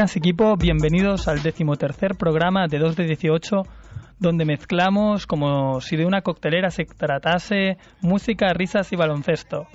Buenas 0.00 0.16
equipo, 0.16 0.56
bienvenidos 0.56 1.28
al 1.28 1.42
decimotercer 1.42 2.14
programa 2.14 2.68
de 2.68 2.78
2 2.78 2.96
de 2.96 3.04
18 3.04 3.64
donde 4.18 4.46
mezclamos 4.46 5.26
como 5.26 5.82
si 5.82 5.96
de 5.98 6.06
una 6.06 6.22
coctelera 6.22 6.70
se 6.70 6.86
tratase 6.86 7.76
música, 8.00 8.50
risas 8.54 8.90
y 8.94 8.96
baloncesto. 8.96 9.66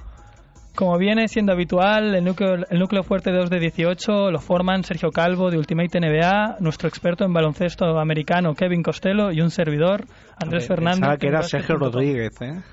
Como 0.73 0.97
viene 0.97 1.27
siendo 1.27 1.51
habitual, 1.51 2.15
el 2.15 2.23
núcleo, 2.23 2.55
el 2.67 2.79
núcleo 2.79 3.03
fuerte 3.03 3.31
de 3.31 3.37
2 3.37 3.51
de 3.51 3.59
18 3.59 4.31
lo 4.31 4.39
forman 4.39 4.83
Sergio 4.83 5.11
Calvo 5.11 5.51
de 5.51 5.59
Ultimate 5.59 5.99
NBA, 5.99 6.55
nuestro 6.59 6.89
experto 6.89 7.23
en 7.23 7.31
baloncesto 7.31 7.85
americano 7.99 8.55
Kevin 8.55 8.81
Costello 8.81 9.31
y 9.31 9.41
un 9.41 9.51
servidor, 9.51 10.05
Andrés 10.41 10.67
Fernández. 10.67 11.01
Pensaba 11.01 11.17
que 11.17 11.27
era 11.27 11.43
Sergio 11.43 11.75
Rodríguez, 11.75 12.41
¿eh? 12.41 12.63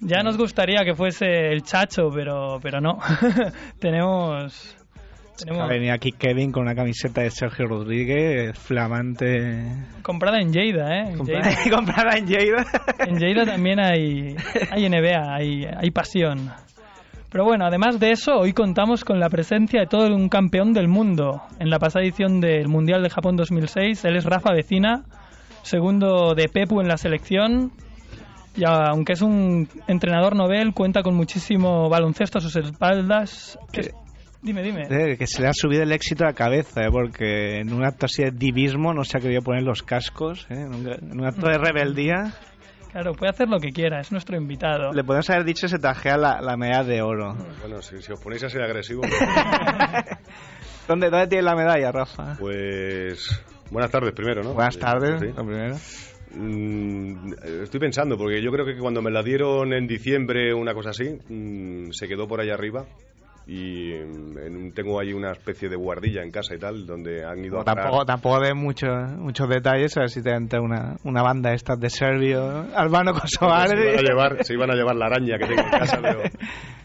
Ya 0.00 0.22
nos 0.22 0.38
gustaría 0.38 0.82
que 0.82 0.94
fuese 0.94 1.26
el 1.52 1.62
Chacho, 1.62 2.08
pero, 2.10 2.58
pero 2.62 2.80
no. 2.80 3.00
Tenemos 3.80 4.76
ha 5.48 5.66
venido 5.66 5.94
aquí 5.94 6.12
Kevin 6.12 6.52
con 6.52 6.62
una 6.62 6.74
camiseta 6.74 7.22
de 7.22 7.30
Sergio 7.30 7.66
Rodríguez, 7.66 8.58
flamante. 8.58 9.64
Comprada 10.02 10.40
en 10.40 10.52
Lleida, 10.52 10.98
¿eh? 10.98 11.10
En 11.10 11.18
Comprada 11.70 12.16
en 12.16 12.26
Lleida. 12.26 12.64
En 13.00 13.18
Lleida 13.18 13.44
también 13.44 13.80
hay, 13.80 14.36
hay 14.70 14.88
NBA, 14.88 15.34
hay, 15.34 15.64
hay 15.64 15.90
pasión. 15.90 16.50
Pero 17.30 17.44
bueno, 17.44 17.66
además 17.66 18.00
de 18.00 18.12
eso, 18.12 18.38
hoy 18.38 18.52
contamos 18.52 19.04
con 19.04 19.20
la 19.20 19.28
presencia 19.28 19.80
de 19.80 19.86
todo 19.86 20.06
un 20.06 20.28
campeón 20.28 20.72
del 20.72 20.88
mundo. 20.88 21.42
En 21.58 21.70
la 21.70 21.78
pasada 21.78 22.04
edición 22.04 22.40
del 22.40 22.68
Mundial 22.68 23.02
de 23.02 23.10
Japón 23.10 23.36
2006, 23.36 24.04
él 24.04 24.16
es 24.16 24.24
Rafa 24.24 24.52
Vecina, 24.52 25.04
segundo 25.62 26.34
de 26.34 26.48
Pepu 26.48 26.80
en 26.80 26.88
la 26.88 26.96
selección. 26.96 27.72
Y 28.56 28.62
aunque 28.64 29.12
es 29.12 29.22
un 29.22 29.68
entrenador 29.86 30.34
novel, 30.34 30.72
cuenta 30.72 31.02
con 31.02 31.14
muchísimo 31.14 31.90
baloncesto 31.90 32.38
a 32.38 32.40
sus 32.40 32.56
espaldas. 32.56 33.58
Dime, 34.46 34.62
dime. 34.62 34.82
Eh, 34.88 35.16
que 35.18 35.26
se 35.26 35.42
le 35.42 35.48
ha 35.48 35.52
subido 35.52 35.82
el 35.82 35.90
éxito 35.90 36.22
a 36.22 36.28
la 36.28 36.32
cabeza, 36.32 36.84
eh, 36.84 36.88
porque 36.88 37.58
en 37.58 37.72
un 37.72 37.84
acto 37.84 38.06
así 38.06 38.22
de 38.22 38.30
divismo 38.30 38.94
no 38.94 39.02
se 39.02 39.18
ha 39.18 39.20
querido 39.20 39.42
poner 39.42 39.64
los 39.64 39.82
cascos, 39.82 40.46
eh, 40.50 40.54
en, 40.54 40.72
un, 41.20 41.26
acto 41.26 41.48
de 41.48 41.58
rebeldía. 41.58 42.32
Claro, 42.92 43.12
puede 43.14 43.30
hacer 43.30 43.48
lo 43.48 43.58
que 43.58 43.72
quiera, 43.72 43.98
es 43.98 44.12
nuestro 44.12 44.36
invitado. 44.36 44.92
Le 44.92 45.02
podemos 45.02 45.28
haber 45.30 45.42
dicho 45.42 45.62
que 45.62 45.70
se 45.70 45.80
tajea 45.80 46.16
la, 46.16 46.40
la 46.40 46.56
medalla 46.56 46.84
de 46.84 47.02
oro. 47.02 47.34
Bueno, 47.60 47.82
si, 47.82 47.96
os 47.96 48.20
ponéis 48.20 48.44
a 48.44 48.48
ser 48.48 48.62
agresivos. 48.62 49.06
¿Dónde, 50.86 51.10
¿Dónde 51.10 51.26
tiene 51.26 51.42
la 51.42 51.56
medalla, 51.56 51.90
Rafa? 51.90 52.36
Pues. 52.38 53.28
Buenas 53.72 53.90
tardes 53.90 54.12
primero, 54.12 54.44
¿no? 54.44 54.54
Buenas 54.54 54.78
tardes, 54.78 55.22
lo 55.22 55.44
primero. 55.44 55.74
Mm, 56.36 57.32
estoy 57.64 57.80
pensando, 57.80 58.16
porque 58.16 58.40
yo 58.40 58.52
creo 58.52 58.64
que 58.64 58.78
cuando 58.78 59.02
me 59.02 59.10
la 59.10 59.24
dieron 59.24 59.72
en 59.72 59.88
diciembre, 59.88 60.54
una 60.54 60.72
cosa 60.72 60.90
así, 60.90 61.18
mm, 61.28 61.90
se 61.90 62.06
quedó 62.06 62.28
por 62.28 62.40
allá 62.40 62.54
arriba 62.54 62.86
y 63.46 63.92
en, 63.92 64.72
tengo 64.74 64.98
ahí 64.98 65.12
una 65.12 65.30
especie 65.30 65.68
de 65.68 65.76
guardilla 65.76 66.22
en 66.22 66.32
casa 66.32 66.56
y 66.56 66.58
tal 66.58 66.84
donde 66.84 67.24
han 67.24 67.44
ido 67.44 67.60
a 67.60 67.64
tampoco 67.64 68.04
tampoco 68.04 68.40
de 68.40 68.54
muchos 68.54 68.90
muchos 69.18 69.48
detalles 69.48 69.96
a 69.96 70.00
ver 70.00 70.10
si 70.10 70.20
te 70.20 70.30
entra 70.34 70.60
una, 70.60 70.96
una 71.04 71.22
banda 71.22 71.52
esta 71.52 71.76
de 71.76 71.88
Serbio 71.88 72.66
Albano 72.74 73.12
Kosovar 73.12 73.68
se 73.68 73.76
iban 73.76 73.98
a 73.98 74.02
llevar 74.02 74.44
se 74.44 74.54
iban 74.54 74.70
a 74.70 74.74
llevar 74.74 74.96
la 74.96 75.06
araña 75.06 75.38
que 75.38 75.46
tengo 75.46 75.62
en 75.62 75.70
casa 75.70 75.98
pero, 76.02 76.22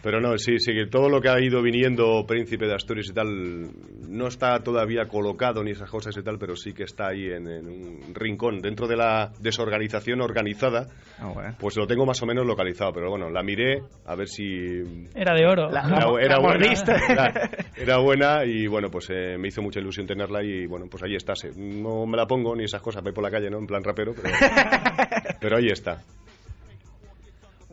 pero 0.02 0.20
no 0.20 0.38
sí 0.38 0.60
sí 0.60 0.74
que 0.74 0.88
todo 0.88 1.10
lo 1.10 1.22
que 1.22 1.30
ha 1.30 1.40
ido 1.40 1.62
viniendo 1.62 2.26
Príncipe 2.26 2.66
de 2.66 2.76
Asturias 2.76 3.08
y 3.10 3.14
tal 3.14 3.70
no 4.10 4.28
está 4.28 4.60
todavía 4.60 5.08
colocado 5.08 5.64
ni 5.64 5.72
esas 5.72 5.90
cosas 5.90 6.16
y 6.18 6.24
tal 6.24 6.38
pero 6.38 6.56
sí 6.56 6.74
que 6.74 6.84
está 6.84 7.10
ahí 7.10 7.26
en, 7.26 7.48
un 7.48 8.14
rincón 8.14 8.60
dentro 8.60 8.88
de 8.88 8.98
la 8.98 9.32
desorganización 9.40 10.22
organizada 10.22 10.88
ah, 11.20 11.56
pues 11.60 11.78
lo 11.78 11.88
tengo 11.88 12.06
más 12.06 12.22
o 12.22 12.26
menos 12.26 12.46
localizado 12.46 12.92
pero 12.94 13.10
bueno 13.10 13.30
la 13.30 13.44
miré 13.44 13.82
a 14.06 14.16
ver 14.16 14.28
si 14.28 14.82
era 15.14 15.34
de 15.36 15.46
oro 15.46 15.70
era, 16.20 16.38
era, 17.76 17.98
buena 17.98 18.46
y 18.46 18.68
bueno, 18.68 18.90
pues 18.90 19.10
eh, 19.10 19.38
me 19.38 19.48
hizo 19.48 19.62
mucha 19.62 19.80
ilusión 19.80 20.06
tenerla 20.08 20.44
y 20.44 20.66
bueno, 20.66 20.86
pues 20.90 21.04
ahí 21.04 21.16
está. 21.16 21.34
No 21.56 22.06
me 22.06 22.18
la 22.18 22.26
pongo 22.26 22.56
ni 22.56 22.64
esas 22.64 22.82
cosas, 22.82 23.04
voy 23.04 23.14
por 23.14 23.24
la 23.24 23.32
calle, 23.32 23.50
¿no? 23.50 23.58
En 23.60 23.68
plan 23.68 23.84
rapero, 23.84 24.14
pero, 24.14 24.34
pero 25.40 25.58
ahí 25.58 25.68
está. 25.68 26.02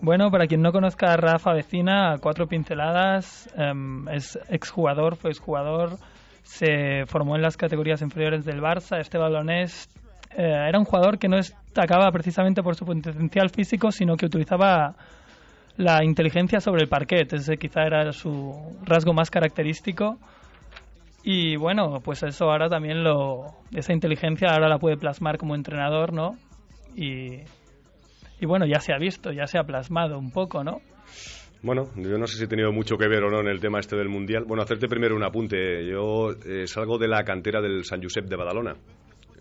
Bueno, 0.00 0.31
para 0.31 0.47
quien 0.47 0.62
no 0.62 0.70
conozca 0.70 1.12
a 1.12 1.16
Rafa 1.16 1.53
Vecina, 1.53 2.16
cuatro 2.20 2.47
pinceladas, 2.47 3.48
em, 3.56 4.09
es 4.09 4.38
exjugador, 4.48 5.16
fue 5.16 5.31
exjugador, 5.31 5.97
se 6.44 7.04
formó 7.06 7.34
en 7.34 7.42
las 7.42 7.56
categorías 7.56 8.00
inferiores 8.00 8.44
del 8.44 8.60
Barça, 8.60 9.00
este 9.00 9.19
balonés 9.19 9.88
eh, 10.37 10.66
era 10.69 10.78
un 10.78 10.84
jugador 10.84 11.19
que 11.19 11.28
no 11.28 11.37
destacaba 11.37 12.12
precisamente 12.12 12.62
por 12.62 12.76
su 12.76 12.87
potencial 12.87 13.50
físico, 13.50 13.91
sino 13.91 14.16
que 14.16 14.26
utilizaba 14.26 14.94
la 15.76 16.04
inteligencia 16.04 16.60
sobre 16.60 16.82
el 16.82 16.88
parquet, 16.88 17.32
ese 17.32 17.56
quizá 17.56 17.82
era 17.82 18.12
su 18.12 18.78
rasgo 18.84 19.12
más 19.12 19.31
característico. 19.31 20.16
Y 21.25 21.56
bueno, 21.56 22.00
pues 22.04 22.22
eso 22.22 22.50
ahora 22.50 22.69
también 22.69 23.03
lo. 23.03 23.47
Esa 23.75 23.92
inteligencia 23.92 24.50
ahora 24.50 24.69
la 24.69 24.78
puede 24.78 24.97
plasmar 24.97 25.38
como 25.38 25.54
entrenador, 25.54 26.12
¿no? 26.12 26.37
Y, 26.97 27.42
y 28.41 28.47
bueno, 28.47 28.66
ya 28.66 28.81
se 28.81 28.93
ha 28.93 28.99
visto, 28.99 29.32
ya 29.32 29.47
se 29.47 29.59
ha 29.59 29.65
plasmado 29.65 30.19
un 30.19 30.31
poco, 30.31 30.62
¿no? 30.62 30.81
Bueno, 31.60 31.91
yo 31.97 32.19
no 32.19 32.26
sé 32.26 32.37
si 32.37 32.44
he 32.44 32.49
tenido 32.49 32.72
mucho 32.72 32.97
que 32.97 33.09
ver 33.09 33.25
o 33.25 33.31
no 33.31 33.41
en 33.41 33.49
el 33.49 33.59
tema 33.59 33.81
este 33.81 33.97
del 33.97 34.09
Mundial. 34.09 34.44
Bueno, 34.47 34.62
hacerte 34.62 34.87
primero 34.87 35.16
un 35.16 35.25
apunte. 35.25 35.84
Yo 35.87 36.31
eh, 36.47 36.66
salgo 36.66 36.99
de 36.99 37.09
la 37.09 37.25
cantera 37.25 37.60
del 37.60 37.84
San 37.84 38.00
Josep 38.00 38.26
de 38.26 38.37
Badalona. 38.37 38.76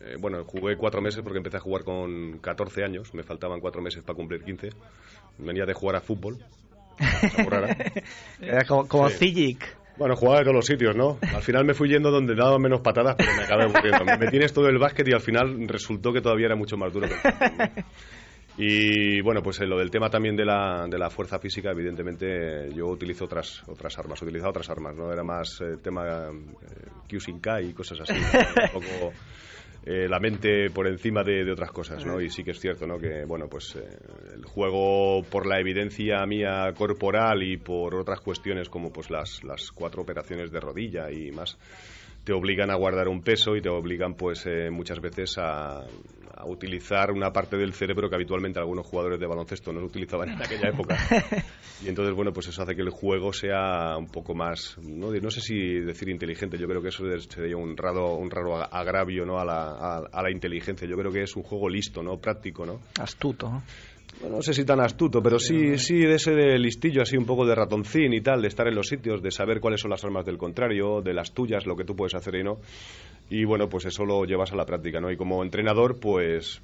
Eh, 0.02 0.16
bueno, 0.20 0.44
jugué 0.46 0.76
cuatro 0.78 1.02
meses 1.02 1.22
porque 1.22 1.38
empecé 1.38 1.58
a 1.58 1.60
jugar 1.60 1.84
con 1.84 2.40
14 2.40 2.84
años, 2.84 3.14
me 3.14 3.24
faltaban 3.24 3.60
cuatro 3.60 3.82
meses 3.82 4.04
para 4.04 4.16
cumplir 4.16 4.44
15. 4.44 4.70
Venía 5.38 5.66
de 5.66 5.74
jugar 5.74 5.98
a 5.98 6.02
fútbol. 6.02 6.38
Era 8.42 8.66
como, 8.66 8.88
como 8.88 9.10
Bueno, 9.98 10.16
jugaba 10.16 10.40
de 10.40 10.44
todos 10.46 10.56
los 10.56 10.66
sitios, 10.66 10.96
¿no? 10.96 11.20
Al 11.22 11.44
final 11.44 11.66
me 11.66 11.76
fui 11.76 11.90
yendo 11.90 12.10
donde 12.10 12.34
daba 12.34 12.58
menos 12.58 12.82
patadas, 12.82 13.16
pero 13.16 13.32
me 13.36 13.44
acabé 13.44 13.64
aburriendo. 13.66 14.06
Me 14.06 14.18
metí 14.18 14.38
en 14.38 14.44
esto 14.44 14.64
del 14.64 14.80
básquet 14.80 15.08
y 15.08 15.14
al 15.14 15.22
final 15.22 15.68
resultó 15.68 16.12
que 16.12 16.22
todavía 16.22 16.48
era 16.48 16.56
mucho 16.56 16.78
más 16.78 16.92
duro. 16.92 17.08
y 18.58 19.22
bueno, 19.22 19.42
pues 19.42 19.60
lo 19.62 19.78
del 19.78 19.92
tema 19.92 20.10
también 20.10 20.36
de 20.36 20.46
la, 20.46 20.88
de 20.90 20.98
la 20.98 21.10
fuerza 21.10 21.40
física, 21.40 21.72
evidentemente 21.72 22.72
yo 22.74 22.88
utilizo 22.88 23.26
otras 23.26 23.64
otras 23.68 23.98
armas, 24.00 24.22
utilizado 24.22 24.50
otras 24.50 24.70
armas, 24.70 24.96
¿no? 24.96 25.12
Era 25.12 25.24
más 25.24 25.62
eh, 25.62 25.78
tema 25.82 26.30
eh, 26.30 27.64
y 27.64 27.74
cosas 27.74 28.02
así. 28.02 28.14
Un 28.14 28.82
poco 28.82 29.14
eh, 29.90 30.06
la 30.10 30.20
mente 30.20 30.70
por 30.70 30.86
encima 30.86 31.24
de, 31.24 31.50
otras 31.50 31.72
cosas, 31.72 32.06
¿no? 32.06 32.20
Y 32.20 32.30
sí 32.30 32.44
que 32.44 32.52
es 32.52 32.60
cierto, 32.60 32.86
¿no? 32.86 32.98
Que, 32.98 33.24
bueno, 33.24 33.48
pues 33.48 33.74
eh, 33.78 33.88
el 34.36 34.44
juego 34.44 35.24
por 35.24 35.46
la 35.46 35.62
evidencia 35.62 36.26
mía 36.26 36.74
corporal 36.76 37.42
y 37.42 37.56
por 37.56 37.96
otras 37.96 38.20
cuestiones 38.20 38.68
como 38.68 38.92
pues 38.92 39.10
las, 39.10 39.46
las 39.46 39.72
cuatro 39.72 40.02
operaciones 40.02 40.52
de 40.52 40.60
rodilla 40.60 41.10
y 41.10 41.32
más, 41.32 41.58
te 42.26 42.34
obligan 42.34 42.70
a 42.70 42.76
guardar 42.76 43.08
un 43.08 43.22
peso 43.22 43.56
y 43.56 43.62
te 43.62 43.70
obligan 43.70 44.16
pues 44.16 44.46
eh, 44.46 44.70
muchas 44.70 45.00
veces 45.00 45.38
a, 45.38 45.86
a 46.38 46.46
utilizar 46.46 47.12
una 47.12 47.32
parte 47.32 47.58
del 47.58 47.74
cerebro 47.74 48.10
que 48.10 48.16
habitualmente 48.16 48.60
algunos 48.60 48.86
jugadores 48.86 49.20
de 49.20 49.26
baloncesto 49.26 49.74
no 49.74 49.84
utilizaban 49.84 50.30
en 50.30 50.42
aquella 50.42 50.70
época. 50.70 50.98
Y 51.84 51.90
entonces, 51.90 52.16
bueno, 52.16 52.34
pues 52.34 52.48
eso 52.48 52.64
hace 52.64 52.76
que 52.76 52.82
el 52.82 52.90
juego 52.90 53.32
sea 53.32 53.98
un 53.98 54.08
poco 54.08 54.34
más, 54.34 54.78
no, 54.82 55.12
no 55.12 55.30
sé 55.30 55.42
si 55.42 55.80
decir 55.80 56.10
inteligente, 56.10 56.58
yo 56.58 56.68
creo 56.68 56.82
que 56.82 56.88
eso 56.88 57.04
sería 57.30 57.56
un 57.56 57.78
raro, 57.78 58.16
un 58.16 58.32
raro 58.32 58.56
agravio 58.56 59.26
¿no? 59.28 59.40
a, 59.40 59.46
la, 59.46 60.08
a, 60.12 60.24
la 60.24 60.32
inteligencia. 60.32 60.88
Yo 60.88 60.96
creo 60.96 61.12
que 61.12 61.22
es 61.22 61.36
un 61.36 61.44
juego 61.44 61.70
listo, 61.70 62.02
¿no? 62.02 62.18
Práctico, 62.18 62.66
¿no? 62.66 62.80
Astuto. 63.00 63.62
no 64.28 64.42
sé 64.42 64.56
si 64.56 64.66
tan 64.66 64.80
astuto, 64.80 65.22
pero 65.22 65.38
sí, 65.38 65.78
sí 65.78 66.00
de 66.00 66.16
ese 66.16 66.32
de 66.32 66.58
listillo, 66.58 67.04
así 67.04 67.16
un 67.16 67.26
poco 67.26 67.46
de 67.46 67.54
ratoncín 67.54 68.12
y 68.14 68.22
tal, 68.22 68.42
de 68.42 68.48
estar 68.48 68.68
en 68.68 68.74
los 68.74 68.88
sitios, 68.88 69.22
de 69.22 69.30
saber 69.30 69.60
cuáles 69.60 69.80
son 69.80 69.92
las 69.92 70.04
armas 70.04 70.26
del 70.26 70.40
contrario, 70.40 71.04
de 71.04 71.14
las 71.14 71.32
tuyas, 71.32 71.68
lo 71.68 71.76
que 71.76 71.84
tú 71.84 71.96
puedes 71.96 72.16
hacer 72.16 72.38
y 72.38 72.44
no. 72.44 72.58
Y 73.30 73.44
bueno, 73.44 73.68
pues 73.68 73.86
eso 73.86 74.06
lo 74.06 74.24
llevas 74.24 74.54
a 74.54 74.56
la 74.56 74.66
práctica, 74.66 75.02
¿no? 75.02 75.12
Y 75.12 75.18
como 75.18 75.44
entrenador, 75.44 76.00
pues 76.00 76.62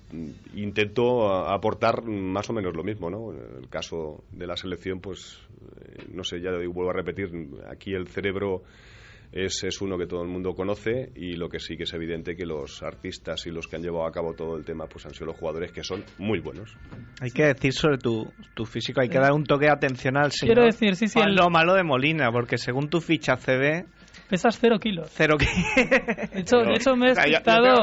intento 0.56 1.30
aportar 1.30 2.04
más 2.04 2.50
o 2.50 2.54
menos 2.54 2.74
lo 2.74 2.83
mismo, 2.83 3.10
¿no? 3.10 3.33
En 3.33 3.63
el 3.63 3.69
caso 3.69 4.24
de 4.31 4.48
la 4.48 4.56
selección, 4.56 5.01
pues 5.01 5.42
eh, 5.81 6.06
no 6.13 6.24
sé, 6.24 6.39
ya 6.39 6.51
vuelvo 6.51 6.92
a 6.92 6.94
repetir, 6.94 7.30
aquí 7.69 7.94
el 7.94 8.07
cerebro 8.07 8.63
es, 9.33 9.63
es 9.63 9.81
uno 9.81 9.98
que 9.98 10.06
todo 10.06 10.21
el 10.21 10.30
mundo 10.30 10.54
conoce 10.54 11.12
y 11.15 11.33
lo 11.33 11.50
que 11.50 11.60
sí 11.60 11.75
que 11.75 11.83
es 11.83 11.94
evidente 11.94 12.36
que 12.36 12.45
los 12.45 12.83
artistas 12.83 13.45
y 13.48 13.50
los 13.50 13.68
que 13.68 13.75
han 13.75 13.81
llevado 13.81 14.06
a 14.06 14.12
cabo 14.12 14.33
todo 14.33 14.56
el 14.56 14.63
tema 14.63 14.86
pues 14.86 15.06
han 15.06 15.13
sido 15.13 15.27
los 15.27 15.38
jugadores 15.38 15.71
que 15.71 15.83
son 15.83 16.04
muy 16.19 16.39
buenos. 16.39 16.77
Hay 17.19 17.31
que 17.31 17.45
decir 17.45 17.74
sobre 17.74 17.98
tu, 17.98 18.31
tu 18.54 18.65
físico, 18.65 19.01
hay 19.01 19.10
que 19.10 19.18
dar 19.18 19.33
un 19.33 19.44
toque 19.44 19.69
atencional 19.69 20.31
señor. 20.31 20.56
Quiero 20.56 20.65
decir, 20.65 20.95
sí, 20.95 21.07
sí. 21.07 21.19
Lo 21.25 21.50
malo 21.50 21.74
de 21.74 21.83
Molina, 21.83 22.31
porque 22.31 22.57
según 22.57 22.89
tu 22.89 23.01
ficha 23.01 23.36
CB 23.36 23.86
Pesas 24.30 24.57
cero 24.60 24.80
kilos. 24.80 25.10
Cero 25.13 25.38
kilos. 25.38 25.54
De 26.33 26.39
hecho, 26.39 26.57
de 26.57 26.74
hecho 26.74 26.95
me 26.95 27.07
he 27.07 27.10
despistado. 27.15 27.81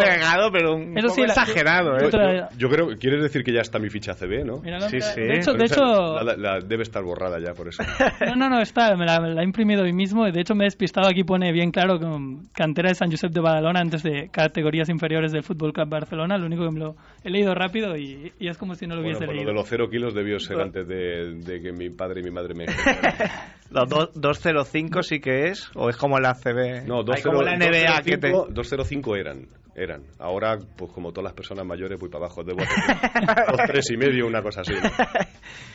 pero 0.53 0.75
un 0.75 0.95
poco 0.95 1.09
sí, 1.11 1.23
exagerado, 1.23 1.97
¿eh? 1.97 2.11
Yo, 2.57 2.69
creo, 2.69 2.99
quieres 2.99 3.23
decir 3.23 3.45
que 3.45 3.53
ya 3.53 3.61
está 3.61 3.79
mi 3.79 3.89
ficha 3.89 4.15
CB, 4.15 4.45
¿no? 4.45 4.63
sí, 4.89 5.01
sí. 5.01 5.21
De 5.21 5.37
hecho, 5.37 5.53
de 5.53 5.65
hecho... 5.65 5.83
La, 6.21 6.61
debe 6.61 6.83
estar 6.83 7.03
borrada 7.03 7.39
ya 7.39 7.53
por 7.55 7.69
eso. 7.69 7.83
No, 8.27 8.37
no, 8.37 8.49
no, 8.49 8.61
está. 8.61 8.97
Me 8.97 9.07
la, 9.07 9.19
he 9.41 9.45
imprimido 9.45 9.83
hoy 9.83 9.93
mismo. 9.93 10.25
De 10.31 10.41
hecho, 10.41 10.55
me 10.55 10.65
he 10.65 10.67
despistado. 10.67 11.09
Aquí 11.09 11.25
pone 11.25 11.53
bien 11.53 11.71
claro 11.71 11.99
con 11.99 12.49
cantera 12.53 12.89
de 12.89 12.95
San 12.95 13.11
Josep 13.11 13.33
de 13.33 13.41
Badalona 13.41 13.81
antes 13.81 14.03
de 14.03 14.29
categorías 14.31 14.89
inferiores 14.89 15.33
del 15.33 15.43
Fútbol 15.43 15.73
Club 15.73 15.89
Barcelona. 15.89 16.39
Lo 16.39 16.47
único 16.47 16.65
que 16.65 16.71
me 16.71 16.81
lo 16.81 16.97
he 17.25 17.31
leído 17.31 17.55
rápido 17.55 17.97
y, 17.97 18.33
y 18.39 18.49
es 18.49 18.59
como 18.59 18.75
si 18.75 18.87
no 18.87 18.95
lo 18.95 19.03
hubiese 19.03 19.27
bueno, 19.27 19.33
leído. 19.33 19.47
Lo 19.47 19.51
de 19.51 19.61
los 19.61 19.69
cero 19.69 19.89
kilos 19.91 20.15
debió 20.15 20.39
ser 20.39 20.61
antes 20.61 20.87
de, 20.87 21.35
de, 21.35 21.61
que 21.61 21.73
mi 21.73 21.91
padre 21.91 22.21
y 22.21 22.25
mi 22.25 22.31
madre 22.31 22.55
me... 22.55 22.67
los 23.71 24.13
205 24.15 25.03
sí 25.03 25.21
que 25.21 25.49
es, 25.49 25.71
o 25.75 25.89
es 25.89 25.97
como 25.97 26.19
la 26.19 26.35
CB. 26.35 26.87
No, 26.87 27.03
205 27.05 29.17
eran, 29.17 29.47
eran. 29.75 30.03
Ahora, 30.19 30.59
pues 30.77 30.93
como 30.93 31.13
todas 31.13 31.25
las 31.25 31.35
personas 31.35 31.65
mayores, 31.65 31.99
voy 31.99 32.09
para 32.09 32.27
abajo. 32.27 32.43
Debo 32.43 32.59
dos, 33.51 33.61
tres 33.67 33.91
y 33.91 33.97
medio, 33.97 34.27
una 34.27 34.43
cosa 34.43 34.63
así. 34.63 34.75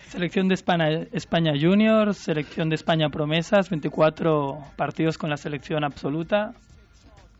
Selección 0.08 0.48
de 0.48 0.56
España, 0.56 1.08
España 1.12 1.54
Junior, 1.60 2.14
selección 2.14 2.70
de 2.70 2.76
España 2.76 3.10
Promesas, 3.10 3.70
24 3.70 4.60
partidos 4.76 5.18
con 5.18 5.30
la 5.30 5.38
selección 5.38 5.84
absoluta. 5.84 6.54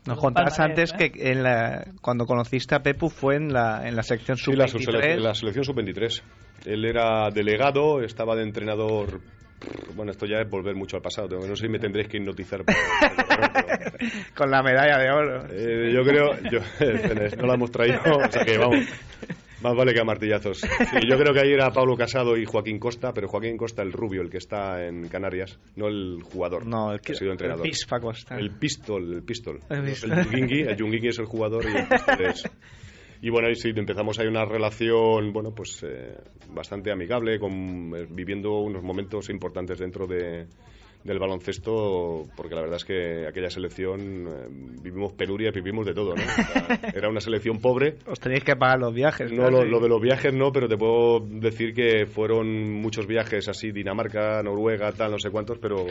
Nos 0.06 0.18
contabas 0.18 0.60
antes 0.60 0.94
¿eh? 0.94 1.10
que 1.10 1.32
en 1.32 1.42
la, 1.42 1.84
cuando 2.00 2.26
conociste 2.26 2.76
a 2.76 2.80
Pepu 2.80 3.08
fue 3.08 3.36
en 3.36 3.52
la, 3.52 3.88
en 3.88 3.96
la 3.96 4.02
sección 4.02 4.36
sub-23. 4.36 4.78
Sí, 4.78 4.92
la, 4.92 5.16
la 5.16 5.34
selección 5.34 5.64
sub-23. 5.64 6.22
Él 6.64 6.84
era 6.84 7.28
delegado, 7.30 8.02
estaba 8.02 8.36
de 8.36 8.44
entrenador 8.44 9.20
bueno, 9.94 10.12
esto 10.12 10.26
ya 10.26 10.40
es 10.40 10.48
volver 10.48 10.74
mucho 10.74 10.96
al 10.96 11.02
pasado. 11.02 11.38
No 11.38 11.56
sé 11.56 11.66
si 11.66 11.68
me 11.68 11.78
tendréis 11.78 12.08
que 12.08 12.18
hipnotizar. 12.18 12.64
Con 14.34 14.50
la 14.50 14.62
medalla 14.62 14.98
de 14.98 15.10
oro. 15.10 15.46
Eh, 15.50 15.92
yo 15.92 16.02
creo, 16.02 16.38
yo, 16.50 16.60
no 17.38 17.46
la 17.46 17.54
hemos 17.54 17.70
traído, 17.70 18.00
o 18.04 18.30
sea 18.30 18.44
que 18.44 18.58
vamos. 18.58 18.84
Más 19.62 19.74
vale 19.74 19.94
que 19.94 20.00
a 20.00 20.04
martillazos. 20.04 20.60
yo 20.60 21.16
creo 21.16 21.32
que 21.32 21.40
ahí 21.40 21.52
era 21.52 21.70
Pablo 21.70 21.96
Casado 21.96 22.36
y 22.36 22.44
Joaquín 22.44 22.78
Costa, 22.78 23.12
pero 23.14 23.26
Joaquín 23.26 23.56
Costa, 23.56 23.82
el 23.82 23.90
rubio, 23.90 24.20
el 24.20 24.28
que 24.28 24.36
está 24.36 24.84
en 24.84 25.08
Canarias, 25.08 25.58
no 25.76 25.88
el 25.88 26.22
jugador. 26.22 26.66
No, 26.66 26.92
el 26.92 27.00
que 27.00 27.12
ha 27.12 27.14
sido 27.14 27.32
entrenador. 27.32 27.64
El 27.66 27.70
Pispa 27.70 27.98
Costa. 27.98 28.36
El 28.36 28.50
Pistol, 28.50 29.14
el 29.14 29.22
Pistol. 29.22 29.60
El, 29.70 29.78
el 29.78 29.88
el 29.88 31.06
es 31.06 31.18
el 31.18 31.24
jugador 31.24 31.64
y 31.64 31.74
el 31.74 31.88
Pistol 31.88 32.24
es 32.26 32.44
y 33.22 33.30
bueno, 33.30 33.48
ahí 33.48 33.54
sí, 33.56 33.72
empezamos 33.74 34.18
ahí 34.18 34.26
una 34.26 34.44
relación, 34.44 35.32
bueno, 35.32 35.54
pues 35.54 35.82
eh, 35.82 36.16
bastante 36.50 36.90
amigable, 36.90 37.38
con, 37.38 37.92
eh, 37.96 38.06
viviendo 38.08 38.60
unos 38.60 38.82
momentos 38.82 39.30
importantes 39.30 39.78
dentro 39.78 40.06
de, 40.06 40.46
del 41.06 41.18
baloncesto, 41.18 42.24
porque 42.36 42.54
la 42.54 42.62
verdad 42.62 42.76
es 42.76 42.84
que 42.84 43.26
aquella 43.26 43.48
selección 43.48 44.26
eh, 44.28 44.48
vivimos 44.82 45.12
penuria, 45.12 45.50
vivimos 45.50 45.86
de 45.86 45.94
todo, 45.94 46.14
¿no? 46.14 46.22
era 46.94 47.08
una 47.08 47.20
selección 47.20 47.58
pobre. 47.60 47.96
Os 48.06 48.20
tenéis 48.20 48.44
que 48.44 48.56
pagar 48.56 48.80
los 48.80 48.92
viajes. 48.92 49.32
No, 49.32 49.48
lo, 49.48 49.64
lo, 49.64 49.80
de 49.80 49.88
los 49.88 50.00
viajes 50.00 50.34
no, 50.34 50.52
pero 50.52 50.68
te 50.68 50.76
puedo 50.76 51.20
decir 51.20 51.72
que 51.72 52.06
fueron 52.06 52.72
muchos 52.72 53.06
viajes 53.06 53.48
así, 53.48 53.70
Dinamarca, 53.70 54.42
Noruega, 54.42 54.92
tal, 54.92 55.12
no 55.12 55.18
sé 55.18 55.30
cuántos, 55.30 55.58
pero 55.58 55.86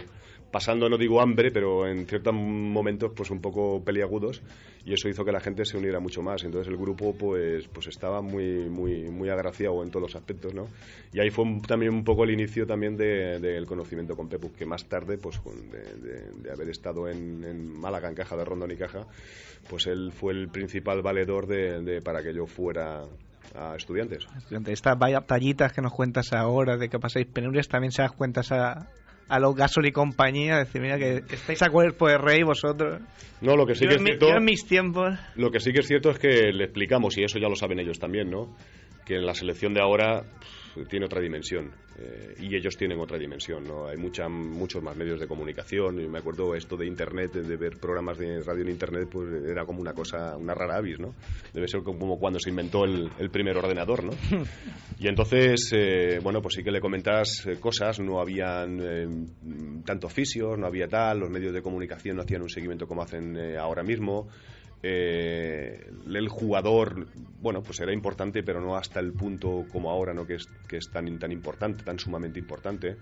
pasando, 0.55 0.87
no 0.87 0.97
digo 0.97 1.19
hambre, 1.19 1.51
pero 1.51 1.85
en 1.85 2.05
ciertos 2.07 2.33
momentos 2.33 3.11
pues 3.13 3.29
un 3.29 3.41
poco 3.41 3.83
peliagudos 3.83 4.41
y 4.85 4.93
eso 4.93 5.09
hizo 5.09 5.25
que 5.25 5.33
la 5.33 5.41
gente 5.41 5.65
se 5.65 5.77
uniera 5.77 5.99
mucho 5.99 6.21
más. 6.21 6.45
Entonces 6.45 6.71
el 6.71 6.77
grupo 6.77 7.13
pues 7.13 7.67
pues 7.67 7.87
estaba 7.87 8.21
muy 8.21 8.69
muy 8.69 9.09
muy 9.09 9.27
agraciado 9.27 9.83
en 9.83 9.89
todos 9.89 10.03
los 10.03 10.15
aspectos, 10.15 10.53
¿no? 10.53 10.69
Y 11.11 11.19
ahí 11.19 11.29
fue 11.29 11.43
también 11.67 11.93
un 11.93 12.05
poco 12.05 12.23
el 12.23 12.31
inicio 12.31 12.65
también 12.65 12.95
del 12.95 13.65
conocimiento 13.65 14.15
con 14.15 14.29
Pepu, 14.29 14.53
que 14.53 14.65
más 14.65 14.85
tarde 14.87 15.04
pues 15.21 15.39
de, 15.43 16.51
haber 16.51 16.69
estado 16.69 17.07
en, 17.07 17.79
Málaga 17.79 18.09
en 18.09 18.15
caja 18.15 18.35
de 18.35 18.45
Rondón 18.45 18.71
y 18.71 18.75
caja, 18.75 19.05
pues 19.69 19.87
él 19.87 20.11
fue 20.11 20.33
el 20.33 20.49
principal 20.49 21.01
valedor 21.01 21.47
de, 21.47 22.01
para 22.03 22.21
que 22.21 22.33
yo 22.33 22.45
fuera 22.45 23.03
a 23.55 23.75
estudiantes. 23.75 24.27
Estas 24.67 24.97
tallitas 25.27 25.71
que 25.71 25.81
nos 25.81 25.93
cuentas 25.93 26.33
ahora 26.33 26.77
de 26.77 26.89
que 26.89 26.99
pasáis 26.99 27.27
penurias 27.27 27.67
también 27.67 27.91
se 27.91 28.01
das 28.01 28.11
cuentas 28.11 28.51
a, 28.51 28.89
a 29.27 29.39
los 29.39 29.55
Gasol 29.55 29.87
y 29.87 29.91
compañía, 29.91 30.57
decir, 30.57 30.81
mira 30.81 30.97
que 30.97 31.23
estáis 31.29 31.61
a 31.63 31.69
cuerpo 31.69 32.07
de 32.07 32.17
rey 32.17 32.43
vosotros. 32.43 33.01
No, 33.41 33.55
lo 33.55 33.65
que 33.65 33.75
sí 33.75 33.87
que 33.87 33.95
es 33.95 34.03
cierto. 34.03 34.27
en 34.29 34.43
mis 34.43 34.65
tiempos. 34.65 35.17
Lo 35.35 35.51
que 35.51 35.59
sí 35.59 35.71
que 35.71 35.79
es 35.79 35.87
cierto 35.87 36.09
es 36.11 36.19
que 36.19 36.51
le 36.51 36.65
explicamos, 36.65 37.17
y 37.17 37.23
eso 37.23 37.39
ya 37.39 37.47
lo 37.47 37.55
saben 37.55 37.79
ellos 37.79 37.99
también, 37.99 38.29
¿no? 38.29 38.55
Que 39.05 39.15
en 39.15 39.25
la 39.25 39.33
selección 39.33 39.73
de 39.73 39.81
ahora 39.81 40.23
tiene 40.83 41.05
otra 41.05 41.21
dimensión 41.21 41.71
eh, 41.97 42.35
y 42.39 42.55
ellos 42.55 42.75
tienen 42.75 42.99
otra 42.99 43.17
dimensión. 43.17 43.63
¿no? 43.63 43.87
Hay 43.87 43.97
mucha, 43.97 44.27
muchos 44.27 44.83
más 44.83 44.95
medios 44.97 45.19
de 45.19 45.27
comunicación. 45.27 46.01
Y 46.01 46.07
me 46.07 46.19
acuerdo 46.19 46.55
esto 46.55 46.75
de 46.75 46.85
Internet, 46.85 47.33
de 47.33 47.55
ver 47.55 47.77
programas 47.77 48.17
de 48.17 48.41
radio 48.41 48.63
en 48.63 48.69
Internet, 48.69 49.07
pues 49.11 49.29
era 49.45 49.65
como 49.65 49.79
una 49.79 49.93
cosa, 49.93 50.35
una 50.35 50.53
rara 50.53 50.77
avis. 50.77 50.99
¿no? 50.99 51.15
Debe 51.53 51.67
ser 51.67 51.81
como 51.83 52.19
cuando 52.19 52.39
se 52.39 52.49
inventó 52.49 52.83
el, 52.83 53.29
primer 53.31 53.57
ordenador. 53.57 54.03
¿no? 54.03 54.11
Y 54.97 55.09
entonces, 55.09 55.71
eh, 55.73 56.19
bueno, 56.23 56.41
pues 56.41 56.55
sí 56.55 56.63
que 56.63 56.71
le 56.71 56.79
comentas 56.79 57.45
eh, 57.45 57.59
cosas. 57.59 57.99
No 57.99 58.21
habían 58.21 59.83
tanto 59.85 60.07
fisios, 60.07 60.57
no 60.57 60.67
había 60.67 60.87
tal, 60.87 61.19
los 61.19 61.29
medios 61.29 61.53
de 61.53 61.61
comunicación 61.61 62.15
no 62.15 62.21
hacían 62.21 62.41
un 62.41 62.49
seguimiento 62.49 62.87
como 62.87 63.01
hacen 63.01 63.37
ahora 63.57 63.83
mismo. 63.83 64.29
Eh, 64.83 65.89
el 66.07 66.29
jugador, 66.29 67.07
bueno, 67.41 67.63
pues 67.63 67.79
era 67.79 67.93
importante, 67.93 68.43
pero 68.43 68.61
no 68.61 68.75
hasta 68.75 68.99
el 68.99 69.13
punto 69.13 69.65
como 69.71 69.89
ahora, 69.89 70.13
¿no? 70.13 70.25
Que 70.25 70.35
es, 70.35 70.47
que 70.67 70.77
es 70.77 70.89
tan, 70.91 71.17
tan 71.17 71.31
importante, 71.31 71.83
tan 71.83 71.97
sumamente 71.97 72.39
importante. 72.39 72.97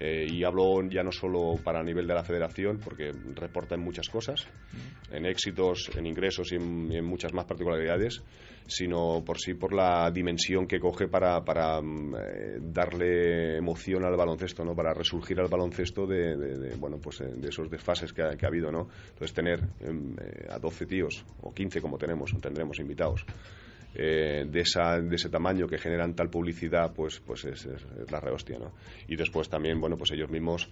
Eh, 0.00 0.28
y 0.30 0.44
hablo 0.44 0.80
ya 0.88 1.02
no 1.02 1.10
solo 1.10 1.56
para 1.62 1.80
el 1.80 1.86
nivel 1.86 2.06
de 2.06 2.14
la 2.14 2.22
federación, 2.22 2.78
porque 2.78 3.12
reporta 3.34 3.74
en 3.74 3.80
muchas 3.80 4.08
cosas, 4.08 4.46
en 5.10 5.26
éxitos, 5.26 5.90
en 5.96 6.06
ingresos 6.06 6.52
y 6.52 6.56
en, 6.56 7.04
muchas 7.04 7.32
más 7.32 7.46
particularidades, 7.46 8.22
sino 8.68 9.22
por 9.24 9.38
sí 9.38 9.54
por 9.54 9.72
la 9.72 10.10
dimensión 10.10 10.66
que 10.66 10.78
coge 10.78 11.08
para, 11.08 11.42
para 11.44 11.80
mm, 11.80 12.14
eh, 12.14 12.58
darle 12.60 13.56
emoción 13.56 14.04
al 14.04 14.16
baloncesto, 14.16 14.64
¿no? 14.64 14.74
para 14.74 14.92
resurgir 14.92 15.40
al 15.40 15.48
baloncesto 15.48 16.06
de, 16.06 16.76
bueno, 16.78 16.98
pues, 16.98 17.22
eh, 17.22 17.32
de 17.34 17.48
esos 17.48 17.70
desfases 17.70 18.12
que 18.12 18.22
ha, 18.22 18.36
que 18.36 18.44
ha 18.44 18.48
habido. 18.48 18.70
¿no? 18.70 18.88
Entonces, 19.08 19.32
tener 19.32 19.60
em, 19.80 20.14
a 20.50 20.58
12 20.58 20.86
tíos, 20.86 21.24
o 21.40 21.52
15 21.52 21.80
como 21.80 21.96
tenemos, 21.98 22.34
tendremos 22.40 22.78
invitados, 22.78 23.24
eh, 24.00 24.44
de, 24.48 24.60
esa, 24.60 25.00
de 25.00 25.16
ese 25.16 25.28
tamaño 25.28 25.66
que 25.66 25.76
generan 25.76 26.14
tal 26.14 26.30
publicidad, 26.30 26.92
pues, 26.94 27.18
pues 27.18 27.44
es, 27.44 27.68
la 28.08 28.20
rehostia, 28.20 28.56
¿no? 28.56 28.72
Y 29.08 29.16
después 29.16 29.48
también, 29.48 29.80
bueno, 29.80 29.96
pues 29.96 30.12
ellos 30.12 30.30
mismos, 30.30 30.70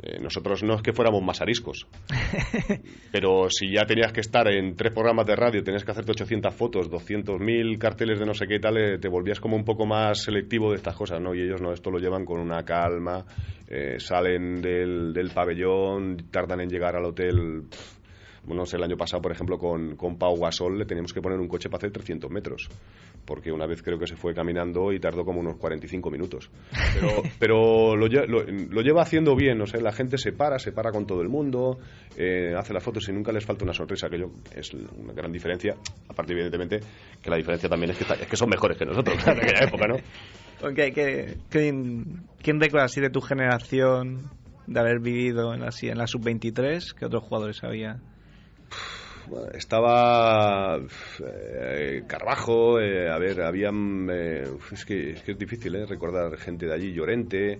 eh, 0.00 0.20
nosotros 0.20 0.62
no 0.62 0.76
es 0.76 0.82
que 0.82 0.92
fuéramos 0.92 1.20
más 1.20 1.40
ariscos, 1.40 1.88
pero 3.12 3.50
si 3.50 3.72
ya 3.72 3.84
tenías 3.84 4.12
que 4.12 4.20
estar 4.20 4.46
en 4.46 4.76
tres 4.76 4.92
programas 4.92 5.26
de 5.26 5.34
radio, 5.34 5.64
tenías 5.64 5.84
que 5.84 5.90
hacerte 5.90 6.12
800 6.12 6.54
fotos, 6.54 6.88
200.000 6.88 7.78
carteles 7.78 8.20
de 8.20 8.26
no 8.26 8.34
sé 8.34 8.46
qué 8.46 8.60
tal, 8.60 8.76
eh, 8.76 8.98
te 8.98 9.08
volvías 9.08 9.40
como 9.40 9.56
un 9.56 9.64
poco 9.64 9.84
más 9.84 10.22
selectivo 10.22 10.70
de 10.70 10.76
estas 10.76 10.94
cosas, 10.94 11.20
¿no? 11.20 11.34
Y 11.34 11.40
ellos 11.42 11.60
no, 11.60 11.72
esto 11.72 11.90
lo 11.90 11.98
llevan 11.98 12.24
con 12.24 12.38
una 12.38 12.64
calma, 12.64 13.26
salen 13.98 14.62
del, 14.62 15.12
del 15.12 15.30
pabellón, 15.30 16.28
tardan 16.30 16.60
en 16.60 16.70
llegar 16.70 16.94
al 16.94 17.06
hotel 17.06 17.64
bueno, 18.44 18.64
el 18.70 18.82
año 18.82 18.96
pasado, 18.96 19.22
por 19.22 19.32
ejemplo, 19.32 19.58
con, 19.58 19.96
con 19.96 20.16
Pau 20.16 20.38
Gasol 20.38 20.78
le 20.78 20.84
teníamos 20.84 21.12
que 21.12 21.20
poner 21.20 21.38
un 21.38 21.48
coche 21.48 21.68
para 21.68 21.78
hacer 21.78 21.90
300 21.92 22.30
metros, 22.30 22.68
porque 23.24 23.52
una 23.52 23.66
vez 23.66 23.82
creo 23.82 23.98
que 23.98 24.06
se 24.06 24.16
fue 24.16 24.34
caminando 24.34 24.92
y 24.92 25.00
tardó 25.00 25.24
como 25.24 25.40
unos 25.40 25.56
45 25.56 26.10
minutos. 26.10 26.50
Pero, 26.94 27.22
pero 27.38 27.96
lo, 27.96 28.06
lo, 28.06 28.80
lleva 28.82 29.02
haciendo 29.02 29.34
bien, 29.36 29.60
o 29.60 29.66
sea, 29.66 29.80
la 29.80 29.92
gente 29.92 30.18
se 30.18 30.32
para, 30.32 30.58
se 30.58 30.72
para 30.72 30.90
con 30.90 31.06
todo 31.06 31.22
el 31.22 31.28
mundo, 31.28 31.78
eh, 32.16 32.54
hace 32.56 32.72
las 32.72 32.82
fotos 32.82 33.08
y 33.08 33.12
nunca 33.12 33.32
les 33.32 33.44
falta 33.44 33.64
una 33.64 33.74
sonrisa, 33.74 34.08
que 34.08 34.18
yo 34.18 34.30
es 34.54 34.72
una 34.72 35.12
gran 35.12 35.32
diferencia, 35.32 35.74
aparte 36.08 36.32
evidentemente 36.32 36.80
que 37.22 37.30
la 37.30 37.36
diferencia 37.36 37.68
también 37.68 37.90
es 37.90 37.98
que, 37.98 38.04
es 38.14 38.26
que 38.26 38.36
son 38.36 38.48
mejores 38.48 38.78
que 38.78 38.84
nosotros 38.84 39.16
en 39.26 39.38
aquella 39.38 39.64
época, 39.64 39.86
¿no? 39.86 39.96
Okay, 40.60 40.90
¿quién, 40.90 42.24
¿Quién 42.42 42.60
recuerda 42.60 42.86
así 42.86 43.00
de 43.00 43.10
tu 43.10 43.20
generación 43.20 44.28
de 44.66 44.80
haber 44.80 44.98
vivido 44.98 45.54
en, 45.54 45.62
así, 45.62 45.88
en 45.88 45.98
la 45.98 46.08
sub-23? 46.08 46.94
¿Qué 46.94 47.04
otros 47.04 47.22
jugadores 47.22 47.62
había? 47.62 48.00
Estaba 49.54 50.78
eh, 51.24 52.02
eh, 52.80 53.08
a 53.08 53.18
ver, 53.18 53.42
había... 53.42 53.70
Eh, 53.70 54.44
es, 54.72 54.84
que, 54.84 55.10
es, 55.10 55.22
que, 55.22 55.32
es 55.32 55.38
difícil 55.38 55.86
recordar 55.86 56.36
gente 56.36 56.66
de 56.66 56.74
allí, 56.74 56.92
Llorente, 56.92 57.58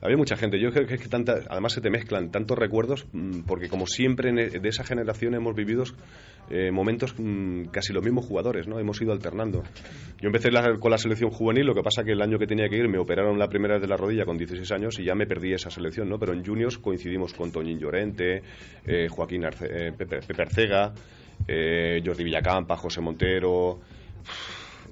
había 0.00 0.16
mucha 0.16 0.36
gente. 0.36 0.58
Yo 0.60 0.70
creo 0.70 0.86
que 0.86 0.94
es 0.94 1.00
que 1.00 1.08
tanta, 1.08 1.40
además 1.48 1.72
se 1.72 1.80
te 1.80 1.90
mezclan 1.90 2.30
tantos 2.30 2.58
recuerdos, 2.58 3.06
mm, 3.12 3.40
porque 3.46 3.68
como 3.68 3.86
siempre 3.86 4.30
e, 4.30 4.58
de 4.60 4.68
esa 4.68 4.84
generación 4.84 5.34
hemos 5.34 5.54
vivido 5.54 5.84
eh, 6.50 6.70
momentos 6.70 7.14
mm, 7.18 7.66
casi 7.66 7.92
los 7.92 8.02
mismos 8.02 8.26
jugadores, 8.26 8.66
¿no? 8.66 8.78
Hemos 8.78 9.00
ido 9.00 9.12
alternando. 9.12 9.62
Yo 10.20 10.26
empecé 10.26 10.50
con 10.78 10.90
la 10.90 10.98
selección 10.98 11.30
juvenil, 11.30 11.66
lo 11.66 11.74
que 11.74 11.82
pasa 11.82 12.02
que 12.02 12.12
el 12.12 12.22
año 12.22 12.38
que 12.38 12.46
tenía 12.46 12.68
que 12.68 12.76
ir 12.76 12.88
me 12.88 12.98
operaron 12.98 13.38
la 13.38 13.48
primera 13.48 13.74
vez 13.74 13.82
de 13.82 13.88
la 13.88 13.96
rodilla 13.96 14.24
con 14.24 14.36
16 14.36 14.70
años 14.72 14.98
y 14.98 15.04
ya 15.04 15.14
me 15.14 15.26
perdí 15.26 15.52
esa 15.52 15.70
selección, 15.70 16.08
¿no? 16.08 16.18
Pero 16.18 16.32
en 16.32 16.44
juniors 16.44 16.78
coincidimos 16.78 17.34
con 17.34 17.52
Toñín 17.52 17.78
Llorente, 17.78 18.42
eh, 18.86 19.08
Joaquín 19.08 19.44
eh, 19.44 19.92
Pepe, 19.96 20.20
Pepe, 20.26 20.42
Arcega, 20.42 20.92
Jordi 21.46 22.24
Villacampa, 22.24 22.76
José 22.76 23.00
Montero 23.00 23.80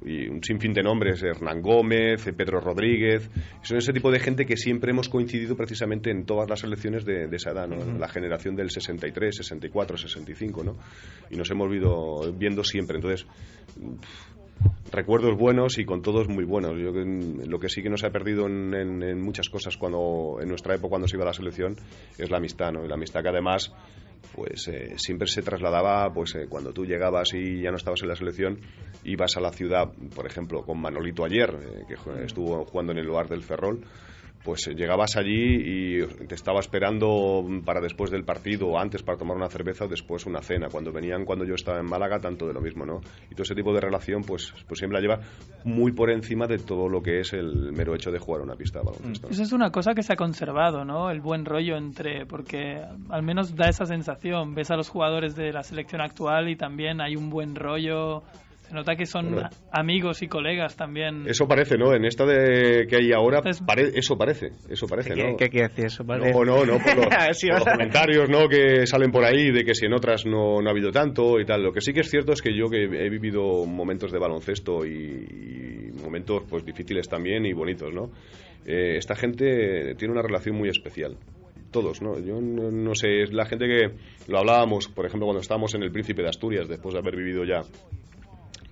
y 0.04 0.28
un 0.28 0.42
sinfín 0.42 0.72
de 0.72 0.82
nombres, 0.82 1.22
Hernán 1.22 1.60
Gómez, 1.62 2.24
Pedro 2.36 2.60
Rodríguez, 2.60 3.30
son 3.62 3.78
ese 3.78 3.92
tipo 3.92 4.10
de 4.10 4.20
gente 4.20 4.46
que 4.46 4.56
siempre 4.56 4.90
hemos 4.90 5.08
coincidido 5.08 5.56
precisamente 5.56 6.10
en 6.10 6.24
todas 6.24 6.48
las 6.48 6.64
elecciones 6.64 7.04
de, 7.04 7.28
esa 7.32 7.50
edad, 7.50 7.68
¿no? 7.68 7.98
la 7.98 8.08
generación 8.08 8.56
del 8.56 8.70
63, 8.70 9.36
64, 9.36 9.96
65, 9.96 10.64
¿no? 10.64 10.76
y 11.30 11.36
nos 11.36 11.50
hemos 11.50 11.72
ido 11.74 12.32
viendo 12.32 12.64
siempre. 12.64 12.96
Entonces, 12.96 13.26
recuerdos 14.92 15.36
buenos 15.36 15.78
y 15.78 15.84
con 15.84 16.02
todos 16.02 16.28
muy 16.28 16.44
buenos. 16.44 16.72
Yo, 16.78 16.92
lo 16.92 17.58
que 17.58 17.68
sí 17.68 17.82
que 17.82 17.90
nos 17.90 18.04
ha 18.04 18.10
perdido 18.10 18.46
en, 18.46 19.20
muchas 19.20 19.48
cosas 19.48 19.76
cuando 19.76 20.38
en 20.40 20.48
nuestra 20.48 20.74
época 20.74 20.90
cuando 20.90 21.08
se 21.08 21.16
iba 21.16 21.24
a 21.24 21.28
la 21.28 21.32
selección 21.32 21.76
es 22.16 22.30
la 22.30 22.38
amistad, 22.38 22.72
¿no? 22.72 22.84
Y 22.84 22.88
la 22.88 22.94
amistad 22.94 23.22
que 23.22 23.28
además 23.28 23.72
pues 24.34 24.68
eh, 24.68 24.94
siempre 24.96 25.26
se 25.26 25.42
trasladaba, 25.42 26.12
pues 26.12 26.34
eh, 26.34 26.46
cuando 26.48 26.72
tú 26.72 26.84
llegabas 26.84 27.32
y 27.34 27.62
ya 27.62 27.70
no 27.70 27.76
estabas 27.76 28.02
en 28.02 28.08
la 28.08 28.16
selección, 28.16 28.60
ibas 29.04 29.36
a 29.36 29.40
la 29.40 29.52
ciudad, 29.52 29.92
por 30.14 30.26
ejemplo, 30.26 30.62
con 30.62 30.80
Manolito 30.80 31.24
ayer, 31.24 31.50
eh, 31.60 31.84
que 31.88 32.24
estuvo 32.24 32.64
jugando 32.64 32.92
en 32.92 32.98
el 32.98 33.06
lugar 33.06 33.28
del 33.28 33.42
Ferrol, 33.42 33.84
pues 34.44 34.66
eh, 34.68 34.74
llegabas 34.74 35.16
allí 35.16 36.00
y 36.00 36.06
te 36.26 36.34
estaba 36.34 36.60
esperando 36.60 37.44
para 37.64 37.80
después 37.80 38.10
del 38.10 38.24
partido 38.24 38.78
antes 38.78 39.02
para 39.02 39.18
tomar 39.18 39.36
una 39.36 39.48
cerveza 39.48 39.84
o 39.84 39.88
después 39.88 40.26
una 40.26 40.40
cena. 40.40 40.68
Cuando 40.70 40.92
venían 40.92 41.24
cuando 41.24 41.44
yo 41.44 41.54
estaba 41.54 41.78
en 41.78 41.86
Málaga, 41.86 42.18
tanto 42.18 42.46
de 42.46 42.54
lo 42.54 42.60
mismo, 42.60 42.84
¿no? 42.84 43.00
Y 43.30 43.34
todo 43.34 43.42
ese 43.42 43.54
tipo 43.54 43.72
de 43.72 43.80
relación, 43.80 44.22
pues, 44.22 44.52
pues 44.66 44.78
siempre 44.78 45.00
la 45.00 45.02
lleva 45.02 45.20
muy 45.64 45.92
por 45.92 46.10
encima 46.10 46.46
de 46.46 46.58
todo 46.58 46.88
lo 46.88 47.02
que 47.02 47.20
es 47.20 47.32
el 47.32 47.72
mero 47.72 47.94
hecho 47.94 48.10
de 48.10 48.18
jugar 48.18 48.42
una 48.42 48.54
pista 48.54 48.80
baloncesto. 48.80 49.28
Eso 49.28 49.42
es 49.42 49.52
una 49.52 49.70
cosa 49.70 49.94
que 49.94 50.02
se 50.02 50.12
ha 50.12 50.16
conservado, 50.16 50.84
¿no? 50.84 51.10
El 51.10 51.20
buen 51.20 51.44
rollo 51.44 51.76
entre, 51.76 52.26
porque 52.26 52.82
al 53.10 53.22
menos 53.22 53.54
da 53.56 53.68
esa 53.68 53.84
sensación. 53.84 54.54
Ves 54.54 54.70
a 54.70 54.76
los 54.76 54.88
jugadores 54.88 55.34
de 55.34 55.52
la 55.52 55.62
selección 55.62 56.00
actual 56.00 56.48
y 56.48 56.56
también 56.56 57.00
hay 57.00 57.16
un 57.16 57.30
buen 57.30 57.54
rollo 57.54 58.22
se 58.68 58.74
nota 58.74 58.96
que 58.96 59.06
son 59.06 59.34
amigos 59.72 60.22
y 60.22 60.28
colegas 60.28 60.76
también. 60.76 61.24
Eso 61.26 61.48
parece, 61.48 61.78
¿no? 61.78 61.94
En 61.94 62.04
esta 62.04 62.26
de 62.26 62.86
que 62.86 62.96
hay 62.96 63.12
ahora, 63.12 63.40
eso 63.44 63.64
parece, 63.64 64.52
eso 64.68 64.86
parece, 64.86 65.16
¿no? 65.16 65.36
¿Qué, 65.38 65.48
quiere 65.48 65.68
decir 65.68 65.86
eso? 65.86 66.04
Parece? 66.04 66.32
No, 66.32 66.44
no, 66.44 66.66
no, 66.66 66.78
por 66.78 66.96
los, 67.28 67.64
comentarios, 67.64 68.28
¿no? 68.28 68.46
Que 68.46 68.86
salen 68.86 69.10
por 69.10 69.24
ahí 69.24 69.50
de 69.50 69.64
que 69.64 69.74
si 69.74 69.86
en 69.86 69.94
otras 69.94 70.26
no, 70.26 70.60
no, 70.60 70.68
ha 70.68 70.72
habido 70.72 70.90
tanto 70.90 71.40
y 71.40 71.46
tal. 71.46 71.62
Lo 71.62 71.72
que 71.72 71.80
sí 71.80 71.94
que 71.94 72.00
es 72.00 72.10
cierto 72.10 72.32
es 72.32 72.42
que 72.42 72.54
yo 72.54 72.68
que 72.68 72.84
he 72.84 73.08
vivido 73.08 73.64
momentos 73.64 74.12
de 74.12 74.18
baloncesto 74.18 74.84
y, 74.84 75.90
momentos 76.02 76.42
pues 76.48 76.64
difíciles 76.64 77.08
también 77.08 77.46
y 77.46 77.54
bonitos, 77.54 77.94
¿no? 77.94 78.10
Eh, 78.66 78.96
esta 78.98 79.16
gente 79.16 79.94
tiene 79.94 80.12
una 80.12 80.22
relación 80.22 80.56
muy 80.56 80.68
especial 80.68 81.16
todos, 81.70 82.00
¿no? 82.00 82.18
Yo 82.18 82.40
no, 82.40 82.70
no, 82.70 82.94
sé, 82.94 83.22
es 83.22 83.32
la 83.32 83.44
gente 83.44 83.66
que 83.66 84.30
lo 84.30 84.38
hablábamos, 84.38 84.88
por 84.88 85.04
ejemplo, 85.04 85.26
cuando 85.26 85.42
estábamos 85.42 85.74
en 85.74 85.82
el 85.82 85.92
Príncipe 85.92 86.22
de 86.22 86.28
Asturias, 86.28 86.66
después 86.66 86.94
de 86.94 87.00
haber 87.00 87.16
vivido 87.16 87.44
ya 87.44 87.60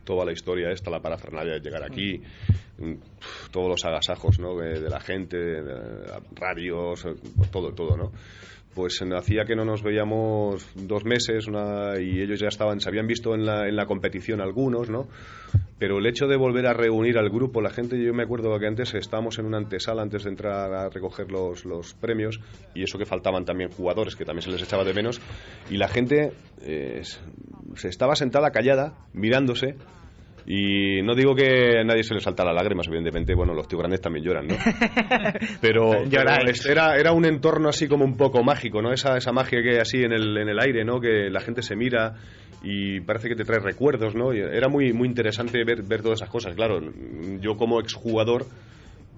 toda 0.06 0.24
la 0.24 0.32
historia 0.32 0.70
esta, 0.70 0.90
la 0.90 1.00
parafernalia 1.00 1.54
de 1.54 1.60
llegar 1.60 1.82
aquí, 1.82 2.22
mm, 2.78 2.94
todos 3.50 3.68
los 3.68 3.84
agasajos 3.84 4.38
¿no? 4.38 4.56
de, 4.56 4.88
la 4.88 5.00
gente, 5.00 5.36
de, 5.36 6.04
radios, 6.34 7.06
todo, 7.50 7.72
todo, 7.74 7.96
¿no? 7.98 8.12
Pues 8.74 9.00
hacía 9.00 9.46
que 9.46 9.56
no 9.56 9.64
nos 9.64 9.82
veíamos 9.82 10.68
dos 10.74 11.06
meses 11.06 11.46
y 11.48 12.20
ellos 12.20 12.38
ya 12.38 12.48
estaban, 12.48 12.78
se 12.78 12.90
habían 12.90 13.06
visto 13.06 13.34
en 13.34 13.46
la, 13.46 13.66
en 13.66 13.74
la 13.74 13.86
competición 13.86 14.42
algunos, 14.42 14.90
¿no? 14.90 15.08
Pero 15.78 15.98
el 15.98 16.06
hecho 16.06 16.26
de 16.26 16.36
volver 16.36 16.66
a 16.66 16.74
reunir 16.74 17.16
al 17.16 17.30
grupo, 17.30 17.62
la 17.62 17.70
gente, 17.70 17.98
yo 17.98 18.12
me 18.12 18.24
acuerdo 18.24 18.58
que 18.58 18.66
antes 18.66 18.92
estábamos 18.92 19.38
en 19.38 19.46
una 19.46 19.56
antesala 19.56 20.02
antes 20.02 20.24
de 20.24 20.30
entrar 20.30 20.74
a 20.74 20.90
recoger 20.90 21.30
los, 21.30 21.64
los 21.64 21.94
premios 21.94 22.38
y 22.74 22.82
eso 22.82 22.98
que 22.98 23.06
faltaban 23.06 23.46
también 23.46 23.70
jugadores, 23.70 24.14
que 24.14 24.26
también 24.26 24.42
se 24.42 24.50
les 24.50 24.62
echaba 24.62 24.84
de 24.84 24.92
menos, 24.92 25.22
y 25.70 25.78
la 25.78 25.88
gente 25.88 26.32
eh, 26.60 27.00
se 27.76 27.88
estaba 27.88 28.16
sentada 28.16 28.50
callada, 28.50 28.94
mirándose, 29.12 29.76
y 30.48 31.02
no 31.02 31.16
digo 31.16 31.34
que 31.34 31.80
a 31.80 31.84
nadie 31.84 32.04
se 32.04 32.14
le 32.14 32.20
salta 32.20 32.44
las 32.44 32.54
lágrimas, 32.54 32.86
evidentemente, 32.86 33.34
bueno, 33.34 33.52
los 33.52 33.66
tíos 33.66 33.80
grandes 33.80 34.00
también 34.00 34.24
lloran, 34.24 34.46
¿no? 34.46 34.54
Pero, 35.60 36.04
era, 36.04 36.96
era 36.96 37.12
un 37.12 37.24
entorno 37.24 37.68
así 37.68 37.88
como 37.88 38.04
un 38.04 38.16
poco 38.16 38.44
mágico, 38.44 38.80
¿no? 38.80 38.92
Esa, 38.92 39.16
esa 39.16 39.32
magia 39.32 39.60
que 39.60 39.70
hay 39.70 39.78
así 39.78 39.98
en 39.98 40.12
el, 40.12 40.36
en 40.38 40.48
el 40.48 40.60
aire, 40.60 40.84
¿no? 40.84 41.00
Que 41.00 41.30
la 41.30 41.40
gente 41.40 41.62
se 41.62 41.74
mira 41.74 42.14
y 42.62 43.00
parece 43.00 43.28
que 43.28 43.34
te 43.34 43.44
trae 43.44 43.58
recuerdos, 43.58 44.14
¿no? 44.14 44.32
Y 44.32 44.38
era 44.38 44.68
muy, 44.68 44.92
muy 44.92 45.08
interesante 45.08 45.64
ver, 45.64 45.82
ver 45.82 46.02
todas 46.02 46.20
esas 46.20 46.30
cosas. 46.30 46.54
Claro, 46.54 46.78
yo 47.40 47.56
como 47.56 47.80
exjugador 47.80 48.46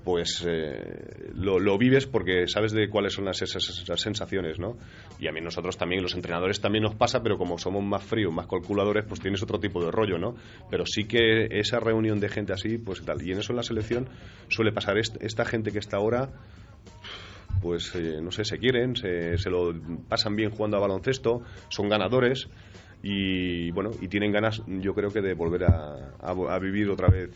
pues 0.09 0.43
eh, 0.49 1.29
lo, 1.35 1.77
vives 1.77 2.07
porque 2.07 2.49
sabes 2.49 2.73
de 2.73 2.89
cuáles 2.89 3.13
son 3.13 3.27
las, 3.27 3.43
esas, 3.43 3.85
sensaciones, 3.97 4.59
¿no? 4.59 4.79
Y 5.19 5.29
a 5.29 5.33
mí 5.33 5.43
nosotros 5.43 5.77
también, 5.77 6.03
los 6.03 6.15
entrenadores 6.15 6.63
también 6.63 6.85
nos 6.85 6.95
pasa, 6.95 7.23
pero 7.23 7.37
como 7.37 7.59
somos 7.59 7.85
más 7.85 8.03
fríos, 8.03 8.33
más 8.33 8.47
calculadores, 8.47 9.05
pues 9.07 9.21
tienes 9.21 9.43
otro 9.43 9.61
tipo 9.61 9.85
de 9.85 9.91
rollo, 9.91 10.17
¿no? 10.17 10.35
Pero 10.71 10.87
sí 10.87 11.05
que 11.05 11.49
esa 11.51 11.79
reunión 11.79 12.21
de 12.21 12.31
gente 12.31 12.55
así, 12.55 12.79
pues 12.79 13.03
tal. 13.03 13.21
Y 13.21 13.33
en 13.33 13.41
eso 13.41 13.53
en 13.53 13.57
la 13.57 13.63
selección 13.63 14.09
suele 14.49 14.73
pasar 14.73 14.97
esta 14.97 15.45
gente 15.45 15.73
que 15.73 15.79
está 15.79 15.99
ahora 15.99 16.31
pues 17.61 17.95
eh, 17.95 18.21
no 18.23 18.31
sé, 18.31 18.47
se 18.47 18.57
quieren, 18.57 18.97
se, 18.97 19.37
lo 19.51 19.75
pasan 20.09 20.37
bien 20.37 20.53
jugando 20.53 20.79
a 20.79 20.81
baloncesto, 20.81 21.43
son 21.69 21.91
ganadores 21.91 22.49
y 23.03 23.73
bueno, 23.73 23.91
y 24.01 24.09
tienen 24.09 24.33
ganas 24.33 24.63
yo 24.67 24.95
creo 24.95 25.11
que 25.11 25.21
de 25.21 25.35
volver 25.35 25.65
a 25.65 26.59
vivir 26.61 26.89
otra 26.89 27.09
vez 27.09 27.31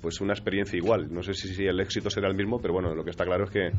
pues 0.00 0.20
una 0.20 0.32
experiencia 0.32 0.76
igual. 0.76 1.12
No 1.12 1.22
sé 1.22 1.34
si, 1.34 1.48
si, 1.48 1.64
el 1.64 1.80
éxito 1.80 2.10
será 2.10 2.28
el 2.28 2.34
mismo, 2.34 2.60
pero 2.60 2.74
bueno, 2.74 2.94
lo 2.94 3.04
que 3.04 3.10
está 3.10 3.24
claro 3.24 3.44
es 3.44 3.50
que, 3.50 3.70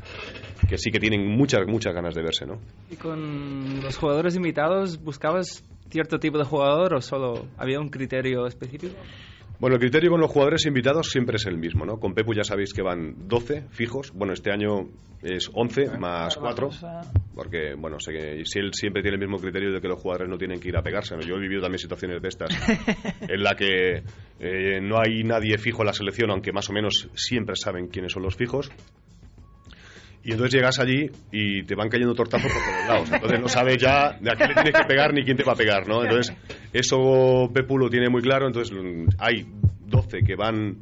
que 0.67 0.77
sí 0.77 0.91
que 0.91 0.99
tienen 0.99 1.25
muchas, 1.27 1.65
muchas 1.67 1.93
ganas 1.93 2.15
de 2.15 2.21
verse, 2.21 2.45
¿no? 2.45 2.59
¿Y 2.89 2.95
con 2.95 3.81
los 3.81 3.97
jugadores 3.97 4.35
invitados 4.35 5.01
buscabas 5.01 5.63
cierto 5.89 6.19
tipo 6.19 6.37
de 6.37 6.43
jugador 6.43 6.93
o 6.93 7.01
solo 7.01 7.45
había 7.57 7.79
un 7.79 7.89
criterio 7.89 8.45
específico? 8.47 8.95
Bueno, 9.59 9.75
el 9.75 9.81
criterio 9.81 10.11
con 10.11 10.21
los 10.21 10.31
jugadores 10.31 10.65
invitados 10.65 11.09
siempre 11.09 11.35
es 11.35 11.45
el 11.45 11.57
mismo, 11.57 11.85
¿no? 11.85 11.99
Con 11.99 12.13
Pepu 12.13 12.33
ya 12.33 12.45
sabéis 12.45 12.73
que 12.73 12.81
van 12.81 13.27
12 13.27 13.63
fijos. 13.71 14.13
Bueno, 14.13 14.31
este 14.31 14.53
año 14.53 14.87
es 15.21 15.49
11 15.53 15.97
más 15.97 16.37
4. 16.37 16.69
Porque, 17.35 17.75
bueno, 17.77 17.99
sé 17.99 18.13
que 18.13 18.45
si 18.45 18.59
él 18.59 18.73
siempre 18.73 19.01
tiene 19.01 19.15
el 19.15 19.21
mismo 19.21 19.37
criterio 19.37 19.73
de 19.73 19.81
que 19.81 19.89
los 19.89 19.99
jugadores 19.99 20.29
no 20.29 20.37
tienen 20.37 20.61
que 20.61 20.69
ir 20.69 20.77
a 20.77 20.81
pegarse. 20.81 21.13
Yo 21.27 21.35
he 21.35 21.39
vivido 21.39 21.61
también 21.61 21.79
situaciones 21.79 22.21
de 22.21 22.29
estas 22.29 22.49
en 23.21 23.43
la 23.43 23.55
que 23.55 24.03
eh, 24.39 24.79
no 24.81 24.97
hay 24.97 25.23
nadie 25.25 25.57
fijo 25.57 25.81
en 25.81 25.87
la 25.87 25.93
selección, 25.93 26.31
aunque 26.31 26.53
más 26.53 26.69
o 26.69 26.73
menos 26.73 27.09
siempre 27.15 27.57
saben 27.57 27.87
quiénes 27.87 28.13
son 28.13 28.23
los 28.23 28.37
fijos. 28.37 28.71
Y 30.23 30.31
entonces 30.31 30.53
llegas 30.53 30.79
allí 30.79 31.09
y 31.31 31.63
te 31.63 31.75
van 31.75 31.89
cayendo 31.89 32.13
tortazos 32.13 32.49
por 32.49 32.61
todos 32.61 32.87
lados. 32.87 33.11
Entonces 33.11 33.41
no 33.41 33.47
sabes 33.49 33.77
ya 33.77 34.17
de 34.19 34.31
a 34.31 34.35
quién 34.35 34.49
le 34.49 34.55
tienes 34.55 34.81
que 34.81 34.87
pegar 34.87 35.13
ni 35.13 35.23
quién 35.23 35.35
te 35.35 35.43
va 35.43 35.53
a 35.53 35.55
pegar, 35.55 35.87
¿no? 35.87 36.03
Entonces 36.03 36.33
eso 36.73 37.49
Pepu 37.53 37.77
lo 37.77 37.89
tiene 37.89 38.09
muy 38.09 38.21
claro. 38.21 38.47
Entonces 38.47 38.75
hay 39.17 39.45
12 39.87 40.19
que 40.23 40.35
van 40.35 40.77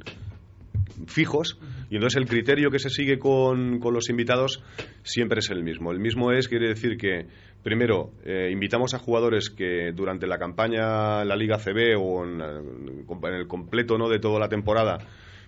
fijos 1.05 1.59
y 1.89 1.95
entonces 1.95 2.21
el 2.21 2.27
criterio 2.27 2.71
que 2.71 2.79
se 2.79 2.89
sigue 2.89 3.19
con, 3.19 3.79
con 3.79 3.93
los 3.93 4.09
invitados 4.09 4.63
siempre 5.03 5.39
es 5.39 5.49
el 5.49 5.63
mismo. 5.63 5.91
El 5.91 5.99
mismo 5.99 6.31
es, 6.31 6.47
quiere 6.47 6.67
decir 6.67 6.97
que 6.97 7.27
primero 7.63 8.11
eh, 8.25 8.49
invitamos 8.51 8.93
a 8.93 8.99
jugadores 8.99 9.49
que 9.49 9.91
durante 9.93 10.27
la 10.27 10.37
campaña 10.37 11.21
en 11.21 11.27
la 11.27 11.35
Liga 11.35 11.57
CB 11.57 11.97
o 11.99 12.25
en, 12.25 12.41
en 12.41 13.33
el 13.33 13.47
completo 13.47 13.97
¿no? 13.97 14.09
de 14.09 14.19
toda 14.19 14.39
la 14.39 14.49
temporada 14.49 14.97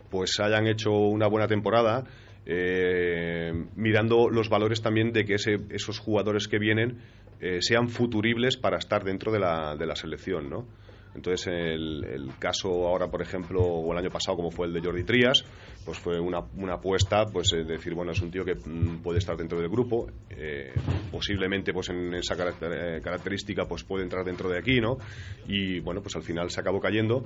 pues 0.09 0.39
hayan 0.39 0.67
hecho 0.67 0.91
una 0.91 1.27
buena 1.27 1.47
temporada 1.47 2.03
eh, 2.45 3.53
mirando 3.75 4.29
los 4.29 4.49
valores 4.49 4.81
también 4.81 5.11
de 5.11 5.23
que 5.23 5.35
esos 5.35 5.99
jugadores 5.99 6.47
que 6.47 6.57
vienen 6.57 6.97
eh, 7.41 7.61
sean 7.61 7.89
futuribles 7.89 8.57
para 8.57 8.77
estar 8.77 9.03
dentro 9.03 9.31
de 9.31 9.39
la, 9.39 9.75
de 9.75 9.85
la 9.85 9.95
selección, 9.95 10.49
¿no? 10.49 10.65
Entonces, 11.15 11.47
el, 11.47 12.03
el, 12.05 12.29
caso 12.37 12.87
ahora, 12.87 13.07
por 13.07 13.21
ejemplo, 13.21 13.61
o 13.61 13.91
el 13.91 13.97
año 13.97 14.09
pasado, 14.09 14.37
como 14.37 14.51
fue 14.51 14.67
el 14.67 14.73
de 14.73 14.81
Jordi 14.81 15.03
Trías, 15.03 15.43
pues 15.89 15.97
fue 15.97 16.19
una, 16.19 16.41
una 16.55 16.75
apuesta, 16.75 17.25
pues 17.25 17.51
eh, 17.53 17.63
decir, 17.63 17.95
bueno, 17.95 18.11
es 18.11 18.21
un 18.21 18.29
tío 18.29 18.45
que 18.45 18.53
mm, 18.53 19.01
puede 19.01 19.17
estar 19.17 19.35
dentro 19.35 19.59
del 19.59 19.69
grupo, 19.69 20.07
eh, 20.29 20.71
posiblemente 21.11 21.73
pues 21.73 21.89
en 21.89 22.13
esa 22.13 22.35
eh, 22.35 23.01
característica 23.01 23.65
pues 23.65 23.83
puede 23.83 24.03
entrar 24.03 24.23
dentro 24.23 24.49
de 24.49 24.59
aquí, 24.59 24.79
¿no? 24.79 24.97
Y 25.47 25.79
bueno, 25.79 26.01
pues 26.01 26.15
al 26.15 26.21
final 26.21 26.51
se 26.51 26.61
acabó 26.61 26.79
cayendo. 26.79 27.23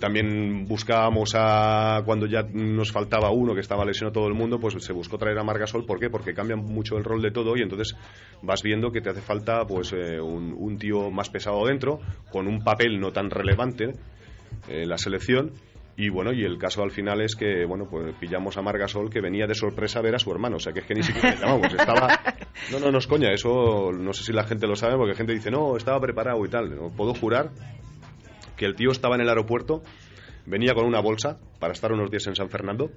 también 0.00 0.64
buscábamos 0.66 1.34
a, 1.36 2.02
cuando 2.04 2.26
ya 2.26 2.42
nos 2.42 2.90
faltaba 2.90 3.30
uno 3.30 3.54
que 3.54 3.60
estaba 3.60 3.84
lesionado 3.84 4.12
todo 4.12 4.26
el 4.26 4.34
mundo, 4.34 4.58
pues 4.58 4.74
se 4.82 4.92
buscó 4.92 5.16
traer 5.16 5.38
a 5.38 5.44
Margasol, 5.44 5.86
¿por 5.86 6.00
qué? 6.00 6.10
Porque 6.10 6.34
cambia 6.34 6.56
mucho 6.56 6.96
el 6.96 7.04
rol 7.04 7.22
de 7.22 7.30
todo 7.30 7.56
y 7.56 7.62
entonces 7.62 7.96
vas 8.42 8.62
viendo 8.62 8.90
que 8.90 9.00
te 9.00 9.10
hace 9.10 9.20
falta 9.20 9.64
pues 9.64 9.92
un, 9.92 10.54
un 10.58 10.76
tío 10.76 11.10
más 11.10 11.30
pesado 11.30 11.66
dentro, 11.66 12.00
con 12.30 12.48
un 12.48 12.64
papel 12.64 12.98
no 12.98 13.11
tan 13.12 13.30
relevante 13.30 13.94
en 14.68 14.88
la 14.88 14.98
selección 14.98 15.52
y 15.96 16.08
bueno, 16.08 16.32
y 16.32 16.44
el 16.44 16.58
caso 16.58 16.82
al 16.82 16.90
final 16.90 17.20
es 17.20 17.36
que, 17.36 17.66
bueno, 17.66 17.86
pues 17.90 18.14
pillamos 18.18 18.56
a 18.56 18.62
Margasol 18.62 19.10
que 19.10 19.20
venía 19.20 19.46
de 19.46 19.54
sorpresa 19.54 19.98
a 19.98 20.02
ver 20.02 20.14
a 20.14 20.18
su 20.18 20.30
hermano. 20.32 20.56
O 20.56 20.58
sea, 20.58 20.72
que 20.72 20.80
es 20.80 20.86
que 20.86 20.94
ni 20.94 21.02
siquiera 21.02 21.34
llamamos. 21.34 21.72
Estaba... 21.78 22.18
No, 22.70 22.80
no, 22.80 22.90
no 22.90 22.98
es 22.98 23.06
coña. 23.06 23.30
Eso 23.32 23.92
no 23.92 24.12
sé 24.14 24.24
si 24.24 24.32
la 24.32 24.44
gente 24.44 24.66
lo 24.66 24.74
sabe 24.74 24.96
porque 24.96 25.12
la 25.12 25.16
gente 25.16 25.34
dice, 25.34 25.50
no, 25.50 25.76
estaba 25.76 26.00
preparado 26.00 26.42
y 26.44 26.48
tal. 26.48 26.90
Puedo 26.96 27.14
jurar 27.14 27.50
que 28.56 28.64
el 28.64 28.74
tío 28.74 28.90
estaba 28.90 29.16
en 29.16 29.20
el 29.22 29.28
aeropuerto, 29.28 29.82
venía 30.46 30.72
con 30.72 30.86
una 30.86 31.00
bolsa 31.00 31.38
para 31.58 31.72
estar 31.72 31.92
unos 31.92 32.10
días 32.10 32.26
en 32.26 32.36
San 32.36 32.48
Fernando 32.48 32.90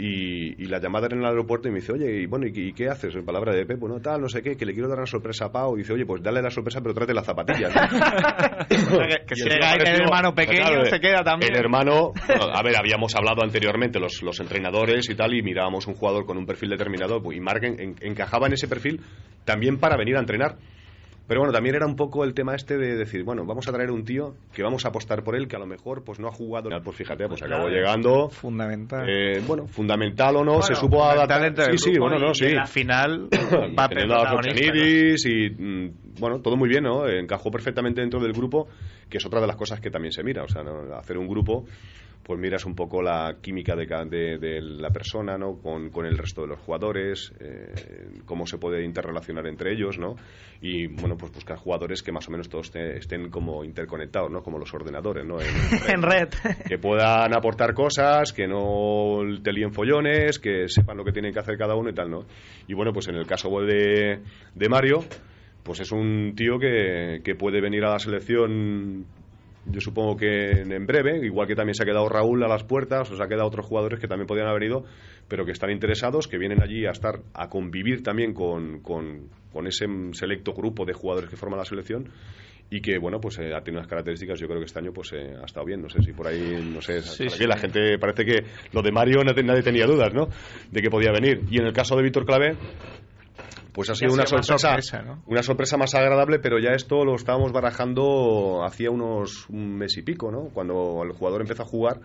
y, 0.00 0.66
la 0.66 0.78
llamada 0.78 1.06
era 1.06 1.16
en 1.16 1.22
el 1.22 1.28
aeropuerto 1.28 1.66
y 1.66 1.72
me 1.72 1.80
dice, 1.80 1.92
oye, 1.92 2.22
y 2.22 2.26
bueno, 2.26 2.46
¿y, 2.46 2.72
qué 2.72 2.88
haces? 2.88 3.16
En 3.16 3.24
palabra 3.24 3.52
de 3.52 3.66
Pep, 3.66 3.80
bueno, 3.80 4.00
tal, 4.00 4.20
no 4.20 4.28
sé 4.28 4.42
qué, 4.42 4.56
que 4.56 4.64
le 4.64 4.72
quiero 4.72 4.88
dar 4.88 4.98
una 4.98 5.06
sorpresa 5.06 5.46
a 5.46 5.52
Pau. 5.52 5.74
Y 5.74 5.78
dice, 5.78 5.92
oye, 5.92 6.06
pues 6.06 6.22
dale 6.22 6.40
la 6.40 6.50
sorpresa, 6.50 6.80
pero 6.80 6.94
trate 6.94 7.12
las 7.12 7.26
zapatillas. 7.26 7.72
que, 8.68 9.34
si 9.34 9.48
llega 9.48 9.72
el 9.72 10.02
hermano 10.02 10.32
pequeño, 10.34 10.84
se 10.84 11.00
queda 11.00 11.24
también. 11.24 11.52
El 11.52 11.58
hermano, 11.58 12.12
a 12.28 12.62
ver, 12.62 12.76
habíamos 12.76 13.14
hablado 13.16 13.42
anteriormente 13.42 13.98
los, 13.98 14.22
los 14.22 14.38
entrenadores 14.38 15.10
y 15.10 15.16
tal, 15.16 15.34
y 15.34 15.42
mirábamos 15.42 15.88
un 15.88 15.94
jugador 15.94 16.26
con 16.26 16.38
un 16.38 16.46
perfil 16.46 16.70
determinado, 16.70 17.20
y 17.32 17.40
Mark 17.40 17.62
encajaba 17.64 18.46
en 18.46 18.52
ese 18.52 18.68
perfil 18.68 19.00
también 19.44 19.78
para 19.78 19.96
venir 19.96 20.16
a 20.16 20.20
entrenar. 20.20 20.58
Pero 21.28 21.40
bueno, 21.40 21.52
también 21.52 21.74
era 21.74 21.84
un 21.84 21.94
poco 21.94 22.24
el 22.24 22.32
tema 22.32 22.54
este 22.54 22.78
de 22.78 22.96
decir, 22.96 23.22
bueno, 23.22 23.44
vamos 23.44 23.68
a 23.68 23.72
traer 23.72 23.90
un 23.90 24.02
tío 24.02 24.34
que 24.54 24.62
vamos 24.62 24.86
a 24.86 24.88
apostar 24.88 25.22
por 25.22 25.36
él, 25.36 25.46
que 25.46 25.56
a 25.56 25.58
lo 25.58 25.66
mejor 25.66 26.02
pues 26.02 26.18
no 26.18 26.26
ha 26.26 26.32
jugado. 26.32 26.70
Pues 26.82 26.96
fíjate, 26.96 27.28
pues 27.28 27.42
acabó 27.42 27.68
llegando. 27.68 28.30
Fundamental. 28.30 29.06
Eh, 29.06 29.42
bueno, 29.46 29.66
fundamental 29.66 30.36
o 30.36 30.44
no, 30.44 30.62
se 30.62 30.74
supo 30.74 31.04
adaptar. 31.04 31.54
Sí, 31.72 31.92
sí, 31.92 31.98
bueno, 31.98 32.18
no, 32.18 32.32
sí. 32.32 32.46
En 32.46 32.56
la 32.56 32.66
final, 32.66 33.28
teniendo 33.90 34.14
a 34.14 34.40
y 34.48 35.50
mm, 35.50 36.18
bueno, 36.18 36.40
todo 36.40 36.56
muy 36.56 36.70
bien, 36.70 36.84
¿no? 36.84 37.06
Encajó 37.06 37.50
perfectamente 37.50 38.00
dentro 38.00 38.20
del 38.20 38.32
grupo, 38.32 38.66
que 39.10 39.18
es 39.18 39.26
otra 39.26 39.42
de 39.42 39.46
las 39.46 39.56
cosas 39.56 39.80
que 39.80 39.90
también 39.90 40.12
se 40.12 40.22
mira. 40.22 40.44
O 40.44 40.48
sea, 40.48 40.62
hacer 40.98 41.18
un 41.18 41.28
grupo 41.28 41.66
pues 42.28 42.38
miras 42.38 42.66
un 42.66 42.74
poco 42.74 43.00
la 43.00 43.38
química 43.40 43.74
de, 43.74 43.86
de, 44.36 44.60
la 44.60 44.90
persona, 44.90 45.38
¿no? 45.38 45.62
Con, 45.62 45.88
con, 45.88 46.04
el 46.04 46.18
resto 46.18 46.42
de 46.42 46.48
los 46.48 46.60
jugadores, 46.60 47.32
eh, 47.40 47.72
cómo 48.26 48.46
se 48.46 48.58
puede 48.58 48.84
interrelacionar 48.84 49.46
entre 49.46 49.72
ellos, 49.72 49.98
¿no? 49.98 50.14
Y, 50.60 50.88
bueno, 50.88 51.16
pues 51.16 51.32
buscar 51.32 51.56
jugadores 51.56 52.02
que 52.02 52.12
más 52.12 52.28
o 52.28 52.30
menos 52.30 52.50
todos 52.50 52.70
estén 52.76 53.30
como 53.30 53.64
interconectados, 53.64 54.30
¿no? 54.30 54.42
Como 54.42 54.58
los 54.58 54.74
ordenadores, 54.74 55.24
¿no? 55.24 55.38
En, 55.88 56.02
red. 56.02 56.28
Que 56.68 56.76
puedan 56.76 57.34
aportar 57.34 57.72
cosas, 57.72 58.34
que 58.34 58.46
no 58.46 59.20
te 59.42 59.50
líen 59.50 59.72
follones, 59.72 60.38
que 60.38 60.68
sepan 60.68 60.98
lo 60.98 61.04
que 61.06 61.12
tienen 61.12 61.32
que 61.32 61.40
hacer 61.40 61.56
cada 61.56 61.76
uno 61.76 61.88
y 61.88 61.94
tal, 61.94 62.10
¿no? 62.10 62.26
Y, 62.66 62.74
bueno, 62.74 62.92
pues 62.92 63.08
en 63.08 63.14
el 63.14 63.26
caso 63.26 63.48
de, 63.62 64.20
de 64.54 64.68
Mario 64.68 65.00
pues 65.62 65.80
es 65.80 65.92
un 65.92 66.32
tío 66.34 66.58
que, 66.58 67.20
que, 67.22 67.34
puede 67.34 67.60
venir 67.60 67.84
a 67.84 67.90
la 67.90 67.98
selección 67.98 69.04
yo 69.70 69.80
supongo 69.80 70.16
que 70.16 70.50
en 70.50 70.86
breve, 70.86 71.24
igual 71.24 71.46
que 71.46 71.54
también 71.54 71.74
se 71.74 71.82
ha 71.82 71.86
quedado 71.86 72.08
Raúl 72.08 72.42
a 72.42 72.48
las 72.48 72.64
puertas, 72.64 73.10
o 73.10 73.16
se 73.16 73.22
ha 73.22 73.28
quedado 73.28 73.46
otros 73.46 73.66
jugadores 73.66 74.00
que 74.00 74.08
también 74.08 74.26
podrían 74.26 74.48
haber 74.48 74.64
ido, 74.64 74.84
pero 75.28 75.44
que 75.44 75.52
están 75.52 75.70
interesados, 75.70 76.26
que 76.26 76.38
vienen 76.38 76.62
allí 76.62 76.86
a 76.86 76.90
estar, 76.90 77.20
a 77.34 77.48
convivir 77.48 78.02
también 78.02 78.32
con, 78.32 78.80
con, 78.80 79.28
ese 79.66 79.86
selecto 80.12 80.52
grupo 80.52 80.84
de 80.84 80.92
jugadores 80.92 81.28
que 81.28 81.36
forman 81.36 81.58
la 81.58 81.64
selección 81.64 82.08
y 82.70 82.80
que 82.80 82.96
bueno 82.98 83.18
pues 83.20 83.38
eh, 83.38 83.52
ha 83.54 83.60
tenido 83.60 83.80
unas 83.80 83.88
características 83.88 84.38
yo 84.38 84.46
creo 84.46 84.60
que 84.60 84.66
este 84.66 84.78
año 84.78 84.92
pues 84.92 85.12
eh, 85.12 85.34
ha 85.40 85.44
estado 85.44 85.66
bien. 85.66 85.82
No 85.82 85.88
sé 85.88 86.00
si 86.00 86.12
por 86.12 86.28
ahí 86.28 86.70
no 86.72 86.80
sé 86.80 87.00
la 87.46 87.56
gente 87.56 87.98
parece 87.98 88.24
que 88.24 88.44
lo 88.72 88.82
de 88.82 88.92
Mario 88.92 89.24
nadie 89.24 89.62
tenía 89.62 89.84
dudas 89.84 90.14
no 90.14 90.28
de 90.70 90.80
que 90.80 90.90
podía 90.90 91.10
venir. 91.10 91.40
Y 91.50 91.58
en 91.58 91.66
el 91.66 91.72
caso 91.72 91.96
de 91.96 92.04
Víctor 92.04 92.24
Clavé 92.24 92.56
pues 93.78 93.90
ha 93.90 93.94
sido 93.94 94.12
una 94.12 94.26
sorpresa, 94.26 94.76
una 95.26 95.42
sorpresa 95.44 95.76
más 95.76 95.94
agradable, 95.94 96.40
pero 96.40 96.58
ya 96.58 96.70
esto 96.70 97.04
lo 97.04 97.14
estábamos 97.14 97.52
barajando 97.52 98.64
hacía 98.64 98.90
unos 98.90 99.48
un 99.50 99.76
mes 99.76 99.96
y 99.98 100.02
pico, 100.02 100.32
¿no? 100.32 100.48
Cuando 100.52 101.04
el 101.04 101.12
jugador 101.12 101.42
empezó 101.42 101.62
a 101.62 101.66
jugar 101.66 102.00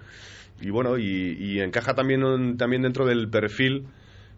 y 0.61 0.69
bueno, 0.69 0.99
y, 0.99 1.59
encaja 1.61 1.95
también, 1.95 2.57
también 2.57 2.83
dentro 2.83 3.07
del 3.07 3.27
perfil 3.27 3.87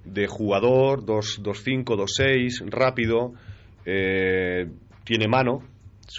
de 0.06 0.28
jugador 0.28 1.04
2-5, 1.04 1.84
2-6, 1.84 2.70
rápido, 2.70 3.34
eh, 3.86 4.70
tiene 5.04 5.28
mano, 5.28 5.62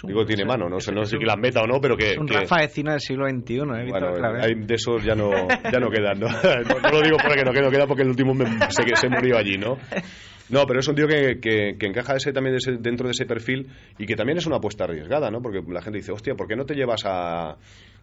Digo, 0.03 0.23
tiene 0.23 0.45
mano, 0.45 0.69
no 0.69 0.79
sé, 0.79 0.91
no 0.91 1.03
sé 1.03 1.17
si 1.17 1.25
la 1.25 1.35
meta 1.35 1.61
o 1.61 1.65
no, 1.65 1.81
pero 1.81 1.97
que... 1.97 2.15
un 2.19 2.27
Rafa 2.27 2.57
de 2.57 2.83
del 2.83 2.99
siglo 2.99 3.27
XXI, 3.27 3.53
¿eh? 3.55 3.87
Bueno, 3.89 4.13
hay 4.39 4.53
de 4.53 4.75
esos 4.75 5.03
ya 5.03 5.15
no, 5.15 5.31
ya 5.31 5.79
no 5.79 5.89
quedan, 5.89 6.19
¿no? 6.19 6.27
¿no? 6.27 6.91
lo 6.91 7.01
digo 7.01 7.17
porque 7.17 7.43
no, 7.43 7.51
que 7.53 7.61
no 7.61 7.71
queda 7.71 7.87
porque 7.87 8.03
el 8.03 8.09
último 8.09 8.35
se, 8.69 8.95
se 8.95 9.09
murió 9.09 9.35
allí, 9.37 9.57
¿no? 9.57 9.77
No, 10.49 10.65
pero 10.65 10.79
es 10.79 10.87
un 10.87 10.95
tío 10.95 11.07
que, 11.07 11.39
que, 11.41 11.85
encaja 11.85 12.15
ese, 12.15 12.31
también 12.31 12.57
dentro 12.79 13.07
de 13.07 13.11
ese 13.11 13.25
perfil 13.25 13.67
y 13.97 14.05
que 14.05 14.15
también 14.15 14.37
es 14.37 14.45
una 14.45 14.57
apuesta 14.57 14.85
arriesgada, 14.85 15.29
¿no? 15.29 15.41
Porque 15.41 15.61
la 15.67 15.81
gente 15.81 15.97
dice, 15.97 16.11
hostia, 16.11 16.35
¿por 16.35 16.47
qué 16.47 16.55
no 16.55 16.65
te 16.65 16.75
llevas 16.75 17.03
a, 17.05 17.57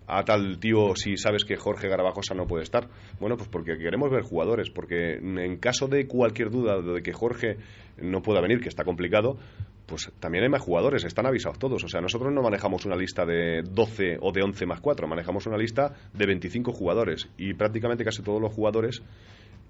a 0.06 0.24
tal 0.24 0.58
tío 0.58 0.94
si 0.94 1.16
sabes 1.16 1.44
que 1.44 1.56
Jorge 1.56 1.88
Garabajosa 1.88 2.34
no 2.34 2.46
puede 2.46 2.64
estar? 2.64 2.88
Bueno, 3.18 3.36
pues 3.36 3.48
porque 3.48 3.78
queremos 3.78 4.10
ver 4.10 4.22
jugadores, 4.22 4.70
porque 4.70 5.14
en 5.14 5.56
caso 5.56 5.88
de 5.88 6.06
cualquier 6.06 6.50
duda 6.50 6.80
de 6.80 7.02
que 7.02 7.12
Jorge 7.12 7.56
no 7.96 8.22
pueda 8.22 8.40
venir, 8.40 8.60
que 8.60 8.68
está 8.68 8.84
complicado, 8.84 9.38
pues 9.86 10.10
también 10.18 10.44
hay 10.44 10.50
más 10.50 10.62
jugadores, 10.62 11.04
están 11.04 11.26
avisados 11.26 11.58
todos. 11.58 11.84
O 11.84 11.88
sea, 11.88 12.00
nosotros 12.00 12.32
no 12.32 12.42
manejamos 12.42 12.84
una 12.84 12.96
lista 12.96 13.24
de 13.24 13.62
12 13.62 14.18
o 14.20 14.32
de 14.32 14.42
11 14.42 14.66
más 14.66 14.80
4, 14.80 15.06
manejamos 15.06 15.46
una 15.46 15.56
lista 15.56 15.94
de 16.12 16.26
25 16.26 16.72
jugadores 16.72 17.28
y 17.36 17.54
prácticamente 17.54 18.04
casi 18.04 18.22
todos 18.22 18.40
los 18.40 18.52
jugadores 18.52 19.02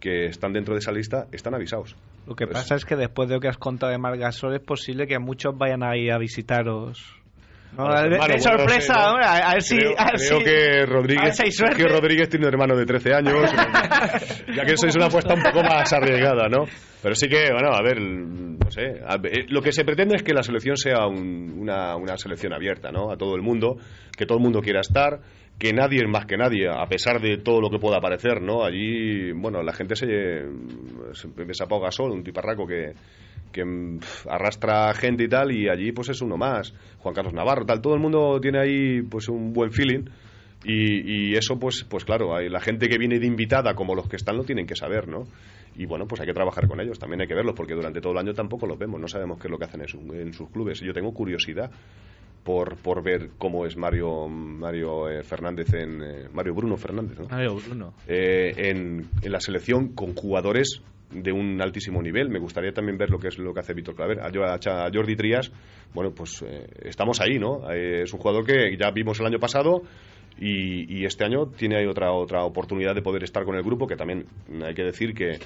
que 0.00 0.26
están 0.26 0.52
dentro 0.52 0.74
de 0.74 0.80
esa 0.80 0.92
lista 0.92 1.26
están 1.32 1.54
avisados. 1.54 1.96
Lo 2.26 2.34
que 2.34 2.46
pasa 2.46 2.74
es 2.74 2.84
que 2.84 2.96
después 2.96 3.28
de 3.28 3.36
lo 3.36 3.40
que 3.40 3.48
has 3.48 3.58
contado 3.58 3.92
de 3.92 3.98
Margasol 3.98 4.54
es 4.54 4.62
posible 4.62 5.06
que 5.06 5.18
muchos 5.18 5.56
vayan 5.56 5.82
ahí 5.82 6.10
a 6.10 6.18
visitaros 6.18 7.24
de, 7.76 8.40
sorpresa, 8.40 9.10
a 9.10 9.54
ver 9.54 9.62
si. 9.62 9.76
Creo, 9.76 10.38
que 10.44 10.86
Rodríguez, 10.86 11.38
que 11.76 11.84
Rodríguez 11.84 12.28
tiene 12.28 12.46
un 12.46 12.52
hermano 12.52 12.76
de 12.76 12.86
13 12.86 13.14
años, 13.14 13.50
ya 14.54 14.64
que 14.64 14.76
sois 14.76 14.94
una 14.94 15.06
apuesta 15.06 15.34
un 15.34 15.42
poco 15.42 15.62
más 15.62 15.92
arriesgada, 15.92 16.48
¿no? 16.48 16.66
Pero 17.02 17.14
sí 17.14 17.28
que, 17.28 17.50
bueno, 17.52 17.72
a 17.74 17.82
ver, 17.82 18.00
no 18.00 18.70
sé. 18.70 19.00
Eh, 19.24 19.46
lo 19.48 19.60
que 19.60 19.72
se 19.72 19.84
pretende 19.84 20.16
es 20.16 20.22
que 20.22 20.32
la 20.32 20.42
selección 20.42 20.76
sea 20.76 21.06
una, 21.06 21.96
una 21.96 22.16
selección 22.16 22.52
abierta, 22.52 22.90
¿no? 22.92 23.10
A 23.10 23.16
todo 23.16 23.34
el 23.34 23.42
mundo, 23.42 23.76
que 24.16 24.24
todo 24.24 24.38
el 24.38 24.44
mundo 24.44 24.60
quiera 24.60 24.80
estar 24.80 25.20
que 25.58 25.72
nadie 25.72 26.00
es 26.02 26.08
más 26.08 26.26
que 26.26 26.36
nadie, 26.36 26.68
a 26.68 26.86
pesar 26.86 27.20
de 27.20 27.38
todo 27.38 27.60
lo 27.60 27.70
que 27.70 27.78
pueda 27.78 28.00
parecer, 28.00 28.42
¿no? 28.42 28.64
Allí, 28.64 29.32
bueno, 29.32 29.62
la 29.62 29.72
gente 29.72 29.94
se, 29.96 30.06
se, 31.12 31.54
se 31.54 31.64
apaga 31.64 31.90
sol, 31.90 32.10
un 32.10 32.24
tiparraco 32.24 32.66
que, 32.66 32.92
que 33.52 33.62
arrastra 34.28 34.92
gente 34.94 35.24
y 35.24 35.28
tal, 35.28 35.52
y 35.52 35.68
allí 35.68 35.92
pues 35.92 36.08
es 36.08 36.20
uno 36.20 36.36
más, 36.36 36.74
Juan 36.98 37.14
Carlos 37.14 37.32
Navarro, 37.32 37.64
tal, 37.64 37.80
todo 37.80 37.94
el 37.94 38.00
mundo 38.00 38.40
tiene 38.40 38.58
ahí 38.60 39.02
pues 39.02 39.28
un 39.28 39.52
buen 39.52 39.70
feeling. 39.70 40.04
Y, 40.66 41.32
y 41.32 41.34
eso, 41.34 41.58
pues, 41.58 41.84
pues 41.84 42.06
claro, 42.06 42.40
la 42.40 42.60
gente 42.60 42.88
que 42.88 42.96
viene 42.96 43.18
de 43.18 43.26
invitada, 43.26 43.74
como 43.74 43.94
los 43.94 44.08
que 44.08 44.16
están, 44.16 44.38
lo 44.38 44.44
tienen 44.44 44.66
que 44.66 44.74
saber, 44.74 45.08
¿no? 45.08 45.24
Y 45.76 45.86
bueno, 45.86 46.06
pues 46.06 46.20
hay 46.20 46.26
que 46.26 46.32
trabajar 46.32 46.68
con 46.68 46.80
ellos, 46.80 46.98
también 46.98 47.20
hay 47.20 47.26
que 47.26 47.34
verlos, 47.34 47.54
porque 47.54 47.74
durante 47.74 48.00
todo 48.00 48.12
el 48.12 48.18
año 48.18 48.32
tampoco 48.32 48.66
los 48.66 48.78
vemos, 48.78 49.00
no 49.00 49.08
sabemos 49.08 49.38
qué 49.38 49.48
es 49.48 49.50
lo 49.50 49.58
que 49.58 49.64
hacen 49.64 49.82
en, 49.82 50.32
sus 50.32 50.48
clubes. 50.50 50.80
Yo 50.80 50.92
tengo 50.92 51.12
curiosidad 51.12 51.70
por, 52.44 52.76
por 52.76 53.02
ver 53.02 53.30
cómo 53.38 53.66
es 53.66 53.76
Mario 53.76 54.28
Mario 54.28 55.08
eh, 55.08 55.22
Fernández 55.22 55.72
en 55.74 56.02
eh, 56.02 56.28
Mario 56.32 56.54
Bruno 56.54 56.76
Fernández 56.76 57.18
¿no? 57.18 57.28
Mario 57.28 57.56
Bruno 57.56 57.94
eh, 58.06 58.52
en, 58.56 59.08
en, 59.22 59.32
la 59.32 59.40
selección 59.40 59.94
con 59.94 60.14
jugadores 60.14 60.82
de 61.14 61.32
un 61.32 61.60
altísimo 61.62 62.02
nivel. 62.02 62.28
Me 62.28 62.38
gustaría 62.38 62.72
también 62.72 62.98
ver 62.98 63.10
lo 63.10 63.18
que 63.18 63.28
es 63.28 63.38
lo 63.38 63.54
que 63.54 63.60
hace 63.60 63.74
Víctor 63.74 63.94
Claver. 63.94 64.20
A, 64.20 64.90
Jordi 64.92 65.16
Trías, 65.16 65.50
bueno, 65.94 66.12
pues 66.12 66.42
eh, 66.42 66.66
estamos 66.82 67.20
ahí, 67.20 67.38
¿no? 67.38 67.70
Eh, 67.70 68.02
es 68.02 68.12
un 68.12 68.20
jugador 68.20 68.44
que 68.44 68.76
ya 68.76 68.90
vimos 68.90 69.18
el 69.20 69.26
año 69.26 69.38
pasado 69.38 69.82
y, 70.38 71.04
este 71.04 71.24
año 71.24 71.46
tiene 71.46 71.76
ahí 71.76 71.86
otra, 71.86 72.12
otra 72.12 72.44
oportunidad 72.44 72.94
de 72.94 73.02
poder 73.02 73.22
estar 73.22 73.44
con 73.44 73.54
el 73.56 73.62
grupo, 73.62 73.86
que 73.86 73.94
también 73.94 74.26
hay 74.64 74.74
que 74.74 74.82
decir 74.82 75.14
que, 75.14 75.38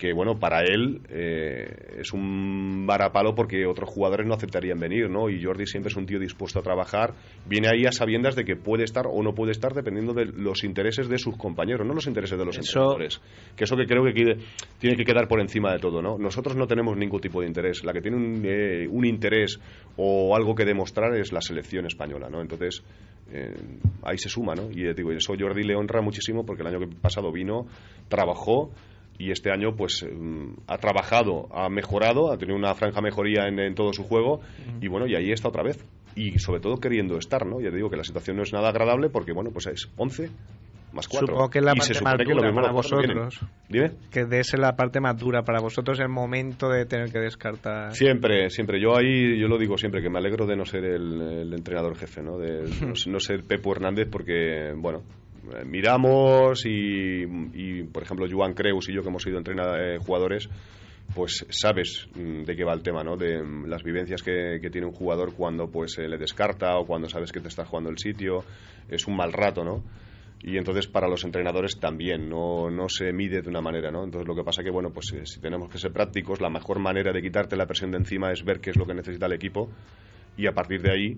que 0.00 0.14
bueno, 0.14 0.38
para 0.38 0.62
él 0.62 1.02
eh, 1.10 1.98
es 1.98 2.14
un 2.14 2.86
varapalo 2.86 3.34
porque 3.34 3.66
otros 3.66 3.90
jugadores 3.90 4.26
no 4.26 4.32
aceptarían 4.32 4.78
venir, 4.78 5.10
¿no? 5.10 5.28
Y 5.28 5.44
Jordi 5.44 5.66
siempre 5.66 5.90
es 5.90 5.96
un 5.96 6.06
tío 6.06 6.18
dispuesto 6.18 6.58
a 6.58 6.62
trabajar, 6.62 7.12
viene 7.44 7.68
ahí 7.68 7.84
a 7.84 7.92
sabiendas 7.92 8.34
de 8.34 8.46
que 8.46 8.56
puede 8.56 8.84
estar 8.84 9.04
o 9.06 9.22
no 9.22 9.34
puede 9.34 9.52
estar 9.52 9.74
dependiendo 9.74 10.14
de 10.14 10.24
los 10.24 10.64
intereses 10.64 11.06
de 11.06 11.18
sus 11.18 11.36
compañeros, 11.36 11.86
no 11.86 11.92
los 11.92 12.06
intereses 12.06 12.38
de 12.38 12.46
los 12.46 12.56
entrenadores. 12.56 13.20
Que 13.54 13.64
eso 13.64 13.76
que 13.76 13.84
creo 13.84 14.02
que 14.04 14.38
tiene 14.78 14.96
que 14.96 15.04
quedar 15.04 15.28
por 15.28 15.38
encima 15.38 15.70
de 15.70 15.80
todo, 15.80 16.00
¿no? 16.00 16.16
Nosotros 16.16 16.56
no 16.56 16.66
tenemos 16.66 16.96
ningún 16.96 17.20
tipo 17.20 17.42
de 17.42 17.48
interés. 17.48 17.84
La 17.84 17.92
que 17.92 18.00
tiene 18.00 18.16
un, 18.16 18.42
eh, 18.42 18.88
un 18.88 19.04
interés 19.04 19.60
o 19.98 20.34
algo 20.34 20.54
que 20.54 20.64
demostrar 20.64 21.14
es 21.14 21.30
la 21.30 21.42
selección 21.42 21.84
española, 21.84 22.30
¿no? 22.30 22.40
Entonces, 22.40 22.82
eh, 23.30 23.54
ahí 24.02 24.16
se 24.16 24.30
suma, 24.30 24.54
¿no? 24.54 24.70
Y 24.70 24.94
digo, 24.94 25.12
eso 25.12 25.34
Jordi 25.38 25.62
le 25.62 25.76
honra 25.76 26.00
muchísimo 26.00 26.46
porque 26.46 26.62
el 26.62 26.74
año 26.74 26.88
pasado 27.02 27.30
vino, 27.30 27.66
trabajó 28.08 28.70
y 29.20 29.30
este 29.30 29.52
año 29.52 29.76
pues 29.76 30.02
mm, 30.02 30.62
ha 30.66 30.78
trabajado, 30.78 31.46
ha 31.52 31.68
mejorado, 31.68 32.32
ha 32.32 32.38
tenido 32.38 32.56
una 32.56 32.74
franja 32.74 33.02
mejoría 33.02 33.46
en, 33.48 33.74
todo 33.74 33.92
su 33.92 34.02
juego 34.04 34.40
y 34.80 34.88
bueno, 34.88 35.06
y 35.06 35.14
ahí 35.14 35.30
está 35.30 35.48
otra 35.48 35.62
vez. 35.62 35.84
Y 36.16 36.38
sobre 36.38 36.60
todo 36.60 36.78
queriendo 36.78 37.18
estar, 37.18 37.46
¿no? 37.46 37.60
Ya 37.60 37.70
te 37.70 37.76
digo 37.76 37.90
que 37.90 37.98
la 37.98 38.04
situación 38.04 38.38
no 38.38 38.42
es 38.42 38.52
nada 38.52 38.70
agradable 38.70 39.10
porque 39.10 39.32
bueno, 39.32 39.50
pues 39.52 39.66
es 39.66 39.90
11 39.96 40.30
más 40.92 41.06
4. 41.06 41.26
Supongo 41.26 41.50
que 41.50 41.58
es 41.58 41.64
la 41.64 41.74
parte 41.74 42.02
más 42.02 42.18
dura 42.18 42.52
para 42.54 42.72
vosotros. 42.72 43.40
Dime. 43.68 43.90
Que 44.10 44.24
de 44.24 44.42
ser 44.42 44.58
la 44.58 44.74
parte 44.74 45.00
más 45.00 45.18
dura 45.18 45.42
para 45.42 45.60
vosotros 45.60 46.00
el 46.00 46.08
momento 46.08 46.70
de 46.70 46.86
tener 46.86 47.12
que 47.12 47.18
descartar. 47.18 47.94
Siempre, 47.94 48.48
siempre. 48.48 48.80
Yo 48.80 48.96
ahí, 48.96 49.38
yo 49.38 49.48
lo 49.48 49.58
digo 49.58 49.76
siempre, 49.76 50.02
que 50.02 50.08
me 50.08 50.18
alegro 50.18 50.46
de 50.46 50.56
no 50.56 50.64
ser 50.64 50.84
el, 50.84 51.52
entrenador 51.52 51.94
jefe, 51.94 52.22
¿no? 52.22 52.38
De 52.38 52.62
no, 52.80 52.94
no 53.06 53.20
ser 53.20 53.44
Pepo 53.44 53.72
Hernández 53.72 54.08
porque, 54.10 54.72
bueno, 54.76 55.02
miramos 55.64 56.62
y, 56.66 57.82
por 57.84 58.02
ejemplo, 58.02 58.26
Joan 58.30 58.54
Creus 58.54 58.88
y 58.88 58.94
yo 58.94 59.02
que 59.02 59.08
hemos 59.08 59.22
sido 59.22 59.38
entrenadores 59.38 60.00
eh, 60.00 60.04
jugadores, 60.04 60.48
pues 61.14 61.44
sabes 61.50 62.08
mm, 62.14 62.42
de 62.44 62.56
qué 62.56 62.64
va 62.64 62.72
el 62.72 62.82
tema, 62.82 63.02
¿no? 63.02 63.16
De 63.16 63.42
mm, 63.42 63.66
las 63.66 63.82
vivencias 63.82 64.22
que, 64.22 64.60
tiene 64.70 64.86
un 64.86 64.92
jugador 64.92 65.34
cuando 65.34 65.68
pues 65.68 65.98
le 65.98 66.18
descarta 66.18 66.76
o 66.78 66.86
cuando 66.86 67.08
sabes 67.08 67.32
que 67.32 67.40
te 67.40 67.48
está 67.48 67.64
jugando 67.64 67.90
el 67.90 67.98
sitio, 67.98 68.44
es 68.88 69.06
un 69.06 69.16
mal 69.16 69.32
rato, 69.32 69.64
¿no? 69.64 69.82
Y 70.42 70.56
entonces 70.56 70.86
para 70.86 71.06
los 71.08 71.24
entrenadores 71.24 71.78
también, 71.78 72.28
no, 72.28 72.70
no 72.70 72.88
se 72.88 73.12
mide 73.12 73.42
de 73.42 73.48
una 73.48 73.60
manera, 73.60 73.90
¿no? 73.90 74.04
Entonces 74.04 74.26
lo 74.26 74.34
que 74.34 74.42
pasa 74.42 74.62
que, 74.62 74.70
bueno, 74.70 74.90
pues 74.90 75.12
eh, 75.12 75.26
si 75.26 75.40
tenemos 75.40 75.68
que 75.68 75.78
ser 75.78 75.92
prácticos, 75.92 76.40
la 76.40 76.48
mejor 76.48 76.78
manera 76.78 77.12
de 77.12 77.20
quitarte 77.20 77.56
la 77.56 77.66
presión 77.66 77.90
de 77.90 77.98
encima 77.98 78.32
es 78.32 78.44
ver 78.44 78.60
qué 78.60 78.70
es 78.70 78.76
lo 78.76 78.86
que 78.86 78.94
necesita 78.94 79.26
el 79.26 79.32
equipo 79.32 79.68
y 80.36 80.46
a 80.46 80.52
partir 80.52 80.80
de 80.80 80.92
ahí 80.92 81.16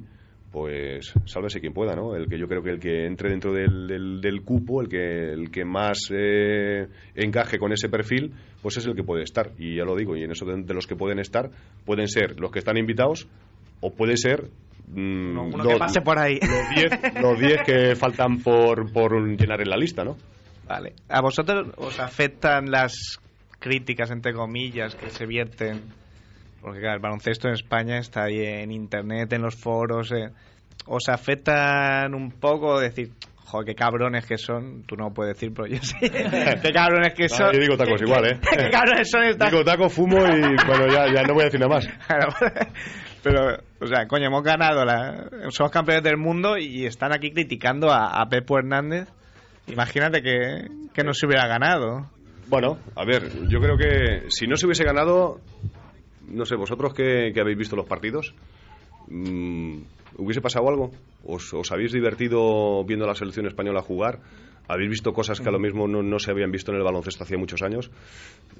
pues 0.52 1.14
sálvese 1.24 1.60
quien 1.60 1.72
pueda, 1.72 1.96
¿no? 1.96 2.14
El 2.14 2.28
que 2.28 2.38
yo 2.38 2.46
creo 2.46 2.62
que 2.62 2.70
el 2.70 2.78
que 2.78 3.06
entre 3.06 3.30
dentro 3.30 3.54
del, 3.54 4.20
del, 4.20 4.42
cupo, 4.42 4.82
el 4.82 4.88
que, 4.88 5.32
el 5.32 5.50
que 5.50 5.64
más 5.64 6.10
eh, 6.10 6.88
encaje 7.14 7.58
con 7.58 7.72
ese 7.72 7.88
perfil, 7.88 8.34
pues 8.60 8.76
es 8.76 8.86
el 8.86 8.94
que 8.94 9.02
puede 9.02 9.22
estar. 9.22 9.52
Y 9.58 9.76
ya 9.76 9.84
lo 9.84 9.96
digo, 9.96 10.14
y 10.14 10.22
en 10.22 10.30
eso 10.30 10.44
de, 10.44 10.74
los 10.74 10.86
que 10.86 10.94
pueden 10.94 11.18
estar, 11.18 11.50
pueden 11.86 12.06
ser 12.06 12.38
los 12.38 12.52
que 12.52 12.58
están 12.58 12.76
invitados 12.76 13.26
o 13.80 13.94
puede 13.94 14.18
ser 14.18 14.50
mm, 14.88 15.38
uno 15.38 15.64
que 15.66 15.76
pase 15.78 16.02
por 16.02 16.18
ahí. 16.18 16.38
Los 17.20 17.38
10 17.40 17.62
que 17.64 17.96
faltan 17.96 18.38
por, 18.42 18.92
por 18.92 19.26
llenar 19.26 19.62
en 19.62 19.70
la 19.70 19.76
lista, 19.76 20.04
¿no? 20.04 20.18
Vale. 20.68 20.92
¿A 21.08 21.22
vosotros 21.22 21.68
os 21.78 21.98
afectan 21.98 22.70
las 22.70 23.18
críticas, 23.58 24.10
entre 24.10 24.34
comillas, 24.34 24.94
que 24.96 25.08
se 25.08 25.24
vierten 25.24 26.01
porque 26.62 26.80
claro, 26.80 26.94
el 26.94 27.02
baloncesto 27.02 27.48
en 27.48 27.54
España 27.54 27.98
está 27.98 28.24
ahí 28.24 28.40
en 28.40 28.70
internet, 28.70 29.32
en 29.32 29.42
los 29.42 29.56
foros. 29.56 30.12
Eh. 30.12 30.30
¿Os 30.86 31.08
afectan 31.08 32.14
un 32.14 32.30
poco 32.30 32.78
decir, 32.78 33.10
joder, 33.44 33.66
qué 33.66 33.74
cabrones 33.74 34.24
que 34.24 34.38
son? 34.38 34.84
Tú 34.84 34.94
no 34.96 35.12
puedes 35.12 35.34
decir, 35.34 35.52
pero 35.52 35.66
yo 35.66 35.78
sí. 35.82 35.96
qué 36.00 36.72
cabrones 36.72 37.14
que 37.14 37.28
son. 37.28 37.52
yo 37.52 37.58
digo 37.58 37.76
tacos 37.76 38.00
igual, 38.00 38.26
¿eh? 38.26 38.40
qué 38.50 38.70
cabrones 38.70 39.10
son 39.10 39.24
estas. 39.24 39.50
Digo 39.50 39.64
tacos, 39.64 39.92
fumo 39.92 40.18
y 40.18 40.40
bueno, 40.66 40.86
ya, 40.86 41.12
ya 41.12 41.22
no 41.24 41.34
voy 41.34 41.42
a 41.42 41.44
decir 41.46 41.60
nada 41.60 41.74
más. 41.74 41.88
pero, 43.24 43.58
o 43.80 43.86
sea, 43.86 44.06
coño, 44.06 44.26
hemos 44.26 44.44
ganado, 44.44 44.84
la, 44.84 45.28
somos 45.50 45.72
campeones 45.72 46.04
del 46.04 46.16
mundo 46.16 46.56
y 46.56 46.86
están 46.86 47.12
aquí 47.12 47.32
criticando 47.32 47.90
a, 47.90 48.20
a 48.22 48.26
Pepo 48.28 48.56
Hernández. 48.56 49.08
Imagínate 49.66 50.22
que, 50.22 50.68
que 50.94 51.02
no 51.02 51.12
se 51.12 51.26
hubiera 51.26 51.48
ganado. 51.48 52.08
Bueno, 52.48 52.78
a 52.96 53.04
ver, 53.04 53.48
yo 53.48 53.60
creo 53.60 53.76
que 53.76 54.28
si 54.28 54.46
no 54.46 54.56
se 54.56 54.66
hubiese 54.66 54.84
ganado, 54.84 55.40
no 56.28 56.44
sé, 56.44 56.56
vosotros 56.56 56.94
que, 56.94 57.32
habéis 57.40 57.58
visto 57.58 57.76
los 57.76 57.86
partidos, 57.86 58.34
mm, 59.08 59.78
¿hubiese 60.18 60.40
pasado 60.40 60.68
algo? 60.68 60.90
¿Os, 61.24 61.52
habéis 61.70 61.92
divertido 61.92 62.84
viendo 62.84 63.04
a 63.04 63.08
la 63.08 63.14
selección 63.14 63.46
española 63.46 63.82
jugar? 63.82 64.20
¿Habéis 64.68 64.90
visto 64.90 65.12
cosas 65.12 65.40
que 65.40 65.48
a 65.48 65.52
lo 65.52 65.58
mm. 65.58 65.62
mismo 65.62 65.88
no, 65.88 66.18
se 66.18 66.30
habían 66.30 66.50
visto 66.50 66.70
en 66.72 66.78
el 66.78 66.84
baloncesto 66.84 67.24
hacía 67.24 67.38
muchos 67.38 67.62
años? 67.62 67.90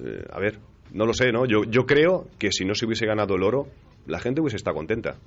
Eh, 0.03 0.25
a 0.31 0.39
ver, 0.39 0.59
no 0.91 1.05
lo 1.05 1.13
sé, 1.13 1.31
¿no? 1.31 1.45
Yo, 1.45 1.63
yo 1.63 1.85
creo 1.85 2.27
que 2.37 2.51
si 2.51 2.65
no 2.65 2.75
se 2.75 2.85
hubiese 2.85 3.05
ganado 3.05 3.35
el 3.35 3.43
oro, 3.43 3.67
la 4.05 4.19
gente 4.19 4.41
hubiese 4.41 4.57
estado 4.57 4.75
contenta. 4.75 5.17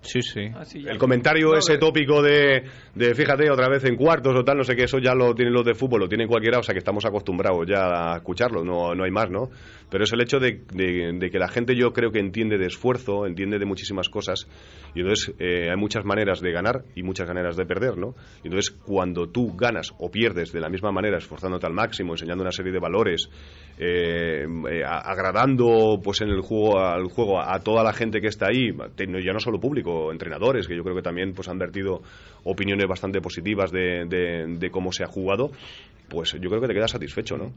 Sí, 0.00 0.22
sí. 0.22 0.48
Ah, 0.54 0.62
el 0.72 0.98
comentario 0.98 1.56
ese 1.56 1.76
tópico 1.76 2.22
de, 2.22 2.62
de, 2.94 3.14
fíjate, 3.14 3.50
otra 3.50 3.68
vez 3.68 3.84
en 3.84 3.96
cuartos 3.96 4.34
o 4.36 4.44
tal, 4.44 4.58
no 4.58 4.64
sé 4.64 4.76
qué, 4.76 4.84
eso 4.84 4.98
ya 4.98 5.14
lo 5.14 5.34
tienen 5.34 5.52
los 5.52 5.64
de 5.64 5.74
fútbol, 5.74 6.00
lo 6.00 6.08
tienen 6.08 6.28
cualquiera, 6.28 6.58
o 6.58 6.62
sea 6.62 6.72
que 6.72 6.78
estamos 6.78 7.04
acostumbrados 7.04 7.66
ya 7.66 8.12
a 8.12 8.16
escucharlo, 8.18 8.64
no, 8.64 8.94
no 8.94 9.04
hay 9.04 9.10
más, 9.10 9.28
¿no? 9.30 9.50
Pero 9.90 10.04
es 10.04 10.12
el 10.12 10.20
hecho 10.20 10.38
de, 10.38 10.62
de, 10.72 11.30
que 11.30 11.38
la 11.38 11.48
gente 11.48 11.74
yo 11.74 11.92
creo 11.92 12.10
que 12.10 12.20
entiende 12.20 12.58
de 12.58 12.66
esfuerzo, 12.66 13.26
entiende 13.26 13.58
de 13.58 13.64
muchísimas 13.64 14.08
cosas, 14.08 14.46
y 14.94 15.00
entonces 15.00 15.34
eh, 15.38 15.70
hay 15.70 15.76
muchas 15.76 16.04
maneras 16.04 16.40
de 16.40 16.52
ganar 16.52 16.84
y 16.94 17.02
muchas 17.02 17.28
maneras 17.28 17.56
de 17.56 17.64
perder, 17.64 17.96
¿no? 17.96 18.14
Y 18.42 18.48
entonces 18.48 18.70
cuando 18.70 19.28
tú 19.28 19.54
ganas 19.56 19.92
o 19.98 20.10
pierdes 20.10 20.52
de 20.52 20.60
la 20.60 20.68
misma 20.68 20.92
manera, 20.92 21.18
esforzándote 21.18 21.66
al 21.66 21.72
máximo, 21.72 22.12
enseñando 22.12 22.42
una 22.42 22.52
serie 22.52 22.72
de 22.72 22.78
valores, 22.78 23.30
eh, 23.78 24.46
eh, 24.70 24.82
agradando 24.84 26.00
pues 26.02 26.20
en 26.20 26.30
el 26.30 26.40
juego 26.40 26.78
al 26.78 27.04
juego 27.08 27.40
a, 27.40 27.58
toda 27.60 27.82
la 27.82 27.92
gente 27.92 28.20
que 28.20 28.28
está 28.28 28.46
ahí, 28.48 28.70
ya 28.98 29.32
no 29.32 29.40
solo 29.40 29.58
público, 29.60 30.12
entrenadores, 30.12 30.66
que 30.66 30.76
yo 30.76 30.82
creo 30.82 30.96
que 30.96 31.02
también 31.02 31.32
pues, 31.32 31.48
han 31.48 31.58
vertido 31.58 32.02
opiniones 32.44 32.86
bastante 32.86 33.20
positivas 33.20 33.70
de, 33.70 34.04
de, 34.06 34.70
cómo 34.70 34.92
se 34.92 35.04
ha 35.04 35.06
jugado, 35.06 35.50
pues 36.08 36.32
yo 36.32 36.48
creo 36.48 36.60
que 36.60 36.68
te 36.68 36.74
quedas 36.74 36.90
satisfecho, 36.90 37.36
¿no? 37.36 37.52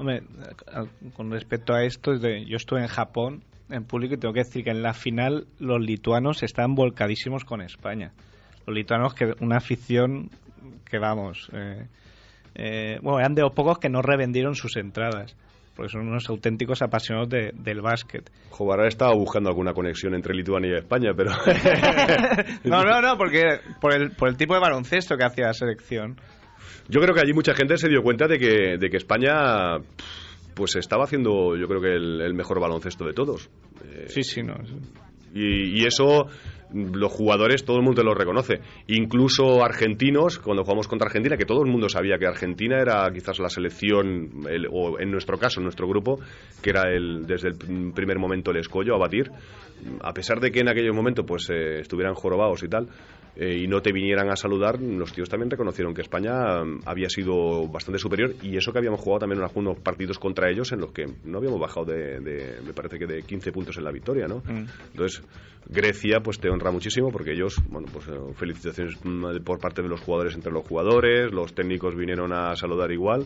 Hombre, 0.00 0.22
con 1.12 1.30
respecto 1.30 1.74
a 1.74 1.84
esto, 1.84 2.14
yo 2.14 2.56
estuve 2.56 2.80
en 2.80 2.86
Japón 2.86 3.44
en 3.68 3.84
público 3.84 4.14
y 4.14 4.16
tengo 4.16 4.32
que 4.32 4.40
decir 4.40 4.64
que 4.64 4.70
en 4.70 4.82
la 4.82 4.94
final 4.94 5.46
los 5.58 5.78
lituanos 5.78 6.42
están 6.42 6.74
volcadísimos 6.74 7.44
con 7.44 7.60
España. 7.60 8.10
Los 8.66 8.74
lituanos 8.74 9.12
que 9.12 9.34
una 9.42 9.58
afición 9.58 10.30
que 10.90 10.98
vamos, 10.98 11.50
eh, 11.52 11.86
eh, 12.54 12.98
bueno, 13.02 13.18
eran 13.18 13.34
de 13.34 13.42
los 13.42 13.52
pocos 13.52 13.78
que 13.78 13.90
no 13.90 14.00
revendieron 14.00 14.54
sus 14.54 14.78
entradas 14.78 15.36
porque 15.76 15.92
son 15.92 16.08
unos 16.08 16.28
auténticos 16.30 16.80
apasionados 16.80 17.28
del 17.30 17.80
básquet. 17.82 18.30
Joder, 18.50 18.86
estaba 18.86 19.14
buscando 19.14 19.50
alguna 19.50 19.74
conexión 19.74 20.14
entre 20.14 20.34
Lituania 20.34 20.72
y 20.72 20.78
España, 20.78 21.10
pero... 21.14 21.30
no, 22.64 22.84
no, 22.84 23.02
no, 23.02 23.18
porque 23.18 23.60
por 23.82 23.94
el, 23.94 24.12
por 24.12 24.30
el 24.30 24.36
tipo 24.38 24.54
de 24.54 24.60
baloncesto 24.60 25.16
que 25.16 25.24
hacía 25.24 25.46
la 25.48 25.54
selección. 25.54 26.16
Yo 26.88 27.00
creo 27.00 27.14
que 27.14 27.20
allí 27.20 27.32
mucha 27.32 27.54
gente 27.54 27.76
se 27.76 27.88
dio 27.88 28.02
cuenta 28.02 28.26
de 28.26 28.38
que, 28.38 28.78
de 28.78 28.90
que 28.90 28.96
España 28.96 29.78
pues 30.54 30.76
estaba 30.76 31.04
haciendo 31.04 31.56
yo 31.56 31.66
creo 31.68 31.80
que 31.80 31.94
el, 31.94 32.34
mejor 32.34 32.60
baloncesto 32.60 33.04
de 33.04 33.12
todos. 33.12 33.48
Sí, 34.06 34.22
sí, 34.22 34.42
no. 34.42 34.54
Y, 35.32 35.80
y, 35.80 35.86
eso 35.86 36.26
los 36.72 37.12
jugadores, 37.12 37.64
todo 37.64 37.78
el 37.78 37.82
mundo 37.82 38.02
lo 38.02 38.14
reconoce. 38.14 38.60
Incluso 38.88 39.64
argentinos, 39.64 40.38
cuando 40.38 40.64
jugamos 40.64 40.88
contra 40.88 41.06
Argentina, 41.06 41.36
que 41.36 41.44
todo 41.44 41.62
el 41.62 41.70
mundo 41.70 41.88
sabía 41.88 42.18
que 42.18 42.26
Argentina 42.26 42.80
era 42.80 43.08
quizás 43.12 43.38
la 43.38 43.48
selección, 43.48 44.30
o 44.70 44.98
en 44.98 45.10
nuestro 45.10 45.38
caso, 45.38 45.60
nuestro 45.60 45.88
grupo, 45.88 46.20
que 46.62 46.70
era 46.70 46.82
el, 46.90 47.26
desde 47.26 47.48
el 47.48 47.92
primer 47.92 48.18
momento 48.18 48.50
el 48.50 48.58
escollo 48.58 48.94
a 48.94 48.98
batir, 48.98 49.30
a 50.02 50.12
pesar 50.12 50.40
de 50.40 50.50
que 50.50 50.60
en 50.60 50.68
aquel 50.68 50.92
momento 50.92 51.24
pues 51.24 51.48
eh, 51.50 51.80
estuvieran 51.80 52.14
jorobados 52.14 52.62
y 52.62 52.68
tal, 52.68 52.88
eh, 53.42 53.56
y 53.62 53.66
no 53.66 53.80
te 53.80 53.90
vinieran 53.90 54.28
a 54.28 54.36
saludar, 54.36 54.78
los 54.78 55.14
tíos 55.14 55.30
también 55.30 55.48
reconocieron 55.48 55.94
que 55.94 56.02
España 56.02 56.62
mm, 56.62 56.80
había 56.84 57.08
sido 57.08 57.66
bastante 57.68 57.98
superior 57.98 58.34
y 58.42 58.58
eso 58.58 58.70
que 58.70 58.80
habíamos 58.80 59.00
jugado 59.00 59.20
también 59.20 59.40
unos 59.54 59.78
partidos 59.78 60.18
contra 60.18 60.50
ellos 60.50 60.72
en 60.72 60.80
los 60.80 60.92
que 60.92 61.06
no 61.24 61.38
habíamos 61.38 61.58
bajado 61.58 61.86
de, 61.86 62.60
me 62.62 62.74
parece 62.74 62.98
que 62.98 63.06
de 63.06 63.22
15 63.22 63.50
puntos 63.50 63.78
en 63.78 63.84
la 63.84 63.92
victoria, 63.92 64.26
¿no? 64.26 64.42
Mm. 64.44 64.66
Entonces, 64.90 65.22
Grecia 65.66 66.20
pues 66.22 66.38
te 66.38 66.50
honra 66.50 66.70
muchísimo 66.70 67.10
porque 67.10 67.32
ellos, 67.32 67.56
bueno, 67.70 67.88
pues 67.90 68.08
eh, 68.08 68.34
felicitaciones 68.34 68.98
mm, 69.02 69.38
por 69.42 69.58
parte 69.58 69.80
de 69.80 69.88
los 69.88 70.02
jugadores 70.02 70.34
entre 70.34 70.52
los 70.52 70.66
jugadores, 70.68 71.32
los 71.32 71.54
técnicos 71.54 71.96
vinieron 71.96 72.34
a 72.34 72.54
saludar 72.56 72.92
igual. 72.92 73.24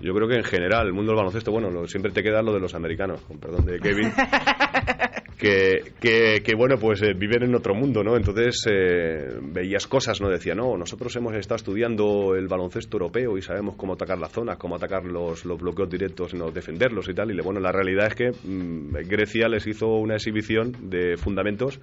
Yo 0.00 0.14
creo 0.14 0.28
que 0.28 0.36
en 0.36 0.44
general, 0.44 0.86
el 0.86 0.92
mundo 0.92 1.10
del 1.10 1.16
baloncesto, 1.16 1.50
bueno, 1.50 1.88
siempre 1.88 2.12
te 2.12 2.22
queda 2.22 2.40
lo 2.40 2.52
de 2.52 2.60
los 2.60 2.74
americanos, 2.76 3.20
con 3.22 3.40
perdón 3.40 3.66
de 3.66 3.80
Kevin, 3.80 4.12
que, 5.40 6.42
que, 6.44 6.54
bueno, 6.54 6.78
pues 6.78 7.02
eh, 7.02 7.14
viven 7.14 7.44
en 7.44 7.54
otro 7.54 7.74
mundo, 7.74 8.04
¿no? 8.04 8.16
Entonces 8.16 8.64
eh, 8.70 9.38
veías 9.40 9.86
cosas, 9.86 10.20
¿no? 10.20 10.28
Decía, 10.28 10.54
no, 10.54 10.76
nosotros 10.76 11.14
hemos 11.16 11.34
estado 11.34 11.56
estudiando 11.56 12.34
el 12.36 12.46
baloncesto 12.46 12.96
europeo 12.96 13.38
y 13.38 13.42
sabemos 13.42 13.76
cómo 13.76 13.94
atacar 13.94 14.18
las 14.18 14.32
zonas, 14.32 14.58
cómo 14.58 14.76
atacar 14.76 15.04
los, 15.04 15.44
los 15.44 15.60
bloqueos 15.60 15.88
directos, 15.88 16.34
no 16.34 16.50
defenderlos 16.50 17.08
y 17.08 17.14
tal. 17.14 17.30
Y 17.30 17.40
bueno, 17.40 17.60
la 17.60 17.72
realidad 17.72 18.08
es 18.08 18.14
que 18.14 18.30
mm, 18.30 19.08
Grecia 19.08 19.48
les 19.48 19.66
hizo 19.66 19.86
una 19.86 20.14
exhibición 20.14 20.76
de 20.90 21.16
fundamentos 21.16 21.80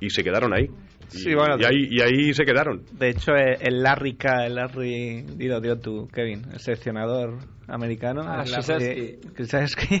y 0.00 0.10
se 0.10 0.22
quedaron 0.24 0.52
ahí. 0.54 0.64
Y, 1.12 1.18
Sí, 1.18 1.34
bueno, 1.34 1.56
y 1.58 1.64
ahí, 1.64 1.88
y 1.90 2.00
ahí 2.02 2.32
se 2.34 2.44
quedaron. 2.44 2.82
De 2.92 3.08
hecho, 3.10 3.32
eh, 3.34 3.58
el 3.60 3.82
Larry 3.82 4.14
K, 4.14 4.46
el 4.46 4.54
Larry, 4.54 5.22
dilo, 5.36 5.60
dilo 5.60 5.76
tú, 5.78 6.08
Kevin, 6.12 6.42
el 6.52 6.60
seleccionador 6.60 7.38
americano. 7.66 8.22
Ah. 8.24 8.44
Krzyzewski. 8.44 9.98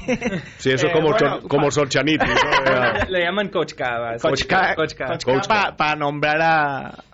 Sí, 0.58 0.70
eso 0.70 0.86
Eh, 0.86 0.90
es 0.90 0.92
como, 0.92 1.10
bueno, 1.10 1.18
Sol- 1.40 1.48
como 1.48 1.70
Solchaniti, 1.70 2.24
¿no? 2.26 3.08
Le 3.10 3.24
llaman 3.24 3.48
Coach 3.48 3.74
K. 3.74 4.16
Coach 4.20 4.44
K, 4.46 4.74
Coach 4.76 4.94
K. 4.94 5.06
Coach 5.24 5.46
K. 5.48 5.74
para 5.76 5.96
nombrar 5.96 6.40
a, 6.40 7.04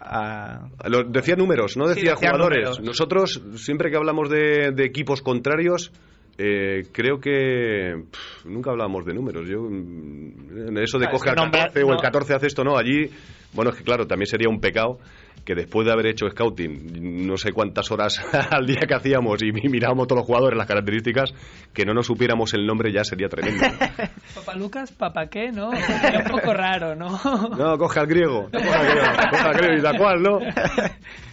a- 0.00 0.68
Lo- 0.88 1.04
decía 1.04 1.36
números, 1.36 1.76
no 1.76 1.84
Sí, 1.86 1.94
decía 2.00 2.12
decía 2.12 2.30
jugadores. 2.30 2.58
números. 2.64 2.80
Nosotros, 2.80 3.42
siempre 3.56 3.90
que 3.90 3.96
hablamos 3.96 4.28
de, 4.30 4.72
de 4.72 4.84
equipos 4.84 5.22
contrarios, 5.22 5.92
eh, 6.38 6.84
creo 6.92 7.18
que 7.20 8.04
pff, 8.10 8.44
nunca 8.46 8.70
hablamos 8.70 9.04
de 9.04 9.14
números. 9.14 9.48
Yo, 9.48 9.62
mm, 9.62 10.68
en 10.68 10.78
eso 10.78 10.98
de 10.98 11.06
Ah, 11.06 11.10
es 11.12 11.14
coge 11.14 11.24
que 11.24 11.30
al 11.30 11.36
nombrar- 11.36 11.68
14 11.68 11.82
o 11.84 11.88
el 11.90 11.96
no. 11.96 12.00
14 12.02 12.34
hace 12.34 12.46
esto, 12.48 12.64
no. 12.64 12.76
Allí, 12.76 13.10
bueno, 13.52 13.70
es 13.70 13.76
que 13.76 13.84
claro, 13.84 14.06
también 14.06 14.26
sería 14.26 14.48
un 14.48 14.60
pecado 14.60 14.98
que 15.44 15.54
después 15.54 15.86
de 15.86 15.92
haber 15.92 16.06
hecho 16.08 16.28
scouting, 16.28 17.24
no 17.24 17.36
sé 17.36 17.52
cuántas 17.52 17.88
horas 17.92 18.18
al 18.50 18.66
día 18.66 18.80
que 18.88 18.94
hacíamos 18.94 19.40
y 19.44 19.52
mirábamos 19.52 20.08
todos 20.08 20.20
los 20.20 20.26
jugadores, 20.26 20.58
las 20.58 20.66
características, 20.66 21.32
que 21.72 21.84
no 21.84 21.94
nos 21.94 22.06
supiéramos 22.06 22.52
el 22.54 22.66
nombre 22.66 22.92
ya 22.92 23.04
sería 23.04 23.28
tremendo. 23.28 23.62
¿no? 23.64 23.78
Papá 24.34 24.54
Lucas, 24.56 24.90
papá 24.92 25.28
qué, 25.28 25.52
¿no? 25.52 25.70
Sería 25.70 26.18
un 26.26 26.30
poco 26.32 26.52
raro, 26.52 26.96
¿no? 26.96 27.10
No, 27.56 27.78
coge 27.78 28.00
al 28.00 28.06
griego, 28.08 28.48
coge 28.50 28.68
al 28.68 28.86
griego, 28.86 29.06
coge 29.30 29.42
al 29.48 29.54
griego 29.54 29.74
y 29.76 29.80
da 29.80 29.96
cual, 29.96 30.22
¿no? 30.22 30.38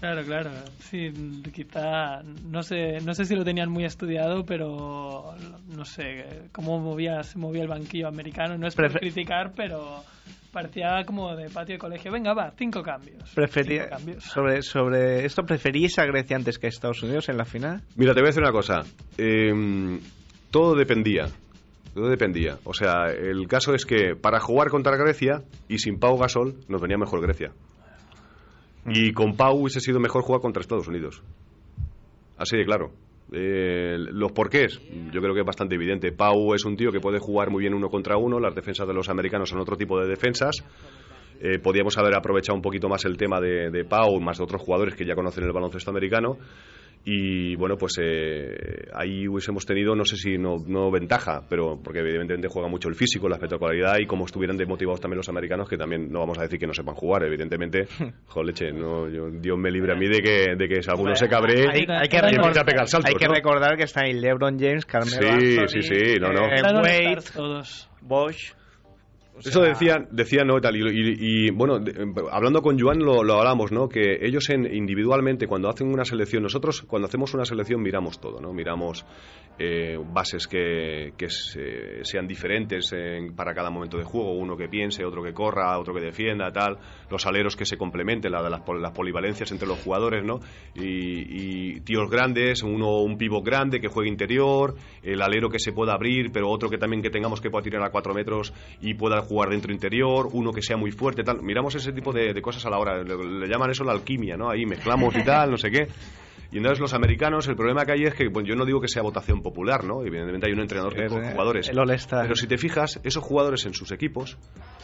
Claro, 0.00 0.22
claro. 0.24 0.50
Sí, 0.80 1.10
quizá, 1.52 2.22
no 2.44 2.62
sé, 2.62 3.00
no 3.00 3.14
sé 3.14 3.24
si 3.24 3.34
lo 3.34 3.44
tenían 3.44 3.70
muy 3.70 3.84
estudiado, 3.84 4.44
pero 4.44 5.34
no 5.74 5.84
sé 5.84 6.48
cómo 6.52 6.78
movía, 6.78 7.22
se 7.22 7.38
movía 7.38 7.62
el 7.62 7.68
banquillo 7.68 8.06
americano. 8.08 8.58
No 8.58 8.66
es 8.66 8.76
Prefe- 8.76 8.98
criticar, 9.00 9.52
pero 9.56 10.02
parecía 10.52 11.02
como 11.06 11.34
de 11.34 11.48
patio 11.48 11.74
de 11.76 11.78
colegio. 11.78 12.12
Venga, 12.12 12.34
va, 12.34 12.52
cinco 12.58 12.82
cambios. 12.82 13.22
prefería- 13.34 13.84
Cinco 13.84 13.96
cambios. 13.96 14.24
sobre, 14.24 14.62
sobre 14.62 15.24
esto, 15.24 15.44
¿preferís 15.44 15.98
a 15.98 16.04
Grecia 16.04 16.36
antes 16.36 16.58
que 16.58 16.66
a 16.66 16.68
Estados 16.68 17.02
Unidos 17.02 17.28
en 17.30 17.38
la 17.38 17.44
final? 17.46 17.82
Mira, 17.96 18.12
te 18.14 18.20
voy 18.20 18.26
a 18.28 18.30
decir 18.30 18.42
una 18.42 18.52
cosa. 18.52 18.82
Eh, 19.18 19.98
todo 20.50 20.74
dependía. 20.74 21.26
Todo 21.94 22.10
dependía. 22.10 22.58
O 22.64 22.74
sea, 22.74 23.06
el 23.10 23.48
caso 23.48 23.74
es 23.74 23.86
que 23.86 24.14
para 24.14 24.38
jugar 24.40 24.68
contra 24.68 24.94
Grecia 24.96 25.42
y 25.68 25.78
sin 25.78 25.98
Pau 25.98 26.18
Gasol 26.18 26.56
nos 26.68 26.82
venía 26.82 26.98
mejor 26.98 27.22
Grecia. 27.22 27.52
Y 28.88 29.12
con 29.12 29.36
Pau 29.36 29.58
hubiese 29.58 29.80
sido 29.80 30.00
mejor 30.00 30.22
jugar 30.22 30.40
contra 30.40 30.60
Estados 30.60 30.88
Unidos. 30.88 31.22
Así 32.36 32.56
de 32.56 32.64
claro. 32.64 32.92
Eh, 33.32 33.96
los 33.98 34.30
porqués, 34.30 34.80
yo 35.12 35.20
creo 35.20 35.34
que 35.34 35.40
es 35.40 35.46
bastante 35.46 35.74
evidente. 35.74 36.12
Pau 36.12 36.54
es 36.54 36.64
un 36.64 36.76
tío 36.76 36.92
que 36.92 37.00
puede 37.00 37.18
jugar 37.18 37.50
muy 37.50 37.62
bien 37.62 37.74
uno 37.74 37.88
contra 37.88 38.16
uno. 38.16 38.38
Las 38.38 38.54
defensas 38.54 38.86
de 38.86 38.94
los 38.94 39.08
americanos 39.08 39.48
son 39.48 39.60
otro 39.60 39.76
tipo 39.76 39.98
de 40.00 40.08
defensas. 40.08 40.64
Eh, 41.40 41.58
podíamos 41.58 41.98
haber 41.98 42.16
aprovechado 42.16 42.54
un 42.54 42.62
poquito 42.62 42.88
más 42.88 43.04
el 43.04 43.16
tema 43.16 43.40
de, 43.40 43.70
de 43.70 43.84
Pau, 43.84 44.20
más 44.20 44.38
de 44.38 44.44
otros 44.44 44.62
jugadores 44.62 44.94
que 44.94 45.04
ya 45.04 45.14
conocen 45.14 45.44
el 45.44 45.52
baloncesto 45.52 45.90
americano. 45.90 46.38
Y 47.08 47.54
bueno, 47.54 47.76
pues 47.78 47.98
eh, 48.02 48.88
ahí 48.92 49.28
hubiésemos 49.28 49.64
tenido, 49.64 49.94
no 49.94 50.04
sé 50.04 50.16
si 50.16 50.38
no, 50.38 50.56
no 50.66 50.90
ventaja, 50.90 51.46
pero 51.48 51.80
porque 51.80 52.00
evidentemente 52.00 52.48
juega 52.48 52.68
mucho 52.68 52.88
el 52.88 52.96
físico, 52.96 53.28
la 53.28 53.36
espectacularidad 53.36 53.98
y 54.00 54.06
como 54.06 54.24
estuvieran 54.24 54.56
desmotivados 54.56 55.00
también 55.00 55.18
los 55.18 55.28
americanos, 55.28 55.68
que 55.68 55.76
también 55.76 56.10
no 56.10 56.18
vamos 56.18 56.36
a 56.38 56.42
decir 56.42 56.58
que 56.58 56.66
no 56.66 56.72
sepan 56.74 56.96
jugar, 56.96 57.22
evidentemente. 57.22 57.86
Joder, 58.26 58.46
leche, 58.48 58.72
no, 58.72 59.08
yo- 59.08 59.30
Dios 59.30 59.56
me 59.56 59.70
libre 59.70 59.92
a 59.92 59.94
mí 59.94 60.08
de 60.08 60.20
que, 60.20 60.56
de 60.58 60.68
que 60.68 60.82
si 60.82 60.90
alguno 60.90 61.14
se 61.14 61.28
cabree 61.28 61.68
Hay, 61.68 61.86
hay 61.88 62.08
que, 62.08 62.20
recordar, 62.20 62.58
a 62.58 62.64
pegar 62.64 62.88
saltos, 62.88 63.08
hay 63.08 63.14
que 63.14 63.28
¿no? 63.28 63.34
recordar 63.34 63.76
que 63.76 63.84
está 63.84 64.00
ahí 64.02 64.12
LeBron 64.12 64.58
James, 64.58 64.84
Carmelo 64.84 65.16
Sí, 65.38 65.58
Anthony, 65.58 65.68
sí, 65.68 65.82
sí, 65.82 66.14
no, 66.20 66.32
no. 66.32 66.46
eh, 66.46 66.60
Wade, 66.60 67.22
todos. 67.32 67.88
Bosch. 68.00 68.52
O 69.36 69.40
Eso 69.40 69.50
sea, 69.60 69.68
decían, 69.68 70.08
decían 70.12 70.46
no, 70.46 70.58
tal, 70.60 70.76
y, 70.76 70.80
y- 70.80 71.16
y, 71.46 71.50
bueno, 71.50 71.78
de- 71.78 71.92
hablando 72.32 72.62
con 72.62 72.78
Joan 72.78 73.00
lo, 73.00 73.22
lo 73.22 73.34
hablamos, 73.34 73.70
¿no? 73.70 73.86
Que 73.88 74.18
ellos 74.22 74.48
en, 74.48 74.64
individualmente, 74.74 75.46
cuando 75.46 75.68
hacen 75.68 75.88
una 75.88 76.04
selección, 76.06 76.42
nosotros 76.42 76.82
cuando 76.82 77.06
hacemos 77.06 77.34
una 77.34 77.44
selección 77.44 77.82
miramos 77.82 78.18
todo, 78.18 78.40
¿no? 78.40 78.52
Miramos 78.54 79.04
eh, 79.58 79.98
bases 80.12 80.46
que, 80.46 81.12
que 81.16 81.28
se- 81.30 82.04
sean 82.04 82.26
diferentes 82.26 82.92
en- 82.92 83.34
para 83.34 83.54
cada 83.54 83.70
momento 83.70 83.96
de 83.98 84.04
juego, 84.04 84.32
uno 84.32 84.56
que 84.56 84.68
piense, 84.68 85.04
otro 85.04 85.22
que 85.22 85.32
corra, 85.32 85.78
otro 85.78 85.94
que 85.94 86.00
defienda, 86.00 86.50
tal, 86.52 86.78
los 87.10 87.26
aleros 87.26 87.56
que 87.56 87.64
se 87.66 87.76
complementen, 87.76 88.32
la 88.32 88.42
las, 88.48 88.62
las 88.80 88.92
polivalencias 88.92 89.50
entre 89.52 89.66
los 89.68 89.78
jugadores, 89.82 90.24
¿no? 90.24 90.40
Y, 90.74 91.74
y 91.76 91.80
tíos 91.80 92.10
grandes, 92.10 92.62
uno 92.62 93.00
un 93.02 93.16
pivot 93.18 93.44
grande 93.44 93.80
que 93.80 93.88
juegue 93.88 94.10
interior, 94.10 94.74
el 95.06 95.22
alero 95.22 95.48
que 95.48 95.58
se 95.58 95.72
pueda 95.72 95.94
abrir, 95.94 96.30
pero 96.32 96.50
otro 96.50 96.68
que 96.68 96.78
también 96.78 97.02
que 97.02 97.10
tengamos 97.10 97.40
que 97.40 97.48
pueda 97.50 97.62
tirar 97.62 97.82
a 97.82 97.90
cuatro 97.90 98.12
metros 98.12 98.52
y 98.80 98.94
pueda 98.94 99.20
jugar 99.22 99.50
dentro 99.50 99.72
interior, 99.72 100.28
uno 100.32 100.52
que 100.52 100.62
sea 100.62 100.76
muy 100.76 100.90
fuerte, 100.90 101.22
tal. 101.22 101.42
Miramos 101.42 101.74
ese 101.74 101.92
tipo 101.92 102.12
de, 102.12 102.34
de 102.34 102.42
cosas 102.42 102.66
a 102.66 102.70
la 102.70 102.78
hora, 102.78 103.02
le, 103.02 103.16
le 103.16 103.46
llaman 103.48 103.70
eso 103.70 103.84
la 103.84 103.92
alquimia, 103.92 104.36
¿no? 104.36 104.50
Ahí 104.50 104.66
mezclamos 104.66 105.14
y 105.16 105.22
tal, 105.24 105.50
no 105.52 105.56
sé 105.56 105.70
qué. 105.70 105.88
Y 106.52 106.58
entonces 106.58 106.78
los 106.80 106.94
americanos, 106.94 107.48
el 107.48 107.56
problema 107.56 107.84
que 107.84 107.92
hay 107.92 108.04
es 108.04 108.14
que, 108.14 108.28
bueno, 108.28 108.48
yo 108.48 108.54
no 108.54 108.64
digo 108.64 108.80
que 108.80 108.86
sea 108.88 109.02
votación 109.02 109.42
popular, 109.42 109.84
¿no? 109.84 110.02
Evidentemente 110.02 110.46
hay 110.46 110.52
un 110.52 110.60
entrenador 110.60 110.94
que 110.94 111.06
con 111.06 111.18
jugadores. 111.32 111.68
el. 111.68 111.74
Pero 112.22 112.36
si 112.36 112.46
te 112.46 112.56
fijas, 112.56 113.00
esos 113.02 113.22
jugadores 113.24 113.66
en 113.66 113.74
sus 113.74 113.90
equipos, 113.90 114.38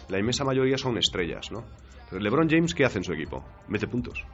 la 0.09 0.19
inmensa 0.19 0.45
mayoría 0.45 0.77
son 0.77 0.99
estrellas, 0.99 1.51
¿no? 1.53 1.63
Pero 2.11 2.21
LeBron 2.21 2.49
James, 2.51 2.75
¿qué 2.75 2.85
hace 2.85 2.99
en 2.99 3.05
su 3.05 3.13
equipo? 3.13 3.45
Mete 3.69 3.87
puntos. 3.87 4.25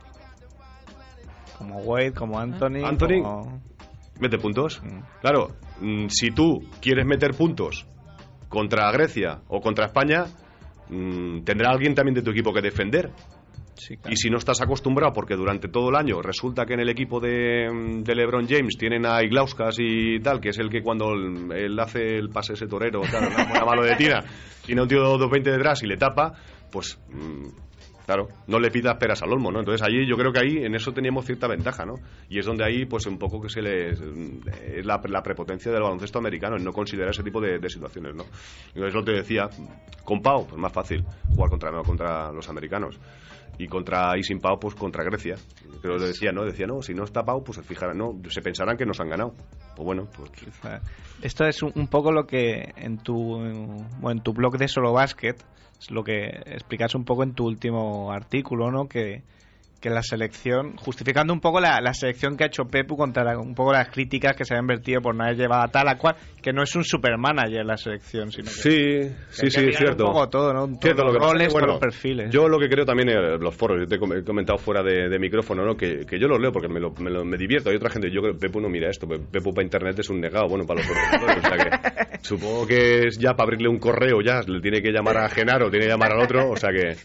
Como 1.59 1.79
Wade, 1.81 2.12
como 2.12 2.38
Anthony. 2.38 2.85
Anthony. 2.85 3.22
como- 3.22 3.62
Mete 4.20 4.38
puntos. 4.38 4.83
Mm. 4.83 5.00
Claro, 5.20 5.57
mm, 5.81 6.07
si 6.09 6.31
tú 6.31 6.61
quieres 6.81 7.07
meter 7.07 7.35
puntos 7.35 7.87
contra 8.48 8.90
Grecia 8.92 9.40
o 9.48 9.61
contra 9.61 9.87
España, 9.87 10.24
mm, 10.88 11.42
tendrá 11.44 11.70
alguien 11.70 11.94
también 11.94 12.14
de 12.14 12.22
tu 12.22 12.31
equipo 12.31 12.52
que 12.52 12.61
defender. 12.61 13.11
Sí, 13.74 13.96
claro. 13.96 14.12
Y 14.12 14.16
si 14.16 14.28
no 14.28 14.38
estás 14.38 14.61
acostumbrado, 14.61 15.12
porque 15.12 15.37
durante 15.37 15.68
todo 15.68 15.90
el 15.90 15.96
año 15.96 16.20
resulta 16.20 16.66
que 16.66 16.74
en 16.74 16.81
el 16.81 16.88
equipo 16.88 17.20
de, 17.20 17.68
de 18.02 18.14
LeBron 18.14 18.48
James 18.48 18.76
tienen 18.76 19.07
a 19.07 19.22
Iglauskas 19.22 19.76
y 19.78 20.18
tal, 20.18 20.40
que 20.40 20.48
es 20.48 20.59
el 20.59 20.68
que 20.68 20.83
cuando 20.83 21.12
él, 21.12 21.78
hace 21.78 22.16
el 22.16 22.28
pase 22.31 22.54
ese 22.54 22.66
torero, 22.66 23.02
claro, 23.02 23.31
la, 23.31 23.54
la 23.54 23.64
mano 23.64 23.83
de 23.83 23.94
tira, 23.96 24.24
tiene 24.66 24.83
un 24.83 24.88
tío 24.88 24.98
de 24.98 25.04
220 25.04 25.50
detrás 25.52 25.83
y 25.85 25.87
le 25.87 25.96
tapa, 25.96 26.33
pues 26.72 26.98
claro, 28.08 28.30
no 28.46 28.58
le 28.58 28.70
pidas 28.70 28.96
peras 28.96 29.22
al 29.22 29.34
olmo, 29.34 29.52
¿no? 29.52 29.58
Entonces 29.58 29.86
allí 29.86 30.06
yo 30.06 30.16
creo 30.16 30.32
que 30.32 30.38
ahí 30.38 30.64
en 30.64 30.74
eso 30.74 30.94
teníamos 30.94 31.26
cierta 31.26 31.46
ventaja, 31.46 31.84
¿no? 31.84 31.96
Y 32.30 32.38
es 32.38 32.46
donde 32.46 32.64
ahí 32.64 32.86
pues 32.86 33.04
un 33.04 33.18
poco 33.18 33.38
que 33.38 33.50
se 33.50 33.60
les... 33.60 34.00
es 34.00 34.86
la, 34.86 34.98
la 35.10 35.22
prepotencia 35.22 35.70
del 35.70 35.82
baloncesto 35.82 36.18
americano, 36.18 36.56
en 36.56 36.64
no 36.64 36.72
considerar 36.72 37.10
ese 37.10 37.22
tipo 37.22 37.38
de, 37.38 37.60
situaciones, 37.68 38.14
¿no? 38.14 38.24
Y 38.74 38.82
es 38.82 38.94
lo 38.94 39.04
que 39.04 39.10
te 39.10 39.16
decía, 39.18 39.50
con 40.04 40.22
Pau, 40.22 40.46
pues 40.46 40.58
más 40.58 40.72
fácil 40.72 41.04
jugar 41.34 41.50
contra, 41.50 41.70
contra 41.82 42.32
los 42.32 42.48
americanos 42.48 42.98
y 43.58 43.66
contra 43.66 44.16
y 44.16 44.22
sin 44.22 44.38
Pau 44.38 44.58
pues 44.58 44.74
contra 44.74 45.04
Grecia. 45.04 45.36
Pero 45.82 45.98
le 45.98 46.06
decía 46.06 46.32
no 46.32 46.44
decía 46.44 46.66
no 46.66 46.80
si 46.82 46.94
no 46.94 47.04
está 47.04 47.24
Pau 47.24 47.42
pues 47.42 47.56
se 47.56 47.62
fijarán 47.62 47.98
no 47.98 48.14
se 48.28 48.40
pensarán 48.40 48.76
que 48.76 48.86
nos 48.86 49.00
han 49.00 49.10
ganado. 49.10 49.34
Pues 49.76 49.84
bueno 49.84 50.08
pues 50.16 50.30
Esto 51.22 51.44
es 51.44 51.62
un, 51.62 51.88
poco 51.88 52.12
lo 52.12 52.26
que 52.26 52.72
en 52.76 52.98
tu, 52.98 53.40
en 53.40 54.22
tu 54.22 54.32
blog 54.32 54.56
de 54.58 54.68
Solo 54.68 54.92
Basket, 54.92 55.36
es 55.78 55.90
lo 55.90 56.02
que 56.02 56.26
explicas 56.46 56.94
un 56.94 57.04
poco 57.04 57.22
en 57.22 57.34
tu 57.34 57.46
último 57.46 58.12
artículo, 58.12 58.70
¿no? 58.70 58.88
Que, 58.88 59.22
que 59.80 59.90
la 59.90 60.02
selección, 60.02 60.76
justificando 60.76 61.32
un 61.32 61.40
poco 61.40 61.60
la, 61.60 61.80
la 61.80 61.94
selección 61.94 62.36
que 62.36 62.44
ha 62.44 62.46
hecho 62.48 62.64
Pepu 62.64 62.96
contra 62.96 63.38
un 63.38 63.54
poco 63.54 63.72
las 63.72 63.88
críticas 63.90 64.34
que 64.36 64.44
se 64.44 64.54
habían 64.54 64.66
vertido 64.66 65.00
por 65.00 65.14
no 65.14 65.22
haber 65.24 65.36
llevado 65.36 65.62
a 65.62 65.68
tal 65.68 65.86
a 65.88 65.96
cual, 65.98 66.16
que 66.42 66.52
no 66.52 66.62
es 66.64 66.74
un 66.74 66.82
supermanager 66.84 67.64
la 67.64 67.76
selección, 67.76 68.32
sino 68.32 68.46
que 68.46 68.50
sí 68.50 68.70
que 68.70 69.14
sí 69.30 69.50
sí 69.50 69.72
cierto 69.72 70.06
un 70.06 70.12
poco 70.12 70.28
todo, 70.28 70.52
¿no? 70.52 70.66
Todos 70.66 70.78
Cierto, 70.82 71.04
lo 71.04 71.12
los 71.12 71.22
es 71.22 71.30
roles, 71.30 71.52
bueno, 71.52 71.66
todos 71.68 71.80
los 71.80 71.92
perfiles. 71.92 72.30
Yo 72.30 72.48
lo 72.48 72.58
que 72.58 72.68
creo 72.68 72.84
también, 72.84 73.08
eh, 73.10 73.38
los 73.38 73.54
foros, 73.54 73.78
yo 73.80 73.86
te 73.86 73.94
he 73.94 73.98
com- 73.98 74.12
he 74.14 74.24
comentado 74.24 74.58
fuera 74.58 74.82
de, 74.82 75.08
de 75.08 75.18
micrófono, 75.18 75.64
¿no? 75.64 75.76
que, 75.76 76.04
que 76.06 76.18
yo 76.18 76.26
los 76.26 76.40
leo 76.40 76.50
porque 76.52 76.68
me, 76.68 76.80
lo, 76.80 76.90
me, 76.98 77.10
lo- 77.10 77.24
me 77.24 77.36
divierto. 77.36 77.70
Hay 77.70 77.76
otra 77.76 77.90
gente, 77.90 78.10
yo 78.10 78.20
creo 78.20 78.34
que 78.34 78.40
Pepu 78.40 78.60
no 78.60 78.68
mira 78.68 78.90
esto, 78.90 79.06
Pe- 79.06 79.18
Pepu 79.30 79.54
para 79.54 79.62
internet 79.64 79.98
es 80.00 80.10
un 80.10 80.20
negado, 80.20 80.48
bueno, 80.48 80.64
para 80.66 80.80
los 80.80 80.90
ordenadores. 80.90 81.44
o 81.44 81.48
sea 81.48 81.56
que 81.56 82.18
supongo 82.22 82.66
que 82.66 83.06
es 83.06 83.18
ya 83.18 83.34
para 83.34 83.44
abrirle 83.44 83.68
un 83.68 83.78
correo, 83.78 84.20
ya 84.22 84.40
le 84.46 84.60
tiene 84.60 84.82
que 84.82 84.90
llamar 84.90 85.18
a 85.18 85.28
Genaro, 85.28 85.70
tiene 85.70 85.86
que 85.86 85.92
llamar 85.92 86.12
al 86.12 86.20
otro, 86.22 86.50
o 86.50 86.56
sea 86.56 86.70
que. 86.70 86.96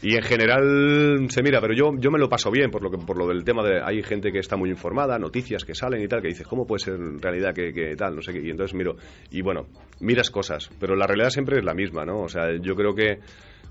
Y 0.00 0.14
en 0.14 0.22
general 0.22 1.26
se 1.28 1.42
mira, 1.42 1.60
pero 1.60 1.74
yo, 1.74 1.90
yo 1.98 2.10
me 2.10 2.18
lo 2.18 2.28
paso 2.28 2.50
bien 2.50 2.70
por 2.70 2.82
lo, 2.82 2.90
que, 2.90 2.98
por 2.98 3.16
lo 3.16 3.26
del 3.26 3.44
tema 3.44 3.62
de. 3.62 3.80
Hay 3.82 4.02
gente 4.02 4.32
que 4.32 4.38
está 4.38 4.56
muy 4.56 4.70
informada, 4.70 5.18
noticias 5.18 5.64
que 5.64 5.74
salen 5.74 6.02
y 6.02 6.08
tal, 6.08 6.22
que 6.22 6.28
dices, 6.28 6.46
¿cómo 6.46 6.66
puede 6.66 6.80
ser 6.80 6.94
en 6.94 7.20
realidad 7.20 7.54
que, 7.54 7.72
que 7.72 7.96
tal? 7.96 8.16
No 8.16 8.22
sé 8.22 8.32
qué. 8.32 8.40
Y 8.40 8.50
entonces 8.50 8.74
miro, 8.74 8.96
y 9.30 9.42
bueno, 9.42 9.66
miras 10.00 10.30
cosas, 10.30 10.70
pero 10.78 10.96
la 10.96 11.06
realidad 11.06 11.30
siempre 11.30 11.58
es 11.58 11.64
la 11.64 11.74
misma, 11.74 12.04
¿no? 12.04 12.20
O 12.22 12.28
sea, 12.28 12.56
yo 12.60 12.74
creo 12.74 12.94
que 12.94 13.18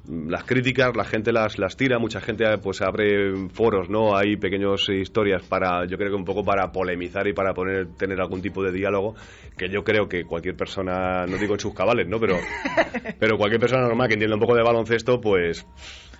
mm, 0.05 0.29
las 0.29 0.43
críticas 0.43 0.95
la 0.95 1.05
gente 1.05 1.31
las, 1.31 1.57
las 1.57 1.77
tira 1.77 1.99
mucha 1.99 2.21
gente 2.21 2.45
pues 2.57 2.81
abre 2.81 3.49
foros 3.49 3.89
no 3.89 4.15
hay 4.15 4.37
pequeñas 4.37 4.87
historias 4.89 5.43
para 5.43 5.85
yo 5.85 5.97
creo 5.97 6.09
que 6.09 6.15
un 6.15 6.25
poco 6.25 6.43
para 6.43 6.71
polemizar 6.71 7.27
y 7.27 7.33
para 7.33 7.53
poner 7.53 7.95
tener 7.97 8.19
algún 8.21 8.41
tipo 8.41 8.63
de 8.63 8.71
diálogo 8.71 9.15
que 9.57 9.69
yo 9.69 9.83
creo 9.83 10.07
que 10.07 10.23
cualquier 10.23 10.55
persona 10.55 11.25
no 11.25 11.37
digo 11.37 11.53
en 11.53 11.59
sus 11.59 11.73
cabales 11.73 12.07
no 12.07 12.19
pero 12.19 12.37
pero 13.19 13.37
cualquier 13.37 13.59
persona 13.59 13.83
normal 13.83 14.07
que 14.07 14.13
entienda 14.13 14.35
un 14.35 14.41
poco 14.41 14.55
de 14.55 14.63
baloncesto 14.63 15.19
pues 15.19 15.65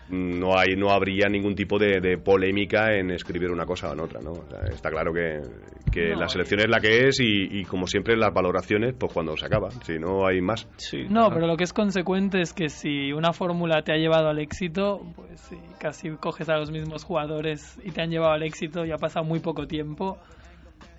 no 0.09 0.57
hay 0.57 0.75
no 0.75 0.89
habría 0.91 1.27
ningún 1.27 1.55
tipo 1.55 1.77
de, 1.77 1.99
de 1.99 2.17
polémica 2.17 2.93
en 2.93 3.11
escribir 3.11 3.51
una 3.51 3.65
cosa 3.65 3.89
o 3.89 3.93
en 3.93 3.99
otra 3.99 4.21
no 4.21 4.31
O 4.31 4.49
sea, 4.49 4.61
está 4.69 4.89
claro 4.89 5.11
que, 5.13 5.41
que 5.91 6.11
No, 6.11 6.21
la 6.21 6.29
selección 6.29 6.61
es 6.61 6.69
la 6.69 6.79
que 6.79 7.07
es 7.07 7.19
y, 7.19 7.59
y 7.59 7.65
como 7.65 7.87
siempre 7.87 8.15
las 8.15 8.33
valoraciones 8.33 8.95
pues 8.97 9.11
cuando 9.11 9.35
se 9.35 9.45
acaba 9.45 9.69
si 9.71 9.99
no 9.99 10.25
hay 10.25 10.41
más. 10.41 10.67
Sí. 10.77 11.05
No, 11.09 11.29
pero 11.29 11.47
lo 11.47 11.57
que 11.57 11.63
es 11.63 11.73
consecuente 11.73 12.41
es 12.41 12.53
que 12.53 12.69
si 12.69 13.11
una 13.11 13.33
fórmula 13.33 13.81
te 13.81 13.91
ha 13.91 13.97
llevado 13.97 14.29
al 14.29 14.39
éxito, 14.39 15.01
pues 15.15 15.39
si 15.41 15.57
casi 15.79 16.09
coges 16.11 16.49
a 16.49 16.57
los 16.57 16.71
mismos 16.71 17.03
jugadores 17.03 17.77
y 17.83 17.91
te 17.91 18.01
han 18.01 18.09
llevado 18.09 18.33
al 18.33 18.43
éxito 18.43 18.85
y 18.85 18.91
ha 18.91 18.97
pasado 18.97 19.25
muy 19.25 19.39
poco 19.39 19.67
tiempo, 19.67 20.17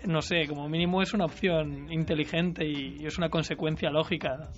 no 0.06 0.22
sé, 0.22 0.46
como 0.48 0.68
mínimo 0.68 1.02
es 1.02 1.14
una 1.14 1.24
opción 1.24 1.92
inteligente 1.92 2.66
y 2.66 3.04
es 3.04 3.18
una 3.18 3.28
consecuencia 3.28 3.90
lógica 3.90 4.48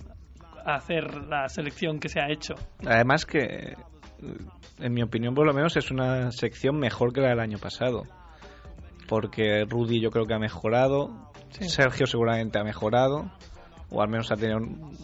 hacer 0.65 1.25
la 1.27 1.49
selección 1.49 1.99
que 1.99 2.09
se 2.09 2.19
ha 2.19 2.29
hecho. 2.29 2.53
Además 2.85 3.25
que, 3.25 3.39
eh, 3.39 3.75
en 4.79 4.93
mi 4.93 5.01
opinión 5.03 5.33
por 5.35 5.45
lo 5.45 5.53
menos, 5.53 5.77
es 5.77 5.91
una 5.91 6.31
sección 6.31 6.77
mejor 6.77 7.13
que 7.13 7.21
la 7.21 7.29
del 7.29 7.39
año 7.39 7.57
pasado. 7.57 8.03
Porque 9.07 9.65
Rudy 9.65 9.99
yo 9.99 10.09
creo 10.09 10.25
que 10.25 10.33
ha 10.33 10.39
mejorado, 10.39 11.31
Sí. 11.51 11.67
Sergio 11.67 12.07
seguramente 12.07 12.59
ha 12.59 12.63
mejorado, 12.63 13.29
o 13.89 14.01
al 14.01 14.09
menos 14.09 14.31
ha 14.31 14.35
tenido 14.35 14.59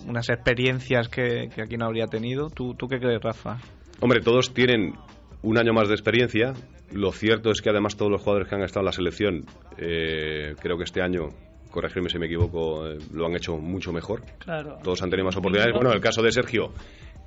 unas 0.07 0.29
experiencias 0.29 1.09
que, 1.09 1.49
que 1.53 1.61
aquí 1.61 1.75
no 1.75 1.85
habría 1.85 2.07
tenido. 2.07 2.49
¿Tú, 2.49 2.73
¿Tú 2.73 2.87
qué 2.87 2.99
crees, 2.99 3.21
Rafa? 3.21 3.57
Hombre, 3.99 4.21
todos 4.21 4.53
tienen 4.53 4.93
un 5.41 5.57
año 5.57 5.73
más 5.73 5.89
de 5.89 5.95
experiencia. 5.95 6.53
Lo 6.91 7.11
cierto 7.11 7.51
es 7.51 7.61
que 7.61 7.69
además 7.69 7.97
todos 7.97 8.09
los 8.09 8.21
jugadores 8.21 8.47
que 8.47 8.55
han 8.55 8.61
estado 8.61 8.81
en 8.81 8.85
la 8.85 8.91
selección, 8.93 9.45
eh, 9.77 10.55
creo 10.61 10.77
que 10.77 10.85
este 10.85 11.01
año, 11.01 11.29
corregirme 11.77 12.09
si 12.09 12.17
me 12.17 12.25
equivoco, 12.25 12.87
eh, 12.87 12.97
lo 13.13 13.27
han 13.27 13.35
hecho 13.35 13.55
mucho 13.55 13.93
mejor. 13.93 14.23
Claro. 14.39 14.79
Todos 14.83 15.03
han 15.03 15.11
tenido 15.11 15.25
más 15.25 15.37
oportunidades. 15.37 15.75
Bueno, 15.75 15.91
el 15.91 16.01
caso 16.01 16.23
de 16.23 16.31
Sergio, 16.31 16.71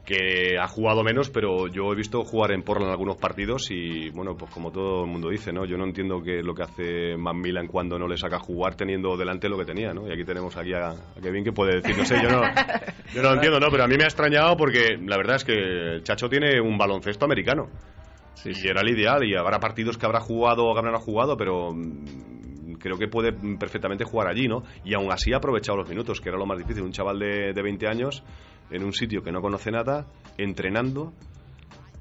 que 0.04 0.58
ha 0.60 0.66
jugado 0.66 1.04
menos, 1.04 1.30
pero 1.30 1.68
yo 1.68 1.92
he 1.92 1.94
visto 1.94 2.24
jugar 2.24 2.50
en 2.50 2.64
Portland 2.64 2.90
algunos 2.90 3.16
partidos 3.16 3.70
y, 3.70 4.10
bueno, 4.10 4.36
pues 4.36 4.50
como 4.50 4.72
todo 4.72 5.04
el 5.04 5.10
mundo 5.10 5.28
dice, 5.30 5.52
¿no? 5.52 5.64
Yo 5.66 5.76
no 5.76 5.84
entiendo 5.84 6.20
qué 6.20 6.40
es 6.40 6.44
lo 6.44 6.52
que 6.52 6.64
hace 6.64 7.16
Macmillan 7.16 7.68
cuando 7.68 7.96
no 7.96 8.08
le 8.08 8.16
saca 8.16 8.38
a 8.38 8.40
jugar 8.40 8.74
teniendo 8.74 9.16
delante 9.16 9.48
lo 9.48 9.56
que 9.56 9.64
tenía, 9.64 9.92
¿no? 9.92 10.08
Y 10.08 10.12
aquí 10.12 10.24
tenemos 10.24 10.56
aquí 10.56 10.72
a, 10.74 10.88
a 10.88 11.20
Kevin 11.22 11.44
que 11.44 11.52
puede 11.52 11.76
decir, 11.76 11.96
no 11.96 12.04
sé, 12.04 12.16
yo 12.20 12.28
no, 12.28 12.42
yo 13.14 13.22
no 13.22 13.28
lo 13.28 13.34
entiendo, 13.34 13.60
¿no? 13.60 13.68
Pero 13.70 13.84
a 13.84 13.86
mí 13.86 13.94
me 13.96 14.02
ha 14.02 14.08
extrañado 14.08 14.56
porque 14.56 14.98
la 15.00 15.16
verdad 15.16 15.36
es 15.36 15.44
que 15.44 15.52
el 15.52 16.02
Chacho 16.02 16.28
tiene 16.28 16.60
un 16.60 16.76
baloncesto 16.76 17.24
americano. 17.24 17.68
y 18.44 18.66
era 18.66 18.80
el 18.80 18.88
ideal 18.88 19.22
y 19.22 19.36
habrá 19.36 19.60
partidos 19.60 19.96
que 19.96 20.06
habrá 20.06 20.18
jugado 20.18 20.64
o 20.66 20.74
que 20.74 20.80
habrá 20.80 20.98
jugado, 20.98 21.36
pero 21.36 21.72
creo 22.80 22.96
que 22.96 23.06
puede 23.06 23.32
perfectamente 23.32 24.04
jugar 24.04 24.28
allí, 24.28 24.48
¿no? 24.48 24.64
Y 24.84 24.94
aún 24.94 25.12
así 25.12 25.32
ha 25.32 25.36
aprovechado 25.36 25.78
los 25.78 25.88
minutos, 25.88 26.20
que 26.20 26.28
era 26.28 26.38
lo 26.38 26.46
más 26.46 26.58
difícil. 26.58 26.82
Un 26.82 26.92
chaval 26.92 27.18
de, 27.18 27.52
de 27.52 27.62
20 27.62 27.86
años 27.86 28.24
en 28.70 28.84
un 28.84 28.92
sitio 28.92 29.22
que 29.22 29.30
no 29.32 29.40
conoce 29.40 29.70
nada, 29.70 30.06
entrenando, 30.38 31.12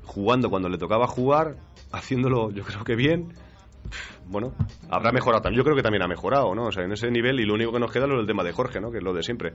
jugando 0.06 0.50
cuando 0.50 0.70
le 0.70 0.78
tocaba 0.78 1.08
jugar, 1.08 1.58
haciéndolo 1.92 2.52
yo 2.52 2.64
creo 2.64 2.84
que 2.84 2.96
bien. 2.96 3.34
Bueno, 4.28 4.54
habrá 4.90 5.12
mejorado 5.12 5.42
también. 5.42 5.60
Yo 5.60 5.64
creo 5.64 5.76
que 5.76 5.82
también 5.82 6.04
ha 6.04 6.08
mejorado, 6.08 6.54
¿no? 6.54 6.66
O 6.66 6.72
sea, 6.72 6.84
en 6.84 6.92
ese 6.92 7.10
nivel 7.10 7.40
y 7.40 7.46
lo 7.46 7.56
único 7.56 7.72
que 7.72 7.80
nos 7.80 7.92
queda 7.92 8.06
es 8.06 8.12
el 8.12 8.28
tema 8.28 8.44
de 8.44 8.52
Jorge, 8.52 8.80
¿no? 8.80 8.92
Que 8.92 8.98
es 8.98 9.04
lo 9.04 9.14
de 9.14 9.24
siempre. 9.24 9.54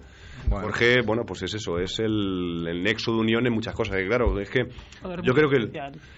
Bueno. 0.48 0.66
Jorge, 0.66 1.02
bueno, 1.02 1.22
pues 1.24 1.42
es 1.42 1.54
eso, 1.54 1.78
es 1.78 1.98
el, 2.00 2.66
el 2.68 2.82
nexo 2.82 3.12
de 3.12 3.18
unión 3.18 3.46
en 3.46 3.52
muchas 3.52 3.74
cosas. 3.74 4.00
Y 4.00 4.06
claro, 4.06 4.38
es 4.40 4.50
que 4.50 4.66
yo 5.22 5.32
creo 5.32 5.48
que... 5.48 5.56
el-. 5.56 5.72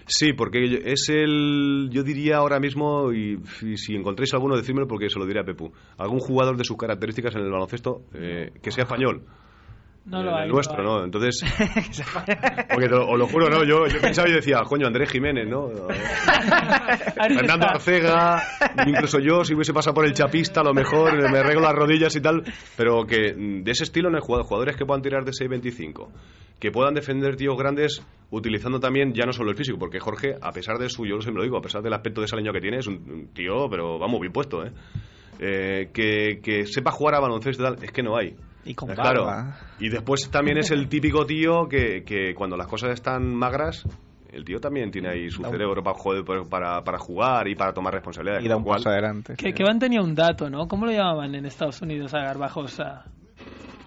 Sí, 0.07 0.33
porque 0.33 0.83
es 0.85 1.09
el, 1.09 1.89
yo 1.91 2.03
diría 2.03 2.39
ahora 2.39 2.59
mismo, 2.61 3.13
y, 3.13 3.39
y 3.63 3.77
si 3.77 3.95
encontréis 3.95 4.33
alguno, 4.35 4.57
decírmelo 4.57 4.87
porque 4.87 5.09
se 5.11 5.19
lo 5.19 5.27
diré 5.27 5.41
a 5.41 5.45
Pepu, 5.45 5.73
algún 5.99 6.21
jugador 6.21 6.57
de 6.57 6.65
sus 6.65 6.77
características 6.77 7.35
en 7.35 7.43
el 7.43 7.51
baloncesto 7.51 8.03
eh, 8.15 8.53
que 8.63 8.71
sea 8.71 8.85
español. 8.85 9.23
No 10.07 10.23
lo 10.23 10.37
hay. 10.37 10.45
el 10.47 10.53
nuestro, 10.53 10.79
hay. 10.79 10.85
¿no? 10.85 11.05
Entonces, 11.05 11.43
porque 12.73 12.89
lo- 12.89 13.09
os 13.09 13.19
lo 13.19 13.27
juro, 13.27 13.49
¿no? 13.51 13.65
Yo, 13.65 13.87
yo 13.89 14.01
pensaba 14.01 14.29
y 14.29 14.33
decía, 14.33 14.61
coño, 14.65 14.87
Andrés 14.87 15.11
Jiménez, 15.11 15.47
¿no? 15.49 15.69
Fernando. 17.15 17.67
Arcega, 17.67 18.43
incluso 18.87 19.19
yo, 19.19 19.45
si 19.45 19.55
hubiese 19.55 19.73
pasado 19.73 19.95
por 19.95 20.07
el 20.07 20.13
chapista, 20.15 20.61
a 20.61 20.65
lo 20.65 20.75
mejor 20.75 21.31
me 21.31 21.39
arreglo 21.39 21.61
las 21.63 21.75
rodillas 21.75 22.15
y 22.17 22.21
tal, 22.21 22.43
pero 22.77 23.05
que 23.05 23.35
mm, 23.35 23.63
de 23.65 23.71
ese 23.73 23.85
estilo 23.85 24.11
no 24.11 24.17
hay 24.17 24.23
jugadores, 24.23 24.49
jugadores 24.49 24.77
que 24.77 24.85
puedan 24.87 25.03
tirar 25.03 25.25
de 25.25 25.33
6.25, 25.33 26.09
que 26.61 26.71
puedan 26.71 26.95
defender 26.95 27.37
tíos 27.37 27.57
grandes 27.59 28.03
utilizando 28.31 28.79
también 28.81 29.13
ya 29.15 29.25
no 29.27 29.33
solo 29.33 29.51
el 29.51 29.57
físico, 29.57 29.79
porque 29.79 29.99
Jorge, 30.01 30.37
a 30.41 30.53
pesar 30.53 30.79
de 30.79 30.89
su, 30.89 31.05
yo 31.07 31.21
siempre 31.21 31.41
lo 31.41 31.45
digo, 31.45 31.59
a 31.59 31.63
pesar 31.63 31.83
del 31.83 31.93
aspecto 31.93 32.21
de 32.21 32.29
saleño 32.29 32.53
que 32.53 32.61
tiene, 32.61 32.79
es 32.79 32.87
un, 32.87 32.95
un 32.95 33.29
tío, 33.35 33.69
pero 33.71 33.99
vamos, 33.99 34.21
bien 34.21 34.33
puesto, 34.33 34.65
¿eh? 34.65 34.71
Eh, 35.39 35.91
que, 35.93 36.41
que 36.43 36.67
sepa 36.67 36.91
jugar 36.91 37.15
a 37.17 37.21
baloncesto 37.21 37.63
y 37.63 37.67
tal, 37.67 37.85
es 37.85 37.93
que 37.93 38.03
no 38.03 38.17
hay. 38.17 38.35
Y 38.67 38.75
con 38.75 38.91
Eh, 38.91 38.95
claro. 38.95 39.25
barba. 39.25 39.57
Y 39.79 39.89
después 39.89 40.29
también 40.31 40.59
es 40.59 40.71
el 40.71 40.89
típico 40.89 41.25
tío 41.25 41.69
que, 41.69 42.03
que 42.05 42.35
cuando 42.35 42.57
las 42.57 42.67
cosas 42.67 42.91
están 42.91 43.33
magras, 43.35 43.85
el 44.33 44.45
tío 44.45 44.59
también 44.59 44.91
tiene 44.91 45.09
ahí 45.09 45.31
su 45.31 45.41
Da 45.43 45.49
un- 45.49 45.55
cerebro 45.55 45.83
para, 45.83 45.97
joder, 45.97 46.25
para, 46.51 46.83
para 46.83 46.99
jugar 46.99 47.47
y 47.49 47.55
para 47.55 47.73
tomar 47.73 47.95
responsabilidades. 47.95 48.45
Y 48.45 48.49
da 48.49 48.57
un 48.57 48.65
cual- 48.65 48.79
paso 48.79 48.91
adelante. 48.91 49.35
Que, 49.37 49.53
que 49.55 49.63
Van 49.65 49.79
tenía 49.79 50.01
un 50.03 50.15
dato, 50.15 50.51
¿no? 50.51 50.67
¿Cómo 50.69 50.85
lo 50.85 50.93
llamaban 50.93 51.35
en 51.35 51.47
Estados 51.47 51.81
Unidos 51.81 52.13
a 52.13 52.19
Garbajosa? 52.19 53.05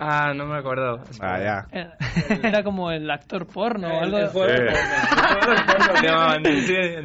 Ah, 0.02 0.32
no 0.34 0.46
me 0.46 0.58
acuerdo. 0.58 1.04
Ah, 1.20 1.40
ya. 1.40 1.68
Era, 1.74 1.98
era 2.42 2.64
como 2.64 2.90
el 2.90 3.12
actor 3.12 3.46
porno 3.46 3.90
o 3.90 4.00
algo. 4.00 4.18
el 4.18 4.26
Eh. 4.26 4.30
porno. 4.32 4.54
El 4.54 5.66
porno 5.66 6.34
serio. 6.66 7.02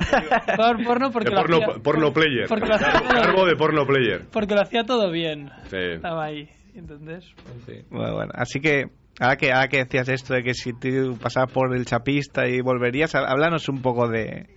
Jugador 0.56 0.84
porno 0.84 1.10
porque 1.10 1.28
de 1.30 1.34
lo 1.34 1.40
porno, 1.42 1.56
hacía- 1.56 1.82
porno 1.82 2.12
por- 2.12 2.22
player. 2.22 2.46
Porque 2.48 2.66
lo 2.68 2.74
hacía 2.76 2.92
Cargo, 2.92 3.08
todo 3.08 3.20
cargo 3.20 3.36
bien. 3.38 3.48
de 3.48 3.56
porno 3.56 3.86
player. 3.86 4.26
Porque 4.32 4.54
lo 4.54 4.60
hacía 4.60 4.84
todo 4.84 5.10
bien. 5.10 5.50
Sí. 5.70 5.76
Estaba 5.76 6.24
ahí. 6.24 6.48
¿Entendés? 6.74 7.24
Sí. 7.66 7.82
Bueno, 7.90 8.14
bueno, 8.14 8.32
así 8.34 8.60
que 8.60 8.86
ahora 9.20 9.36
que 9.36 9.52
ahora 9.52 9.68
que 9.68 9.78
decías 9.84 10.08
esto 10.08 10.34
de 10.34 10.42
que 10.42 10.54
si 10.54 10.72
tú 10.72 11.16
pasabas 11.20 11.52
por 11.52 11.74
el 11.76 11.84
chapista 11.86 12.48
y 12.48 12.60
volverías, 12.60 13.14
há- 13.14 13.26
háblanos 13.26 13.68
un 13.68 13.80
poco 13.80 14.08
de, 14.08 14.48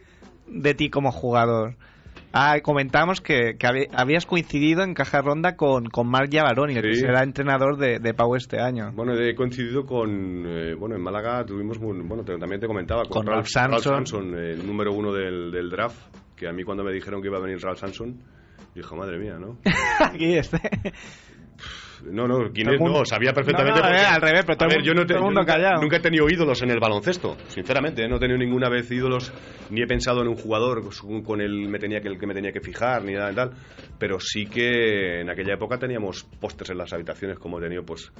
de 0.47 0.73
ti 0.73 0.89
como 0.89 1.11
jugador. 1.11 1.75
Ah, 2.33 2.57
comentamos 2.61 3.21
que, 3.21 3.55
que 3.57 3.87
habías 3.93 4.25
coincidido 4.25 4.83
en 4.83 4.93
caja 4.93 5.21
ronda 5.21 5.55
con, 5.55 5.85
con 5.85 6.07
Marc 6.09 6.29
Yavaroni, 6.29 6.75
el 6.75 6.81
que 6.81 6.93
Sí. 6.95 6.99
será 7.01 7.23
entrenador 7.23 7.77
de, 7.77 7.99
de 7.99 8.13
Pau 8.13 8.35
este 8.35 8.59
año. 8.59 8.91
Bueno, 8.93 9.13
he 9.17 9.33
coincidido 9.33 9.85
con. 9.85 10.43
eh, 10.45 10.73
bueno, 10.75 10.95
en 10.95 11.01
Málaga 11.01 11.45
tuvimos. 11.45 11.77
bueno, 11.79 12.23
te- 12.23 12.37
también 12.37 12.59
te 12.59 12.67
comentaba. 12.67 13.03
Con 13.09 13.25
Ralph 13.25 13.47
Sampson. 13.47 14.35
el 14.35 14.65
número 14.65 14.91
uno 14.93 15.13
del, 15.13 15.51
del 15.51 15.69
draft. 15.69 15.97
Que 16.35 16.47
a 16.47 16.51
mí, 16.51 16.63
cuando 16.63 16.83
me 16.83 16.91
dijeron 16.91 17.21
que 17.21 17.27
iba 17.29 17.37
a 17.37 17.41
venir 17.41 17.59
Ralph 17.61 17.79
Sampson, 17.79 18.19
dije, 18.75 18.95
madre 18.95 19.17
mía, 19.19 19.37
¿no? 19.39 19.57
Aquí 20.05 20.35
este. 20.35 20.59
No, 22.03 22.27
no, 22.27 22.37
mundo- 22.39 22.99
no, 22.99 23.05
sabía 23.05 23.33
perfectamente. 23.33 23.79
No, 23.79 23.85
no, 23.87 23.91
porque- 23.93 24.05
al 24.05 24.21
revés, 24.21 24.43
pero 24.45 24.57
todo 24.57 24.69
ver, 24.69 24.83
yo 24.83 24.93
no 24.93 25.01
te- 25.01 25.07
todo 25.13 25.17
el 25.19 25.23
mundo 25.25 25.41
nunca, 25.41 25.53
callado. 25.53 25.81
nunca 25.81 25.97
he 25.97 25.99
tenido 25.99 26.29
ídolos 26.29 26.61
en 26.61 26.71
el 26.71 26.79
baloncesto, 26.79 27.35
sinceramente, 27.47 28.03
¿eh? 28.03 28.07
no 28.07 28.17
he 28.17 28.19
tenido 28.19 28.37
ninguna 28.37 28.69
vez 28.69 28.89
ídolos, 28.91 29.31
ni 29.69 29.81
he 29.81 29.87
pensado 29.87 30.21
en 30.21 30.27
un 30.27 30.35
jugador 30.35 30.83
con- 31.23 31.41
el 31.41 31.67
me 31.69 31.79
tenía 31.79 31.99
que, 32.01 32.07
el 32.09 32.19
que 32.19 32.27
me 32.27 32.33
tenía 32.33 32.51
que 32.51 32.61
fijar, 32.61 33.03
ni 33.03 33.13
nada 33.13 33.31
y 33.31 33.35
tal, 33.35 33.51
pero 33.97 34.19
sí 34.19 34.45
que 34.45 35.21
en 35.21 35.29
aquella 35.29 35.53
época 35.55 35.77
teníamos 35.77 36.23
pósters 36.39 36.69
en 36.71 36.77
las 36.77 36.93
habitaciones, 36.93 37.39
como 37.39 37.59
he 37.59 37.61
tenido, 37.63 37.83
pues, 37.83 38.11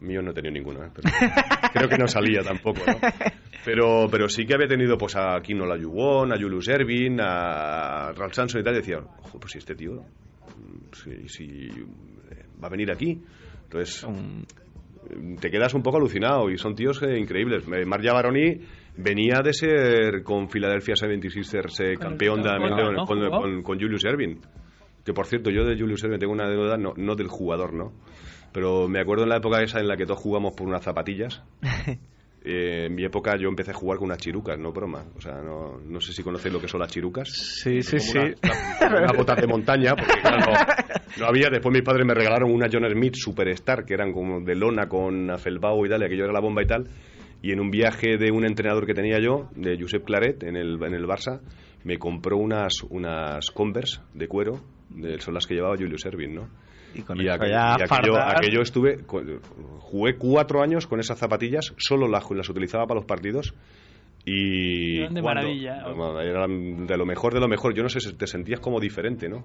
mío 0.00 0.20
no 0.22 0.30
he 0.30 0.34
tenido 0.34 0.52
ninguno, 0.52 0.84
¿eh? 0.84 0.90
Pero 0.94 1.08
creo 1.72 1.88
que 1.88 1.98
no 1.98 2.06
salía 2.06 2.42
tampoco, 2.42 2.80
¿no? 2.86 2.98
Pero, 3.64 4.06
pero 4.10 4.28
sí 4.28 4.46
que 4.46 4.54
había 4.54 4.68
tenido 4.68 4.96
pues 4.96 5.16
a 5.16 5.40
Kino 5.42 5.66
Layuwon, 5.66 6.32
a 6.32 6.36
Julius 6.36 6.68
Erving, 6.68 7.18
a 7.20 8.12
Ralph 8.12 8.32
Sampson 8.34 8.60
y 8.60 8.64
tal, 8.64 8.74
y 8.74 8.76
decía, 8.76 8.98
ojo, 8.98 9.40
pues 9.40 9.52
si 9.52 9.58
este 9.58 9.74
tío 9.74 9.94
mm, 9.94 10.94
si, 10.94 11.28
si, 11.28 11.68
va 12.62 12.68
a 12.68 12.70
venir 12.70 12.90
aquí. 12.90 13.20
Entonces, 13.64 14.04
Un- 14.04 14.46
te 15.40 15.50
quedas 15.50 15.72
un 15.74 15.82
poco 15.82 15.98
alucinado 15.98 16.50
y 16.50 16.58
son 16.58 16.74
tíos 16.74 17.00
eh, 17.02 17.16
increíbles. 17.18 17.64
Eh, 17.68 17.84
Marc 17.86 18.04
Baroni 18.04 18.58
venía 18.96 19.40
de 19.42 19.52
ser 19.52 20.22
con 20.24 20.48
Philadelphia 20.48 20.94
76ers 20.94 21.80
eh, 21.84 21.96
campeón 21.96 22.42
de- 22.42 22.48
¿no? 22.92 23.04
con, 23.06 23.20
con- 23.30 23.62
con 23.62 23.78
Julius 23.80 24.04
Erving. 24.04 24.40
Que 25.04 25.12
por 25.12 25.26
cierto, 25.26 25.50
yo 25.50 25.64
de 25.64 25.78
Julius 25.78 26.02
Erving 26.02 26.18
tengo 26.18 26.32
una 26.32 26.48
deuda, 26.48 26.76
no, 26.76 26.92
no 26.96 27.14
del 27.14 27.28
jugador, 27.28 27.72
¿no? 27.72 27.92
Pero 28.52 28.88
me 28.88 29.00
acuerdo 29.00 29.22
en 29.24 29.28
la 29.30 29.36
época 29.36 29.62
esa 29.62 29.78
en 29.80 29.86
la 29.86 29.96
que 29.96 30.04
todos 30.06 30.18
jugamos 30.20 30.54
por 30.56 30.66
unas 30.66 30.82
zapatillas. 30.82 31.42
Eh, 32.48 32.86
en 32.86 32.94
mi 32.94 33.04
época 33.04 33.36
yo 33.36 33.48
empecé 33.48 33.72
a 33.72 33.74
jugar 33.74 33.98
con 33.98 34.06
unas 34.06 34.18
chirucas, 34.18 34.56
no 34.56 34.70
broma. 34.72 35.04
O 35.16 35.20
sea, 35.20 35.42
no, 35.42 35.80
no 35.80 36.00
sé 36.00 36.12
si 36.12 36.22
conocéis 36.22 36.54
lo 36.54 36.60
que 36.60 36.68
son 36.68 36.78
las 36.80 36.92
chirucas. 36.92 37.28
Sí, 37.28 37.82
sí, 37.82 37.98
sí. 37.98 38.18
Una, 38.18 39.12
botas 39.12 39.40
de 39.40 39.48
montaña, 39.48 39.94
porque 39.96 40.20
claro, 40.20 40.52
no, 40.52 40.52
no 41.22 41.26
había. 41.26 41.48
Después 41.50 41.72
mis 41.72 41.82
padres 41.82 42.06
me 42.06 42.14
regalaron 42.14 42.52
una 42.52 42.68
John 42.72 42.88
Smith 42.88 43.14
Superstar, 43.16 43.84
que 43.84 43.94
eran 43.94 44.12
como 44.12 44.40
de 44.40 44.54
lona 44.54 44.86
con 44.88 45.28
afelbao 45.28 45.84
y 45.86 45.88
tal, 45.88 46.02
y 46.02 46.04
aquello 46.04 46.24
era 46.24 46.32
la 46.32 46.40
bomba 46.40 46.62
y 46.62 46.66
tal. 46.66 46.88
Y 47.42 47.50
en 47.52 47.58
un 47.60 47.70
viaje 47.70 48.16
de 48.16 48.30
un 48.30 48.44
entrenador 48.46 48.86
que 48.86 48.94
tenía 48.94 49.18
yo, 49.20 49.48
de 49.56 49.76
Josep 49.80 50.04
Claret, 50.04 50.42
en 50.44 50.54
el, 50.56 50.78
en 50.82 50.94
el 50.94 51.04
Barça, 51.04 51.40
me 51.84 51.98
compró 51.98 52.36
unas, 52.36 52.72
unas 52.90 53.50
Converse 53.50 54.00
de 54.14 54.28
cuero, 54.28 54.60
de- 54.88 55.18
son 55.20 55.34
las 55.34 55.46
que 55.46 55.54
llevaba 55.54 55.76
Julius 55.76 56.06
Erving, 56.06 56.34
¿no? 56.34 56.48
Y 56.96 57.02
con 57.02 57.20
y, 57.20 57.26
eso 57.26 57.34
aquello, 57.34 57.52
ya 57.52 57.76
y 57.78 57.82
aquello- 57.82 58.18
aquello 58.18 58.62
estuve 58.62 58.98
jugué 59.80 60.16
cuatro 60.16 60.62
años 60.62 60.86
con 60.86 61.00
esas 61.00 61.18
zapatillas 61.18 61.74
solo 61.76 62.08
las, 62.08 62.24
las 62.30 62.48
utilizaba 62.48 62.86
para 62.86 63.00
los 63.00 63.06
partidos 63.06 63.54
y 64.28 64.98
Eran 64.98 65.14
de 65.14 65.22
cuando- 65.22 65.42
maravilla. 65.42 65.84
de 66.86 66.96
lo 66.96 67.06
mejor 67.06 67.32
de 67.32 67.38
lo 67.40 67.46
mejor 67.48 67.74
yo 67.74 67.84
no 67.84 67.88
sé 67.88 68.00
si 68.00 68.12
te 68.14 68.26
sentías 68.26 68.58
como 68.58 68.80
diferente 68.80 69.28
no 69.28 69.44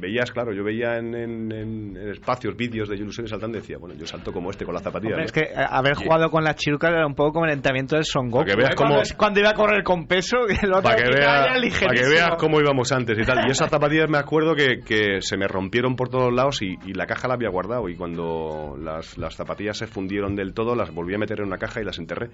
veías, 0.00 0.32
claro, 0.32 0.52
yo 0.54 0.64
veía 0.64 0.96
en, 0.96 1.14
en, 1.14 1.52
en- 1.52 1.96
en 1.96 2.08
espacios, 2.08 2.56
vídeos 2.56 2.88
de 2.88 2.96
ilusiones 2.96 3.30
saltando 3.30 3.58
y 3.58 3.60
decía, 3.60 3.76
bueno, 3.78 3.94
yo 3.94 4.06
salto 4.06 4.32
como 4.32 4.50
este 4.50 4.64
con 4.64 4.72
las 4.74 4.82
zapatillas. 4.82 5.12
Hombre, 5.18 5.22
¿no? 5.22 5.26
es 5.26 5.32
que 5.32 5.40
eh, 5.60 5.64
haber 5.68 5.94
jugado 5.94 6.30
con 6.30 6.42
las 6.42 6.56
chirucas 6.56 6.90
era 6.92 7.06
un 7.06 7.14
poco 7.14 7.34
como 7.34 7.44
el 7.46 7.52
entrenamiento 7.52 7.94
del 7.96 8.04
Son 8.04 8.30
Goku. 8.30 8.44
Para 8.44 8.50
que 8.52 8.56
veas 8.56 8.74
cuando, 8.74 8.96
cómo- 8.96 9.16
cuando 9.18 9.40
iba 9.40 9.50
a 9.50 9.54
correr 9.54 9.84
con 9.84 10.06
peso, 10.06 10.38
el 10.48 10.70
otro 10.72 10.82
para 10.82 10.96
que, 10.96 11.02
para 11.10 12.08
veas 12.08 12.30
cómo 12.38 12.58
íbamos 12.60 12.90
antes 12.90 13.18
y 13.18 13.22
tal. 13.22 13.46
Y 13.46 13.50
esas 13.50 13.68
zapatillas 13.70 14.08
me 14.08 14.18
acuerdo 14.18 14.54
que, 14.54 14.80
que 14.84 15.20
se 15.20 15.36
me 15.36 15.46
rompieron 15.46 15.94
por 15.94 16.08
todos 16.08 16.32
lados 16.32 16.62
y, 16.62 16.74
y 16.86 16.94
la 16.94 17.06
caja 17.06 17.28
la 17.28 17.34
había 17.34 17.50
guardado. 17.50 17.88
Y 17.88 17.94
cuando 17.94 18.76
las, 18.80 19.18
las 19.18 19.34
zapatillas 19.36 19.76
se 19.76 19.86
fundieron 19.86 20.34
del 20.34 20.54
todo, 20.54 20.74
las 20.74 20.92
volví 20.92 21.14
a 21.14 21.18
meter 21.18 21.40
en 21.40 21.46
una 21.48 21.58
caja 21.58 21.80
y 21.80 21.84
las 21.84 21.98
enterré. 21.98 22.30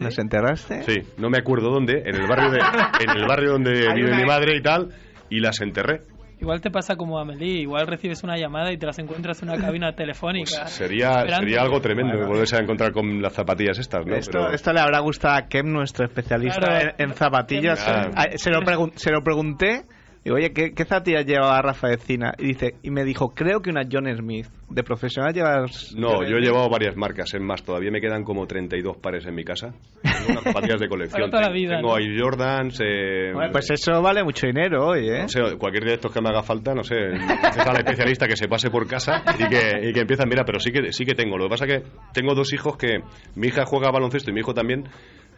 ¿Las 0.00 0.18
enterraste? 0.18 0.82
Sí, 0.82 1.00
no 1.18 1.30
me 1.30 1.38
acuerdo 1.38 1.70
dónde, 1.70 2.02
en 2.04 2.14
el 2.16 2.26
barrio, 2.26 2.50
de, 2.50 2.58
en 3.04 3.10
el 3.16 3.26
barrio 3.26 3.52
donde 3.52 3.72
vive 3.94 4.08
una- 4.08 4.16
mi 4.18 4.24
madre 4.24 4.56
y 4.56 4.62
tal, 4.62 4.88
y 5.30 5.40
las 5.40 5.60
enterré. 5.60 6.02
Igual 6.40 6.60
te 6.60 6.70
pasa 6.70 6.96
como 6.96 7.18
a 7.18 7.22
Amelie, 7.22 7.60
igual 7.62 7.86
recibes 7.86 8.22
una 8.24 8.36
llamada 8.36 8.70
y 8.72 8.76
te 8.76 8.84
las 8.84 8.98
encuentras 8.98 9.40
en 9.42 9.48
una 9.50 9.58
cabina 9.58 9.92
telefónica. 9.94 10.62
Pues 10.62 10.72
Sería, 10.72 11.24
sería 11.28 11.62
algo 11.62 11.80
tremendo 11.80 12.18
que 12.18 12.26
volverse 12.26 12.56
a 12.56 12.58
encontrar 12.58 12.92
con 12.92 13.22
las 13.22 13.32
zapatillas 13.32 13.78
estas, 13.78 14.04
¿no? 14.04 14.14
Esto, 14.14 14.32
Pero- 14.40 14.50
esto 14.52 14.72
le 14.72 14.80
habrá 14.80 14.98
gustado 14.98 15.36
a 15.36 15.42
Kem, 15.46 15.72
nuestro 15.72 16.04
especialista 16.04 16.60
Claro. 16.60 16.90
en, 16.98 17.10
en 17.10 17.14
zapatillas. 17.14 17.82
Ah. 17.88 18.26
Se, 18.34 18.50
lo 18.50 18.60
se 18.96 19.10
lo 19.12 19.22
pregunté. 19.22 19.84
Digo, 20.24 20.36
oye, 20.36 20.52
¿qué, 20.54 20.72
qué 20.72 20.84
zapatillas 20.84 21.26
llevaba 21.26 21.60
Rafa 21.60 21.92
Ecina? 21.92 22.32
Y 22.38 22.46
dice, 22.46 22.76
y 22.82 22.90
me 22.90 23.04
dijo, 23.04 23.34
creo 23.34 23.60
que 23.60 23.68
una 23.68 23.82
John 23.90 24.06
Smith. 24.16 24.46
¿De 24.70 24.82
profesional 24.82 25.34
llevas...? 25.34 25.94
No, 25.94 26.24
yo 26.24 26.38
he 26.38 26.40
llevado 26.40 26.68
varias 26.70 26.96
marcas, 26.96 27.32
es 27.34 27.40
más, 27.40 27.62
todavía 27.62 27.90
me 27.90 28.00
quedan 28.00 28.24
como 28.24 28.46
32 28.46 28.96
pares 28.96 29.26
en 29.26 29.34
mi 29.34 29.44
casa. 29.44 29.74
Tengo 30.02 30.30
unas 30.30 30.44
zapatillas 30.44 30.80
de 30.80 30.88
colección. 30.88 31.20
Para 31.20 31.30
toda 31.30 31.42
la 31.42 31.52
vida, 31.54 31.76
Tengo 31.76 31.90
¿no? 31.90 31.98
Air 31.98 32.18
Jordans, 32.18 32.80
eh, 32.80 33.32
Bueno, 33.34 33.52
pues 33.52 33.70
eso 33.70 34.00
vale 34.00 34.24
mucho 34.24 34.46
dinero 34.46 34.86
hoy, 34.86 35.10
¿eh? 35.10 35.22
no 35.22 35.28
sé, 35.28 35.40
cualquier 35.58 35.84
de 35.84 35.94
estos 35.94 36.10
que 36.10 36.22
me 36.22 36.30
haga 36.30 36.42
falta, 36.42 36.74
no 36.74 36.82
sé, 36.82 36.96
al 36.96 37.76
especialista 37.76 38.26
que 38.26 38.36
se 38.36 38.48
pase 38.48 38.70
por 38.70 38.88
casa 38.88 39.22
y 39.38 39.46
que, 39.46 39.88
y 39.88 39.92
que 39.92 40.00
empieza, 40.00 40.24
mira, 40.24 40.44
pero 40.46 40.58
sí 40.58 40.72
que, 40.72 40.90
sí 40.92 41.04
que 41.04 41.14
tengo. 41.14 41.36
Lo 41.36 41.44
que 41.44 41.50
pasa 41.50 41.66
que 41.66 41.82
tengo 42.14 42.34
dos 42.34 42.52
hijos 42.54 42.78
que 42.78 43.00
mi 43.36 43.48
hija 43.48 43.64
juega 43.66 43.90
baloncesto 43.90 44.30
y 44.30 44.34
mi 44.34 44.40
hijo 44.40 44.54
también, 44.54 44.84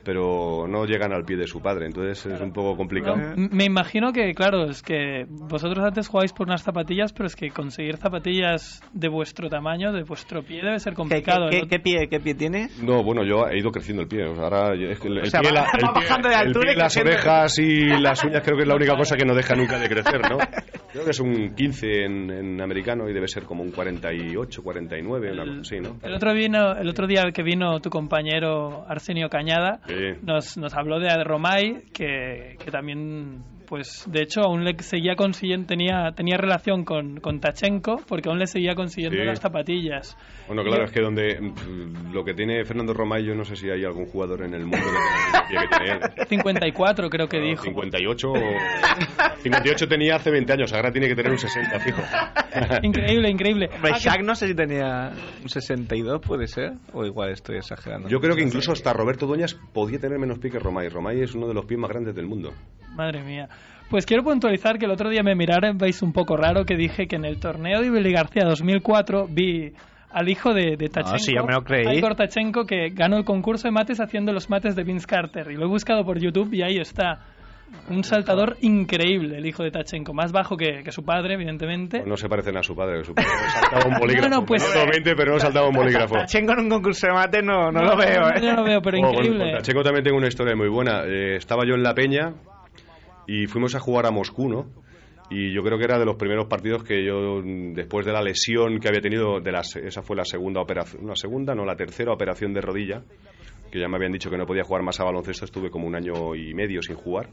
pero 0.06 0.66
no 0.68 0.84
llegan 0.86 1.12
al 1.12 1.24
pie 1.24 1.36
de 1.36 1.48
su 1.48 1.60
padre, 1.60 1.86
entonces 1.86 2.24
es 2.24 2.40
un 2.40 2.52
poco 2.52 2.76
complicado. 2.76 3.16
No, 3.16 3.48
me 3.50 3.64
imagino 3.64 4.12
que, 4.12 4.32
claro, 4.34 4.70
es 4.70 4.80
que 4.82 5.26
vosotros 5.28 5.84
antes 5.84 6.06
jugáis 6.06 6.32
por 6.32 6.46
unas 6.46 6.62
zapatillas, 6.62 7.12
pero 7.12 7.26
es 7.26 7.34
que 7.34 7.50
conseguir 7.50 7.96
zapatillas 7.96 8.80
de 8.92 9.08
vuestro 9.08 9.48
tamaño, 9.48 9.92
de 9.92 10.04
vuestro 10.04 10.42
pie, 10.44 10.62
debe 10.62 10.78
ser 10.78 10.92
¿Qué, 10.92 10.96
complicado. 10.96 11.48
qué- 11.50 11.62
¿no? 11.62 11.66
qué 11.68 11.80
pie, 11.80 12.08
¿Qué 12.08 12.20
pie 12.20 12.34
tienes? 12.36 12.80
No, 12.82 13.02
bueno, 13.02 13.24
yo 13.24 13.48
he 13.48 13.58
ido 13.58 13.70
creciendo 13.72 14.02
el 14.02 14.08
pie. 14.08 14.24
o 14.26 14.34
sea, 14.36 14.44
ahora 14.44 14.74
es 14.74 15.00
que 15.00 15.08
el, 15.08 15.18
el 15.18 15.22
O 15.24 15.26
sea, 15.26 15.40
pie, 15.40 15.50
va- 15.50 15.54
la- 15.54 15.62
va 15.62 16.42
el 16.42 16.52
pie- 16.54 16.70
el 16.72 16.78
las 16.78 16.94
creciendo. 16.94 17.10
orejas 17.12 17.58
y 17.58 17.86
las 18.00 18.22
uñas 18.24 18.42
creo 18.44 18.56
que 18.56 18.62
es 18.62 18.68
la 18.68 18.76
única 18.76 18.96
cosa 18.96 19.16
que 19.16 19.24
no 19.24 19.34
deja 19.34 19.56
nunca 19.56 19.78
de 19.78 19.88
crecer, 19.88 20.20
¿no? 20.30 20.38
Creo 20.96 21.04
que 21.04 21.10
es 21.10 21.20
un 21.20 21.54
15 21.54 22.04
en, 22.04 22.30
en 22.30 22.60
americano 22.62 23.08
y 23.08 23.12
debe 23.12 23.28
ser 23.28 23.44
como 23.44 23.62
un 23.62 23.70
48, 23.70 24.62
49, 24.62 25.32
una 25.32 25.44
cosa 25.44 25.60
así, 25.60 25.76
¿no? 25.80 25.98
El 26.02 26.14
otro, 26.14 26.32
vino, 26.32 26.72
el 26.76 26.88
otro 26.88 27.06
día 27.06 27.24
que 27.34 27.42
vino 27.42 27.80
tu 27.80 27.90
compañero 27.90 28.84
Arsenio 28.88 29.28
Cañada, 29.28 29.80
Sí. 29.86 29.94
nos, 30.22 30.56
nos 30.56 30.74
habló 30.74 30.98
de 30.98 31.22
Romay, 31.22 31.82
que, 31.92 32.56
que 32.64 32.70
también, 32.70 33.42
pues 33.66 34.04
de 34.10 34.22
hecho, 34.22 34.40
aún 34.42 34.64
le 34.64 34.74
seguía 34.82 35.14
consiguiendo, 35.16 35.66
tenía, 35.66 36.12
tenía 36.16 36.36
relación 36.36 36.84
con, 36.84 37.18
con 37.20 37.40
Tachenko, 37.40 37.96
porque 38.08 38.28
aún 38.28 38.38
le 38.38 38.46
seguía 38.46 38.74
consiguiendo 38.74 39.18
Sí. 39.18 39.24
las 39.26 39.40
zapatillas. 39.40 40.16
Bueno, 40.46 40.62
claro, 40.62 40.84
es 40.84 40.92
que 40.92 41.00
donde 41.00 41.40
mm, 41.40 42.12
lo 42.12 42.24
que 42.24 42.34
tiene 42.34 42.64
Fernando 42.64 42.94
Romay, 42.94 43.24
yo 43.24 43.34
no 43.34 43.44
sé 43.44 43.56
si 43.56 43.68
hay 43.68 43.84
algún 43.84 44.06
jugador 44.06 44.42
en 44.44 44.54
el 44.54 44.62
mundo 44.62 44.78
que 45.48 45.54
que 45.56 45.68
tiene 45.78 45.92
él. 45.92 46.26
54 46.28 47.10
creo 47.10 47.28
que 47.28 47.38
No, 47.38 47.44
dijo. 47.46 47.62
58 47.64 48.28
o... 48.30 48.34
58 49.42 49.88
tenía 49.88 50.16
hace 50.16 50.30
20 50.30 50.52
años, 50.52 50.72
ahora 50.72 50.90
tiene 50.92 51.08
que 51.08 51.14
tener 51.14 51.32
un 51.32 51.38
60, 51.38 51.80
fijo. 51.80 52.02
Increíble, 52.82 53.28
increíble. 53.30 53.68
Ah, 53.82 53.98
Shaq 53.98 54.22
no 54.22 54.34
sé 54.34 54.46
si 54.48 54.54
tenía 54.54 55.12
un 55.42 55.48
62, 55.48 56.20
puede 56.22 56.46
ser. 56.46 56.72
O 56.92 57.04
igual 57.04 57.30
estoy 57.30 57.56
exagerando. 57.58 58.08
Yo 58.08 58.18
creo 58.20 58.34
que 58.34 58.42
incluso 58.42 58.72
hasta 58.72 58.92
Roberto 58.92 59.26
Dueñas 59.26 59.54
podía 59.74 59.98
tener 59.98 60.18
menos 60.18 60.38
pie 60.38 60.50
que 60.50 60.58
Romay. 60.58 60.88
Romay 60.88 61.20
es 61.22 61.34
uno 61.34 61.48
de 61.48 61.54
los 61.54 61.66
pies 61.66 61.78
más 61.78 61.90
grandes 61.90 62.14
del 62.14 62.26
mundo. 62.26 62.52
Madre 62.96 63.22
mía. 63.22 63.48
Pues 63.90 64.04
quiero 64.04 64.24
puntualizar 64.24 64.78
que 64.78 64.86
el 64.86 64.90
otro 64.90 65.08
día 65.10 65.22
me 65.22 65.34
miraron, 65.36 65.78
veis 65.78 66.02
un 66.02 66.12
poco 66.12 66.36
raro, 66.36 66.64
que 66.64 66.76
dije 66.76 67.06
que 67.06 67.16
en 67.16 67.24
el 67.24 67.38
torneo 67.38 67.80
de 67.80 67.90
Billy 67.90 68.12
García 68.12 68.42
2004 68.44 69.28
vi 69.30 69.72
al 70.10 70.28
hijo 70.28 70.54
de, 70.54 70.76
de 70.76 70.88
Tachenko, 70.88 71.18
sí, 71.18 71.32
yo 71.36 71.44
me 71.44 71.52
lo 71.52 71.62
creí. 71.62 71.96
Igor 71.98 72.14
Tachenko, 72.16 72.64
que 72.64 72.88
ganó 72.90 73.16
el 73.18 73.24
concurso 73.24 73.68
de 73.68 73.72
mates 73.72 74.00
haciendo 74.00 74.32
los 74.32 74.48
mates 74.50 74.74
de 74.74 74.82
Vince 74.82 75.06
Carter. 75.06 75.50
Y 75.52 75.56
lo 75.56 75.66
he 75.66 75.68
buscado 75.68 76.04
por 76.04 76.18
YouTube 76.18 76.52
y 76.54 76.62
ahí 76.62 76.78
está. 76.78 77.20
Un 77.90 78.04
saltador 78.04 78.56
increíble, 78.60 79.38
el 79.38 79.44
hijo 79.46 79.62
de 79.64 79.70
Tachenko. 79.72 80.14
Más 80.14 80.30
bajo 80.32 80.56
que, 80.56 80.82
que 80.84 80.92
su 80.92 81.04
padre, 81.04 81.34
evidentemente. 81.34 81.98
Pues 81.98 82.08
no 82.08 82.16
se 82.16 82.28
parecen 82.28 82.56
a 82.56 82.62
su 82.62 82.74
padre. 82.76 83.04
Su 83.04 83.12
padre 83.14 83.28
saltaba 83.52 83.84
un 83.92 83.94
bolígrafo. 84.00 84.28
No, 84.28 84.36
no, 84.40 84.46
pues- 84.46 84.64
Totalmente, 84.64 85.14
pero 85.16 85.32
no 85.34 85.38
saltaba 85.40 85.68
un 85.68 85.74
bolígrafo. 85.74 86.14
Tachenko 86.14 86.52
en 86.54 86.58
un 86.60 86.68
concurso 86.70 87.08
de 87.08 87.12
mate 87.12 87.42
no, 87.42 87.70
no, 87.70 87.82
lo 87.82 87.96
veo, 87.96 88.28
¿eh? 88.30 88.40
Yo 88.40 88.50
no 88.52 88.56
lo 88.62 88.64
veo, 88.64 88.80
pero 88.80 88.98
Oh, 88.98 89.00
bueno, 89.02 89.18
increíble. 89.18 89.44
con 89.50 89.58
Tacheco 89.58 89.82
también 89.82 90.04
tengo 90.04 90.16
una 90.16 90.28
historia 90.28 90.54
muy 90.56 90.68
buena. 90.68 91.02
Eh, 91.04 91.36
estaba 91.36 91.64
yo 91.66 91.74
en 91.74 91.82
La 91.82 91.92
Peña 91.92 92.32
y 93.26 93.46
fuimos 93.46 93.74
a 93.74 93.80
jugar 93.80 94.06
a 94.06 94.10
Moscú, 94.10 94.48
¿no? 94.48 94.66
Y 95.28 95.52
yo 95.52 95.62
creo 95.62 95.76
que 95.76 95.84
era 95.84 95.98
de 95.98 96.04
los 96.04 96.14
primeros 96.16 96.46
partidos 96.46 96.84
que 96.84 97.04
yo, 97.04 97.42
después 97.42 98.06
de 98.06 98.12
la 98.12 98.22
lesión 98.22 98.78
que 98.78 98.88
había 98.88 99.00
tenido, 99.00 99.40
de 99.40 99.50
las, 99.50 99.74
esa 99.74 100.02
fue 100.02 100.14
la 100.16 100.24
segunda 100.24 100.60
operación, 100.60 101.06
la 101.06 101.16
segunda, 101.16 101.54
no, 101.54 101.64
la 101.64 101.74
tercera 101.74 102.12
operación 102.12 102.52
de 102.54 102.60
rodilla, 102.60 103.02
que 103.72 103.80
ya 103.80 103.88
me 103.88 103.96
habían 103.96 104.12
dicho 104.12 104.30
que 104.30 104.36
no 104.38 104.46
podía 104.46 104.62
jugar 104.62 104.82
más 104.84 105.00
a 105.00 105.04
baloncesto, 105.04 105.44
estuve 105.44 105.68
como 105.70 105.88
un 105.88 105.96
año 105.96 106.36
y 106.36 106.54
medio 106.54 106.80
sin 106.80 106.94
jugar. 106.94 107.28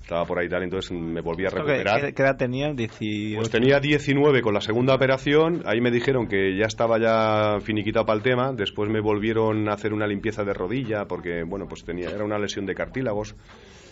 Estaba 0.00 0.24
por 0.24 0.38
ahí 0.38 0.48
tal, 0.48 0.62
entonces 0.62 0.90
me 0.92 1.20
volví 1.20 1.44
a 1.44 1.50
¿Qué, 1.50 1.56
recuperar. 1.56 2.00
qué- 2.00 2.14
qué 2.14 2.22
edad 2.22 2.36
tenía? 2.38 2.72
18. 2.72 3.36
Pues 3.36 3.50
tenía 3.50 3.78
19 3.78 4.40
con 4.40 4.54
la 4.54 4.62
segunda 4.62 4.94
operación, 4.94 5.62
ahí 5.66 5.82
me 5.82 5.90
dijeron 5.90 6.26
que 6.28 6.56
ya 6.56 6.64
estaba 6.64 6.98
ya 6.98 7.60
finiquitado 7.60 8.06
para 8.06 8.16
el 8.16 8.22
tema, 8.22 8.54
después 8.54 8.88
me 8.88 9.00
volvieron 9.00 9.68
a 9.68 9.74
hacer 9.74 9.92
una 9.92 10.06
limpieza 10.06 10.44
de 10.44 10.54
rodilla 10.54 11.04
porque, 11.04 11.42
bueno, 11.42 11.66
pues 11.68 11.84
tenía 11.84 12.08
era 12.08 12.24
una 12.24 12.38
lesión 12.38 12.64
de 12.64 12.74
cartílagos, 12.74 13.36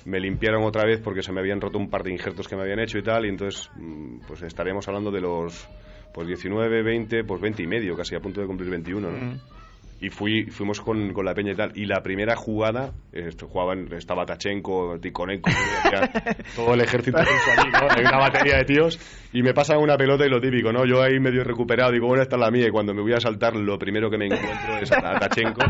me 0.06 0.20
limpiaron 0.20 0.62
otra 0.62 0.84
vez 0.84 1.00
porque 1.02 1.22
se 1.22 1.32
me 1.32 1.40
habían 1.40 1.60
roto 1.60 1.78
un 1.78 1.90
par 1.90 2.04
de 2.04 2.12
injertos 2.12 2.46
que 2.46 2.56
me 2.56 2.62
habían 2.62 2.78
hecho 2.78 2.96
y 2.98 3.02
tal, 3.02 3.26
y 3.26 3.28
entonces 3.28 3.68
mm, 3.74 4.20
pues 4.26 4.42
estaríamos 4.42 4.86
hablando 4.88 5.10
de 5.10 5.20
los 5.20 5.68
pues 6.14 6.28
19, 6.28 6.82
20, 6.82 7.24
pues 7.24 7.40
20 7.42 7.62
y 7.62 7.66
medio, 7.66 7.96
casi 7.96 8.14
a 8.14 8.20
punto 8.20 8.40
de 8.40 8.46
cumplir 8.46 8.70
21, 8.70 9.10
¿no? 9.10 9.18
Mm. 9.18 9.40
Y 9.98 10.10
fui, 10.10 10.44
fuimos 10.50 10.80
con, 10.80 11.12
con 11.14 11.24
la 11.24 11.34
peña 11.34 11.52
y 11.52 11.56
tal. 11.56 11.72
Y 11.74 11.86
la 11.86 12.02
primera 12.02 12.36
jugada, 12.36 12.92
esto, 13.12 13.48
jugaban, 13.48 13.90
estaba 13.94 14.26
Tachenko, 14.26 14.98
Tikonenko, 15.00 15.50
todo 16.56 16.74
el 16.74 16.82
ejército 16.82 17.16
allí, 17.16 17.70
¿no? 17.72 17.88
Hay 17.90 18.04
una 18.04 18.18
batería 18.18 18.58
de 18.58 18.64
tíos. 18.64 18.98
Y 19.32 19.42
me 19.42 19.54
pasan 19.54 19.78
una 19.78 19.96
pelota 19.96 20.26
y 20.26 20.28
lo 20.28 20.38
típico, 20.38 20.70
¿no? 20.70 20.84
Yo 20.84 21.02
ahí 21.02 21.18
medio 21.18 21.42
recuperado, 21.44 21.92
digo, 21.92 22.08
bueno, 22.08 22.22
esta 22.22 22.36
es 22.36 22.40
la 22.40 22.50
mía. 22.50 22.66
Y 22.68 22.70
cuando 22.70 22.92
me 22.92 23.00
voy 23.00 23.14
a 23.14 23.20
saltar, 23.20 23.56
lo 23.56 23.78
primero 23.78 24.10
que 24.10 24.18
me 24.18 24.26
encuentro 24.26 24.76
es 24.82 24.92
a 24.92 25.18
Tachenko, 25.18 25.62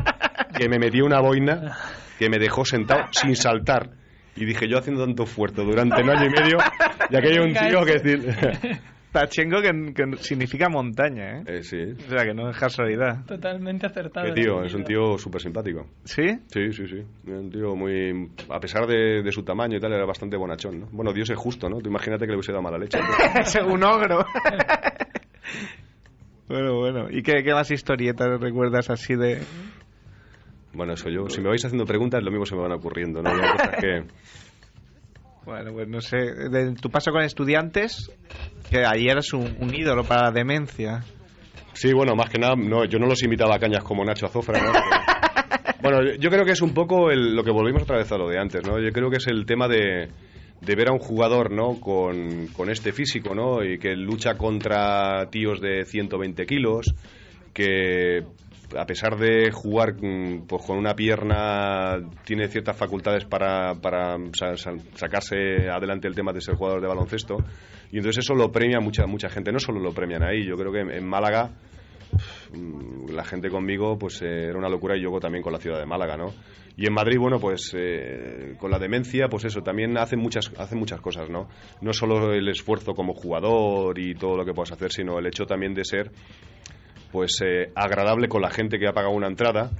que 0.59 0.68
me 0.68 0.80
metió 0.80 1.05
una 1.05 1.20
boina 1.20 1.76
que 2.18 2.28
me 2.28 2.39
dejó 2.39 2.64
sentado 2.64 3.05
sin 3.12 3.37
saltar. 3.37 3.91
Y 4.37 4.45
dije, 4.45 4.68
yo 4.68 4.78
haciendo 4.78 5.05
tanto 5.05 5.24
esfuerzo 5.24 5.64
durante 5.64 6.03
un 6.03 6.11
año 6.11 6.26
y 6.26 6.30
medio, 6.30 6.59
y 7.11 7.16
aquello 7.16 7.45
un 7.45 7.55
tío 7.55 7.84
que 7.84 7.93
es 7.95 8.03
decir... 8.03 8.80
Tachenko 9.16 9.62
que, 9.62 9.95
que 9.95 10.16
significa 10.18 10.68
montaña, 10.68 11.39
¿eh? 11.39 11.45
Eh, 11.47 11.62
sí. 11.62 11.78
O 12.07 12.11
sea, 12.11 12.22
que 12.22 12.34
no 12.34 12.51
es 12.51 12.59
casualidad. 12.59 13.24
Totalmente 13.24 13.87
acertado. 13.87 14.26
Qué 14.26 14.43
tío, 14.43 14.62
es 14.62 14.74
un 14.74 14.84
tío 14.84 15.16
súper 15.16 15.41
simpático. 15.41 15.87
¿Sí? 16.05 16.22
Sí, 16.49 16.70
sí, 16.72 16.87
sí. 16.87 17.03
Un 17.26 17.51
tío 17.51 17.74
muy. 17.74 18.30
A 18.51 18.61
pesar 18.61 18.87
de, 18.87 19.22
de 19.22 19.32
su 19.32 19.43
tamaño 19.43 19.78
y 19.78 19.80
tal, 19.80 19.95
era 19.95 20.05
bastante 20.05 20.37
bonachón, 20.37 20.80
¿no? 20.80 20.89
Bueno, 20.93 21.14
Dios 21.14 21.30
es 21.30 21.39
justo, 21.39 21.70
¿no? 21.70 21.78
Tú 21.78 21.89
imagínate 21.89 22.26
que 22.26 22.32
le 22.32 22.37
hubiese 22.37 22.53
dado 22.53 22.62
mala 22.62 22.76
leche. 22.76 22.99
Según 23.45 23.82
ogro. 23.84 24.26
bueno, 26.47 26.74
bueno. 26.74 27.07
¿Y 27.11 27.22
qué, 27.22 27.43
qué 27.43 27.55
más 27.55 27.70
historietas 27.70 28.39
recuerdas 28.39 28.91
así 28.91 29.14
de...? 29.14 29.41
Bueno, 30.76 30.92
eso 30.92 31.08
yo. 31.08 31.28
Si 31.28 31.40
me 31.40 31.48
vais 31.48 31.64
haciendo 31.64 31.84
preguntas, 31.86 32.22
lo 32.22 32.30
mismo 32.30 32.44
se 32.46 32.54
me 32.54 32.62
van 32.62 32.72
ocurriendo, 32.72 33.22
¿no? 33.22 33.30
Hay 33.30 33.40
cosas 33.40 33.76
que. 33.80 34.02
Bueno, 35.44 35.72
pues 35.72 35.86
no 35.86 36.00
sé, 36.00 36.16
de 36.16 36.74
tu 36.74 36.90
paso 36.90 37.12
con 37.12 37.22
estudiantes, 37.22 38.10
que 38.68 38.84
ahí 38.84 39.06
eras 39.06 39.32
un, 39.32 39.56
un 39.60 39.72
ídolo 39.72 40.02
para 40.02 40.22
la 40.22 40.30
demencia. 40.32 41.04
Sí, 41.72 41.92
bueno, 41.92 42.16
más 42.16 42.28
que 42.30 42.38
nada, 42.40 42.56
no, 42.56 42.84
yo 42.84 42.98
no 42.98 43.06
los 43.06 43.22
invitaba 43.22 43.54
a 43.54 43.58
cañas 43.60 43.84
como 43.84 44.04
Nacho 44.04 44.26
Azofra, 44.26 44.60
¿no? 44.60 44.72
Pero- 44.72 45.76
bueno, 46.00 46.14
yo 46.18 46.30
creo 46.30 46.44
que 46.44 46.50
es 46.50 46.62
un 46.62 46.74
poco 46.74 47.12
el- 47.12 47.36
lo 47.36 47.44
que 47.44 47.52
volvimos 47.52 47.82
otra 47.84 47.96
vez 47.98 48.10
a 48.10 48.18
lo 48.18 48.28
de 48.28 48.40
antes, 48.40 48.64
¿no? 48.66 48.80
Yo 48.80 48.90
creo 48.90 49.08
que 49.08 49.18
es 49.18 49.26
el 49.28 49.46
tema 49.46 49.68
de, 49.68 50.08
de 50.60 50.74
ver 50.74 50.88
a 50.88 50.92
un 50.92 50.98
jugador, 50.98 51.52
¿no? 51.52 51.78
Con, 51.78 52.48
con 52.48 52.68
este 52.68 52.92
físico, 52.92 53.32
¿no? 53.32 53.62
Y 53.62 53.78
que 53.78 53.94
lucha 53.94 54.34
contra 54.34 55.28
tíos 55.30 55.60
de 55.60 55.84
120 55.84 56.44
kilos, 56.44 56.92
que 57.54 58.24
a 58.76 58.84
pesar 58.86 59.16
de 59.16 59.50
jugar 59.52 59.94
mm, 59.94 60.46
pues 60.48 60.64
con 60.64 60.78
una 60.78 60.94
pierna 60.94 61.98
tiene 62.24 62.48
ciertas 62.48 62.76
facultades 62.76 63.24
para, 63.24 63.74
para 63.74 64.16
sa- 64.32 64.56
sa- 64.56 64.76
sacarse 64.94 65.68
adelante 65.70 66.08
el 66.08 66.14
tema 66.14 66.32
de 66.32 66.40
ser 66.40 66.54
jugador 66.56 66.80
de 66.80 66.88
baloncesto 66.88 67.36
y 67.92 67.98
entonces 67.98 68.24
eso 68.24 68.34
lo 68.34 68.50
premia 68.50 68.80
mucha 68.80 69.06
mucha 69.06 69.28
gente 69.28 69.52
no 69.52 69.58
solo 69.60 69.78
lo 69.80 69.92
premian 69.92 70.22
ahí 70.24 70.44
yo 70.44 70.56
creo 70.56 70.72
que 70.72 70.80
en, 70.80 70.90
en 70.90 71.06
Málaga 71.06 71.50
mm, 72.52 73.10
la 73.10 73.24
gente 73.24 73.50
conmigo 73.50 73.96
pues 73.98 74.20
eh, 74.22 74.46
era 74.48 74.58
una 74.58 74.68
locura 74.68 74.96
y 74.96 75.02
yo 75.02 75.10
también 75.20 75.42
con 75.42 75.52
la 75.52 75.58
ciudad 75.58 75.78
de 75.78 75.86
Málaga, 75.86 76.16
¿no? 76.16 76.32
Y 76.78 76.86
en 76.86 76.92
Madrid, 76.92 77.16
bueno, 77.18 77.40
pues 77.40 77.72
eh, 77.74 78.54
con 78.58 78.70
la 78.70 78.78
demencia, 78.78 79.28
pues 79.30 79.46
eso, 79.46 79.62
también 79.62 79.96
hacen 79.96 80.18
muchas, 80.20 80.52
hacen 80.58 80.78
muchas 80.78 81.00
cosas, 81.00 81.30
¿no? 81.30 81.48
No 81.80 81.94
solo 81.94 82.34
el 82.34 82.46
esfuerzo 82.50 82.92
como 82.92 83.14
jugador 83.14 83.98
y 83.98 84.14
todo 84.14 84.36
lo 84.36 84.44
que 84.44 84.52
puedas 84.52 84.72
hacer, 84.72 84.92
sino 84.92 85.18
el 85.18 85.26
hecho 85.26 85.46
también 85.46 85.72
de 85.72 85.86
ser 85.86 86.10
pues 87.12 87.40
eh, 87.44 87.70
agradable 87.74 88.28
con 88.28 88.42
la 88.42 88.50
gente 88.50 88.78
que 88.78 88.88
ha 88.88 88.92
pagado 88.92 89.14
una 89.14 89.28
entrada 89.28 89.70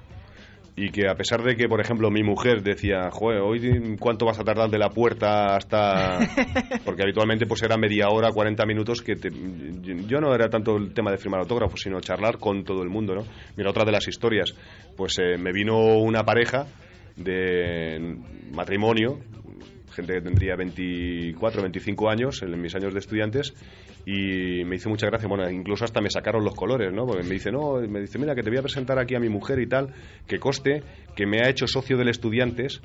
y 0.79 0.91
que 0.91 1.09
a 1.09 1.15
pesar 1.15 1.43
de 1.43 1.57
que, 1.57 1.69
por 1.69 1.81
ejemplo, 1.81 2.11
mi 2.11 2.23
mujer 2.23 2.63
decía, 2.63 3.11
joder, 3.11 3.41
hoy 3.41 3.97
cuánto 3.99 4.27
vas 4.27 4.39
a 4.39 4.45
tardar 4.45 4.69
de 4.69 4.79
la 4.79 4.91
puerta 4.91 5.57
hasta... 5.57 6.19
Porque 6.85 7.03
habitualmente 7.03 7.47
pues 7.47 7.63
era 7.63 7.79
media 7.79 8.09
hora, 8.11 8.31
40 8.31 8.67
minutos, 8.67 9.01
que 9.01 9.15
yo 9.17 10.21
no 10.21 10.35
era 10.35 10.51
tanto 10.51 10.77
el 10.77 10.93
tema 10.93 11.11
de 11.11 11.17
firmar 11.17 11.41
autógrafos, 11.41 11.81
sino 11.81 11.99
charlar 12.01 12.37
con 12.37 12.63
todo 12.63 12.83
el 12.83 12.91
mundo, 12.91 13.15
¿no? 13.15 13.23
Mira, 13.57 13.71
otra 13.71 13.87
de 13.87 13.93
las 13.93 14.07
historias, 14.07 14.55
pues 14.97 15.19
eh, 15.19 15.39
me 15.39 15.51
vino 15.51 15.79
una 15.97 16.25
pareja 16.25 16.67
de 17.17 18.19
matrimonio, 18.53 19.19
gente 19.97 20.13
que 20.13 20.21
tendría 20.21 20.55
24, 20.57 21.63
25 21.63 22.11
años 22.11 22.43
en 22.43 22.61
mis 22.61 22.75
años 22.75 22.93
de 22.93 23.01
estudiantes 23.01 23.55
y 24.05 24.65
me 24.65 24.77
hizo 24.77 24.89
mucha 24.89 25.07
gracia, 25.07 25.27
bueno, 25.29 25.51
incluso 25.51 25.85
hasta 25.85 26.01
me 26.01 26.11
sacaron 26.11 26.45
los 26.45 26.55
colores, 26.55 26.93
¿no? 26.93 27.07
Porque 27.07 27.25
me 27.25 27.31
dice, 27.31 27.51
no, 27.51 27.81
me 27.81 28.01
dice, 28.01 28.19
mira, 28.19 28.35
que 28.35 28.43
te 28.43 28.51
voy 28.51 28.59
a 28.59 28.63
presentar 28.63 28.99
aquí 28.99 29.15
a 29.15 29.21
mi 29.21 29.29
mujer 29.29 29.59
y 29.59 29.67
tal, 29.67 29.93
que 30.29 30.39
coste 30.39 30.83
que 31.17 31.27
me 31.27 31.41
ha 31.41 31.49
hecho 31.49 31.67
socio 31.67 31.97
del 31.97 32.09
Estudiantes 32.09 32.81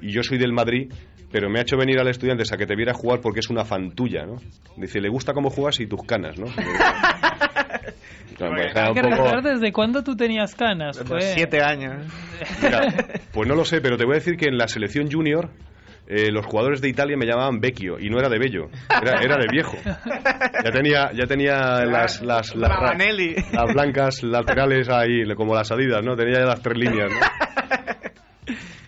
y 0.00 0.12
yo 0.12 0.22
soy 0.22 0.38
del 0.38 0.52
Madrid, 0.52 0.92
pero 1.30 1.50
me 1.50 1.58
ha 1.58 1.62
hecho 1.62 1.76
venir 1.76 1.98
al 1.98 2.08
Estudiantes 2.08 2.52
a 2.52 2.56
que 2.56 2.66
te 2.66 2.74
viera 2.74 2.94
jugar 2.94 3.20
porque 3.20 3.40
es 3.40 3.50
una 3.50 3.64
fan 3.64 3.90
tuya, 3.90 4.24
¿no? 4.24 4.36
Dice, 4.76 5.00
le 5.00 5.08
gusta 5.10 5.34
cómo 5.34 5.50
juegas 5.50 5.80
y 5.80 5.86
tus 5.86 6.02
canas, 6.04 6.38
¿no? 6.38 6.46
Hay 8.42 8.94
que 8.94 9.02
recordar 9.02 9.42
desde 9.42 9.72
cuándo 9.72 10.02
tú 10.02 10.16
tenías 10.16 10.54
canas. 10.54 10.98
Pues 11.06 11.32
siete 11.34 11.62
años. 11.62 12.06
pues 13.32 13.48
no 13.48 13.54
lo 13.54 13.64
sé, 13.64 13.80
pero 13.80 13.96
te 13.96 14.04
voy 14.04 14.14
a 14.14 14.18
decir 14.18 14.36
que 14.36 14.46
en 14.46 14.56
la 14.56 14.66
selección 14.66 15.10
junior 15.10 15.50
eh, 16.12 16.32
los 16.32 16.44
jugadores 16.44 16.80
de 16.80 16.88
Italia 16.88 17.16
me 17.16 17.24
llamaban 17.24 17.60
Vecchio 17.60 17.96
y 18.00 18.10
no 18.10 18.18
era 18.18 18.28
de 18.28 18.40
bello, 18.40 18.68
era, 18.90 19.36
de 19.36 19.46
viejo. 19.50 19.76
Ya 20.62 20.70
tenía, 20.72 21.10
ya 21.12 21.26
tenía 21.26 21.84
las, 21.86 22.20
las, 22.20 22.54
las, 22.54 22.76
las, 22.84 23.72
blancas 23.72 24.22
laterales 24.22 24.90
ahí, 24.90 25.24
como 25.34 25.54
las 25.54 25.70
adidas, 25.72 26.02
¿no? 26.04 26.16
Tenía 26.16 26.40
ya 26.40 26.46
las 26.46 26.60
tres 26.60 26.76
líneas, 26.76 27.10
¿no? 27.10 27.18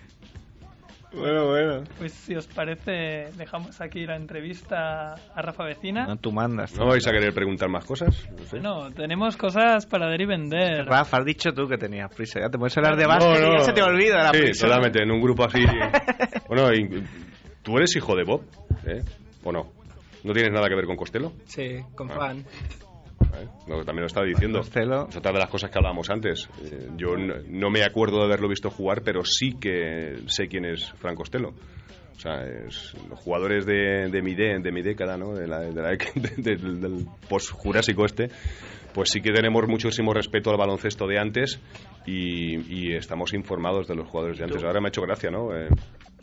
Bueno, 1.13 1.47
bueno. 1.47 1.83
Pues 1.99 2.11
si 2.11 2.35
os 2.35 2.47
parece, 2.47 3.31
dejamos 3.37 3.79
aquí 3.81 4.05
la 4.05 4.15
entrevista 4.15 5.13
a 5.13 5.41
Rafa 5.41 5.63
Vecina. 5.65 6.05
No, 6.07 6.17
tú 6.17 6.31
mandas. 6.31 6.75
¿No 6.77 6.87
vais 6.87 7.05
a 7.07 7.11
querer 7.11 7.33
preguntar 7.33 7.69
más 7.69 7.85
cosas? 7.85 8.27
No, 8.61 8.91
tenemos 8.91 9.37
cosas 9.37 9.85
para 9.85 10.09
dar 10.09 10.19
y 10.19 10.25
vender. 10.25 10.85
Rafa, 10.85 11.17
has 11.17 11.25
dicho 11.25 11.51
tú 11.53 11.67
que 11.67 11.77
tenías 11.77 12.13
prisa. 12.13 12.39
Ya 12.39 12.49
te 12.49 12.57
puedes 12.57 12.75
hablar 12.77 12.97
de 12.97 13.05
básquet 13.05 13.37
y 13.37 13.57
ya 13.57 13.63
se 13.63 13.73
te 13.73 13.83
olvida 13.83 14.23
la 14.23 14.31
sí, 14.33 14.53
solamente 14.53 15.03
en 15.03 15.11
un 15.11 15.21
grupo 15.21 15.45
así. 15.45 15.63
bueno, 16.47 16.69
tú 17.61 17.77
eres 17.77 17.95
hijo 17.95 18.15
de 18.15 18.23
Bob, 18.23 18.41
¿eh? 18.87 19.01
¿O 19.43 19.51
no? 19.51 19.71
¿No 20.23 20.33
tienes 20.33 20.51
nada 20.51 20.67
que 20.67 20.75
ver 20.75 20.85
con 20.85 20.95
Costello? 20.95 21.33
Sí, 21.45 21.79
con 21.95 22.09
ah. 22.11 22.15
Juan. 22.15 22.45
¿Eh? 23.35 23.47
también 23.85 24.01
lo 24.01 24.07
estaba 24.07 24.25
diciendo. 24.25 24.59
Es 24.59 24.67
otra 24.69 25.31
de 25.31 25.39
las 25.39 25.49
cosas 25.49 25.69
que 25.69 25.77
hablábamos 25.77 26.09
antes. 26.09 26.49
Eh, 26.63 26.89
yo 26.97 27.15
no, 27.17 27.69
me 27.69 27.83
acuerdo 27.83 28.19
de 28.19 28.25
haberlo 28.25 28.47
visto 28.47 28.69
jugar, 28.69 29.01
pero 29.03 29.23
sí 29.25 29.53
que 29.59 30.17
sé 30.27 30.47
quién 30.47 30.65
es 30.65 30.91
Frank 30.93 31.17
Costello. 31.17 31.53
O 32.15 32.19
sea, 32.19 32.45
es, 32.45 32.93
los 33.09 33.19
jugadores 33.19 33.65
de, 33.65 34.09
de, 34.09 34.21
mi, 34.21 34.35
de, 34.35 34.59
de 34.59 34.71
mi 34.71 34.81
década, 34.81 35.17
¿no? 35.17 35.33
de 35.33 35.47
la, 35.47 35.59
de 35.61 35.81
la 35.81 35.89
del 36.37 37.07
post-jurásico 37.27 38.05
este, 38.05 38.29
pues 38.93 39.09
sí 39.09 39.21
que 39.21 39.31
tenemos 39.31 39.67
muchísimo 39.67 40.13
respeto 40.13 40.51
al 40.51 40.57
baloncesto 40.57 41.07
de 41.07 41.19
antes 41.19 41.59
y, 42.05 42.55
y, 42.71 42.93
estamos 42.93 43.33
informados 43.33 43.87
de 43.87 43.95
los 43.95 44.07
jugadores 44.07 44.37
de 44.37 44.45
antes. 44.45 44.63
Ahora 44.63 44.79
me 44.79 44.87
ha 44.87 44.89
hecho 44.89 45.01
gracia, 45.01 45.31
¿no? 45.31 45.55
Eh, 45.55 45.67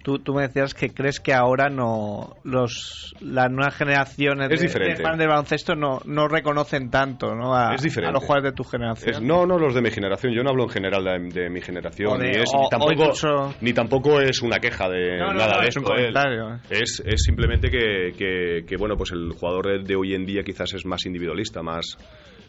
Tú, 0.02 0.18
tú 0.18 0.34
me 0.34 0.42
decías 0.42 0.74
que 0.74 0.90
crees 0.90 1.20
que 1.20 1.34
ahora 1.34 1.68
no 1.68 2.36
los 2.42 3.14
las 3.20 3.50
nuevas 3.50 3.74
generaciones 3.74 4.48
de, 4.48 4.96
fans 4.96 5.18
de 5.18 5.26
baloncesto 5.26 5.74
no, 5.74 6.00
no 6.06 6.26
reconocen 6.26 6.90
tanto 6.90 7.34
¿no? 7.34 7.54
a, 7.54 7.74
es 7.74 7.98
a 7.98 8.10
los 8.10 8.22
jugadores 8.22 8.52
de 8.52 8.56
tu 8.56 8.64
generación. 8.64 9.26
no, 9.26 9.46
no 9.46 9.58
los 9.58 9.74
de 9.74 9.82
mi 9.82 9.90
generación. 9.90 10.32
Yo 10.32 10.42
no 10.42 10.50
hablo 10.50 10.64
en 10.64 10.70
general 10.70 11.04
de, 11.30 11.50
mi 11.50 11.60
generación. 11.60 12.18
ni, 12.20 12.30
es, 12.30 12.50
ni, 12.54 12.68
tampoco, 12.70 13.12
ni 13.60 13.72
tampoco 13.72 14.20
es 14.20 14.40
una 14.42 14.58
queja 14.58 14.88
de 14.88 15.18
nada 15.18 15.60
de 15.60 15.68
es 15.68 15.76
esto. 15.76 15.96
¿eh? 15.96 16.58
Es, 16.70 17.02
es, 17.04 17.22
simplemente 17.22 17.70
que, 17.70 18.64
que, 18.66 18.76
bueno, 18.76 18.96
pues 18.96 19.12
el 19.12 19.32
jugador 19.32 19.84
de, 19.84 19.96
hoy 19.96 20.14
en 20.14 20.24
día 20.24 20.42
quizás 20.42 20.72
es 20.74 20.86
más 20.86 21.04
individualista, 21.04 21.62
más, 21.62 21.98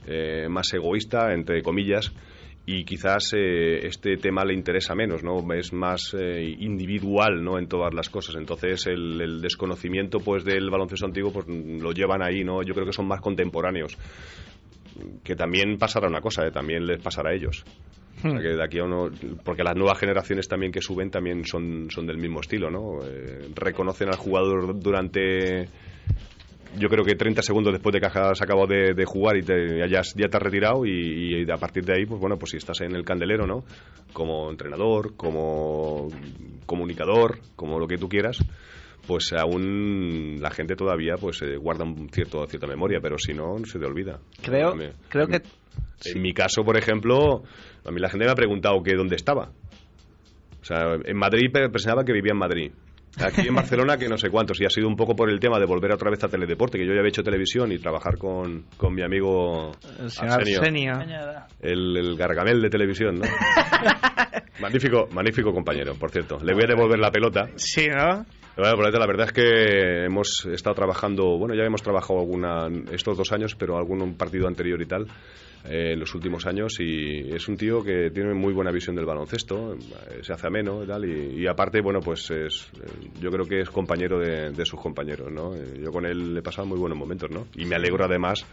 eh, 0.07 0.47
más 0.49 0.73
egoísta, 0.73 1.33
entre 1.33 1.61
comillas 1.61 2.13
y 2.73 2.85
quizás 2.85 3.33
eh, 3.33 3.85
este 3.85 4.15
tema 4.15 4.45
le 4.45 4.53
interesa 4.53 4.95
menos, 4.95 5.23
¿no? 5.23 5.41
Es 5.53 5.73
más 5.73 6.15
eh, 6.17 6.55
individual, 6.59 7.43
¿no? 7.43 7.59
En 7.59 7.67
todas 7.67 7.93
las 7.93 8.09
cosas. 8.09 8.35
Entonces 8.35 8.87
el, 8.87 9.41
desconocimiento, 9.41 10.19
pues, 10.19 10.45
del 10.45 10.69
baloncesto 10.69 11.05
antiguo, 11.05 11.33
pues, 11.33 11.47
lo 11.47 11.91
llevan 11.91 12.23
ahí, 12.23 12.45
¿no? 12.45 12.63
Yo 12.63 12.73
creo 12.73 12.85
que 12.85 12.93
son 12.93 13.07
más 13.07 13.19
contemporáneos. 13.19 13.97
Que 15.23 15.35
también 15.35 15.77
pasará 15.77 16.07
una 16.07 16.21
cosa, 16.21 16.45
¿eh? 16.47 16.51
También 16.51 16.85
les 16.85 17.01
pasará 17.01 17.31
a 17.31 17.33
ellos. 17.33 17.65
Hmm. 18.23 18.37
que 18.37 18.49
de 18.49 18.63
aquí 18.63 18.77
a 18.77 18.83
uno, 18.83 19.09
porque 19.43 19.63
las 19.63 19.75
nuevas 19.75 19.97
generaciones 19.97 20.47
también 20.47 20.71
que 20.71 20.81
suben 20.81 21.09
también 21.09 21.43
son, 21.43 21.89
son 21.89 22.05
del 22.05 22.17
mismo 22.17 22.41
estilo, 22.41 22.69
¿no? 22.69 22.99
reconocen 23.55 24.09
al 24.09 24.17
jugador 24.17 24.79
durante 24.79 25.67
yo 26.77 26.89
creo 26.89 27.03
que 27.03 27.15
30 27.15 27.41
segundos 27.41 27.73
después 27.73 27.93
de 27.93 27.99
que 27.99 28.07
has 28.07 28.41
acabado 28.41 28.67
de, 28.67 29.05
jugar 29.05 29.37
y 29.37 29.41
te, 29.41 29.79
ya, 29.89 30.01
ya 30.01 30.27
te 30.27 30.37
has 30.37 30.43
retirado 30.43 30.85
y, 30.85 31.49
a 31.49 31.57
partir 31.57 31.83
de 31.83 31.93
ahí, 31.93 32.05
pues 32.05 32.19
bueno, 32.19 32.37
pues 32.37 32.51
si 32.51 32.57
estás 32.57 32.81
en 32.81 32.95
el 32.95 33.03
candelero, 33.03 33.45
¿no? 33.45 33.63
Como 34.13 34.49
entrenador, 34.49 35.15
como 35.15 36.07
comunicador, 36.65 37.39
como 37.55 37.79
lo 37.79 37.87
que 37.87 37.97
tú 37.97 38.07
quieras, 38.07 38.43
pues 39.07 39.33
aún 39.33 40.37
la 40.39 40.51
gente 40.51 40.75
todavía 40.75 41.15
pues 41.19 41.41
eh, 41.41 41.57
guarda 41.57 41.83
un 41.83 42.09
cierto 42.09 42.45
cierta 42.47 42.67
memoria, 42.67 42.99
pero 43.01 43.17
si 43.17 43.33
no 43.33 43.57
se 43.65 43.79
te 43.79 43.85
olvida. 43.85 44.19
Creo, 44.41 44.73
creo 45.09 45.27
que 45.27 45.41
en 46.05 46.21
mi 46.21 46.33
caso, 46.33 46.63
por 46.63 46.77
ejemplo, 46.77 47.43
a 47.85 47.91
mí 47.91 47.99
la 47.99 48.09
gente 48.09 48.25
me 48.25 48.31
ha 48.31 48.35
preguntado 48.35 48.81
que 48.83 48.95
dónde 48.95 49.15
estaba. 49.15 49.51
O 50.61 50.65
sea, 50.65 50.95
en 51.03 51.17
Madrid 51.17 51.51
pensaba 51.51 52.03
que 52.03 52.13
vivía 52.13 52.33
en 52.33 52.39
Madrid. 52.39 52.71
Aquí 53.19 53.47
en 53.47 53.55
Barcelona, 53.55 53.97
que 53.97 54.07
no 54.07 54.17
sé 54.17 54.29
cuántos, 54.29 54.59
y 54.61 54.65
ha 54.65 54.69
sido 54.69 54.87
un 54.87 54.95
poco 54.95 55.15
por 55.15 55.29
el 55.29 55.39
tema 55.39 55.59
de 55.59 55.65
volver 55.65 55.91
otra 55.91 56.09
vez 56.09 56.23
a 56.23 56.29
Teledeporte, 56.29 56.77
que 56.77 56.85
yo 56.85 56.93
ya 56.93 56.99
había 56.99 57.09
hecho 57.09 57.23
televisión 57.23 57.71
y 57.71 57.77
trabajar 57.77 58.17
con, 58.17 58.65
con 58.77 58.93
mi 58.93 59.03
amigo 59.03 59.71
Arsenio, 60.19 60.93
el, 61.59 61.97
el, 61.97 62.15
gargamel 62.15 62.61
de 62.61 62.69
televisión, 62.69 63.19
¿no? 63.19 63.25
magnífico, 64.61 65.07
magnífico 65.11 65.51
compañero, 65.51 65.95
por 65.95 66.11
cierto. 66.11 66.39
Le 66.41 66.53
voy 66.53 66.63
a 66.63 66.67
devolver 66.67 66.99
la 66.99 67.11
pelota. 67.11 67.49
Sí, 67.55 67.87
¿no? 67.87 68.25
La 68.57 69.07
verdad 69.07 69.27
es 69.27 69.33
que 69.33 70.05
hemos 70.05 70.45
estado 70.45 70.75
trabajando, 70.75 71.37
bueno, 71.37 71.55
ya 71.55 71.63
hemos 71.63 71.81
trabajado 71.81 72.19
alguna, 72.19 72.67
estos 72.91 73.17
dos 73.17 73.31
años, 73.31 73.55
pero 73.55 73.77
algún 73.77 74.15
partido 74.15 74.47
anterior 74.47 74.81
y 74.81 74.85
tal, 74.85 75.07
eh, 75.63 75.93
en 75.93 75.99
los 75.99 76.13
últimos 76.15 76.45
años, 76.45 76.79
y 76.79 77.33
es 77.33 77.47
un 77.47 77.55
tío 77.55 77.83
que 77.83 78.09
tiene 78.11 78.33
muy 78.33 78.53
buena 78.53 78.71
visión 78.71 78.95
del 78.95 79.05
baloncesto, 79.05 79.75
eh, 79.75 80.19
se 80.21 80.33
hace 80.33 80.47
ameno 80.47 80.83
y 80.83 80.87
tal, 80.87 81.05
y, 81.05 81.47
aparte, 81.47 81.81
bueno, 81.81 81.99
pues 81.99 82.29
es, 82.31 82.69
eh, 82.75 83.09
yo 83.21 83.29
creo 83.31 83.45
que 83.45 83.61
es 83.61 83.69
compañero 83.69 84.19
de, 84.19 84.65
sus 84.65 84.79
compañeros, 84.79 85.31
¿no? 85.31 85.55
Yo 85.55 85.91
con 85.91 86.05
él 86.05 86.37
he 86.37 86.41
pasado 86.41 86.67
muy 86.67 86.79
buenos 86.79 86.97
momentos, 86.97 87.29
¿no? 87.29 87.47
Y 87.55 87.65
me 87.65 87.75
alegro 87.75 88.05
además 88.05 88.45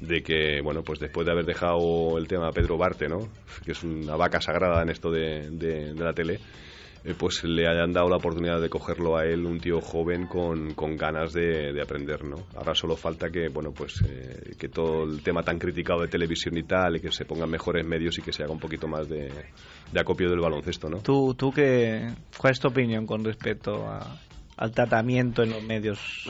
de 0.00 0.22
que, 0.22 0.60
bueno, 0.62 0.82
pues 0.82 0.98
después 1.00 1.26
de 1.26 1.32
haber 1.32 1.44
dejado 1.44 2.18
el 2.18 2.26
tema 2.28 2.50
Pedro 2.50 2.78
Barte, 2.78 3.08
¿no? 3.08 3.28
Que 3.64 3.72
es 3.72 3.82
una 3.82 4.16
vaca 4.16 4.40
sagrada 4.40 4.82
en 4.82 4.90
esto 4.90 5.10
de, 5.10 5.50
de 5.50 5.94
la 5.94 6.12
tele, 6.12 6.38
eh, 7.04 7.14
pues 7.18 7.44
le 7.44 7.66
hayan 7.66 7.92
dado 7.92 8.08
la 8.08 8.16
oportunidad 8.16 8.60
de 8.60 8.68
cogerlo 8.68 9.16
a 9.16 9.24
él, 9.24 9.46
un 9.46 9.58
tío 9.58 9.80
joven 9.80 10.26
con, 10.26 10.74
con 10.74 10.96
ganas 10.96 11.32
de, 11.32 11.72
de, 11.72 11.82
aprender, 11.82 12.24
¿no? 12.24 12.36
Ahora 12.54 12.74
solo 12.74 12.96
falta 12.96 13.30
que, 13.30 13.48
bueno, 13.48 13.72
pues 13.72 14.02
eh, 14.06 14.54
que 14.58 14.68
todo 14.68 15.04
el 15.04 15.22
tema 15.22 15.42
tan 15.42 15.58
criticado 15.58 16.02
de 16.02 16.08
televisión 16.08 16.58
y 16.58 16.62
tal, 16.64 16.96
y 16.96 17.00
que 17.00 17.10
se 17.10 17.24
pongan 17.24 17.50
mejores 17.50 17.86
medios 17.86 18.18
y 18.18 18.22
que 18.22 18.32
se 18.32 18.42
haga 18.42 18.52
un 18.52 18.60
poquito 18.60 18.86
más 18.86 19.08
de, 19.08 19.30
de 19.92 20.00
acopio 20.00 20.28
del 20.28 20.40
baloncesto, 20.40 20.90
¿no? 20.90 20.98
¿Tú, 20.98 21.34
tú 21.34 21.50
qué, 21.50 22.08
cuál 22.36 22.52
es 22.52 22.60
tu 22.60 22.68
opinión 22.68 23.06
con 23.06 23.24
respecto 23.24 23.88
al 24.56 24.72
tratamiento 24.72 25.42
en 25.42 25.50
los 25.50 25.62
medios 25.62 26.28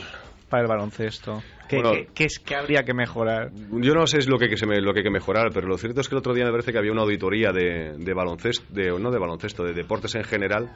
para 0.51 0.63
el 0.63 0.69
baloncesto? 0.69 1.41
¿Qué, 1.67 2.25
es, 2.25 2.39
que 2.39 2.55
habría 2.55 2.83
que 2.83 2.93
mejorar? 2.93 3.49
Yo 3.71 3.93
no 3.95 4.05
sé 4.05 4.19
lo 4.27 4.37
que, 4.37 4.47
lo 4.47 4.93
que 4.93 4.99
hay 4.99 5.03
que 5.03 5.09
mejorar, 5.09 5.51
pero 5.53 5.67
lo 5.67 5.77
cierto 5.77 6.01
es 6.01 6.09
que 6.09 6.15
el 6.15 6.19
otro 6.19 6.33
día 6.33 6.43
me 6.43 6.51
parece 6.51 6.73
que 6.73 6.77
había 6.77 6.91
una 6.91 7.01
auditoría 7.01 7.51
de, 7.51 7.93
de 7.97 8.13
baloncesto, 8.13 8.65
de, 8.69 8.91
no 8.99 9.09
de 9.09 9.17
baloncesto, 9.17 9.63
de 9.63 9.73
deportes 9.73 10.13
en 10.15 10.25
general, 10.25 10.69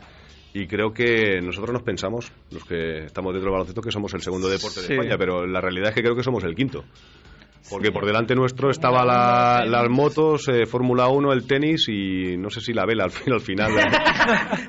y 0.53 0.67
creo 0.67 0.93
que 0.93 1.41
nosotros 1.41 1.73
nos 1.73 1.83
pensamos, 1.83 2.31
los 2.49 2.63
que 2.63 3.03
estamos 3.05 3.33
dentro 3.33 3.49
del 3.49 3.51
baloncesto, 3.51 3.81
que 3.81 3.91
somos 3.91 4.13
el 4.13 4.21
segundo 4.21 4.47
deporte 4.47 4.81
de 4.81 4.93
España, 4.95 5.17
pero 5.19 5.45
la 5.45 5.59
realidad 5.59 5.89
es 5.89 5.95
que 5.95 6.01
creo 6.01 6.15
que 6.15 6.23
somos 6.23 6.45
el 6.45 6.55
quinto. 6.55 6.85
Porque 7.69 7.91
por 7.91 8.05
delante 8.05 8.35
nuestro 8.35 8.69
estaba 8.69 9.03
la- 9.03 9.65
las 9.65 9.89
motos, 9.89 10.47
eh, 10.49 10.65
Fórmula 10.65 11.07
1, 11.07 11.33
el 11.33 11.47
tenis 11.47 11.87
y 11.89 12.37
no 12.37 12.49
sé 12.49 12.61
si 12.61 12.73
la 12.73 12.85
vela 12.85 13.05
al, 13.05 13.11
fin, 13.11 13.33
al 13.33 13.41
final 13.41 13.71
eh, 13.71 13.81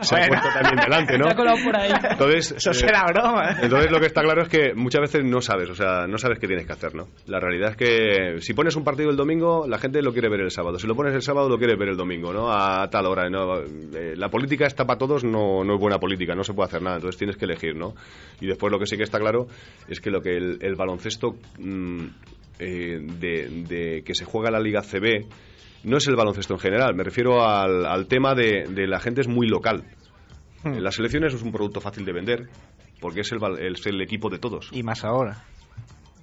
se 0.01 0.17
ha 0.17 0.27
puesto 0.29 0.49
también 0.49 0.77
delante, 0.83 1.19
¿no? 1.19 1.27
Por 1.35 1.77
ahí. 1.77 1.91
Entonces, 2.11 2.53
Eso 2.53 2.71
eh, 2.71 2.75
será 2.75 3.05
broma. 3.13 3.57
entonces 3.61 3.91
lo 3.91 4.01
que 4.01 4.07
está 4.07 4.23
claro 4.23 4.43
es 4.43 4.49
que 4.49 4.73
muchas 4.75 5.03
veces 5.03 5.25
no 5.25 5.41
sabes, 5.41 5.69
o 5.71 5.75
sea, 5.75 6.07
no 6.07 6.17
sabes 6.19 6.39
qué 6.39 6.47
tienes 6.47 6.67
que 6.67 6.73
hacer, 6.73 6.95
¿no? 6.95 7.09
La 7.27 7.39
realidad 7.39 7.71
es 7.73 7.77
que 7.77 8.41
si 8.41 8.55
pones 8.55 8.77
un 8.77 8.85
partido 8.85 9.11
el 9.11 9.17
domingo, 9.17 9.67
la 9.69 9.79
gente 9.79 10.01
lo 10.01 10.13
quiere 10.13 10.29
ver 10.31 10.41
el 10.41 10.51
sábado. 10.51 10.79
Si 10.79 10.87
lo 10.87 10.95
pones 10.95 11.15
el 11.15 11.23
sábado, 11.23 11.49
lo 11.49 11.59
quiere 11.59 11.77
ver 11.77 11.91
el 11.91 11.97
domingo, 11.97 12.33
¿no? 12.33 12.51
A 12.51 12.89
tal 12.89 13.07
hora, 13.07 13.29
¿no? 13.29 13.59
Eh, 13.61 14.15
La 14.17 14.29
política 14.31 14.67
está 14.67 14.87
para 14.87 14.99
todos, 14.99 15.23
no, 15.23 15.63
no 15.65 15.75
es 15.75 15.81
buena 15.81 15.99
política, 15.99 16.35
no 16.35 16.45
se 16.45 16.55
puede 16.55 16.69
hacer 16.69 16.83
nada, 16.83 16.97
entonces 16.97 17.19
tienes 17.19 17.37
que 17.37 17.45
elegir, 17.45 17.77
¿no? 17.77 17.95
Y 18.41 18.47
después 18.47 18.73
lo 18.73 18.79
que 18.79 18.87
sí 18.87 18.97
que 18.97 19.03
está 19.03 19.19
claro 19.19 19.49
es 19.89 20.01
que 20.01 20.11
lo 20.11 20.21
que 20.23 20.37
el, 20.37 20.59
el 20.63 20.75
baloncesto 20.77 21.37
mm, 21.59 22.07
eh, 22.59 22.99
de, 23.01 23.65
de 23.69 24.03
que 24.03 24.15
se 24.15 24.25
juega 24.25 24.51
la 24.51 24.61
Liga 24.61 24.83
CB 24.83 25.27
no 25.85 25.99
es 25.99 26.07
el 26.09 26.17
baloncesto 26.17 26.55
en 26.55 26.61
general, 26.61 26.95
me 26.95 27.05
refiero 27.05 27.47
al, 27.47 27.87
al 27.87 28.07
tema 28.07 28.35
de, 28.35 28.65
de 28.69 28.87
la 28.87 28.99
gente 28.99 29.21
es 29.21 29.29
muy 29.29 29.47
local. 29.47 29.85
Hmm. 30.65 30.79
Las 30.79 30.97
selecciones 30.97 31.33
es 31.33 31.43
un 31.43 31.53
producto 31.53 31.81
fácil 31.81 32.05
de 32.05 32.13
vender 32.13 32.49
porque 33.01 33.21
es 33.21 33.31
el, 33.33 33.39
es 33.59 33.87
el 33.87 34.01
equipo 34.01 34.29
de 34.31 34.39
todos. 34.39 34.71
Y 34.73 34.83
más 34.83 35.05
ahora. 35.05 35.45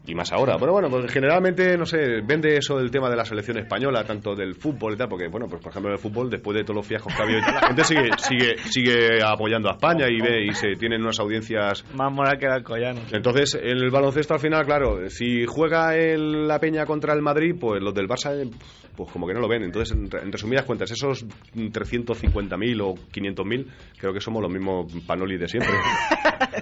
Y 0.05 0.15
más 0.15 0.33
ahora. 0.33 0.57
Pero 0.59 0.73
bueno, 0.73 0.89
pues 0.89 1.09
generalmente, 1.11 1.77
no 1.77 1.85
sé, 1.85 2.19
vende 2.25 2.57
eso 2.57 2.77
el 2.77 2.91
tema 2.91 3.09
de 3.09 3.15
la 3.15 3.23
selección 3.23 3.57
española, 3.57 4.03
tanto 4.03 4.35
del 4.35 4.53
fútbol 4.55 4.95
y 4.95 4.97
tal, 4.97 5.07
porque, 5.07 5.29
bueno, 5.29 5.47
pues 5.47 5.61
por 5.61 5.69
ejemplo 5.71 5.89
en 5.91 5.93
el 5.93 5.99
fútbol, 5.99 6.29
después 6.29 6.57
de 6.57 6.63
todos 6.65 6.75
los 6.75 6.85
fiascos 6.85 7.13
que 7.15 7.21
ha 7.21 7.25
habido, 7.25 7.39
y 7.39 7.41
tal, 7.43 7.53
la 7.55 7.67
gente 7.67 7.83
sigue, 7.85 8.09
sigue, 8.17 8.57
sigue 8.69 9.23
apoyando 9.25 9.69
a 9.69 9.73
España 9.75 10.07
y 10.09 10.19
ve 10.19 10.45
y 10.45 10.53
se 10.53 10.73
tienen 10.75 11.01
unas 11.03 11.19
audiencias 11.21 11.85
Más 11.93 12.11
moral 12.11 12.37
que 12.37 12.47
el 12.47 12.51
Alcoyano. 12.51 12.99
entonces, 13.13 13.55
en 13.55 13.77
el 13.77 13.89
baloncesto 13.91 14.33
al 14.33 14.41
final, 14.41 14.65
claro, 14.65 15.09
si 15.09 15.45
juega 15.45 15.95
el- 15.95 16.49
la 16.49 16.59
Peña 16.59 16.85
contra 16.85 17.13
el 17.13 17.21
Madrid, 17.21 17.55
pues 17.57 17.81
los 17.81 17.93
del 17.93 18.09
Barça, 18.09 18.35
eh, 18.37 18.49
pues 18.97 19.09
como 19.09 19.25
que 19.25 19.33
no 19.33 19.39
lo 19.39 19.47
ven. 19.47 19.63
Entonces, 19.63 19.95
en, 19.97 20.09
en 20.21 20.31
resumidas 20.33 20.65
cuentas, 20.65 20.91
esos 20.91 21.25
350.000 21.55 22.81
o 22.81 22.93
500.000, 23.11 23.65
creo 23.97 24.13
que 24.13 24.19
somos 24.19 24.41
los 24.41 24.51
mismos 24.51 24.91
panoli 25.07 25.37
de 25.37 25.47
siempre. 25.47 25.71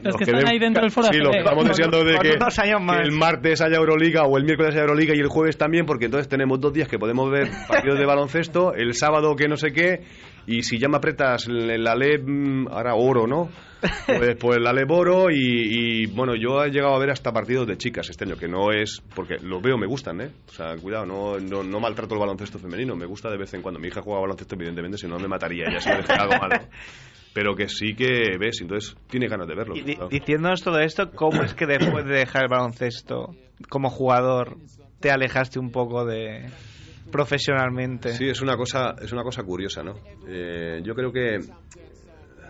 Los 0.03 0.15
que 0.15 0.23
están 0.23 0.39
de- 0.39 0.49
ahí 0.49 0.57
dentro 0.57 0.81
del 0.81 0.91
foro 0.91 1.07
Sí, 1.11 1.17
los 1.17 1.31
que 1.31 1.39
estamos 1.39 1.65
deseando 1.67 2.03
de 2.03 2.17
que, 2.19 2.29
años 2.61 2.81
más. 2.81 2.97
que 2.97 3.03
el 3.03 3.11
martes 3.31 3.61
haya 3.61 3.77
Euroliga 3.77 4.23
o 4.23 4.37
el 4.37 4.43
miércoles 4.43 4.73
haya 4.73 4.81
Euroliga 4.81 5.15
y 5.15 5.19
el 5.19 5.27
jueves 5.27 5.57
también, 5.57 5.85
porque 5.85 6.05
entonces 6.05 6.27
tenemos 6.27 6.59
dos 6.59 6.73
días 6.73 6.89
que 6.89 6.99
podemos 6.99 7.31
ver 7.31 7.49
partidos 7.67 7.97
de 7.97 8.05
baloncesto, 8.05 8.73
el 8.73 8.93
sábado 8.93 9.35
que 9.35 9.47
no 9.47 9.55
sé 9.55 9.71
qué, 9.71 10.01
y 10.47 10.63
si 10.63 10.77
ya 10.77 10.89
me 10.89 10.97
apretas 10.97 11.47
la 11.47 11.95
LEB, 11.95 12.23
mm, 12.27 12.67
ahora 12.69 12.95
oro, 12.95 13.27
¿no? 13.27 13.49
Pues, 14.05 14.35
pues 14.37 14.59
la 14.59 14.73
LEB 14.73 14.91
oro 14.91 15.31
y, 15.31 16.03
y, 16.03 16.05
bueno, 16.07 16.35
yo 16.35 16.63
he 16.63 16.69
llegado 16.69 16.93
a 16.93 16.99
ver 16.99 17.11
hasta 17.11 17.31
partidos 17.31 17.67
de 17.67 17.77
chicas 17.77 18.09
este 18.09 18.25
año, 18.25 18.35
que 18.35 18.47
no 18.47 18.71
es, 18.71 19.01
porque 19.15 19.37
los 19.41 19.61
veo, 19.61 19.77
me 19.77 19.87
gustan, 19.87 20.21
¿eh? 20.21 20.29
O 20.49 20.51
sea, 20.51 20.75
cuidado, 20.75 21.05
no, 21.05 21.39
no, 21.39 21.63
no 21.63 21.79
maltrato 21.79 22.13
el 22.13 22.19
baloncesto 22.19 22.59
femenino, 22.59 22.95
me 22.95 23.05
gusta 23.05 23.29
de 23.29 23.37
vez 23.37 23.53
en 23.53 23.61
cuando. 23.61 23.79
Mi 23.79 23.87
hija 23.87 24.01
juega 24.01 24.19
baloncesto, 24.19 24.55
evidentemente, 24.55 24.97
si 24.97 25.07
no 25.07 25.17
me 25.17 25.27
mataría 25.27 25.67
ella 25.67 25.79
si 25.79 25.89
me 25.89 25.95
algo 25.95 26.37
malo. 26.37 26.57
Pero 27.33 27.55
que 27.55 27.69
sí 27.69 27.93
que 27.95 28.37
ves, 28.37 28.59
entonces 28.61 28.95
tiene 29.09 29.27
ganas 29.27 29.47
de 29.47 29.55
verlo. 29.55 29.75
Y 29.75 29.83
diciéndonos 30.09 30.61
todo 30.61 30.79
esto, 30.79 31.11
¿cómo 31.11 31.43
es 31.43 31.53
que 31.53 31.65
después 31.65 32.05
de 32.05 32.19
dejar 32.19 32.43
el 32.43 32.49
baloncesto 32.49 33.35
como 33.69 33.89
jugador 33.89 34.57
te 34.99 35.11
alejaste 35.11 35.59
un 35.59 35.71
poco 35.71 36.05
de 36.05 36.49
profesionalmente? 37.11 38.09
Sí, 38.13 38.27
es 38.27 38.41
una 38.41 38.57
cosa, 38.57 38.95
es 39.01 39.11
una 39.13 39.23
cosa 39.23 39.43
curiosa, 39.43 39.81
¿no? 39.81 39.95
Eh, 40.27 40.81
yo 40.83 40.93
creo 40.93 41.11
que, 41.11 41.39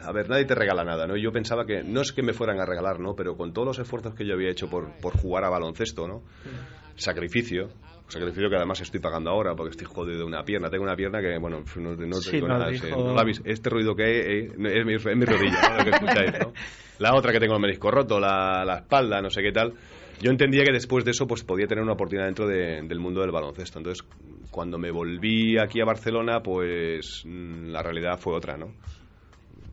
a 0.03 0.11
ver, 0.11 0.29
nadie 0.29 0.45
te 0.45 0.55
regala 0.55 0.83
nada, 0.83 1.05
¿no? 1.05 1.15
Yo 1.15 1.31
pensaba 1.31 1.65
que 1.65 1.83
no 1.83 2.01
es 2.01 2.11
que 2.11 2.23
me 2.23 2.33
fueran 2.33 2.59
a 2.59 2.65
regalar, 2.65 2.99
¿no? 2.99 3.13
Pero 3.15 3.35
con 3.37 3.53
todos 3.53 3.67
los 3.67 3.79
esfuerzos 3.79 4.15
que 4.15 4.25
yo 4.25 4.33
había 4.33 4.49
hecho 4.49 4.67
por, 4.67 4.91
por 4.99 5.15
jugar 5.15 5.43
a 5.45 5.49
baloncesto, 5.49 6.07
¿no? 6.07 6.23
Sacrificio, 6.95 7.69
sacrificio 8.11 8.49
que 8.49 8.55
además 8.57 8.79
estoy 8.81 8.99
pagando 8.99 9.29
ahora 9.31 9.55
porque 9.55 9.71
estoy 9.71 9.87
jodido 9.87 10.19
de 10.19 10.23
una 10.25 10.43
pierna. 10.43 10.69
Tengo 10.69 10.83
una 10.83 10.95
pierna 10.95 11.21
que, 11.21 11.37
bueno, 11.39 11.63
no, 11.77 11.95
no 11.95 12.15
Sí, 12.21 12.39
nos 12.39 12.49
nada. 12.49 12.67
dijo- 12.69 12.85
sí, 12.85 12.91
no 12.91 13.13
la 13.13 13.25
este 13.45 13.69
ruido 13.69 13.95
que 13.95 14.03
hay 14.03 14.11
eh, 14.13 14.45
es, 14.51 14.85
mi, 14.85 14.93
es 14.95 15.05
mi 15.05 15.25
rodilla, 15.25 15.61
¿no? 15.69 15.77
Lo 15.77 15.83
que 15.83 15.89
escucháis, 15.91 16.31
¿no? 16.39 16.53
La 16.99 17.15
otra 17.15 17.31
que 17.31 17.39
tengo 17.39 17.55
el 17.55 17.61
menisco 17.61 17.89
roto, 17.89 18.19
la, 18.19 18.63
la 18.63 18.75
espalda, 18.75 19.21
no 19.21 19.29
sé 19.31 19.41
qué 19.41 19.51
tal. 19.51 19.73
Yo 20.21 20.29
entendía 20.29 20.63
que 20.63 20.71
después 20.71 21.03
de 21.03 21.11
eso 21.11 21.25
pues 21.25 21.43
podía 21.43 21.65
tener 21.65 21.83
una 21.83 21.93
oportunidad 21.93 22.25
dentro 22.27 22.45
de- 22.47 22.81
del 22.83 22.99
mundo 22.99 23.21
del 23.21 23.31
baloncesto. 23.31 23.79
Entonces, 23.79 24.05
cuando 24.51 24.77
me 24.77 24.91
volví 24.91 25.57
aquí 25.57 25.81
a 25.81 25.85
Barcelona, 25.85 26.41
pues 26.43 27.23
mm, 27.25 27.69
la 27.69 27.81
realidad 27.81 28.19
fue 28.19 28.35
otra, 28.35 28.55
¿no? 28.55 28.75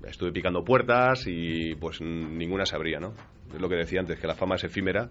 Estuve 0.06 0.32
picando 0.32 0.64
puertas 0.64 1.24
y 1.26 1.74
pues 1.74 2.00
ninguna 2.00 2.64
se 2.64 2.76
abría, 2.76 2.98
¿no? 2.98 3.12
Es 3.52 3.60
lo 3.60 3.68
que 3.68 3.76
decía 3.76 4.00
antes, 4.00 4.18
que 4.18 4.26
la 4.26 4.34
fama 4.34 4.54
es 4.54 4.64
efímera 4.64 5.10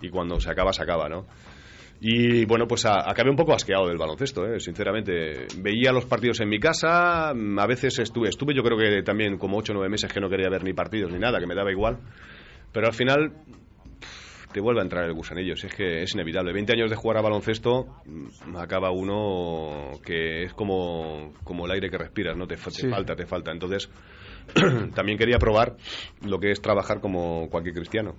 y 0.00 0.08
cuando 0.10 0.38
se 0.38 0.50
acaba, 0.50 0.72
se 0.72 0.82
acaba, 0.82 1.08
¿no? 1.08 1.26
Y 2.00 2.44
bueno, 2.44 2.66
pues 2.68 2.84
a- 2.84 3.08
acabé 3.10 3.30
un 3.30 3.36
poco 3.36 3.54
asqueado 3.54 3.88
del 3.88 3.96
baloncesto, 3.96 4.46
¿eh? 4.46 4.60
sinceramente. 4.60 5.46
Veía 5.58 5.92
los 5.92 6.04
partidos 6.04 6.40
en 6.40 6.48
mi 6.48 6.58
casa, 6.60 7.32
mm, 7.34 7.58
a 7.58 7.66
veces 7.66 7.98
estuve, 7.98 8.28
estuve 8.28 8.54
yo 8.54 8.62
creo 8.62 8.76
que 8.76 9.02
también 9.02 9.38
como 9.38 9.56
8 9.56 9.72
o 9.72 9.76
9 9.76 9.88
meses 9.88 10.12
que 10.12 10.20
no 10.20 10.28
quería 10.28 10.48
ver 10.50 10.62
ni 10.62 10.72
partidos 10.74 11.10
ni 11.12 11.18
nada, 11.18 11.38
que 11.40 11.46
me 11.46 11.54
daba 11.54 11.70
igual. 11.72 11.98
Pero 12.72 12.86
al 12.88 12.92
final 12.92 13.32
te 14.52 14.60
vuelve 14.60 14.80
a 14.80 14.84
entrar 14.84 15.04
el 15.04 15.12
gusanillo, 15.14 15.56
si 15.56 15.66
es 15.66 15.74
que 15.74 16.02
es 16.02 16.14
inevitable. 16.14 16.52
20 16.52 16.72
años 16.72 16.90
de 16.90 16.96
jugar 16.96 17.18
a 17.18 17.22
baloncesto, 17.22 17.86
mm, 18.06 18.56
acaba 18.56 18.90
uno 18.90 19.92
que 20.04 20.44
es 20.44 20.52
como, 20.54 21.32
como 21.44 21.66
el 21.66 21.72
aire 21.72 21.90
que 21.90 21.98
respiras, 21.98 22.36
¿no? 22.36 22.46
Te, 22.46 22.56
fa- 22.56 22.70
te 22.70 22.82
Sí. 22.82 22.88
falta, 22.88 23.16
te 23.16 23.26
falta. 23.26 23.52
Entonces, 23.52 23.90
también 24.94 25.18
quería 25.18 25.38
probar 25.38 25.76
lo 26.22 26.38
que 26.38 26.50
es 26.52 26.60
trabajar 26.60 27.00
como 27.00 27.48
cualquier 27.50 27.74
cristiano. 27.74 28.14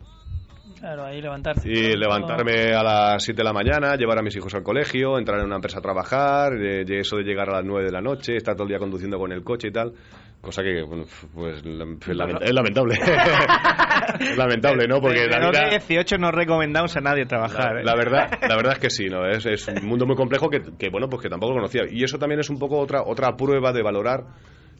Claro, 0.80 1.06
ahí 1.06 1.22
levantarse. 1.22 1.68
Y 1.70 1.96
levantarme 1.96 2.74
a 2.74 2.84
las 2.84 3.24
7 3.24 3.38
de 3.38 3.44
la 3.44 3.54
mañana, 3.54 3.96
llevar 3.96 4.20
a 4.20 4.22
mis 4.22 4.36
hijos 4.36 4.54
al 4.54 4.64
colegio, 4.64 5.18
entrar 5.18 5.40
en 5.40 5.46
una 5.46 5.56
empresa 5.56 5.80
a 5.80 5.82
trabajar, 5.82 6.54
eh, 6.54 6.84
eso 7.00 7.18
de 7.18 7.24
llegar 7.24 7.50
a 7.50 7.58
las 7.58 7.66
9 7.66 7.86
de 7.86 7.92
la 7.92 8.02
noche, 8.02 8.36
estar 8.36 8.56
todo 8.56 8.64
el 8.66 8.70
día 8.70 8.78
conduciendo 8.80 9.18
con 9.18 9.32
el 9.32 9.44
coche 9.44 9.70
y 9.70 9.72
tal. 9.72 9.94
Cosa 10.40 10.62
que, 10.62 10.84
bueno, 10.84 11.06
pues 11.34 11.66
lam- 11.66 11.98
es 12.00 12.16
lament- 12.16 12.44
es 12.44 12.54
lamentable. 12.54 12.94
es 14.20 14.38
lamentable, 14.38 14.88
¿no? 14.88 15.02
Porque 15.02 15.26
la 15.28 15.40
vida... 15.50 15.70
18 15.72 16.18
no 16.20 16.32
recomendamos 16.32 16.96
a 16.96 17.02
nadie 17.02 17.26
trabajar. 17.26 17.74
La, 17.76 17.82
¿eh? 17.82 17.84
la 17.84 17.96
verdad, 17.96 18.30
la 18.48 18.56
verdad 18.56 18.74
es 18.74 18.80
que 18.80 18.90
sí, 18.92 19.08
¿no? 19.08 19.26
Es, 19.28 19.46
es 19.48 19.68
un 19.68 19.84
mundo 19.88 20.06
muy 20.06 20.16
complejo 20.16 20.50
que, 20.50 20.62
que, 20.78 20.90
bueno, 20.90 21.10
pues 21.10 21.24
que 21.24 21.30
tampoco 21.30 21.54
conocía. 21.54 21.84
Y 21.90 22.04
eso 22.04 22.20
también 22.20 22.40
es 22.40 22.50
un 22.52 22.60
poco 22.60 22.78
otra, 22.78 23.02
otra 23.04 23.36
prueba 23.36 23.74
de 23.74 23.82
valorar 23.82 24.26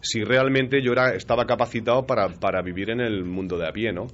si 0.02 0.24
realmente 0.24 0.82
yo 0.84 0.92
era, 0.92 1.16
estaba 1.16 1.46
capacitado 1.46 2.06
para, 2.06 2.28
para 2.30 2.62
vivir 2.62 2.92
en 2.92 3.02
el 3.02 3.26
mundo 3.26 3.58
de 3.58 3.68
a 3.68 3.72
pie, 3.72 3.92
¿no? 3.92 4.06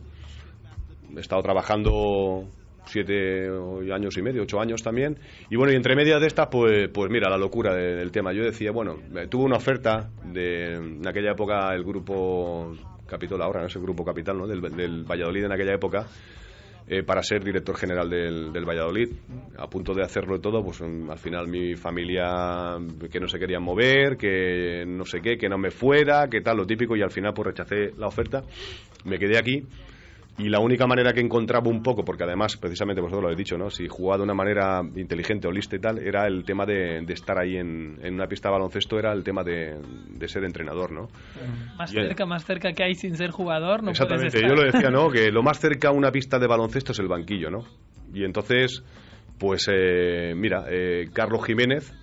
He 1.15 1.19
estado 1.19 1.41
trabajando 1.41 2.45
siete 2.85 3.47
años 3.93 4.17
y 4.17 4.21
medio, 4.21 4.43
ocho 4.43 4.59
años 4.59 4.83
también. 4.83 5.17
Y 5.49 5.55
bueno, 5.55 5.71
y 5.71 5.75
entre 5.75 5.95
medias 5.95 6.19
de 6.19 6.27
estas, 6.27 6.47
pues, 6.51 6.89
pues 6.93 7.09
mira, 7.09 7.29
la 7.29 7.37
locura 7.37 7.73
de- 7.73 7.95
del 7.95 8.11
tema. 8.11 8.33
Yo 8.33 8.43
decía, 8.43 8.71
bueno, 8.71 8.97
eh, 9.15 9.27
tuve 9.29 9.43
una 9.45 9.57
oferta 9.57 10.09
de 10.25 10.73
en 10.75 11.07
aquella 11.07 11.31
época 11.31 11.73
el 11.73 11.83
grupo 11.83 12.73
Capitol, 13.07 13.41
ahora 13.41 13.61
no 13.61 13.67
es 13.67 13.75
el 13.75 13.81
grupo 13.83 14.03
Capital, 14.03 14.37
¿no? 14.37 14.47
Del, 14.47 15.03
Valladolid 15.05 15.45
en 15.45 15.51
aquella 15.51 15.73
época. 15.75 16.07
eh, 16.85 17.01
para 17.01 17.23
ser 17.23 17.41
director 17.45 17.77
general 17.77 18.09
del, 18.09 18.51
del 18.51 18.65
Valladolid. 18.65 19.07
A 19.57 19.67
punto 19.69 19.93
de 19.93 20.03
hacerlo 20.03 20.41
todo, 20.41 20.61
pues 20.61 20.81
al 20.81 21.17
final 21.17 21.47
mi 21.47 21.75
familia 21.75 22.75
que 23.09 23.21
no 23.21 23.27
se 23.29 23.39
querían 23.39 23.63
mover, 23.63 24.17
que 24.17 24.83
no 24.85 25.05
sé 25.05 25.21
qué, 25.21 25.37
que 25.37 25.47
no 25.47 25.57
me 25.57 25.71
fuera, 25.71 26.27
que 26.27 26.41
tal, 26.41 26.57
lo 26.57 26.65
típico, 26.65 26.97
y 26.97 27.01
al 27.01 27.09
final 27.09 27.33
pues 27.33 27.47
rechacé 27.47 27.91
la 27.97 28.07
oferta. 28.07 28.43
Me 29.05 29.17
quedé 29.17 29.37
aquí. 29.37 29.63
Y 30.37 30.49
la 30.49 30.59
única 30.59 30.87
manera 30.87 31.13
que 31.13 31.19
encontraba 31.19 31.69
un 31.69 31.83
poco, 31.83 32.03
porque 32.03 32.23
además, 32.23 32.57
precisamente 32.57 33.01
vosotros 33.01 33.21
lo 33.21 33.27
habéis 33.27 33.37
dicho, 33.37 33.55
¿no? 33.55 33.69
Si 33.69 33.87
jugaba 33.87 34.17
de 34.17 34.23
una 34.23 34.33
manera 34.33 34.81
inteligente 34.95 35.47
o 35.47 35.51
lista 35.51 35.75
y 35.75 35.79
tal, 35.79 35.99
era 35.99 36.25
el 36.25 36.43
tema 36.43 36.65
de, 36.65 37.01
de 37.05 37.13
estar 37.13 37.37
ahí 37.37 37.55
en, 37.55 37.99
en 38.01 38.15
una 38.15 38.25
pista 38.25 38.49
de 38.49 38.53
baloncesto, 38.53 38.97
era 38.97 39.13
el 39.13 39.23
tema 39.23 39.43
de, 39.43 39.77
de 40.09 40.27
ser 40.27 40.43
entrenador, 40.43 40.91
¿no? 40.91 41.09
Más 41.77 41.91
cerca, 41.91 42.25
más 42.25 42.45
cerca 42.45 42.73
que 42.73 42.83
hay 42.83 42.95
sin 42.95 43.15
ser 43.15 43.29
jugador, 43.29 43.83
no 43.83 43.91
Exactamente, 43.91 44.41
yo 44.41 44.55
lo 44.55 44.63
decía, 44.63 44.89
¿no? 44.89 45.09
Que 45.13 45.31
lo 45.31 45.43
más 45.43 45.59
cerca 45.59 45.89
a 45.89 45.91
una 45.91 46.11
pista 46.11 46.39
de 46.39 46.47
baloncesto 46.47 46.93
es 46.93 46.99
el 46.99 47.07
banquillo, 47.07 47.51
¿no? 47.51 47.65
Y 48.11 48.23
entonces, 48.23 48.83
pues 49.37 49.67
eh, 49.71 50.33
mira, 50.35 50.65
eh, 50.67 51.09
Carlos 51.13 51.45
Jiménez, 51.45 51.93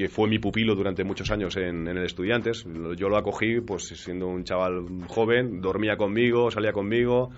que 0.00 0.08
fue 0.08 0.28
mi 0.28 0.38
pupilo 0.38 0.74
durante 0.74 1.04
muchos 1.04 1.30
años 1.30 1.54
en, 1.58 1.86
en 1.86 1.96
el 1.98 2.04
Estudiantes, 2.04 2.64
yo 2.96 3.08
lo 3.10 3.18
acogí 3.18 3.60
pues 3.60 3.88
siendo 3.88 4.28
un 4.28 4.44
chaval 4.44 4.86
joven, 5.08 5.60
dormía 5.60 5.96
conmigo, 5.96 6.50
salía 6.50 6.72
conmigo. 6.72 7.30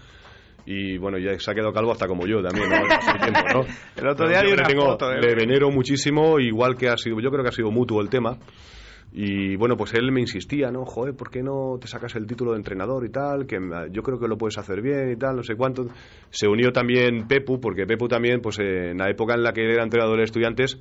Y 0.64 0.96
bueno, 0.96 1.18
ya 1.18 1.36
se 1.40 1.50
ha 1.50 1.54
quedado 1.54 1.72
calvo 1.72 1.90
hasta 1.90 2.06
como 2.06 2.24
yo 2.24 2.40
también, 2.40 2.70
¿no? 2.70 2.86
Tiempo, 3.20 3.40
¿no? 3.52 3.64
El 4.00 4.06
otro 4.06 4.28
día 4.28 4.44
Yo 4.44 4.54
una 4.54 4.62
tengo- 4.62 4.86
foto, 4.92 5.10
¿eh? 5.12 5.20
Le 5.20 5.34
venero 5.34 5.72
muchísimo, 5.72 6.38
igual 6.38 6.76
que 6.76 6.88
ha 6.88 6.96
sido, 6.96 7.18
yo 7.18 7.30
creo 7.32 7.42
que 7.42 7.48
ha 7.48 7.52
sido 7.52 7.72
mutuo 7.72 8.00
el 8.00 8.08
tema. 8.08 8.38
Y 9.14 9.56
bueno, 9.56 9.76
pues 9.76 9.92
él 9.94 10.10
me 10.12 10.20
insistía, 10.20 10.70
¿no? 10.70 10.86
Joder, 10.86 11.14
¿por 11.14 11.30
qué 11.30 11.42
no 11.42 11.76
te 11.80 11.86
sacas 11.88 12.14
el 12.14 12.26
título 12.26 12.52
de 12.52 12.58
entrenador 12.58 13.04
y 13.04 13.10
tal? 13.10 13.44
Que 13.46 13.58
yo 13.90 14.02
creo 14.02 14.18
que 14.18 14.26
lo 14.28 14.38
puedes 14.38 14.56
hacer 14.56 14.80
bien 14.80 15.10
y 15.10 15.16
tal, 15.16 15.36
no 15.36 15.42
sé 15.42 15.54
cuánto. 15.56 15.88
Se 16.30 16.46
unió 16.48 16.72
también 16.72 17.26
Pepu, 17.26 17.60
porque 17.60 17.84
Pepu 17.84 18.06
también, 18.08 18.40
pues 18.40 18.58
en 18.60 18.96
la 18.96 19.10
época 19.10 19.34
en 19.34 19.42
la 19.42 19.52
que 19.52 19.64
era 19.64 19.82
entrenador 19.82 20.16
de 20.16 20.24
estudiantes, 20.24 20.80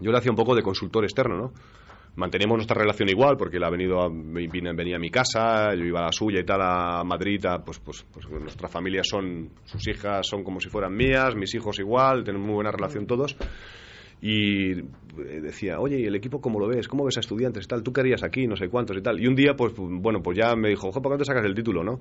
yo 0.00 0.10
le 0.10 0.18
hacía 0.18 0.32
un 0.32 0.36
poco 0.36 0.54
de 0.54 0.62
consultor 0.62 1.04
externo, 1.04 1.36
¿no? 1.36 1.52
mantenemos 2.16 2.56
nuestra 2.56 2.76
relación 2.80 3.08
igual 3.08 3.36
porque 3.36 3.58
él 3.58 3.64
ha 3.64 3.70
venido 3.70 4.00
a, 4.00 4.08
venía 4.08 4.96
a 4.96 4.98
mi 4.98 5.10
casa 5.10 5.74
yo 5.74 5.84
iba 5.84 6.00
a 6.00 6.06
la 6.06 6.12
suya 6.12 6.40
y 6.40 6.44
tal 6.44 6.60
a 6.60 7.04
Madrid 7.04 7.44
pues, 7.64 7.78
pues, 7.78 8.04
pues 8.12 8.28
nuestras 8.28 8.70
familias 8.70 9.06
son 9.08 9.50
sus 9.64 9.86
hijas 9.88 10.26
son 10.26 10.42
como 10.42 10.60
si 10.60 10.68
fueran 10.68 10.94
mías 10.94 11.36
mis 11.36 11.54
hijos 11.54 11.78
igual 11.78 12.24
tenemos 12.24 12.46
muy 12.46 12.56
buena 12.56 12.72
relación 12.72 13.06
todos 13.06 13.36
y 14.22 14.74
decía, 15.16 15.80
oye, 15.80 15.98
¿y 15.98 16.04
el 16.04 16.14
equipo 16.14 16.40
cómo 16.40 16.60
lo 16.60 16.68
ves? 16.68 16.88
¿Cómo 16.88 17.04
ves 17.04 17.16
a 17.16 17.20
estudiantes 17.20 17.64
y 17.64 17.68
tal? 17.68 17.82
¿Tú 17.82 17.92
querías 17.92 18.22
aquí? 18.22 18.46
No 18.46 18.54
sé 18.54 18.68
cuántos 18.68 18.96
y 18.96 19.00
tal. 19.00 19.18
Y 19.18 19.26
un 19.26 19.34
día, 19.34 19.54
pues, 19.56 19.72
bueno, 19.76 20.20
pues 20.22 20.36
ya 20.36 20.54
me 20.56 20.68
dijo, 20.68 20.88
ojo, 20.88 21.00
¿por 21.00 21.12
qué 21.12 21.14
no 21.14 21.18
te 21.18 21.24
sacas 21.24 21.44
el 21.46 21.54
título, 21.54 21.82
no? 21.82 22.00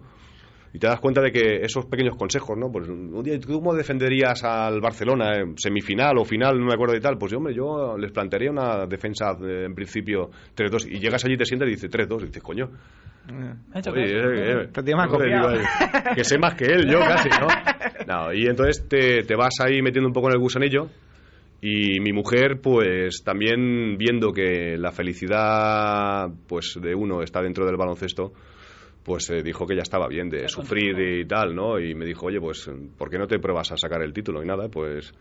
Y 0.73 0.79
te 0.79 0.87
das 0.87 0.99
cuenta 0.99 1.21
de 1.21 1.31
que 1.31 1.57
esos 1.61 1.85
pequeños 1.85 2.15
consejos, 2.15 2.57
¿no? 2.57 2.71
Pues 2.71 2.87
un 2.87 3.23
día, 3.23 3.39
¿tú 3.39 3.53
cómo 3.53 3.73
defenderías 3.73 4.43
al 4.43 4.79
Barcelona 4.81 5.35
en 5.37 5.57
semifinal 5.57 6.17
o 6.17 6.25
final, 6.25 6.59
no 6.59 6.65
me 6.65 6.73
acuerdo 6.73 6.95
y 6.95 6.99
tal? 6.99 7.17
Pues 7.17 7.31
yo, 7.31 7.37
hombre, 7.37 7.53
yo 7.53 7.97
les 7.97 8.11
plantearía 8.11 8.51
una 8.51 8.85
defensa 8.85 9.31
eh, 9.41 9.65
en 9.65 9.73
principio 9.73 10.29
3-2 10.55 10.87
y 10.91 10.99
llegas 10.99 11.25
allí, 11.25 11.37
te 11.37 11.45
sientas 11.45 11.67
y 11.67 11.71
dices 11.71 11.89
3-2 11.89 12.21
y 12.21 12.25
dices, 12.27 12.43
coño. 12.43 12.69
que 16.15 16.23
sé 16.23 16.37
más 16.39 16.55
que 16.55 16.65
él, 16.65 16.89
yo 16.89 16.99
casi, 16.99 17.29
¿no? 17.29 17.47
no 18.07 18.33
y 18.33 18.47
entonces 18.47 18.87
te, 18.87 19.23
te 19.23 19.35
vas 19.35 19.55
ahí 19.63 19.81
metiendo 19.81 20.07
un 20.07 20.13
poco 20.13 20.29
en 20.29 20.33
el 20.33 20.39
gusanillo 20.39 20.89
y 21.61 21.99
mi 21.99 22.13
mujer, 22.13 22.61
pues 22.61 23.21
también 23.23 23.97
viendo 23.97 24.31
que 24.31 24.77
la 24.77 24.91
felicidad 24.91 26.29
pues 26.47 26.79
de 26.81 26.95
uno 26.95 27.21
está 27.21 27.41
dentro 27.41 27.65
del 27.65 27.75
baloncesto, 27.75 28.31
pues 29.03 29.29
eh, 29.29 29.41
dijo 29.43 29.65
que 29.65 29.75
ya 29.75 29.81
estaba 29.81 30.07
bien 30.07 30.29
de 30.29 30.47
sufrir 30.47 30.99
y 30.99 31.25
tal, 31.25 31.55
¿no? 31.55 31.79
Y 31.79 31.95
me 31.95 32.05
dijo, 32.05 32.27
oye, 32.27 32.39
pues, 32.39 32.69
¿por 32.97 33.09
qué 33.09 33.17
no 33.17 33.27
te 33.27 33.39
pruebas 33.39 33.71
a 33.71 33.77
sacar 33.77 34.01
el 34.03 34.13
título? 34.13 34.43
Y 34.43 34.45
nada, 34.45 34.67
pues 34.69 35.13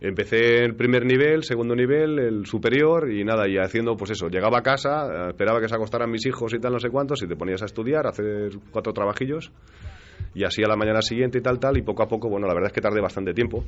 empecé 0.00 0.64
el 0.64 0.74
primer 0.74 1.04
nivel, 1.04 1.44
segundo 1.44 1.74
nivel, 1.74 2.18
el 2.18 2.46
superior 2.46 3.10
y 3.10 3.24
nada, 3.24 3.48
y 3.48 3.56
haciendo 3.58 3.96
pues 3.96 4.10
eso, 4.10 4.28
llegaba 4.28 4.58
a 4.58 4.62
casa, 4.62 5.28
esperaba 5.30 5.60
que 5.60 5.68
se 5.68 5.74
acostaran 5.74 6.10
mis 6.10 6.26
hijos 6.26 6.52
y 6.54 6.58
tal, 6.58 6.72
no 6.72 6.80
sé 6.80 6.90
cuántos, 6.90 7.22
y 7.22 7.26
te 7.26 7.36
ponías 7.36 7.62
a 7.62 7.66
estudiar, 7.66 8.06
a 8.06 8.10
hacer 8.10 8.50
cuatro 8.70 8.92
trabajillos 8.92 9.52
y 10.34 10.44
así 10.44 10.62
a 10.62 10.68
la 10.68 10.76
mañana 10.76 11.00
siguiente 11.00 11.38
y 11.38 11.42
tal, 11.42 11.58
tal, 11.58 11.76
y 11.78 11.82
poco 11.82 12.02
a 12.02 12.08
poco, 12.08 12.28
bueno, 12.28 12.46
la 12.46 12.54
verdad 12.54 12.68
es 12.68 12.72
que 12.72 12.80
tardé 12.80 13.00
bastante 13.00 13.32
tiempo 13.32 13.64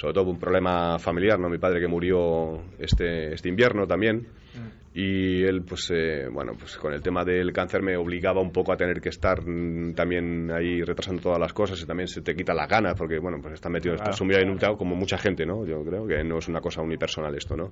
sobre 0.00 0.14
todo 0.14 0.30
un 0.30 0.38
problema 0.38 0.98
familiar, 0.98 1.38
¿no? 1.38 1.50
Mi 1.50 1.58
padre 1.58 1.78
que 1.78 1.86
murió 1.86 2.62
este, 2.78 3.34
este 3.34 3.50
invierno 3.50 3.86
también. 3.86 4.26
Y 4.92 5.44
él, 5.44 5.62
pues, 5.62 5.92
eh, 5.94 6.26
bueno, 6.32 6.54
pues 6.58 6.76
con 6.78 6.92
el 6.92 7.00
tema 7.00 7.22
del 7.22 7.52
cáncer 7.52 7.80
me 7.80 7.96
obligaba 7.96 8.40
un 8.40 8.50
poco 8.50 8.72
a 8.72 8.76
tener 8.76 9.00
que 9.00 9.10
estar 9.10 9.40
mm, 9.46 9.92
también 9.94 10.50
ahí 10.50 10.82
retrasando 10.82 11.22
todas 11.22 11.38
las 11.38 11.52
cosas 11.52 11.80
y 11.80 11.86
también 11.86 12.08
se 12.08 12.22
te 12.22 12.34
quita 12.34 12.54
la 12.54 12.66
ganas 12.66 12.94
porque, 12.96 13.18
bueno, 13.18 13.38
pues 13.40 13.54
está 13.54 13.68
metido, 13.68 13.94
está 13.94 14.10
sumido 14.12 14.40
en 14.40 14.50
un 14.50 14.58
como 14.76 14.96
mucha 14.96 15.16
gente, 15.18 15.44
¿no? 15.46 15.64
Yo 15.64 15.84
creo 15.84 16.06
que 16.06 16.24
no 16.24 16.38
es 16.38 16.48
una 16.48 16.60
cosa 16.60 16.82
unipersonal 16.82 17.36
esto, 17.36 17.54
¿no? 17.54 17.70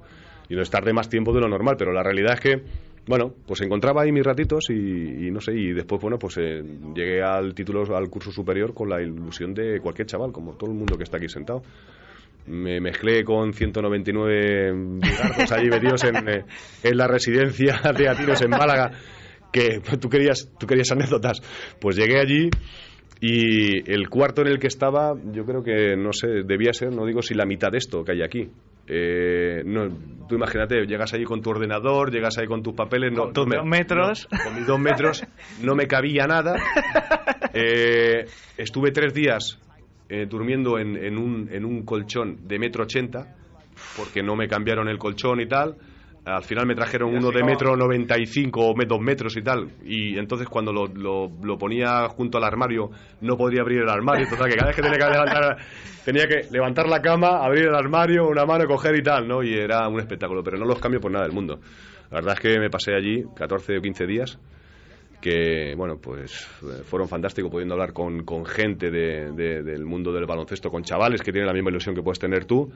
Y 0.49 0.55
no 0.55 0.62
estar 0.62 0.85
de 0.85 0.93
más 0.93 1.09
tiempo 1.09 1.33
de 1.33 1.41
lo 1.41 1.49
normal, 1.49 1.76
pero 1.76 1.93
la 1.93 2.03
realidad 2.03 2.35
es 2.35 2.41
que, 2.41 2.62
bueno, 3.07 3.33
pues 3.47 3.62
encontraba 3.62 4.03
ahí 4.03 4.12
mis 4.12 4.24
ratitos 4.24 4.70
y, 4.70 5.31
no 5.31 5.41
sé, 5.41 5.55
y 5.55 5.72
después, 5.72 6.01
bueno, 6.01 6.18
pues 6.18 6.37
eh, 6.39 6.62
llegué 6.95 7.22
al 7.22 7.55
título, 7.55 7.83
al 7.97 8.09
curso 8.11 8.31
superior 8.31 8.74
con 8.74 8.91
la 8.91 9.03
ilusión 9.03 9.55
de 9.55 9.81
cualquier 9.81 10.07
chaval, 10.07 10.31
como 10.31 10.55
todo 10.55 10.70
el 10.70 10.76
mundo 10.76 10.97
que 10.97 11.05
está 11.05 11.16
aquí 11.16 11.29
sentado 11.29 11.62
me 12.49 12.80
mezclé 12.80 13.24
con 13.24 13.53
199 13.53 14.72
bigardos 15.01 15.53
allí 15.53 15.68
metidos 15.68 16.05
en, 16.05 16.28
eh, 16.28 16.44
en, 16.82 16.96
la 16.96 17.07
residencia 17.07 17.80
de 17.96 18.09
Atinos 18.09 18.40
en 18.42 18.51
Málaga, 18.51 18.92
que 19.53 19.80
tú 20.01 20.09
querías, 20.09 20.51
tú 20.59 20.66
querías 20.66 20.90
anécdotas. 20.90 21.40
Pues 21.80 21.96
llegué 21.96 22.18
allí 22.18 22.51
y 23.20 23.90
el 23.90 24.09
cuarto 24.09 24.42
en 24.42 24.49
el 24.49 24.59
que 24.59 24.68
estaba, 24.68 25.14
yo 25.32 25.44
creo 25.44 25.62
que, 25.62 25.96
no 25.96 26.12
sé, 26.12 26.44
debía 26.44 26.72
ser, 26.72 26.94
no 26.94 27.05
digo 27.05 27.22
si 27.22 27.34
la 27.34 27.46
mitad 27.46 27.70
de 27.70 27.78
esto 27.78 28.05
que 28.05 28.12
hay 28.12 28.22
aquí. 28.22 28.49
Eh, 28.90 29.62
no, 29.66 29.88
tú 30.26 30.36
imagínate, 30.36 30.86
llegas 30.86 31.12
allí 31.12 31.24
con 31.24 31.42
tu 31.42 31.51
ordenador, 31.51 32.11
llegas 32.11 32.38
ahí 32.38 32.46
con 32.46 32.62
tus 32.62 32.74
papeles, 32.74 33.12
no, 33.12 33.30
dos 33.32 33.46
metros, 33.64 34.26
con 34.44 34.55
mis 34.55 34.66
dos 34.66 34.80
metros, 34.80 35.26
no 35.62 35.74
me 35.74 35.86
cabía 35.86 36.26
nada. 36.26 36.57
Eh, 37.55 38.26
estuve 38.59 38.92
tres 38.92 39.14
días 39.14 39.59
eh, 40.09 40.26
durmiendo 40.26 40.78
en, 40.78 40.96
en, 40.96 41.18
un, 41.18 41.48
en 41.52 41.64
un 41.64 41.84
colchón 41.84 42.48
de 42.48 42.59
metro 42.59 42.84
ochenta, 42.84 43.36
porque 43.96 44.22
no 44.22 44.36
me 44.36 44.48
cambiaron 44.48 44.88
el 44.88 44.98
colchón 44.98 45.40
y 45.40 45.46
tal. 45.46 45.76
Al 46.24 46.42
final 46.42 46.66
me 46.66 46.74
trajeron 46.74 47.14
uno 47.14 47.30
de 47.30 47.42
metro 47.42 47.74
noventa 47.74 48.18
y 48.18 48.26
cinco 48.26 48.61
o 48.66 48.74
dos 48.74 49.00
metros 49.00 49.36
y 49.36 49.42
tal. 49.42 49.70
Y 49.84 50.18
entonces 50.18 50.46
cuando 50.48 50.72
lo, 50.72 50.86
lo, 50.86 51.59
ponía 51.59 52.06
junto 52.09 52.36
al 52.36 52.44
armario, 52.44 52.90
no 53.22 53.36
podría 53.36 53.62
abrir 53.62 53.80
el 53.80 53.88
armario. 53.88 54.28
Total, 54.28 54.50
que 54.50 54.56
cada 54.56 54.66
vez 54.66 54.76
que 54.76 54.82
tenía 54.82 54.98
que 54.98 55.11
levantar, 55.11 55.56
tenía 56.04 56.26
que 56.26 56.42
levantar 56.50 56.86
la 56.86 57.00
cama, 57.00 57.42
abrir 57.42 57.66
el 57.66 57.74
armario, 57.74 58.28
una 58.28 58.44
mano, 58.44 58.66
coger 58.66 58.96
y 58.96 59.02
tal, 59.02 59.26
¿no? 59.26 59.42
Y 59.42 59.54
era 59.54 59.88
un 59.88 60.00
espectáculo. 60.00 60.42
Pero 60.42 60.59
no 60.59 60.66
los 60.66 60.78
cambio 60.78 61.00
por 61.00 61.11
nada 61.11 61.24
del 61.24 61.34
mundo. 61.34 61.61
La 62.11 62.16
verdad 62.16 62.34
es 62.34 62.40
que 62.40 62.59
me 62.59 62.68
pasé 62.68 62.94
allí 62.94 63.24
14 63.34 63.78
o 63.78 63.80
15 63.80 64.06
días 64.06 64.38
que 65.21 65.75
bueno 65.77 65.99
pues 65.99 66.47
eh, 66.62 66.83
fueron 66.85 67.09
fantásticos 67.09 67.51
pudiendo 67.51 67.75
hablar 67.75 67.93
con, 67.93 68.25
con 68.25 68.45
gente 68.45 68.91
de, 68.91 69.33
del 69.33 69.85
mundo 69.85 70.12
del 70.12 70.27
baloncesto 70.27 70.71
con 70.71 70.83
chavales 70.83 71.23
que 71.23 71.33
tienen 71.33 71.47
la 71.47 71.53
misma 71.53 71.71
ilusión 71.71 71.95
que 71.95 72.03
puedes 72.03 72.19
tener 72.19 72.45
tú 72.45 72.71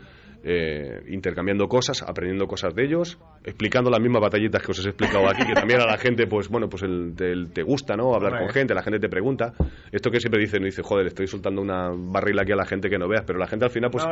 eh, 0.45 1.03
intercambiando 1.09 1.69
cosas 1.69 2.03
aprendiendo 2.03 2.47
cosas 2.47 2.75
de 2.75 2.85
ellos 2.85 3.19
explicando 3.45 3.91
las 3.91 4.01
mismas 4.01 4.23
batallitas 4.23 4.63
que 4.63 4.73
os 4.73 4.85
he 4.85 4.89
explicado 4.89 5.29
aquí 5.29 5.47
que 5.47 5.53
también 5.53 5.81
a 5.81 5.87
la 5.87 5.99
gente 5.99 6.27
pues 6.27 6.49
bueno 6.49 6.69
pues 6.69 6.83
el, 6.83 7.15
te 7.53 7.63
gusta 7.63 7.95
no 7.97 8.15
hablar 8.15 8.39
con 8.39 8.49
gente 8.51 8.75
la 8.75 8.83
gente 8.83 8.99
te 8.99 9.09
pregunta 9.09 9.53
esto 9.91 10.11
que 10.11 10.21
siempre 10.21 10.41
dicen 10.41 10.65
dice 10.65 10.83
joder 10.83 11.07
estoy 11.07 11.27
soltando 11.27 11.63
una 11.63 11.91
barrila 11.95 12.43
aquí 12.43 12.53
a 12.53 12.57
la 12.57 12.67
gente 12.67 12.89
que 12.89 12.99
no 12.99 13.09
veas 13.09 13.25
pero 13.27 13.39
la 13.39 13.47
gente 13.47 13.67
al 13.67 13.71
final 13.71 13.91
pues 13.91 14.05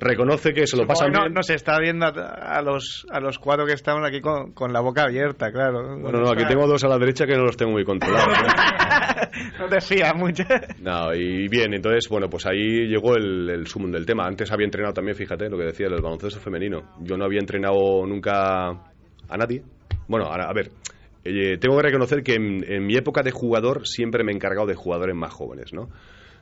reconoce 0.00 0.52
que 0.52 0.66
se 0.66 0.76
lo 0.76 0.86
pasa 0.86 1.06
bien 1.06 1.32
no 1.32 1.42
se 1.42 1.54
está 1.54 1.78
viendo 1.78 2.06
a, 2.06 2.62
los 2.62 3.06
a 3.10 3.20
los 3.20 3.38
cuatro 3.38 3.66
que 3.66 3.72
estamos 3.72 4.06
aquí 4.06 4.20
con, 4.20 4.52
con 4.52 4.72
la 4.72 4.80
boca 4.80 5.04
abierta 5.04 5.50
claro 5.52 5.98
bueno 5.98 6.20
no 6.20 6.30
aquí 6.30 6.44
tengo 6.46 6.66
dos 6.66 6.84
a 6.84 6.88
la 6.88 6.98
derecha 6.98 7.26
que 7.26 7.36
no 7.36 7.44
los 7.44 7.56
tengo 7.56 7.72
muy 7.72 7.84
controlado. 7.84 8.26
¿no? 9.58 9.68
te 9.68 9.80
fías 9.80 10.14
mucho. 10.14 10.44
No, 10.80 11.14
y 11.14 11.48
bien, 11.48 11.74
entonces, 11.74 12.08
bueno, 12.08 12.28
pues 12.28 12.46
ahí 12.46 12.86
llegó 12.86 13.16
el, 13.16 13.48
el 13.50 13.66
sumum 13.66 13.90
del 13.90 14.06
tema. 14.06 14.26
Antes 14.26 14.50
había 14.52 14.64
entrenado 14.64 14.94
también, 14.94 15.16
fíjate, 15.16 15.48
lo 15.48 15.58
que 15.58 15.64
decía, 15.74 15.86
el 15.88 16.02
baloncesto 16.02 16.40
femenino. 16.40 16.82
Yo 17.00 17.16
no 17.16 17.24
había 17.24 17.40
entrenado 17.40 18.06
nunca 18.06 18.68
a 18.68 19.36
nadie. 19.36 19.62
Bueno, 20.08 20.26
a, 20.26 20.52
ver, 20.52 20.70
eh, 21.24 21.58
tengo 21.58 21.76
que 21.76 21.82
reconocer 21.82 22.22
que 22.22 22.34
en, 22.34 22.64
en, 22.70 22.86
mi 22.86 22.96
época 22.96 23.22
de 23.22 23.30
jugador 23.30 23.86
siempre 23.86 24.24
me 24.24 24.32
he 24.32 24.34
encargado 24.34 24.66
de 24.66 24.74
jugadores 24.74 25.14
más 25.14 25.32
jóvenes, 25.32 25.72
¿no? 25.72 25.88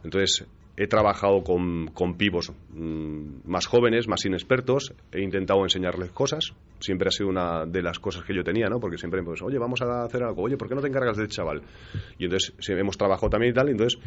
Entonces, 0.05 0.47
he 0.77 0.87
trabajado 0.87 1.43
con, 1.43 1.89
con 1.89 2.17
pivos 2.17 2.53
mm, 2.71 3.43
más 3.45 3.67
jóvenes, 3.67 4.09
más 4.09 4.25
inexpertos, 4.25 4.95
he 5.13 5.21
intentado 5.21 5.63
enseñarles 5.63 6.11
cosas, 6.13 6.55
siempre 6.81 7.09
ha 7.09 7.11
sido 7.11 7.29
una 7.29 7.67
de 7.67 7.83
las 7.83 7.99
cosas 7.99 8.25
que 8.25 8.35
yo 8.35 8.43
tenía, 8.43 8.69
¿no? 8.69 8.81
Porque 8.81 8.97
siempre, 8.97 9.23
pues, 9.23 9.43
oye, 9.43 9.59
vamos 9.59 9.83
a 9.83 10.05
hacer 10.05 10.23
algo, 10.23 10.43
oye, 10.43 10.57
¿por 10.57 10.69
qué 10.69 10.75
no 10.75 10.81
te 10.81 10.89
encargas 10.89 11.17
del 11.17 11.29
chaval? 11.29 11.63
Y 12.19 12.25
entonces 12.25 12.55
hemos 12.69 12.97
trabajado 12.97 13.29
también 13.29 13.53
y 13.53 13.55
tal, 13.55 13.69
entonces, 13.69 14.01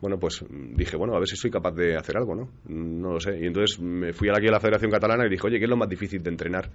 bueno, 0.00 0.18
pues 0.18 0.44
dije, 0.50 0.96
bueno, 0.96 1.14
a 1.14 1.18
ver 1.18 1.28
si 1.28 1.36
soy 1.36 1.50
capaz 1.50 1.72
de 1.72 1.96
hacer 1.96 2.16
algo, 2.16 2.34
¿no? 2.34 2.50
No 2.68 3.12
lo 3.12 3.20
sé. 3.20 3.38
Y 3.40 3.46
entonces 3.46 3.80
me 3.80 4.12
fui 4.12 4.28
aquí 4.28 4.48
a 4.48 4.52
la 4.52 4.60
Federación 4.60 4.90
Catalana 4.90 5.26
y 5.26 5.30
dije, 5.30 5.46
oye, 5.46 5.58
¿qué 5.58 5.64
es 5.64 5.70
lo 5.70 5.76
más 5.76 5.88
difícil 5.88 6.22
de 6.22 6.30
entrenar? 6.30 6.70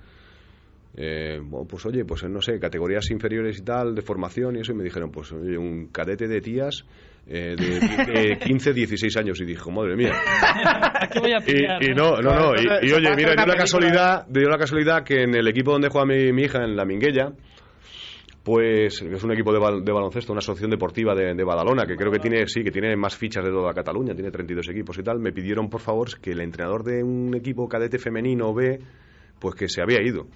Eh, 0.97 1.41
pues 1.67 1.85
oye, 1.85 2.05
pues 2.05 2.23
no 2.23 2.41
sé, 2.41 2.57
categorías 2.57 3.11
inferiores 3.11 3.59
y 3.59 3.63
tal, 3.63 3.93
de 3.93 4.01
formación 4.01 4.55
y 4.55 4.61
eso, 4.61 4.71
y 4.71 4.75
me 4.75 4.83
dijeron, 4.83 5.11
pues 5.11 5.31
oye, 5.33 5.57
un 5.57 5.87
cadete 5.87 6.25
de 6.27 6.39
tías 6.39 6.85
eh, 7.27 7.55
de, 7.57 8.37
15, 8.37 8.73
16 8.73 9.17
años, 9.17 9.41
y 9.41 9.45
dijo, 9.45 9.71
madre 9.71 9.97
mía. 9.97 10.13
y, 11.81 11.93
no, 11.93 12.21
no, 12.21 12.33
no, 12.33 12.53
y, 12.55 12.91
oye, 12.93 13.13
mira, 13.15 13.33
dio 13.35 13.45
la 13.45 13.57
casualidad, 13.57 14.25
dio 14.29 14.47
la 14.47 14.57
casualidad 14.57 15.03
que 15.03 15.23
en 15.23 15.35
el 15.35 15.47
equipo 15.49 15.71
donde 15.71 15.89
juega 15.89 16.05
mi, 16.05 16.41
hija, 16.41 16.63
en 16.63 16.77
la 16.77 16.85
Minguella, 16.85 17.33
pues 18.41 19.01
es 19.01 19.23
un 19.23 19.33
equipo 19.33 19.51
de, 19.51 19.59
baloncesto, 19.59 20.31
una 20.31 20.39
asociación 20.39 20.69
deportiva 20.69 21.13
de, 21.13 21.33
de, 21.33 21.43
Badalona, 21.43 21.85
que 21.85 21.97
creo 21.97 22.11
que 22.11 22.19
tiene, 22.19 22.47
sí, 22.47 22.63
que 22.63 22.71
tiene 22.71 22.95
más 22.95 23.17
fichas 23.17 23.43
de 23.43 23.49
toda 23.49 23.73
Cataluña, 23.73 24.13
tiene 24.13 24.31
32 24.31 24.69
equipos 24.69 24.97
y 24.99 25.03
tal. 25.03 25.19
Me 25.19 25.33
pidieron, 25.33 25.67
por 25.67 25.81
favor, 25.81 26.07
que 26.21 26.31
el 26.31 26.39
entrenador 26.39 26.83
de 26.83 27.03
un 27.03 27.35
equipo 27.35 27.67
cadete 27.67 27.97
femenino 27.97 28.53
B, 28.53 28.79
pues 29.39 29.55
que 29.55 29.67
se 29.67 29.81
había 29.81 30.01
ido. 30.01 30.27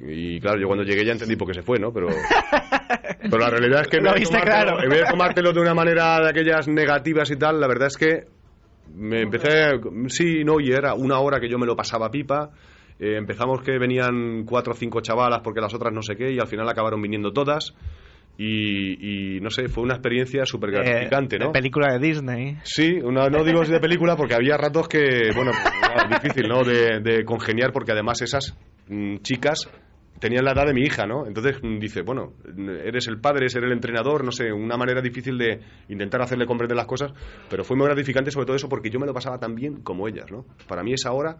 Y 0.00 0.40
claro, 0.40 0.60
yo 0.60 0.66
cuando 0.66 0.84
llegué 0.84 1.04
ya 1.04 1.12
entendí 1.12 1.36
por 1.36 1.48
qué 1.48 1.54
se 1.54 1.62
fue, 1.62 1.78
¿no? 1.78 1.92
Pero, 1.92 2.08
pero 3.22 3.38
la 3.38 3.50
realidad 3.50 3.82
es 3.82 3.88
que 3.88 3.96
en 3.98 4.04
vez, 4.04 4.28
claro. 4.28 4.82
en 4.82 4.90
vez 4.90 5.00
de 5.00 5.06
tomártelo 5.10 5.52
de 5.52 5.60
una 5.60 5.74
manera 5.74 6.20
de 6.20 6.30
aquellas 6.30 6.68
negativas 6.68 7.30
y 7.30 7.36
tal, 7.36 7.60
la 7.60 7.66
verdad 7.66 7.88
es 7.88 7.96
que 7.96 8.26
me 8.94 9.22
empecé, 9.22 9.72
sí, 10.08 10.44
no, 10.44 10.60
y 10.60 10.72
era 10.72 10.94
una 10.94 11.18
hora 11.18 11.40
que 11.40 11.48
yo 11.48 11.58
me 11.58 11.66
lo 11.66 11.76
pasaba 11.76 12.10
pipa. 12.10 12.50
Eh, 12.98 13.16
empezamos 13.16 13.60
que 13.60 13.78
venían 13.78 14.44
cuatro 14.44 14.72
o 14.72 14.76
cinco 14.76 15.00
chavalas 15.00 15.40
porque 15.42 15.60
las 15.60 15.74
otras 15.74 15.92
no 15.92 16.02
sé 16.02 16.16
qué, 16.16 16.32
y 16.32 16.38
al 16.38 16.46
final 16.46 16.68
acabaron 16.68 17.00
viniendo 17.00 17.32
todas. 17.32 17.74
Y, 18.38 19.40
no 19.40 19.48
sé, 19.48 19.68
fue 19.68 19.82
una 19.82 19.94
experiencia 19.94 20.44
súper 20.44 20.70
gratificante, 20.70 21.36
eh, 21.36 21.38
¿no? 21.38 21.52
película 21.52 21.94
de 21.94 22.06
Disney. 22.06 22.58
Sí, 22.64 22.98
no 23.02 23.44
digo 23.44 23.64
de 23.64 23.80
película 23.80 24.14
porque 24.14 24.34
había 24.34 24.58
ratos 24.58 24.88
que, 24.88 25.30
bueno, 25.34 25.52
difícil, 26.10 26.46
¿no? 26.46 26.62
De, 26.62 27.00
de, 27.00 27.24
congeniar 27.24 27.72
porque 27.72 27.92
además 27.92 28.20
esas 28.20 28.54
mm, 28.88 29.16
chicas 29.18 29.68
tenía 30.18 30.40
la 30.40 30.52
edad 30.52 30.64
de 30.66 30.72
mi 30.72 30.80
hija, 30.82 31.06
¿no? 31.06 31.26
Entonces 31.26 31.58
mm, 31.62 31.78
dice, 31.78 32.00
bueno, 32.02 32.32
eres 32.82 33.06
el 33.08 33.20
padre, 33.20 33.40
eres 33.40 33.54
el 33.56 33.70
entrenador, 33.70 34.24
no 34.24 34.32
sé, 34.32 34.50
una 34.52 34.76
manera 34.78 35.02
difícil 35.02 35.36
de 35.36 35.60
intentar 35.88 36.22
hacerle 36.22 36.46
comprender 36.46 36.76
las 36.76 36.86
cosas, 36.86 37.12
pero 37.50 37.64
fue 37.64 37.76
muy 37.76 37.86
gratificante 37.86 38.30
sobre 38.30 38.46
todo 38.46 38.56
eso 38.56 38.68
porque 38.68 38.88
yo 38.90 38.98
me 38.98 39.06
lo 39.06 39.12
pasaba 39.12 39.38
tan 39.38 39.54
bien 39.54 39.82
como 39.82 40.08
ellas, 40.08 40.30
¿no? 40.30 40.46
Para 40.66 40.82
mí 40.82 40.92
esa 40.94 41.12
hora 41.12 41.36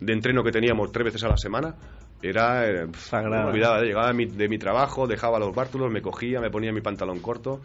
de 0.00 0.12
entreno 0.12 0.44
que 0.44 0.50
teníamos 0.52 0.92
tres 0.92 1.04
veces 1.06 1.24
a 1.24 1.28
la 1.28 1.36
semana 1.36 1.74
era 2.22 2.66
eh, 2.68 2.86
Sagrada. 2.94 3.46
olvidaba, 3.46 3.80
llegaba 3.82 4.08
de 4.08 4.14
mi, 4.14 4.26
de 4.26 4.48
mi 4.48 4.58
trabajo, 4.58 5.06
dejaba 5.06 5.38
los 5.38 5.54
bártulos, 5.54 5.90
me 5.92 6.00
cogía, 6.00 6.40
me 6.40 6.50
ponía 6.50 6.72
mi 6.72 6.80
pantalón 6.80 7.20
corto, 7.20 7.60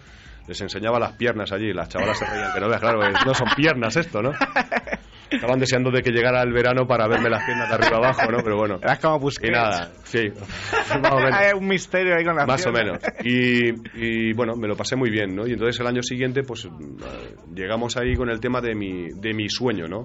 les 0.48 0.60
enseñaba 0.60 1.00
las 1.00 1.14
piernas 1.14 1.52
allí, 1.52 1.72
las 1.72 1.88
chavalas 1.90 2.18
se 2.18 2.26
reían, 2.26 2.52
que 2.52 2.60
no 2.60 2.68
veas, 2.68 2.82
claro, 2.82 3.06
es- 3.06 3.24
no 3.24 3.34
son 3.34 3.50
piernas 3.56 3.96
esto, 3.96 4.22
¿no? 4.22 4.32
Estaban 5.32 5.60
deseando 5.60 5.92
de 5.92 6.02
que 6.02 6.12
llegara 6.12 6.42
el 6.44 6.52
verano 6.52 6.86
para 6.86 7.08
verme 7.08 7.30
las 7.30 7.44
piernas 7.46 7.70
de 7.70 7.76
arriba 7.76 7.98
abajo, 7.98 8.32
¿no? 8.32 8.40
Pero 8.44 8.58
bueno. 8.58 8.80
Eras 8.82 9.00
como 9.00 9.20
Busquets. 9.20 9.50
Y 9.50 9.52
nada, 9.52 9.92
sí, 10.04 10.30
más 11.02 11.12
o 11.12 11.16
menos. 11.16 11.34
Hay 11.34 11.54
un 11.54 11.68
misterio 11.68 12.16
ahí 12.16 12.26
con 12.26 12.36
la 12.36 12.46
Más 12.46 12.66
o 12.68 12.72
menos. 12.72 13.00
Y, 13.24 13.70
y, 13.96 14.34
bueno, 14.34 14.56
me 14.56 14.68
lo 14.68 14.76
pasé 14.76 14.96
muy 14.96 15.10
bien, 15.10 15.36
¿no? 15.36 15.48
Y 15.48 15.54
entonces 15.54 15.80
el 15.80 15.88
año 15.88 16.04
siguiente, 16.04 16.44
pues 16.44 16.68
llegamos 17.56 17.96
ahí 17.98 18.16
con 18.16 18.30
el 18.30 18.40
tema 18.40 18.60
de 18.62 18.76
mi, 18.76 19.08
de 19.10 19.34
mi 19.34 19.48
sueño, 19.50 19.88
¿no? 19.88 20.04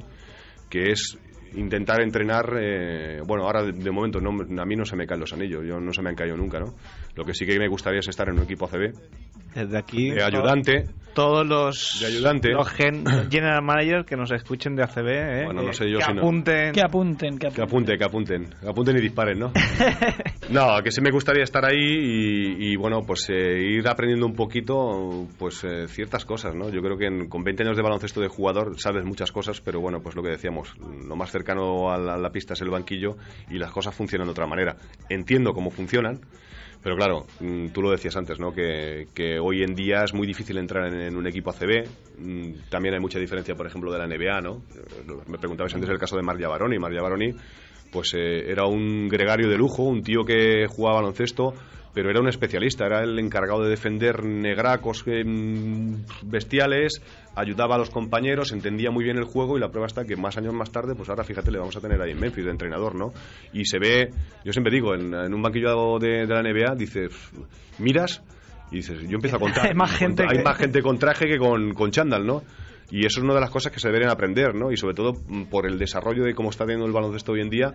Que 0.70 0.92
es 0.92 1.18
intentar 1.54 2.02
entrenar, 2.02 2.54
eh, 2.60 3.20
bueno, 3.26 3.44
ahora 3.44 3.62
de, 3.62 3.72
de 3.72 3.90
momento 3.90 4.20
no, 4.20 4.30
a 4.30 4.64
mí 4.64 4.76
no 4.76 4.84
se 4.84 4.96
me 4.96 5.06
caen 5.06 5.20
los 5.20 5.32
anillos, 5.32 5.64
yo 5.66 5.80
no 5.80 5.92
se 5.92 6.02
me 6.02 6.10
han 6.10 6.14
caído 6.14 6.36
nunca, 6.36 6.60
¿no? 6.60 6.74
Lo 7.16 7.24
que 7.24 7.34
sí 7.34 7.46
que 7.46 7.58
me 7.58 7.68
gustaría 7.68 8.00
es 8.00 8.08
estar 8.08 8.28
en 8.28 8.36
un 8.36 8.44
equipo 8.44 8.66
ACB, 8.66 8.92
Desde 9.54 9.78
aquí. 9.78 10.10
de 10.10 10.22
ayudante, 10.22 10.84
Todos 11.14 11.46
los, 11.46 11.96
De 11.98 12.06
ayudante. 12.08 12.50
los 12.50 12.68
gen- 12.68 13.04
general 13.30 13.62
managers 13.62 14.04
que 14.04 14.16
nos 14.16 14.30
escuchen 14.30 14.76
de 14.76 14.82
ACB, 14.82 15.08
¿eh? 15.08 15.44
Bueno, 15.46 15.62
no 15.62 15.68
Que- 15.68 15.74
sé 15.74 15.90
yo 15.90 15.96
que 15.98 16.04
si 16.04 16.12
no. 16.12 16.20
apunten. 16.20 16.72
Que 16.72 16.82
apunten, 16.82 17.38
que 17.38 17.46
apunten. 17.46 17.64
apunten, 17.64 17.98
que 17.98 18.04
apunten. 18.04 18.44
Que 18.60 18.68
apunten 18.68 18.96
y 18.98 19.00
disparen, 19.00 19.38
¿no? 19.38 19.52
no, 20.50 20.82
que 20.82 20.90
sí 20.90 21.00
me 21.00 21.10
gustaría 21.10 21.42
estar 21.44 21.64
ahí 21.64 21.74
y, 21.78 22.72
y, 22.72 22.76
bueno, 22.76 23.00
pues 23.06 23.26
eh, 23.30 23.60
ir 23.62 23.88
aprendiendo 23.88 24.26
un 24.26 24.34
poquito, 24.34 25.26
pues 25.38 25.64
eh, 25.64 25.88
ciertas 25.88 26.26
cosas, 26.26 26.54
¿no? 26.54 26.68
Yo 26.68 26.82
creo 26.82 26.98
que 26.98 27.06
en- 27.06 27.28
con 27.30 27.42
20 27.42 27.62
años 27.62 27.76
de 27.78 27.82
baloncesto 27.82 28.20
de 28.20 28.28
jugador 28.28 28.78
sabes 28.78 29.04
muchas 29.06 29.32
cosas, 29.32 29.62
pero 29.62 29.80
bueno, 29.80 30.00
pues 30.02 30.14
lo 30.16 30.22
que 30.22 30.28
decíamos, 30.28 30.74
lo 30.78 31.16
más 31.16 31.30
cercano 31.30 31.90
a 31.90 31.96
la, 31.96 32.14
a 32.14 32.18
la 32.18 32.30
pista 32.30 32.52
es 32.52 32.60
el 32.60 32.68
banquillo 32.68 33.16
y 33.50 33.54
las 33.58 33.70
cosas 33.72 33.94
funcionan 33.94 34.26
de 34.28 34.32
otra 34.32 34.46
manera. 34.46 34.76
Entiendo 35.08 35.54
cómo 35.54 35.70
funcionan. 35.70 36.20
Pero 36.86 36.94
claro, 36.94 37.26
mm, 37.40 37.70
tú 37.70 37.82
lo 37.82 37.90
decías 37.90 38.16
antes, 38.16 38.38
¿no? 38.38 38.52
Que, 38.52 39.08
que 39.12 39.40
hoy 39.40 39.64
en 39.64 39.74
día 39.74 40.04
es 40.04 40.14
muy 40.14 40.24
difícil 40.24 40.56
entrar 40.56 40.86
en, 40.86 41.00
en 41.00 41.16
un 41.16 41.26
equipo 41.26 41.50
ACB. 41.50 41.84
Mm, 42.16 42.68
También 42.70 42.94
hay 42.94 43.00
mucha 43.00 43.18
diferencia, 43.18 43.56
por 43.56 43.66
ejemplo, 43.66 43.90
de 43.92 43.98
la 43.98 44.06
NBA, 44.06 44.40
¿no? 44.40 44.62
Me 45.26 45.36
preguntabais 45.36 45.74
antes 45.74 45.90
el 45.90 45.98
caso 45.98 46.14
de 46.14 46.22
Marja 46.22 46.46
Baroni. 46.46 46.78
Marja 46.78 47.02
Baroni, 47.02 47.32
pues 47.90 48.14
eh, 48.14 48.48
era 48.48 48.66
un 48.66 49.08
gregario 49.08 49.48
de 49.48 49.58
lujo, 49.58 49.82
un 49.82 50.04
tío 50.04 50.24
que 50.24 50.66
jugaba 50.68 50.98
baloncesto, 51.00 51.54
pero 51.92 52.08
era 52.08 52.20
un 52.20 52.28
especialista, 52.28 52.86
era 52.86 53.02
el 53.02 53.18
encargado 53.18 53.64
de 53.64 53.70
defender 53.70 54.22
negracos 54.24 55.02
eh, 55.08 55.24
mm, 55.24 56.04
bestiales, 56.22 57.02
ayudaba 57.36 57.76
a 57.76 57.78
los 57.78 57.90
compañeros, 57.90 58.50
entendía 58.52 58.90
muy 58.90 59.04
bien 59.04 59.16
el 59.18 59.24
juego 59.24 59.56
y 59.56 59.60
la 59.60 59.68
prueba 59.68 59.86
está 59.86 60.04
que 60.04 60.16
más 60.16 60.36
años 60.36 60.52
más 60.54 60.72
tarde, 60.72 60.94
pues 60.96 61.08
ahora 61.08 61.22
fíjate, 61.22 61.50
le 61.52 61.58
vamos 61.58 61.76
a 61.76 61.80
tener 61.80 62.00
ahí 62.02 62.10
en 62.10 62.18
Memphis 62.20 62.44
de 62.44 62.50
entrenador, 62.50 62.94
¿no? 62.94 63.12
Y 63.52 63.64
se 63.66 63.78
ve, 63.78 64.10
yo 64.44 64.52
siempre 64.52 64.72
digo, 64.72 64.94
en, 64.94 65.14
en 65.14 65.32
un 65.34 65.42
banquillo 65.42 65.98
de, 66.00 66.26
de 66.26 66.34
la 66.34 66.42
NBA, 66.42 66.74
dices, 66.74 67.12
miras 67.78 68.22
y 68.72 68.76
dices, 68.76 69.00
yo 69.02 69.14
empiezo 69.16 69.36
a 69.36 69.40
contar. 69.40 69.66
Hay 69.68 69.74
más 69.74 69.92
gente 69.92 70.24
Hay 70.28 70.38
que- 70.38 70.42
más 70.42 70.56
gente 70.56 70.82
con 70.82 70.98
traje 70.98 71.26
que 71.26 71.38
con, 71.38 71.72
con 71.74 71.90
chándal, 71.92 72.26
¿no? 72.26 72.42
Y 72.90 73.00
eso 73.04 73.18
es 73.18 73.24
una 73.24 73.34
de 73.34 73.40
las 73.40 73.50
cosas 73.50 73.72
que 73.72 73.80
se 73.80 73.88
deberían 73.88 74.10
aprender, 74.12 74.54
¿no? 74.54 74.70
Y 74.70 74.76
sobre 74.76 74.94
todo 74.94 75.12
mm, 75.28 75.44
por 75.46 75.66
el 75.66 75.76
desarrollo 75.78 76.22
de 76.24 76.34
cómo 76.34 76.50
está 76.50 76.64
teniendo 76.64 76.86
el 76.86 76.92
baloncesto 76.92 77.32
hoy 77.32 77.40
en 77.40 77.50
día, 77.50 77.72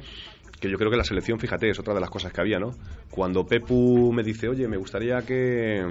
que 0.60 0.70
yo 0.70 0.78
creo 0.78 0.90
que 0.90 0.96
la 0.98 1.04
selección, 1.04 1.38
fíjate, 1.38 1.70
es 1.70 1.78
otra 1.80 1.94
de 1.94 2.00
las 2.00 2.10
cosas 2.10 2.32
que 2.32 2.40
había, 2.40 2.60
¿no? 2.60 2.72
Cuando 3.10 3.46
Pepu 3.46 4.14
me 4.14 4.24
dice, 4.24 4.48
oye, 4.48 4.68
me 4.70 4.78
gustaría 4.78 5.22
que, 5.24 5.86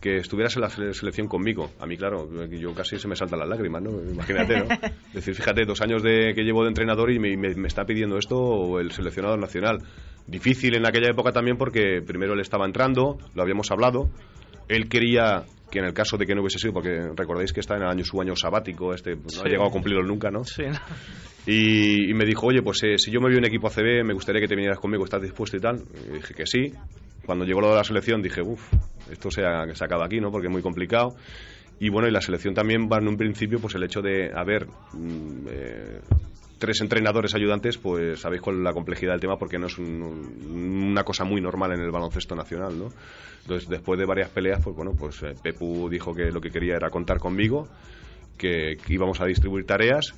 que 0.00 0.16
estuvieras 0.18 0.54
en 0.56 0.62
la 0.62 0.68
sele- 0.70 0.92
selección 0.92 1.26
conmigo. 1.28 1.70
A 1.80 1.86
mí, 1.86 1.96
claro, 1.96 2.28
yo 2.48 2.74
casi 2.74 2.98
se 2.98 3.08
me 3.08 3.16
saltan 3.16 3.38
las 3.40 3.48
lágrimas, 3.48 3.82
¿no? 3.82 3.90
Imagínate, 3.90 4.56
¿no? 4.58 4.64
Es 5.08 5.12
decir, 5.14 5.34
fíjate, 5.34 5.64
dos 5.64 5.80
años 5.82 6.02
de, 6.02 6.32
que 6.34 6.42
llevo 6.44 6.62
de 6.62 6.68
entrenador 6.68 7.10
y 7.10 7.18
me, 7.18 7.36
me- 7.36 7.54
me 7.54 7.68
está 7.68 7.84
pidiendo 7.84 8.16
esto 8.18 8.78
el 8.80 8.92
seleccionado 8.92 9.36
nacional. 9.36 9.78
Difícil 10.26 10.74
en 10.76 10.86
aquella 10.86 11.10
época 11.10 11.32
también 11.32 11.56
porque 11.56 12.02
primero 12.06 12.34
él 12.34 12.40
estaba 12.40 12.66
entrando, 12.66 13.18
lo 13.34 13.42
habíamos 13.42 13.70
hablado, 13.70 14.08
él 14.68 14.88
quería 14.88 15.44
que 15.70 15.78
en 15.80 15.84
el 15.86 15.92
caso 15.92 16.16
de 16.16 16.24
que 16.26 16.34
no 16.34 16.40
hubiese 16.42 16.58
sido, 16.58 16.72
porque 16.72 16.98
recordáis 17.14 17.52
que 17.52 17.60
está 17.60 17.76
en 17.76 17.82
el 17.82 17.88
año 17.88 18.04
su 18.04 18.20
año 18.20 18.34
sabático, 18.36 18.94
este 18.94 19.14
no 19.16 19.20
ha 19.42 19.44
llegado 19.48 19.68
a 19.68 19.70
cumplirlo 19.70 20.02
nunca, 20.02 20.30
¿no? 20.30 20.44
Sí, 20.44 20.62
¿no? 20.66 20.78
Y, 21.46 22.10
y 22.10 22.14
me 22.14 22.24
dijo, 22.24 22.46
oye, 22.46 22.62
pues 22.62 22.82
eh, 22.84 22.98
si 22.98 23.10
yo 23.10 23.20
me 23.20 23.26
voy 23.28 23.36
a 23.36 23.38
un 23.38 23.44
equipo 23.46 23.68
ACB, 23.68 24.04
me 24.04 24.12
gustaría 24.14 24.40
que 24.40 24.48
te 24.48 24.54
vinieras 24.54 24.78
conmigo, 24.78 25.04
¿estás 25.04 25.22
dispuesto 25.22 25.56
y 25.56 25.60
tal? 25.60 25.82
Y 26.10 26.14
dije 26.14 26.34
que 26.34 26.46
sí. 26.46 26.72
Cuando 27.28 27.44
llegó 27.44 27.60
lo 27.60 27.68
de 27.68 27.76
la 27.76 27.84
selección 27.84 28.22
dije, 28.22 28.40
uff, 28.40 28.72
esto 29.12 29.30
se, 29.30 29.44
ha, 29.44 29.66
se 29.74 29.84
acaba 29.84 30.06
aquí, 30.06 30.18
¿no? 30.18 30.30
Porque 30.30 30.46
es 30.46 30.50
muy 30.50 30.62
complicado. 30.62 31.14
Y 31.78 31.90
bueno, 31.90 32.08
y 32.08 32.10
la 32.10 32.22
selección 32.22 32.54
también 32.54 32.88
va 32.90 32.96
en 32.96 33.06
un 33.06 33.18
principio, 33.18 33.60
pues 33.60 33.74
el 33.74 33.82
hecho 33.82 34.00
de 34.00 34.32
haber 34.34 34.66
mm, 34.94 35.46
eh, 35.50 36.00
tres 36.58 36.80
entrenadores 36.80 37.34
ayudantes, 37.34 37.76
pues 37.76 38.18
sabéis 38.20 38.40
es 38.46 38.54
la 38.54 38.72
complejidad 38.72 39.12
del 39.12 39.20
tema, 39.20 39.36
porque 39.36 39.58
no 39.58 39.66
es 39.66 39.76
un- 39.76 40.00
un- 40.02 40.88
una 40.90 41.04
cosa 41.04 41.24
muy 41.24 41.42
normal 41.42 41.72
en 41.74 41.80
el 41.80 41.90
baloncesto 41.90 42.34
nacional, 42.34 42.78
¿no? 42.78 42.88
Entonces, 43.42 43.68
después 43.68 43.98
de 43.98 44.06
varias 44.06 44.30
peleas, 44.30 44.62
pues 44.64 44.74
bueno, 44.74 44.92
pues 44.98 45.22
eh, 45.22 45.34
Pepu 45.42 45.90
dijo 45.90 46.14
que 46.14 46.32
lo 46.32 46.40
que 46.40 46.50
quería 46.50 46.76
era 46.76 46.88
contar 46.88 47.18
conmigo, 47.18 47.68
que 48.38 48.78
íbamos 48.88 49.20
a 49.20 49.26
distribuir 49.26 49.66
tareas. 49.66 50.14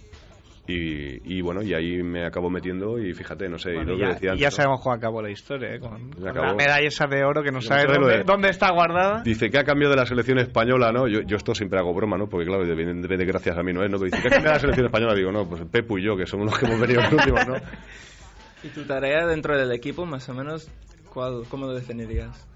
Y, 0.66 1.38
y 1.38 1.40
bueno, 1.40 1.62
y 1.62 1.74
ahí 1.74 2.00
me 2.02 2.24
acabo 2.24 2.48
metiendo 2.48 2.96
y 2.98 3.12
fíjate, 3.12 3.48
no 3.48 3.58
sé, 3.58 3.72
y 3.74 3.84
lo 3.84 3.96
que 3.96 3.98
ya, 4.02 4.08
decía 4.11 4.34
ya 4.36 4.50
sabemos 4.52 4.80
cómo 4.82 4.94
acabó 4.94 5.20
la 5.20 5.30
historia, 5.30 5.74
¿eh? 5.74 5.80
Con, 5.80 6.11
la 6.20 6.54
medalla 6.54 6.86
esa 6.86 7.06
de 7.08 7.24
oro 7.24 7.42
que 7.42 7.50
no 7.50 7.61
sabe 7.61 7.86
dónde, 7.92 8.18
de- 8.18 8.24
dónde 8.24 8.50
está 8.50 8.70
guardada. 8.70 9.22
Dice 9.24 9.50
que 9.50 9.58
ha 9.58 9.64
cambiado 9.64 9.94
de 9.94 10.00
la 10.00 10.06
selección 10.06 10.38
española, 10.38 10.92
¿no? 10.92 11.08
Yo, 11.08 11.22
yo 11.22 11.36
esto 11.38 11.54
siempre 11.56 11.78
hago 11.80 11.92
broma, 11.92 12.16
¿no? 12.18 12.28
Porque 12.28 12.46
claro, 12.46 12.64
evidentemente 12.64 13.24
gracias 13.24 13.56
a 13.58 13.62
mí 13.64 13.72
no 13.72 13.82
es, 13.82 13.90
¿no? 13.90 13.98
Pero 13.98 14.11
dice 14.11 14.22
que 14.22 14.28
ha 14.28 14.30
cambiado 14.30 14.52
de 14.52 14.54
la 14.56 14.61
selección 14.61 14.86
española. 14.86 15.14
Digo, 15.14 15.32
no, 15.32 15.48
pues 15.48 15.62
Pepu 15.70 15.98
y 15.98 16.04
yo, 16.04 16.16
que 16.16 16.26
somos 16.26 16.46
los 16.46 16.56
que 16.58 16.66
hemos 16.66 16.78
venido 16.78 17.00
los 17.02 17.12
últimos, 17.14 17.46
¿no? 17.48 17.54
¿Y 18.62 18.68
tu 18.68 18.84
tarea 18.84 19.26
dentro 19.26 19.58
del 19.58 19.72
equipo, 19.72 20.06
más 20.06 20.28
o 20.28 20.34
menos, 20.34 20.70
cuál, 21.12 21.42
cómo 21.48 21.66
lo 21.66 21.72
definirías? 21.74 22.46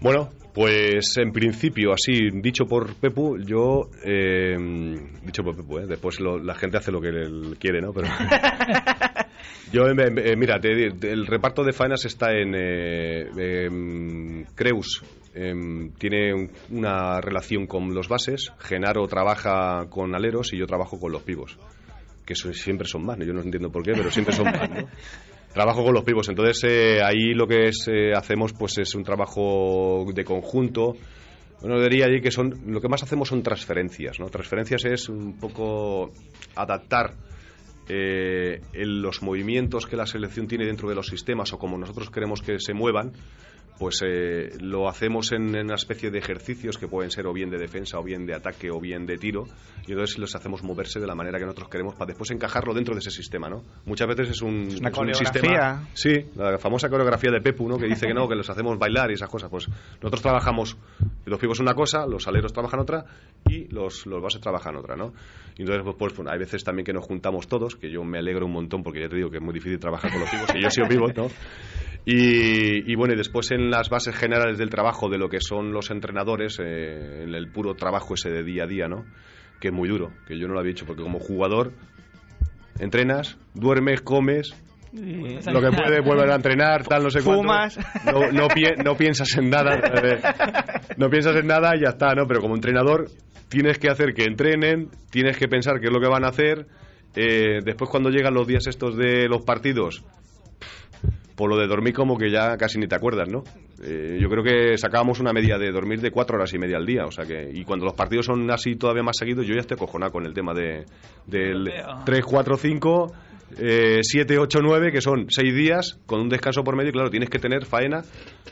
Bueno, 0.00 0.30
pues 0.54 1.16
en 1.18 1.32
principio, 1.32 1.92
así, 1.92 2.30
dicho 2.32 2.66
por 2.66 2.94
Pepu, 2.94 3.38
yo... 3.38 3.90
eh, 4.04 4.56
dicho 5.22 5.42
por 5.42 5.56
Pepu, 5.56 5.78
¿eh? 5.78 5.86
Después 5.86 6.20
lo- 6.20 6.38
la 6.38 6.54
gente 6.54 6.78
hace 6.78 6.92
lo 6.92 7.00
que 7.00 7.08
él 7.08 7.56
quiere, 7.58 7.80
¿no? 7.80 7.92
Pero... 7.92 8.08
yo, 9.72 9.86
em, 9.88 9.98
em, 10.00 10.18
eh, 10.18 10.36
mira, 10.36 10.58
te- 10.60 10.90
te- 10.92 11.12
el 11.12 11.26
reparto 11.26 11.62
de 11.64 11.72
faenas 11.72 12.04
está 12.04 12.32
en... 12.32 12.54
eh, 12.54 13.64
em, 13.66 14.44
Creus 14.54 15.02
tiene 15.98 16.32
un- 16.32 16.50
una 16.70 17.20
relación 17.20 17.66
con 17.66 17.92
los 17.92 18.08
bases, 18.08 18.52
Genaro 18.58 19.06
trabaja 19.06 19.84
con 19.90 20.14
aleros 20.14 20.54
y 20.54 20.56
yo 20.58 20.66
trabajo 20.66 20.98
con 20.98 21.12
los 21.12 21.22
pivos. 21.22 21.58
Que 22.24 22.34
siempre 22.34 22.88
son 22.88 23.04
más, 23.04 23.18
¿no? 23.18 23.24
yo 23.26 23.34
no 23.34 23.42
entiendo 23.42 23.70
por 23.70 23.82
qué, 23.82 23.92
pero 23.92 24.10
siempre 24.10 24.34
son 24.34 24.46
más, 24.46 24.70
¿no? 24.70 24.76
Trabajo 25.56 25.82
con 25.82 25.94
los 25.94 26.04
pibos, 26.04 26.28
entonces 26.28 26.64
eh, 26.64 27.02
ahí 27.02 27.32
lo 27.32 27.46
que 27.46 27.70
eh, 27.70 28.12
hacemos 28.14 28.52
pues 28.52 28.76
es 28.76 28.94
un 28.94 29.02
trabajo 29.02 30.04
de 30.14 30.22
conjunto. 30.22 30.92
Bueno, 31.62 31.80
diría 31.80 32.08
que 32.20 32.30
son 32.30 32.60
lo 32.66 32.78
que 32.78 32.90
más 32.90 33.02
hacemos 33.02 33.28
son 33.28 33.42
transferencias, 33.42 34.20
¿no? 34.20 34.28
Transferencias 34.28 34.84
es 34.84 35.08
un 35.08 35.38
poco 35.40 36.10
adaptar 36.56 37.14
eh, 37.88 38.60
los 38.74 39.22
movimientos 39.22 39.86
que 39.86 39.96
la 39.96 40.04
selección 40.04 40.46
tiene 40.46 40.66
dentro 40.66 40.90
de 40.90 40.94
los 40.94 41.06
sistemas 41.06 41.50
o 41.54 41.58
como 41.58 41.78
nosotros 41.78 42.10
queremos 42.10 42.42
que 42.42 42.60
se 42.60 42.74
muevan, 42.74 43.12
pues 43.78 44.00
eh, 44.04 44.50
lo 44.60 44.88
hacemos 44.88 45.32
en, 45.32 45.54
en 45.54 45.66
una 45.66 45.74
especie 45.74 46.10
de 46.10 46.18
ejercicios 46.18 46.78
que 46.78 46.88
pueden 46.88 47.10
ser 47.10 47.26
o 47.26 47.32
bien 47.32 47.50
de 47.50 47.58
defensa 47.58 47.98
o 47.98 48.02
bien 48.02 48.26
de 48.26 48.34
ataque 48.34 48.70
o 48.70 48.80
bien 48.80 49.06
de 49.06 49.16
tiro 49.16 49.44
y 49.86 49.92
entonces 49.92 50.18
los 50.18 50.34
hacemos 50.34 50.62
moverse 50.62 50.98
de 50.98 51.06
la 51.06 51.14
manera 51.14 51.38
que 51.38 51.44
nosotros 51.44 51.68
queremos 51.68 51.94
para 51.94 52.08
después 52.08 52.30
encajarlo 52.30 52.74
dentro 52.74 52.94
de 52.94 53.00
ese 53.00 53.10
sistema, 53.10 53.48
¿no? 53.48 53.62
Muchas 53.84 54.08
veces 54.08 54.30
es 54.30 54.42
un, 54.42 54.68
una 54.80 54.88
es 54.88 54.98
un 54.98 55.14
sistema 55.14 55.86
Sí, 55.94 56.26
la 56.34 56.58
famosa 56.58 56.88
coreografía 56.88 57.30
de 57.30 57.40
Pepu, 57.40 57.68
¿no? 57.68 57.78
Que 57.78 57.86
dice 57.86 58.06
que 58.06 58.14
no, 58.14 58.28
que 58.28 58.34
los 58.34 58.48
hacemos 58.50 58.78
bailar 58.78 59.10
y 59.10 59.14
esas 59.14 59.28
cosas. 59.28 59.50
Pues 59.50 59.68
nosotros 59.68 60.22
trabajamos, 60.22 60.76
los 61.24 61.38
pibos 61.38 61.60
una 61.60 61.74
cosa, 61.74 62.06
los 62.06 62.26
aleros 62.26 62.52
trabajan 62.52 62.80
otra 62.80 63.04
y 63.48 63.68
los, 63.72 64.06
los 64.06 64.22
bases 64.22 64.40
trabajan 64.40 64.76
otra, 64.76 64.96
¿no? 64.96 65.12
Y 65.56 65.62
entonces, 65.62 65.84
pues, 65.84 65.96
pues, 65.98 66.12
pues, 66.12 66.28
hay 66.28 66.38
veces 66.38 66.64
también 66.64 66.84
que 66.84 66.92
nos 66.92 67.04
juntamos 67.04 67.46
todos, 67.46 67.76
que 67.76 67.90
yo 67.90 68.04
me 68.04 68.18
alegro 68.18 68.46
un 68.46 68.52
montón 68.52 68.82
porque 68.82 69.00
ya 69.00 69.08
te 69.08 69.16
digo 69.16 69.30
que 69.30 69.38
es 69.38 69.42
muy 69.42 69.54
difícil 69.54 69.78
trabajar 69.78 70.10
con 70.10 70.20
los 70.20 70.30
pibos, 70.30 70.50
y 70.54 70.60
yo 70.60 70.68
he 70.68 70.70
sido 70.70 70.88
pivot, 70.88 71.16
¿no? 71.16 71.28
Y, 72.08 72.90
y 72.90 72.94
bueno, 72.94 73.14
y 73.14 73.16
después 73.16 73.50
en 73.50 73.68
las 73.68 73.90
bases 73.90 74.14
generales 74.14 74.56
del 74.58 74.70
trabajo 74.70 75.08
de 75.08 75.18
lo 75.18 75.28
que 75.28 75.40
son 75.40 75.72
los 75.72 75.90
entrenadores, 75.90 76.56
eh, 76.62 77.24
en 77.24 77.34
el 77.34 77.50
puro 77.50 77.74
trabajo 77.74 78.14
ese 78.14 78.30
de 78.30 78.44
día 78.44 78.62
a 78.62 78.66
día, 78.68 78.86
¿no? 78.86 79.04
Que 79.60 79.68
es 79.68 79.74
muy 79.74 79.88
duro, 79.88 80.12
que 80.26 80.38
yo 80.38 80.46
no 80.46 80.54
lo 80.54 80.60
había 80.60 80.70
hecho 80.70 80.86
porque 80.86 81.02
como 81.02 81.18
jugador 81.18 81.72
entrenas, 82.78 83.36
duermes, 83.54 84.02
comes, 84.02 84.54
lo 84.92 85.60
que 85.60 85.76
puede 85.76 86.00
volver 86.00 86.30
a 86.30 86.36
entrenar, 86.36 86.84
tal, 86.86 87.02
no 87.02 87.10
sé 87.10 87.22
cuánto. 87.22 87.42
Fumas. 87.42 87.78
No, 88.04 88.30
no, 88.30 88.48
pi- 88.48 88.76
no 88.84 88.96
piensas 88.96 89.36
en 89.36 89.50
nada. 89.50 89.80
No 90.96 91.10
piensas 91.10 91.36
en 91.36 91.46
nada 91.48 91.74
y 91.76 91.80
ya 91.82 91.88
está, 91.90 92.14
¿no? 92.14 92.26
Pero 92.26 92.40
como 92.40 92.54
entrenador 92.54 93.06
tienes 93.48 93.78
que 93.78 93.88
hacer 93.90 94.14
que 94.14 94.24
entrenen, 94.24 94.90
tienes 95.10 95.36
que 95.38 95.48
pensar 95.48 95.80
qué 95.80 95.86
es 95.88 95.92
lo 95.92 96.00
que 96.00 96.08
van 96.08 96.24
a 96.24 96.28
hacer. 96.28 96.66
eh, 97.16 97.60
después 97.64 97.90
cuando 97.90 98.10
llegan 98.10 98.34
los 98.34 98.46
días 98.46 98.66
estos 98.68 98.96
de 98.96 99.26
los 99.28 99.42
partidos, 99.42 100.04
por 101.36 101.50
lo 101.50 101.56
de 101.58 101.66
dormir 101.68 101.92
como 101.94 102.16
que 102.18 102.30
ya 102.30 102.56
casi 102.56 102.78
ni 102.78 102.88
te 102.88 102.96
acuerdas, 102.96 103.28
¿no? 103.28 103.44
Eh, 103.84 104.18
yo 104.20 104.28
creo 104.28 104.42
que 104.42 104.76
sacábamos 104.78 105.20
una 105.20 105.32
media 105.32 105.58
de 105.58 105.70
dormir 105.70 106.00
de 106.00 106.10
cuatro 106.10 106.36
horas 106.36 106.52
y 106.54 106.58
media 106.58 106.78
al 106.78 106.86
día, 106.86 107.04
o 107.04 107.10
sea 107.12 107.24
que 107.26 107.50
y 107.52 107.62
cuando 107.64 107.84
los 107.84 107.94
partidos 107.94 108.26
son 108.26 108.50
así 108.50 108.74
todavía 108.76 109.02
más 109.02 109.16
seguidos, 109.18 109.46
yo 109.46 109.54
ya 109.54 109.60
estoy 109.60 109.74
acojonado 109.76 110.10
con 110.12 110.24
el 110.26 110.32
tema 110.34 110.54
de 110.54 110.86
del 111.26 111.64
Lo 111.64 111.70
veo. 111.70 111.86
3, 112.06 112.24
4, 112.24 112.56
5 112.56 113.12
7, 114.02 114.38
8, 114.38 114.58
9, 114.62 114.90
que 114.92 115.00
son 115.00 115.26
6 115.28 115.54
días 115.54 115.98
con 116.06 116.20
un 116.20 116.28
descanso 116.28 116.62
por 116.64 116.76
medio. 116.76 116.90
Y 116.90 116.92
claro, 116.92 117.10
tienes 117.10 117.30
que 117.30 117.38
tener 117.38 117.64
faena. 117.64 118.02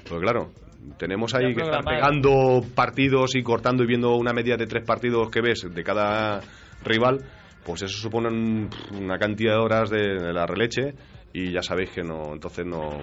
Pues 0.09 0.21
claro, 0.21 0.51
tenemos 0.99 1.35
ahí 1.35 1.55
que 1.55 1.63
estar 1.63 1.85
pegando 1.85 2.63
partidos 2.75 3.35
y 3.35 3.43
cortando 3.43 3.83
y 3.83 3.87
viendo 3.87 4.15
una 4.17 4.33
media 4.33 4.57
de 4.57 4.67
tres 4.67 4.85
partidos 4.85 5.31
que 5.31 5.41
ves 5.41 5.67
de 5.69 5.83
cada 5.83 6.41
rival. 6.85 7.19
Pues 7.65 7.83
eso 7.83 7.97
supone 7.99 8.29
un- 8.29 8.69
una 9.01 9.19
cantidad 9.19 9.55
de 9.55 9.59
horas 9.59 9.91
de, 9.91 9.99
de 10.21 10.33
la 10.33 10.47
releche 10.47 10.95
y 11.37 11.51
ya 11.51 11.63
sabéis 11.63 11.91
que 11.91 12.05
no, 12.05 12.33
entonces 12.33 12.65
no, 12.65 13.01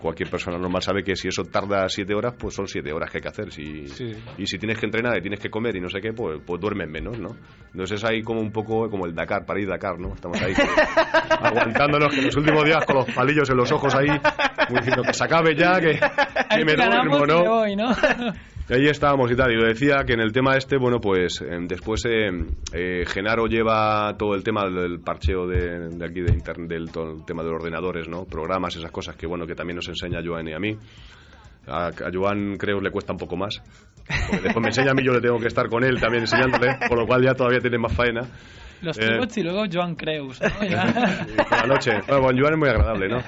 cualquier 0.00 0.28
persona 0.28 0.58
normal 0.58 0.82
sabe 0.82 1.04
que 1.04 1.14
si 1.14 1.28
eso 1.28 1.44
tarda 1.44 1.88
siete 1.88 2.12
horas, 2.12 2.34
pues 2.36 2.52
son 2.52 2.66
siete 2.66 2.92
horas 2.92 3.08
que 3.08 3.18
hay 3.18 3.22
que 3.22 3.28
hacer. 3.28 3.52
Si, 3.52 3.86
Sí. 3.86 4.12
Y 4.38 4.46
si 4.46 4.58
tienes 4.58 4.76
que 4.76 4.86
entrenar 4.86 5.16
y 5.16 5.20
tienes 5.20 5.38
que 5.38 5.48
comer 5.48 5.76
y 5.76 5.80
no 5.80 5.88
sé 5.88 6.00
qué, 6.00 6.12
pues, 6.12 6.40
pues 6.44 6.60
duermes 6.60 6.88
menos, 6.90 7.16
¿no? 7.20 7.36
Entonces 7.66 8.02
es 8.02 8.04
ahí 8.04 8.22
como 8.22 8.40
un 8.40 8.50
poco 8.50 8.90
como 8.90 9.06
el 9.06 9.14
Dakar, 9.14 9.46
París 9.46 9.68
Dakar, 9.68 10.00
¿no? 10.00 10.14
Estamos 10.14 10.42
ahí 10.42 10.52
como 10.52 10.68
aguantándonos 11.46 12.12
que 12.12 12.22
los 12.22 12.36
últimos 12.36 12.64
días 12.64 12.84
con 12.84 12.96
los 12.96 13.14
palillos 13.14 13.48
en 13.48 13.56
los 13.56 13.70
ojos 13.70 13.94
ahí, 13.94 14.08
como 14.66 14.80
diciendo 14.80 15.02
que 15.04 15.14
se 15.14 15.24
acabe 15.24 15.54
ya, 15.54 15.80
que, 15.80 16.00
que 16.56 16.64
me 16.64 16.74
duermo, 16.74 17.24
¿no? 17.24 17.44
voy, 17.44 17.76
¿no? 17.76 17.90
Y 18.70 18.74
ahí 18.74 18.86
estábamos 18.86 19.30
y 19.32 19.36
tal. 19.36 19.50
Y 19.52 19.56
lo 19.56 19.66
decía 19.66 20.04
que 20.06 20.12
en 20.12 20.20
el 20.20 20.32
tema 20.32 20.56
este, 20.56 20.76
bueno, 20.76 21.00
pues 21.00 21.40
eh, 21.42 21.58
después 21.62 22.04
eh, 22.06 22.30
eh, 22.72 23.04
Genaro 23.06 23.46
lleva 23.46 24.14
todo 24.16 24.34
el 24.34 24.44
tema 24.44 24.64
del 24.70 25.00
parcheo 25.00 25.46
de, 25.48 25.88
de 25.88 26.04
aquí 26.04 26.20
de 26.20 26.32
internet, 26.32 26.68
del 26.68 26.90
todo 26.92 27.12
el 27.16 27.24
tema 27.24 27.42
de 27.42 27.50
los 27.50 27.60
ordenadores, 27.60 28.08
¿no? 28.08 28.24
Programas, 28.26 28.76
esas 28.76 28.90
cosas 28.92 29.16
que, 29.16 29.26
bueno, 29.26 29.46
que 29.46 29.54
también 29.56 29.76
nos 29.76 29.88
enseña 29.88 30.20
Joan 30.24 30.46
y 30.48 30.52
a 30.52 30.58
mí. 30.60 30.76
A, 31.66 31.88
a 31.88 32.10
Joan 32.12 32.56
creo 32.56 32.80
le 32.80 32.90
cuesta 32.90 33.12
un 33.12 33.18
poco 33.18 33.36
más. 33.36 33.60
Porque 34.28 34.42
después 34.44 34.62
me 34.62 34.68
enseña 34.68 34.92
a 34.92 34.94
mí, 34.94 35.02
yo 35.04 35.12
le 35.12 35.20
tengo 35.20 35.38
que 35.38 35.48
estar 35.48 35.68
con 35.68 35.84
él 35.84 36.00
también 36.00 36.22
enseñándole, 36.22 36.78
por 36.88 36.98
lo 36.98 37.06
cual 37.06 37.22
ya 37.24 37.34
todavía 37.34 37.60
tiene 37.60 37.78
más 37.78 37.92
faena. 37.92 38.22
Los 38.82 38.98
Eh. 38.98 39.08
pivots 39.12 39.36
y 39.36 39.42
luego 39.42 39.64
Joan 39.70 39.94
Creus, 39.94 40.40
¿no? 40.40 40.48
Ya. 40.68 41.26
Y 41.28 41.36
por 41.36 41.50
la 41.52 41.66
noche. 41.66 41.90
Bueno, 42.08 42.40
Joan 42.40 42.52
es 42.54 42.58
muy 42.58 42.68
agradable, 42.68 43.08
¿no? 43.08 43.18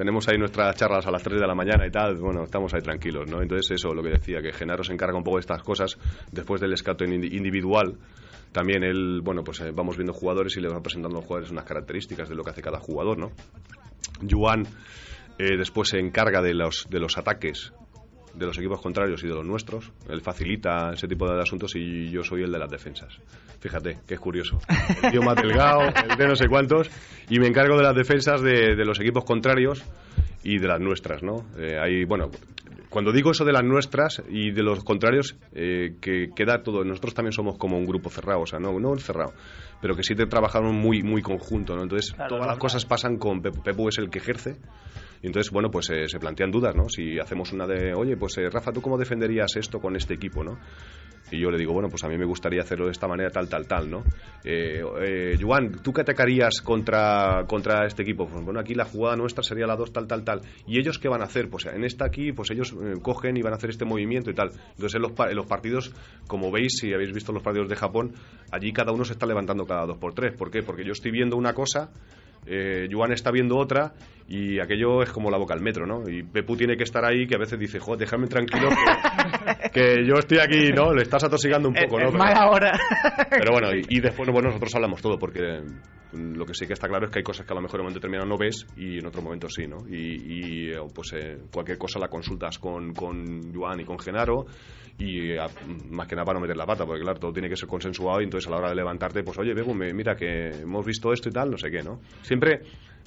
Tenemos 0.00 0.26
ahí 0.30 0.38
nuestras 0.38 0.74
charlas 0.76 1.06
a 1.06 1.10
las 1.10 1.22
3 1.22 1.38
de 1.38 1.46
la 1.46 1.54
mañana 1.54 1.86
y 1.86 1.90
tal. 1.90 2.16
Bueno, 2.16 2.44
estamos 2.44 2.72
ahí 2.72 2.80
tranquilos, 2.80 3.28
¿no? 3.30 3.42
Entonces, 3.42 3.72
eso, 3.72 3.92
lo 3.92 4.02
que 4.02 4.08
decía, 4.08 4.40
que 4.40 4.50
Genaro 4.50 4.82
se 4.82 4.94
encarga 4.94 5.14
un 5.18 5.22
poco 5.22 5.36
de 5.36 5.40
estas 5.42 5.62
cosas 5.62 5.98
después 6.32 6.58
del 6.58 6.72
indi- 6.72 7.30
individual. 7.36 7.98
También 8.50 8.82
él, 8.82 9.20
bueno, 9.22 9.44
pues 9.44 9.60
eh, 9.60 9.72
vamos 9.74 9.98
viendo 9.98 10.14
jugadores 10.14 10.56
y 10.56 10.60
le 10.62 10.68
va 10.70 10.80
presentando 10.80 11.18
a 11.18 11.20
los 11.20 11.26
jugadores 11.26 11.50
unas 11.50 11.66
características 11.66 12.30
de 12.30 12.34
lo 12.34 12.42
que 12.42 12.48
hace 12.48 12.62
cada 12.62 12.78
jugador, 12.80 13.18
¿no? 13.18 13.32
Juan 14.26 14.62
eh, 15.38 15.58
después 15.58 15.90
se 15.90 15.98
encarga 15.98 16.40
de 16.40 16.54
los, 16.54 16.86
de 16.88 16.98
los 16.98 17.18
ataques 17.18 17.74
de 18.34 18.46
los 18.46 18.56
equipos 18.58 18.80
contrarios 18.80 19.22
y 19.24 19.28
de 19.28 19.34
los 19.34 19.44
nuestros. 19.44 19.90
Él 20.08 20.20
facilita 20.20 20.92
ese 20.92 21.08
tipo 21.08 21.26
de 21.30 21.40
asuntos 21.40 21.74
y 21.76 22.10
yo 22.10 22.22
soy 22.22 22.42
el 22.42 22.52
de 22.52 22.58
las 22.58 22.70
defensas. 22.70 23.18
Fíjate, 23.60 23.98
que 24.06 24.14
es 24.14 24.20
curioso. 24.20 24.58
El 25.02 25.12
tío 25.12 25.22
más 25.22 25.36
delgado, 25.36 25.82
el 25.82 26.16
de 26.16 26.26
no 26.26 26.36
sé 26.36 26.48
cuántos, 26.48 26.90
y 27.28 27.38
me 27.38 27.46
encargo 27.46 27.76
de 27.76 27.82
las 27.82 27.94
defensas 27.94 28.40
de, 28.42 28.74
de 28.74 28.84
los 28.84 28.98
equipos 29.00 29.24
contrarios 29.24 29.82
y 30.42 30.58
de 30.58 30.68
las 30.68 30.80
nuestras, 30.80 31.22
¿no? 31.22 31.44
Eh, 31.58 32.04
bueno, 32.08 32.30
cuando 32.88 33.12
digo 33.12 33.30
eso 33.30 33.44
de 33.44 33.52
las 33.52 33.62
nuestras 33.62 34.22
y 34.28 34.50
de 34.50 34.62
los 34.62 34.82
contrarios, 34.82 35.36
eh, 35.52 35.94
que 36.00 36.30
queda 36.34 36.62
todo. 36.62 36.84
Nosotros 36.84 37.14
también 37.14 37.32
somos 37.32 37.56
como 37.56 37.78
un 37.78 37.86
grupo 37.86 38.10
cerrado, 38.10 38.40
o 38.40 38.46
sea, 38.46 38.58
no, 38.58 38.78
no 38.80 38.96
cerrado, 38.96 39.32
pero 39.80 39.94
que 39.94 40.02
sí 40.02 40.14
te 40.14 40.26
trabajamos 40.26 40.72
muy, 40.74 41.02
muy 41.02 41.22
conjunto, 41.22 41.76
¿no? 41.76 41.84
Entonces, 41.84 42.12
Claro, 42.12 42.30
todas 42.36 42.46
las 42.48 42.58
cosas 42.58 42.84
pasan 42.84 43.16
con 43.16 43.42
Pepu. 43.42 43.62
Pepu 43.62 43.88
es 43.88 43.98
el 43.98 44.10
que 44.10 44.18
ejerce. 44.18 44.56
Y 45.22 45.26
entonces, 45.26 45.52
bueno, 45.52 45.70
pues 45.70 45.90
eh, 45.90 46.08
se 46.08 46.18
plantean 46.18 46.50
dudas, 46.50 46.74
¿no? 46.74 46.88
Si 46.88 47.18
hacemos 47.18 47.52
una 47.52 47.66
de, 47.66 47.94
oye, 47.94 48.16
pues 48.16 48.38
eh, 48.38 48.48
Rafa, 48.50 48.72
¿tú 48.72 48.80
cómo 48.80 48.96
defenderías 48.96 49.56
esto 49.56 49.78
con 49.80 49.96
este 49.96 50.14
equipo, 50.14 50.42
no? 50.42 50.58
Y 51.30 51.38
yo 51.38 51.50
le 51.50 51.58
digo, 51.58 51.72
bueno, 51.72 51.88
pues 51.88 52.02
a 52.04 52.08
mí 52.08 52.18
me 52.18 52.24
gustaría 52.24 52.62
hacerlo 52.62 52.86
de 52.86 52.92
esta 52.92 53.06
manera, 53.06 53.30
tal, 53.30 53.48
tal, 53.48 53.66
tal, 53.66 53.90
¿no? 53.90 54.02
Eh, 54.44 54.82
eh, 55.02 55.38
¿tú 55.82 55.92
qué 55.92 56.00
atacarías 56.00 56.60
contra, 56.60 57.44
contra 57.46 57.86
este 57.86 58.02
equipo? 58.02 58.26
Pues 58.26 58.44
bueno, 58.44 58.58
aquí 58.58 58.74
la 58.74 58.84
jugada 58.84 59.16
nuestra 59.16 59.42
sería 59.42 59.66
la 59.66 59.76
2, 59.76 59.92
tal, 59.92 60.06
tal, 60.06 60.24
tal. 60.24 60.40
¿Y 60.66 60.78
ellos 60.78 60.98
qué 60.98 61.08
van 61.08 61.20
a 61.20 61.24
hacer? 61.24 61.48
Pues 61.48 61.66
en 61.66 61.84
esta 61.84 62.06
aquí, 62.06 62.32
pues 62.32 62.50
ellos 62.50 62.72
eh, 62.72 62.94
cogen 63.00 63.36
y 63.36 63.42
van 63.42 63.52
a 63.52 63.56
hacer 63.56 63.70
este 63.70 63.84
movimiento 63.84 64.30
y 64.30 64.34
tal. 64.34 64.50
Entonces 64.70 64.94
en 64.96 65.02
los, 65.02 65.12
en 65.18 65.36
los 65.36 65.46
partidos, 65.46 65.92
como 66.26 66.50
veis, 66.50 66.78
si 66.80 66.92
habéis 66.92 67.12
visto 67.12 67.32
los 67.32 67.42
partidos 67.42 67.68
de 67.68 67.76
Japón, 67.76 68.12
allí 68.50 68.72
cada 68.72 68.92
uno 68.92 69.04
se 69.04 69.12
está 69.12 69.26
levantando 69.26 69.66
cada 69.66 69.86
dos 69.86 69.98
por 69.98 70.14
tres. 70.14 70.34
¿Por 70.36 70.50
qué? 70.50 70.62
Porque 70.62 70.84
yo 70.84 70.92
estoy 70.92 71.12
viendo 71.12 71.36
una 71.36 71.54
cosa 71.54 71.90
eh, 72.52 72.88
Joan 72.90 73.12
está 73.12 73.30
viendo 73.30 73.56
otra 73.56 73.92
y 74.26 74.60
aquello 74.60 75.02
es 75.02 75.10
como 75.10 75.30
la 75.30 75.38
boca 75.38 75.54
al 75.54 75.60
metro, 75.60 75.86
¿no? 75.86 76.08
Y 76.08 76.22
Pepu 76.24 76.56
tiene 76.56 76.76
que 76.76 76.82
estar 76.84 77.04
ahí 77.04 77.26
que 77.26 77.34
a 77.36 77.38
veces 77.38 77.58
dice, 77.58 77.78
joder, 77.78 78.00
déjame 78.00 78.26
tranquilo 78.26 78.68
que, 78.70 79.70
que 79.72 80.06
yo 80.06 80.14
estoy 80.14 80.38
aquí, 80.38 80.72
¿no? 80.72 80.92
Le 80.92 81.02
estás 81.02 81.24
atosigando 81.24 81.68
un 81.68 81.74
poco, 81.74 81.98
¿no? 81.98 82.06
es 82.06 82.12
Pero- 82.12 82.18
mala 82.24 82.50
hora. 82.50 82.72
pero 83.30 83.52
bueno, 83.52 83.74
y, 83.74 83.84
y 83.88 84.00
después 84.00 84.28
bueno, 84.30 84.48
nosotros 84.48 84.74
hablamos 84.74 85.00
todo, 85.00 85.18
porque 85.18 85.62
mm, 86.12 86.34
lo 86.36 86.44
que 86.44 86.54
sí 86.54 86.66
que 86.66 86.74
está 86.74 86.88
claro 86.88 87.06
es 87.06 87.12
que 87.12 87.20
hay 87.20 87.24
cosas 87.24 87.46
que 87.46 87.52
a 87.52 87.56
lo 87.56 87.62
mejor 87.62 87.76
en 87.76 87.80
un 87.80 87.84
momento 87.86 87.98
determinado 88.00 88.28
no 88.28 88.36
ves 88.38 88.66
y 88.76 88.98
en 88.98 89.06
otro 89.06 89.22
momento 89.22 89.48
sí, 89.48 89.66
¿no? 89.66 89.78
Y, 89.88 90.66
y, 90.66 90.70
eh, 90.72 90.76
pues 90.94 91.12
eh, 91.14 91.38
cualquier 91.52 91.78
cosa 91.78 91.98
la 91.98 92.08
consultas 92.08 92.58
con, 92.58 92.92
con 92.94 93.52
Joan 93.54 93.80
y 93.80 93.84
con 93.84 93.98
Genaro 93.98 94.46
y 94.98 95.32
eh, 95.32 95.38
más 95.90 96.06
que 96.06 96.14
nada 96.14 96.24
para 96.26 96.38
no 96.38 96.42
meter 96.42 96.56
la 96.56 96.66
pata, 96.66 96.84
porque 96.84 97.02
claro, 97.02 97.18
todo 97.18 97.32
tiene 97.32 97.48
que 97.48 97.56
ser 97.56 97.68
consensuado 97.68 98.20
y 98.20 98.24
entonces 98.24 98.48
a 98.48 98.50
la 98.50 98.58
hora 98.58 98.68
de 98.70 98.74
levantarte, 98.76 99.22
pues 99.22 99.38
oye, 99.38 99.54
Bebo, 99.54 99.74
me- 99.74 99.92
mira 99.94 100.14
que 100.16 100.48
hemos 100.62 100.84
visto 100.84 101.12
esto 101.12 101.28
y 101.28 101.32
tal, 101.32 101.50
no 101.50 101.56
sé 101.58 101.70
qué, 101.70 101.82
¿no? 101.82 102.00
Siempre 102.22 102.60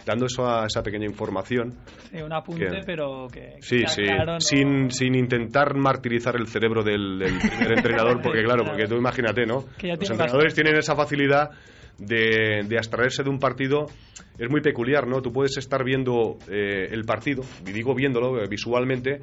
dando 0.06 0.26
eso 0.26 0.46
a 0.50 0.66
esa 0.66 0.82
pequeña 0.82 1.06
información 1.06 1.76
Sí, 2.12 2.22
un 2.22 2.34
apunte, 2.34 2.66
Que- 2.68 2.82
pero 2.86 3.28
que... 3.32 3.58
Sí, 3.62 3.82
que 3.82 3.88
sí, 3.88 4.02
claro, 4.04 4.34
no- 4.34 4.42
sin, 4.42 4.90
sin 4.92 5.16
intentar 5.16 5.76
martirizar 5.76 6.36
el 6.36 6.48
cerebro 6.48 6.84
del, 6.84 7.20
del 7.20 7.38
primer 7.40 7.72
entrenador, 7.78 8.22
porque 8.22 8.44
claro, 8.44 8.64
porque 8.66 8.86
tú 8.88 8.96
imagínate, 8.96 9.46
¿no? 9.46 9.66
Que 9.78 9.88
ya 9.90 9.96
Los 9.96 10.10
entrenadores 10.10 10.54
tienen 10.56 10.76
esa 10.76 10.96
facilidad 10.96 11.52
de, 12.00 12.64
de 12.68 12.78
abstraerse 12.78 13.22
de 13.24 13.30
un 13.30 13.38
partido, 13.40 13.86
es 14.40 14.50
muy 14.50 14.62
peculiar, 14.62 15.08
¿no? 15.08 15.22
Tú 15.22 15.32
puedes 15.32 15.56
estar 15.58 15.84
viendo 15.84 16.38
eh, 16.50 16.88
el 16.92 17.04
partido, 17.06 17.44
y 17.66 17.72
digo 17.72 17.94
viéndolo 17.94 18.42
eh, 18.42 18.48
visualmente, 18.50 19.22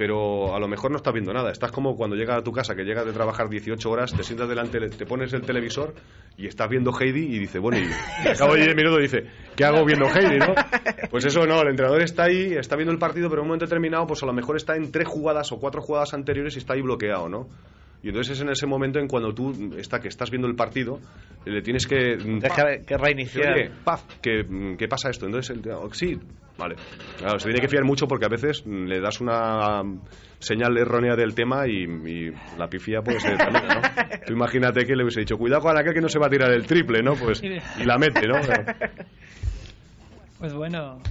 pero 0.00 0.54
a 0.54 0.58
lo 0.58 0.66
mejor 0.66 0.90
no 0.90 0.96
estás 0.96 1.12
viendo 1.12 1.30
nada. 1.30 1.52
Estás 1.52 1.72
como 1.72 1.94
cuando 1.94 2.16
llegas 2.16 2.38
a 2.38 2.42
tu 2.42 2.52
casa, 2.52 2.74
que 2.74 2.84
llegas 2.84 3.04
de 3.04 3.12
trabajar 3.12 3.50
18 3.50 3.90
horas, 3.90 4.14
te 4.16 4.22
sientas 4.22 4.48
delante, 4.48 4.80
te 4.88 5.04
pones 5.04 5.30
el 5.34 5.42
televisor 5.42 5.92
y 6.38 6.46
estás 6.46 6.70
viendo 6.70 6.90
Heidi 6.98 7.36
y 7.36 7.38
dice, 7.38 7.58
bueno, 7.58 7.76
y, 7.76 7.82
y 8.24 8.28
al 8.28 8.34
cabo 8.34 8.54
de 8.54 8.62
10 8.62 8.76
minutos 8.76 8.98
dice, 8.98 9.26
¿qué 9.54 9.62
hago 9.66 9.84
viendo 9.84 10.06
Heidi, 10.06 10.38
no? 10.38 10.54
Pues 11.10 11.26
eso 11.26 11.46
no, 11.46 11.60
el 11.60 11.68
entrenador 11.68 12.00
está 12.00 12.24
ahí, 12.24 12.54
está 12.54 12.76
viendo 12.76 12.92
el 12.92 12.98
partido, 12.98 13.28
pero 13.28 13.42
en 13.42 13.44
un 13.44 13.48
momento 13.48 13.66
determinado, 13.66 14.06
pues 14.06 14.22
a 14.22 14.26
lo 14.26 14.32
mejor 14.32 14.56
está 14.56 14.74
en 14.74 14.90
tres 14.90 15.06
jugadas 15.06 15.52
o 15.52 15.60
cuatro 15.60 15.82
jugadas 15.82 16.14
anteriores 16.14 16.54
y 16.54 16.60
está 16.60 16.72
ahí 16.72 16.80
bloqueado, 16.80 17.28
¿no? 17.28 17.48
Y 18.02 18.08
entonces 18.08 18.38
es 18.38 18.42
en 18.42 18.48
ese 18.48 18.66
momento 18.66 18.98
en 18.98 19.06
cuando 19.06 19.34
tú 19.34 19.74
está 19.76 20.00
que 20.00 20.08
estás 20.08 20.30
viendo 20.30 20.48
el 20.48 20.54
partido, 20.54 20.98
le 21.44 21.60
tienes 21.60 21.86
que 21.86 22.16
Deja 22.16 22.78
que 22.86 22.96
reiniciar. 22.96 23.52
Oye, 23.52 23.70
paf, 23.84 24.02
¿qué, 24.22 24.42
mm, 24.42 24.76
¿qué 24.76 24.88
pasa 24.88 25.10
esto? 25.10 25.26
Entonces, 25.26 25.56
el, 25.56 25.70
oh, 25.72 25.92
sí, 25.92 26.18
vale. 26.56 26.76
Claro, 27.18 27.38
se 27.38 27.48
tiene 27.48 27.60
que 27.60 27.68
fiar 27.68 27.84
mucho 27.84 28.06
porque 28.06 28.24
a 28.24 28.28
veces 28.28 28.64
mm, 28.64 28.84
le 28.86 29.00
das 29.00 29.20
una 29.20 29.82
mm, 29.82 30.00
señal 30.38 30.78
errónea 30.78 31.14
del 31.14 31.34
tema 31.34 31.66
y, 31.68 31.84
y 31.84 32.32
la 32.58 32.68
pifia 32.68 33.02
puede 33.02 33.20
ser 33.20 33.36
también, 33.36 33.66
¿no? 33.68 33.80
Tú 34.26 34.32
imagínate 34.32 34.86
que 34.86 34.96
le 34.96 35.02
hubiese 35.02 35.20
dicho, 35.20 35.36
cuidado 35.36 35.62
con 35.62 35.78
aquel 35.78 35.92
que 35.92 36.00
no 36.00 36.08
se 36.08 36.18
va 36.18 36.26
a 36.26 36.30
tirar 36.30 36.50
el 36.52 36.66
triple, 36.66 37.02
¿no? 37.02 37.14
Pues, 37.16 37.42
y 37.42 37.84
la 37.84 37.98
mete, 37.98 38.26
¿no? 38.26 38.40
Pues 40.38 40.54
bueno. 40.54 41.02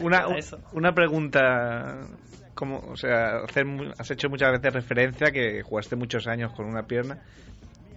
Una, 0.00 0.26
una 0.72 0.92
pregunta. 0.92 2.00
Como, 2.60 2.78
o 2.90 2.94
sea, 2.96 3.38
has 3.98 4.10
hecho 4.10 4.28
muchas 4.28 4.52
veces 4.52 4.74
referencia 4.74 5.32
que 5.32 5.62
jugaste 5.62 5.96
muchos 5.96 6.26
años 6.26 6.52
con 6.52 6.66
una 6.66 6.82
pierna. 6.82 7.18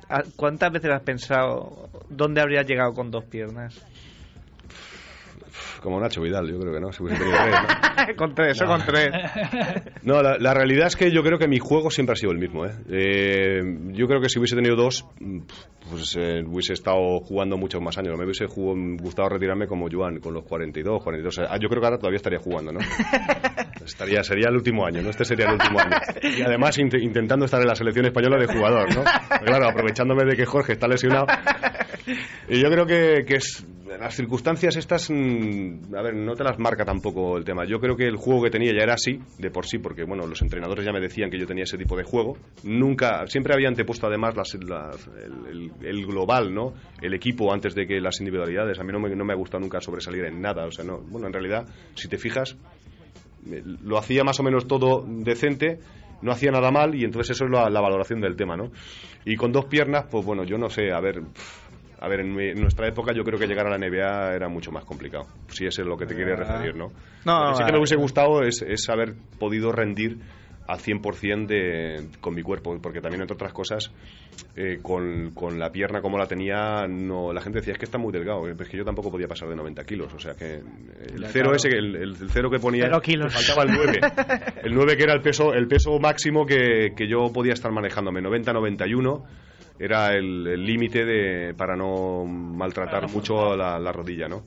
¿A- 0.07 0.23
¿Cuántas 0.37 0.71
veces 0.71 0.89
has 0.89 1.01
pensado 1.01 1.89
dónde 2.07 2.39
habrías 2.39 2.65
llegado 2.65 2.93
con 2.93 3.11
dos 3.11 3.25
piernas? 3.25 3.85
Como 5.83 5.99
Nacho 5.99 6.21
Vidal, 6.21 6.47
yo 6.49 6.57
creo 6.59 6.73
que 6.73 6.79
no, 6.79 6.91
si 6.93 7.03
hubiese 7.03 7.21
tenido 7.21 7.37
tres, 7.43 7.55
¿no? 8.07 8.15
con 8.15 8.33
tres, 8.33 8.61
o 8.61 8.65
con 8.65 8.81
tres. 8.85 9.11
No, 10.03 10.21
la, 10.21 10.37
la 10.37 10.53
realidad 10.53 10.87
es 10.87 10.95
que 10.95 11.11
yo 11.11 11.21
creo 11.23 11.37
que 11.37 11.47
mi 11.47 11.59
juego 11.59 11.89
siempre 11.91 12.13
ha 12.13 12.15
sido 12.15 12.31
el 12.31 12.37
mismo. 12.39 12.65
¿eh? 12.65 12.71
Eh, 12.89 13.61
yo 13.93 14.07
creo 14.07 14.19
que 14.21 14.27
si 14.29 14.37
hubiese 14.39 14.55
tenido 14.55 14.75
dos, 14.75 15.05
mm, 15.19 15.39
pues 15.89 16.15
eh, 16.17 16.41
hubiese 16.45 16.73
estado 16.73 17.19
jugando 17.19 17.57
muchos 17.57 17.81
más 17.81 17.97
años. 17.97 18.17
Me 18.17 18.23
hubiese 18.25 18.45
jugado- 18.47 18.97
gustado 19.01 19.29
retirarme 19.29 19.67
como 19.67 19.87
Joan, 19.91 20.19
con 20.19 20.33
los 20.33 20.43
42, 20.45 21.01
42. 21.03 21.39
Ah, 21.49 21.57
yo 21.61 21.67
creo 21.69 21.81
que 21.81 21.85
ahora 21.87 21.97
todavía 21.97 22.17
estaría 22.17 22.39
jugando, 22.39 22.71
¿no? 22.73 22.79
Estaría, 23.85 24.23
sería 24.23 24.47
el 24.49 24.55
último 24.55 24.85
año, 24.85 25.01
¿no? 25.01 25.09
Este 25.09 25.25
sería 25.25 25.47
el 25.47 25.53
último 25.53 25.77
año. 25.79 25.97
Y 26.37 26.41
además 26.41 26.77
int- 26.79 27.01
intentando 27.01 27.43
estar 27.45 27.59
en 27.61 27.67
la 27.67 27.75
selección 27.75 28.05
española 28.05 28.37
de 28.37 28.47
jugador, 28.47 28.95
¿no? 28.95 29.03
Pero 29.29 29.45
claro, 29.45 29.67
aprovechándome 29.69 30.23
de 30.23 30.37
que 30.37 30.45
Jorge 30.45 30.73
está 30.73 30.87
lesionado. 30.87 31.25
Y 32.49 32.59
yo 32.61 32.69
creo 32.69 32.85
que, 32.85 33.23
que 33.25 33.35
es, 33.35 33.65
las 33.99 34.15
circunstancias 34.15 34.75
estas, 34.75 35.09
mm, 35.09 35.95
a 35.95 36.01
ver, 36.01 36.15
no 36.15 36.35
te 36.35 36.43
las 36.43 36.59
marca 36.59 36.83
tampoco 36.85 37.37
el 37.37 37.43
tema. 37.43 37.65
Yo 37.65 37.79
creo 37.79 37.95
que 37.95 38.05
el 38.05 38.17
juego 38.17 38.43
que 38.43 38.49
tenía 38.49 38.71
ya 38.71 38.83
era 38.83 38.93
así, 38.93 39.19
de 39.37 39.49
por 39.49 39.65
sí, 39.65 39.77
porque 39.77 40.03
bueno, 40.03 40.25
los 40.27 40.41
entrenadores 40.41 40.85
ya 40.85 40.91
me 40.91 40.99
decían 40.99 41.29
que 41.29 41.39
yo 41.39 41.45
tenía 41.45 41.63
ese 41.63 41.77
tipo 41.77 41.95
de 41.95 42.03
juego. 42.03 42.37
Nunca, 42.63 43.25
siempre 43.27 43.53
había 43.53 43.69
antepuesto 43.69 44.07
además 44.07 44.35
las, 44.35 44.53
el, 44.55 45.71
el- 45.81 46.05
global, 46.05 46.53
¿no? 46.53 46.73
El 47.01 47.13
equipo 47.13 47.53
antes 47.53 47.75
de 47.75 47.87
que 47.87 47.99
las 48.01 48.19
individualidades. 48.19 48.79
A 48.79 48.83
mí 48.83 48.91
no 48.91 48.99
me, 48.99 49.15
no 49.15 49.23
me 49.23 49.33
ha 49.33 49.37
gustado 49.37 49.61
nunca 49.61 49.79
sobresalir 49.79 50.25
en 50.25 50.41
nada. 50.41 50.65
O 50.65 50.71
sea, 50.71 50.83
no. 50.83 50.99
Bueno, 50.99 51.27
en 51.27 51.33
realidad, 51.33 51.65
si 51.95 52.07
te 52.09 52.17
fijas, 52.17 52.57
eh, 53.51 53.61
lo 53.83 53.97
hacía 53.97 54.23
más 54.23 54.39
o 54.39 54.43
menos 54.43 54.67
todo 54.67 55.05
decente, 55.07 55.79
no 56.21 56.31
hacía 56.31 56.51
nada 56.51 56.71
mal 56.71 56.95
y 56.95 57.03
entonces 57.03 57.35
eso 57.35 57.45
es 57.45 57.51
la, 57.51 57.81
valoración 57.81 58.21
del 58.21 58.35
tema, 58.35 58.55
¿no? 58.55 58.71
Y 59.25 59.35
con 59.35 59.51
dos 59.51 59.65
piernas, 59.65 60.05
pues 60.09 60.25
bueno, 60.25 60.43
yo 60.43 60.57
no 60.57 60.69
sé, 60.69 60.91
a 60.91 60.99
ver, 60.99 61.21
a 62.03 62.07
ver, 62.09 62.19
en, 62.19 62.35
mi- 62.35 62.49
en 62.49 62.61
nuestra 62.61 62.87
época 62.87 63.13
yo 63.15 63.23
creo 63.23 63.39
que 63.39 63.47
llegar 63.47 63.65
a 63.65 63.69
la 63.69 63.77
NBA 63.77 64.35
era 64.35 64.49
mucho 64.49 64.71
más 64.71 64.83
complicado, 64.85 65.25
si 65.47 65.65
ese 65.65 65.81
es 65.83 65.87
lo 65.87 65.97
que 65.97 66.05
te 66.05 66.15
quieres 66.15 66.37
referir, 66.37 66.75
¿no? 66.75 66.91
No, 67.25 67.43
Lo 67.45 67.51
que 67.51 67.57
sí 67.59 67.63
que 67.65 67.71
me 67.71 67.77
hubiese 67.77 67.95
gustado 67.95 68.43
es, 68.43 68.61
es 68.61 68.89
haber 68.89 69.13
podido 69.39 69.71
rendir 69.71 70.17
al 70.67 70.79
100% 70.79 71.45
de, 71.45 72.07
con 72.21 72.33
mi 72.35 72.41
cuerpo, 72.41 72.77
porque 72.81 73.01
también, 73.01 73.21
entre 73.21 73.35
otras 73.35 73.51
cosas, 73.51 73.91
eh, 74.55 74.79
con, 74.81 75.31
con 75.33 75.59
la 75.59 75.69
pierna 75.71 76.01
como 76.01 76.17
la 76.17 76.25
tenía, 76.25 76.87
no 76.87 77.33
la 77.33 77.41
gente 77.41 77.59
decía, 77.59 77.73
es 77.73 77.79
que 77.79 77.85
está 77.85 77.97
muy 77.97 78.13
delgado, 78.13 78.47
eh, 78.47 78.55
es 78.57 78.69
que 78.69 78.77
yo 78.77 78.85
tampoco 78.85 79.11
podía 79.11 79.27
pasar 79.27 79.49
de 79.49 79.55
90 79.57 79.83
kilos, 79.83 80.13
o 80.13 80.19
sea 80.19 80.33
que 80.35 80.55
el 80.55 81.21
Ya, 81.21 81.27
cero 81.27 81.51
claro. 81.51 81.55
ese, 81.55 81.67
el- 81.69 81.95
el 81.97 82.29
cero 82.29 82.49
que 82.49 82.59
ponía, 82.59 82.85
Cero 82.85 83.01
kilos. 83.01 83.33
faltaba 83.33 83.63
el 83.63 83.75
9, 83.77 83.99
el 84.63 84.73
9 84.73 84.95
que 84.97 85.03
era 85.03 85.13
el 85.13 85.21
peso, 85.21 85.53
el 85.53 85.67
peso 85.67 85.99
máximo 85.99 86.45
que, 86.45 86.93
que 86.95 87.07
yo 87.09 87.31
podía 87.33 87.53
estar 87.53 87.71
manejándome, 87.71 88.21
90-91 88.21 89.23
era 89.79 90.15
el 90.15 90.43
límite 90.65 91.03
de 91.05 91.53
para 91.55 91.75
no 91.75 92.25
maltratar 92.25 93.09
mucho 93.09 93.55
la, 93.55 93.79
la 93.79 93.91
rodilla, 93.91 94.27
¿no? 94.27 94.43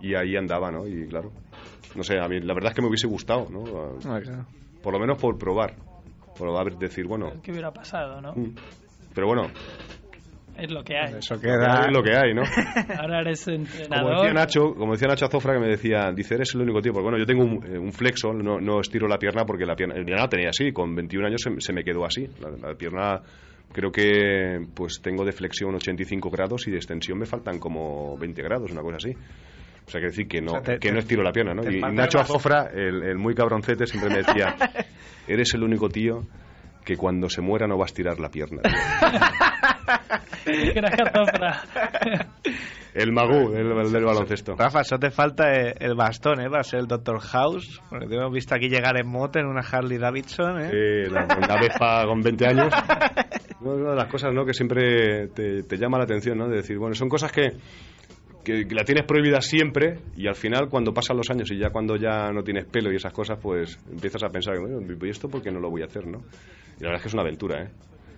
Y 0.00 0.14
ahí 0.14 0.36
andaba, 0.36 0.70
¿no? 0.70 0.86
Y 0.86 1.06
claro, 1.06 1.30
no 1.94 2.02
sé, 2.02 2.18
a 2.18 2.26
mí 2.28 2.40
la 2.40 2.54
verdad 2.54 2.70
es 2.72 2.76
que 2.76 2.82
me 2.82 2.88
hubiese 2.88 3.06
gustado, 3.06 3.48
¿no? 3.50 3.64
Ah, 4.10 4.20
claro. 4.20 4.46
Por 4.82 4.92
lo 4.92 4.98
menos 4.98 5.18
por 5.18 5.38
probar, 5.38 5.74
por 6.36 6.78
decir, 6.78 7.06
bueno, 7.06 7.32
¿Qué 7.42 7.52
hubiera 7.52 7.70
pasado, 7.70 8.20
no? 8.20 8.32
mm, 8.34 8.54
pero 9.14 9.26
bueno, 9.28 9.48
Es 10.58 10.70
lo 10.70 10.82
que 10.84 10.96
hay. 10.98 11.14
Eso 11.14 11.40
queda. 11.40 11.86
es 11.86 11.92
lo 11.92 12.02
que 12.02 12.16
hay, 12.16 12.34
¿no? 12.34 12.42
Ahora 13.00 13.20
eres 13.20 13.44
Como 13.44 13.56
entrenador. 13.56 14.16
decía 14.16 14.32
Nacho, 14.34 14.74
como 14.74 14.92
decía 14.92 15.08
Nacho 15.08 15.26
Azofra 15.26 15.54
que 15.54 15.60
me 15.60 15.68
decía, 15.68 16.10
dice, 16.12 16.34
eres 16.34 16.54
el 16.54 16.62
único 16.62 16.80
tío, 16.82 16.92
porque 16.92 17.04
bueno, 17.04 17.18
yo 17.18 17.24
tengo 17.26 17.44
un, 17.44 17.64
eh, 17.64 17.78
un 17.78 17.92
flexo, 17.92 18.32
no, 18.32 18.60
no 18.60 18.80
estiro 18.80 19.06
la 19.08 19.18
pierna 19.18 19.44
porque 19.46 19.64
la 19.64 19.74
pierna, 19.76 19.94
la 19.96 20.28
tenía 20.28 20.50
así, 20.50 20.72
con 20.72 20.94
21 20.94 21.26
años 21.28 21.40
se, 21.42 21.60
se 21.60 21.72
me 21.72 21.84
quedó 21.84 22.04
así, 22.04 22.26
la, 22.40 22.50
la 22.68 22.74
pierna 22.74 23.20
creo 23.72 23.90
que 23.92 24.64
pues 24.74 25.00
tengo 25.02 25.24
de 25.24 25.32
flexión 25.32 25.74
85 25.74 26.30
grados 26.30 26.66
y 26.68 26.70
de 26.70 26.76
extensión 26.76 27.18
me 27.18 27.26
faltan 27.26 27.58
como 27.58 28.16
20 28.18 28.42
grados, 28.42 28.70
una 28.70 28.82
cosa 28.82 28.96
así. 28.96 29.12
O 29.86 29.90
sea, 29.90 30.00
que 30.00 30.06
decir 30.06 30.28
que 30.28 30.40
no, 30.40 30.52
O 30.52 30.54
sea, 30.54 30.62
te- 30.62 30.72
que 30.78 30.88
te- 30.88 30.92
no 30.92 30.98
estiro 31.00 31.22
la 31.22 31.32
pierna, 31.32 31.54
¿no? 31.54 31.68
Y 31.70 31.80
Nacho 31.80 32.18
Azofra, 32.20 32.70
el, 32.72 33.02
el 33.02 33.18
muy 33.18 33.34
cabroncete, 33.34 33.86
siempre 33.86 34.10
me 34.10 34.18
decía, 34.18 34.54
eres 35.26 35.52
el 35.54 35.62
único 35.64 35.88
tío 35.88 36.22
que 36.84 36.96
cuando 36.96 37.28
se 37.28 37.40
muera 37.42 37.66
no 37.66 37.76
va 37.78 37.84
a 37.84 37.86
estirar 37.86 38.20
la 38.20 38.28
pierna. 38.28 38.62
tío". 38.62 38.72
Gracias, 40.74 41.12
Zofra. 41.12 41.62
El 42.94 43.10
magú 43.12 43.50
del, 43.50 43.68
del- 43.74 43.92
del 43.92 44.04
baloncesto. 44.04 44.54
Rafa, 44.54 44.82
eso 44.82 44.98
te 44.98 45.10
falta 45.10 45.50
eh, 45.54 45.74
el 45.78 45.94
bastón, 45.94 46.40
¿eh? 46.40 46.48
Va 46.48 46.60
a 46.60 46.62
ser 46.64 46.80
el 46.80 46.86
Doctor 46.86 47.20
House. 47.20 47.80
Porque 47.88 48.06
te 48.06 48.16
hemos 48.16 48.32
visto 48.32 48.54
aquí 48.54 48.68
llegar 48.68 48.98
en 48.98 49.08
moto 49.08 49.38
en 49.38 49.46
una 49.46 49.60
Harley 49.62 49.96
Davidson, 49.98 50.60
¿eh? 50.60 50.70
Eh, 50.72 51.08
la, 51.10 51.24
la 51.26 51.60
Vespa 51.60 52.04
con 52.06 52.20
20 52.20 52.46
años. 52.46 52.72
No, 53.62 53.74
es 53.74 53.80
una 53.80 53.90
de 53.90 53.96
las 53.96 54.08
cosas 54.08 54.34
¿no? 54.34 54.44
que 54.44 54.52
siempre 54.54 55.28
te, 55.28 55.62
te 55.62 55.76
llama 55.76 55.96
la 55.96 56.02
atención, 56.02 56.36
¿no? 56.36 56.48
De 56.48 56.56
decir, 56.56 56.76
bueno, 56.78 56.96
son 56.96 57.08
cosas 57.08 57.30
que, 57.30 57.52
que, 58.42 58.66
que 58.66 58.74
la 58.74 58.82
tienes 58.82 59.04
prohibida 59.06 59.40
siempre 59.40 60.00
y 60.16 60.26
al 60.26 60.34
final 60.34 60.68
cuando 60.68 60.92
pasan 60.92 61.16
los 61.16 61.30
años 61.30 61.48
y 61.52 61.58
ya 61.58 61.70
cuando 61.70 61.94
ya 61.94 62.32
no 62.32 62.42
tienes 62.42 62.64
pelo 62.64 62.90
y 62.92 62.96
esas 62.96 63.12
cosas, 63.12 63.38
pues 63.40 63.78
empiezas 63.88 64.24
a 64.24 64.30
pensar, 64.30 64.58
bueno, 64.58 64.80
¿y 64.80 65.08
esto 65.08 65.28
por 65.28 65.42
qué 65.42 65.52
no 65.52 65.60
lo 65.60 65.70
voy 65.70 65.82
a 65.82 65.84
hacer, 65.84 66.08
no? 66.08 66.18
Y 66.80 66.82
la 66.82 66.88
verdad 66.88 66.96
es 66.96 67.02
que 67.02 67.08
es 67.08 67.14
una 67.14 67.22
aventura, 67.22 67.62
¿eh? 67.62 67.68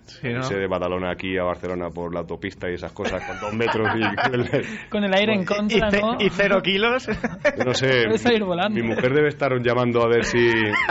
Sí, 0.05 0.29
¿no? 0.29 0.37
Irse 0.37 0.55
de 0.55 0.67
Badalona 0.67 1.11
aquí 1.11 1.37
a 1.37 1.43
Barcelona 1.43 1.89
por 1.89 2.13
la 2.13 2.21
autopista 2.21 2.69
y 2.69 2.75
esas 2.75 2.91
cosas 2.91 3.23
con 3.25 3.39
dos 3.39 3.53
metros 3.53 3.87
y... 3.97 4.89
Con 4.89 5.03
el 5.03 5.13
aire 5.13 5.33
en 5.33 5.45
contra, 5.45 5.89
y 6.19 6.29
cero 6.29 6.61
kilos. 6.63 7.07
Yo 7.07 7.65
no 7.65 7.73
sé, 7.73 8.03
Puedes 8.05 8.21
salir 8.21 8.43
volando. 8.43 8.75
mi 8.79 8.87
mujer 8.87 9.13
debe 9.13 9.29
estar 9.29 9.51
llamando 9.61 10.03
a 10.03 10.07
ver 10.07 10.23
si, 10.23 10.49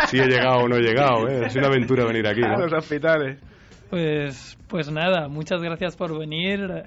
si 0.08 0.18
he 0.18 0.26
llegado 0.26 0.64
o 0.64 0.68
no 0.68 0.76
he 0.76 0.82
llegado, 0.82 1.28
¿eh? 1.28 1.46
Es 1.46 1.56
una 1.56 1.68
aventura 1.68 2.04
venir 2.04 2.26
aquí, 2.26 2.42
a 2.42 2.48
¿no? 2.48 2.58
los 2.58 2.72
hospitales. 2.72 3.38
Pues, 3.90 4.58
pues 4.68 4.90
nada, 4.90 5.28
muchas 5.28 5.62
gracias 5.62 5.96
por 5.96 6.18
venir 6.18 6.84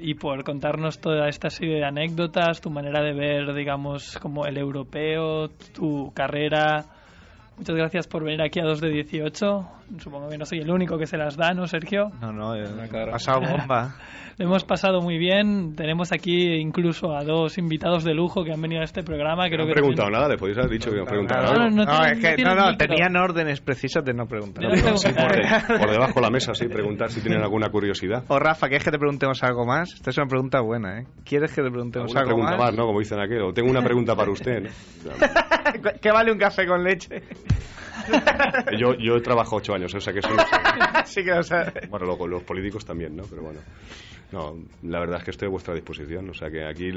y 0.00 0.14
por 0.14 0.42
contarnos 0.44 0.98
toda 1.00 1.28
esta 1.28 1.48
serie 1.50 1.76
de 1.76 1.84
anécdotas, 1.84 2.60
tu 2.60 2.70
manera 2.70 3.02
de 3.02 3.12
ver, 3.14 3.54
digamos, 3.54 4.18
como 4.18 4.46
el 4.46 4.58
europeo, 4.58 5.48
tu 5.74 6.12
carrera. 6.14 6.84
Muchas 7.56 7.76
gracias 7.76 8.06
por 8.08 8.24
venir 8.24 8.42
aquí 8.42 8.60
a 8.60 8.64
2 8.64 8.80
de 8.80 8.88
18. 8.90 9.68
Supongo 9.98 10.28
que 10.28 10.38
no 10.38 10.44
soy 10.46 10.58
el 10.60 10.70
único 10.70 10.96
que 10.98 11.06
se 11.06 11.16
las 11.16 11.36
da, 11.36 11.52
¿no, 11.52 11.66
Sergio? 11.66 12.10
No, 12.20 12.32
no, 12.32 12.52
ha 12.52 13.10
pasado 13.10 13.40
bomba. 13.40 13.96
Lo 14.38 14.46
hemos 14.46 14.64
pasado 14.64 15.02
muy 15.02 15.18
bien. 15.18 15.74
Tenemos 15.76 16.10
aquí 16.10 16.54
incluso 16.54 17.14
a 17.14 17.22
dos 17.22 17.58
invitados 17.58 18.02
de 18.02 18.14
lujo 18.14 18.42
que 18.44 18.52
han 18.52 18.62
venido 18.62 18.80
a 18.80 18.84
este 18.84 19.02
programa. 19.02 19.44
No 19.44 19.50
Creo 19.50 19.62
han 19.62 19.68
que 19.68 19.74
preguntado 19.74 20.06
también- 20.06 20.20
nada, 20.22 20.28
le 20.32 20.38
podéis 20.38 20.56
haber 20.58 20.70
dicho 20.70 20.90
que 20.90 20.96
no 20.96 21.04
preguntado 21.04 21.42
No, 21.42 21.52
nada. 21.52 21.68
no, 21.68 21.76
no 21.76 21.84
No, 21.84 21.98
tienen- 22.00 22.24
es 22.26 22.36
que, 22.36 22.42
no 22.42 22.54
no, 22.54 22.70
no, 22.70 22.76
tenían 22.78 23.16
órdenes 23.16 23.60
precisas 23.60 24.02
de 24.02 24.14
no 24.14 24.26
preguntar. 24.26 24.64
No 24.64 24.96
Sí, 24.96 25.08
por, 25.12 25.32
de- 25.36 25.78
por 25.78 25.90
debajo 25.90 26.14
de 26.14 26.20
la 26.22 26.30
mesa, 26.30 26.54
sí, 26.54 26.66
preguntar 26.66 27.10
si 27.10 27.20
tienen 27.20 27.42
alguna 27.42 27.68
curiosidad. 27.68 28.24
O 28.28 28.38
Rafa, 28.38 28.68
¿quieres 28.68 28.84
que 28.84 28.90
te 28.90 28.98
preguntemos 28.98 29.42
algo 29.42 29.66
más? 29.66 29.92
Esta 29.92 30.08
es 30.10 30.16
una 30.16 30.26
pregunta 30.26 30.60
buena, 30.62 31.00
¿eh? 31.00 31.06
¿Quieres 31.26 31.52
que 31.54 31.62
te 31.62 31.70
preguntemos 31.70 32.16
algo 32.16 32.28
pregunta 32.30 32.52
más? 32.52 32.60
más, 32.60 32.74
¿no? 32.74 32.86
Como 32.86 33.00
dicen 33.00 33.20
aquel. 33.20 33.42
O 33.42 33.52
tengo 33.52 33.70
una 33.70 33.82
pregunta 33.82 34.16
para 34.16 34.30
usted. 34.30 34.62
¿no? 34.62 34.70
¿Qué 36.00 36.10
vale 36.10 36.32
un 36.32 36.38
café 36.38 36.66
con 36.66 36.82
leche? 36.82 37.22
Yo, 38.78 38.94
yo 38.94 39.16
he 39.16 39.20
trabajado 39.20 39.56
ocho 39.56 39.74
años, 39.74 39.94
o 39.94 40.00
sea 40.00 40.12
que 40.12 40.20
eso 40.20 40.28
sí 41.04 41.22
que 41.24 41.30
lo 41.30 41.42
sabes. 41.42 41.88
Bueno, 41.90 42.06
luego 42.06 42.26
los 42.26 42.42
políticos 42.42 42.84
también, 42.84 43.14
¿no? 43.16 43.24
Pero 43.24 43.42
bueno. 43.42 43.60
No, 44.32 44.54
la 44.82 45.00
verdad 45.00 45.18
es 45.18 45.24
que 45.24 45.30
estoy 45.32 45.46
a 45.48 45.50
vuestra 45.50 45.74
disposición. 45.74 46.30
O 46.30 46.34
sea 46.34 46.50
que 46.50 46.64
aquí 46.64 46.88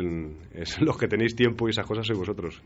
es 0.53 0.79
los 0.81 0.97
que 0.97 1.07
tenéis 1.07 1.35
tiempo 1.35 1.67
y 1.67 1.71
esas 1.71 1.85
cosas 1.85 2.07
sois 2.07 2.17
vosotros. 2.17 2.61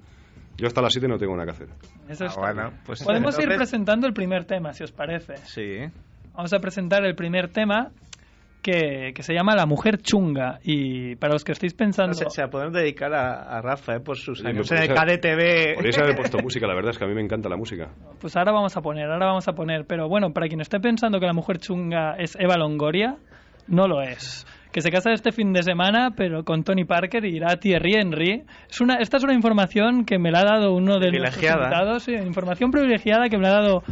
Yo 0.57 0.67
hasta 0.67 0.81
las 0.81 0.93
7 0.93 1.07
no 1.07 1.17
tengo 1.17 1.33
nada 1.35 1.45
que 1.45 1.51
hacer. 1.63 1.69
Eso 2.07 2.25
Ah, 2.25 2.33
bueno, 2.37 2.73
pues 2.85 3.01
Podemos 3.03 3.33
ir 3.35 3.43
entonces- 3.43 3.57
presentando 3.69 4.05
el 4.07 4.13
primer 4.13 4.45
tema, 4.45 4.73
si 4.73 4.83
os 4.83 4.91
parece. 4.91 5.37
Sí. 5.37 5.77
Vamos 6.33 6.53
a 6.53 6.59
presentar 6.59 7.03
el 7.05 7.15
primer 7.15 7.49
tema 7.49 7.91
que, 8.61 9.11
que 9.13 9.23
se 9.23 9.33
llama 9.33 9.55
La 9.55 9.65
mujer 9.65 9.97
chunga. 9.97 10.59
Y 10.63 11.15
para 11.15 11.33
los 11.33 11.43
que 11.43 11.51
estéis 11.53 11.73
pensando... 11.73 12.13
Se, 12.13 12.29
se 12.29 12.41
la 12.41 12.49
podemos 12.49 12.73
dedicar 12.73 13.13
a, 13.13 13.57
a 13.57 13.61
Rafa, 13.61 13.95
¿eh? 13.95 13.99
Por 13.99 14.17
sus 14.17 14.43
años 14.45 14.71
en 14.71 14.77
el 14.83 14.89
KDTV. 14.89 15.75
Podríais 15.75 15.97
haber 15.99 16.15
puesto 16.15 16.37
música, 16.39 16.67
la 16.67 16.75
verdad 16.75 16.91
es 16.91 16.97
que 16.97 17.05
a 17.05 17.07
mí 17.07 17.13
me 17.13 17.21
encanta 17.21 17.49
la 17.49 17.57
música. 17.57 17.89
Pues 18.19 18.35
ahora 18.35 18.51
vamos 18.51 18.75
a 18.77 18.81
poner, 18.81 19.09
ahora 19.09 19.27
vamos 19.27 19.47
a 19.47 19.53
poner. 19.53 19.85
Pero 19.85 20.07
bueno, 20.07 20.31
para 20.33 20.47
quien 20.47 20.61
esté 20.61 20.79
pensando 20.79 21.19
que 21.19 21.25
la 21.25 21.33
mujer 21.33 21.57
chunga 21.59 22.15
es 22.17 22.35
Eva 22.39 22.57
Longoria, 22.57 23.17
no 23.67 23.87
lo 23.87 24.01
es. 24.01 24.45
Que 24.71 24.81
se 24.81 24.91
casa 24.91 25.11
este 25.11 25.31
fin 25.31 25.51
de 25.51 25.63
semana, 25.63 26.11
pero 26.15 26.43
con 26.43 26.63
Tony 26.63 26.85
Parker 26.85 27.25
y 27.25 27.37
irá 27.37 27.53
a 27.53 27.57
Thierry 27.57 27.95
Henry. 27.95 28.43
Es 28.69 28.81
una, 28.81 28.97
esta 28.97 29.17
es 29.17 29.23
una 29.23 29.33
información 29.33 30.05
que 30.05 30.19
me 30.19 30.29
la 30.31 30.41
ha 30.41 30.45
dado 30.45 30.73
uno 30.75 30.99
de 30.99 31.07
Privilegiada. 31.09 31.63
invitados. 31.63 32.03
sí, 32.03 32.13
información 32.13 32.69
privilegiada 32.69 33.29
que 33.29 33.37
me 33.37 33.43
la 33.43 33.49
ha 33.49 33.61
dado 33.61 33.83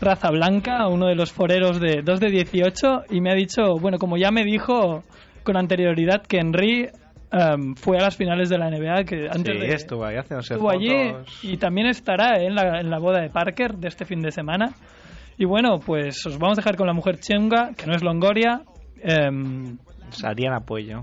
Raza 0.00 0.30
Blanca, 0.30 0.88
uno 0.88 1.06
de 1.06 1.14
los 1.14 1.32
foreros 1.32 1.80
de 1.80 2.02
2 2.02 2.20
de 2.20 2.30
18, 2.30 3.04
y 3.10 3.20
me 3.20 3.30
ha 3.30 3.34
dicho, 3.34 3.76
bueno, 3.80 3.98
como 3.98 4.16
ya 4.16 4.30
me 4.30 4.44
dijo 4.44 5.04
con 5.42 5.56
anterioridad 5.56 6.22
que 6.22 6.38
Henry 6.38 6.88
em, 7.30 7.74
fue 7.74 7.98
a 7.98 8.02
las 8.02 8.16
finales 8.16 8.48
de 8.48 8.58
la 8.58 8.70
NBA, 8.70 9.04
que 9.04 9.28
antes 9.30 9.54
Sí, 9.54 9.66
de, 9.66 9.74
estuvo 9.74 10.04
ahí 10.04 10.16
estuvo 10.16 10.70
allí 10.70 11.12
y 11.42 11.56
también 11.58 11.86
estará 11.88 12.42
en 12.42 12.54
la, 12.54 12.80
en 12.80 12.90
la 12.90 12.98
boda 12.98 13.20
de 13.20 13.30
Parker 13.30 13.74
de 13.76 13.88
este 13.88 14.04
fin 14.04 14.20
de 14.20 14.30
semana. 14.30 14.74
Y 15.36 15.44
bueno, 15.44 15.80
pues 15.84 16.24
os 16.26 16.38
vamos 16.38 16.58
a 16.58 16.60
dejar 16.60 16.76
con 16.76 16.86
la 16.86 16.92
mujer 16.92 17.18
chunga, 17.18 17.72
que 17.76 17.86
no 17.86 17.94
es 17.94 18.02
Longoria, 18.02 18.62
em, 19.02 19.78
Ariana 20.22 20.60
Puello. 20.60 21.02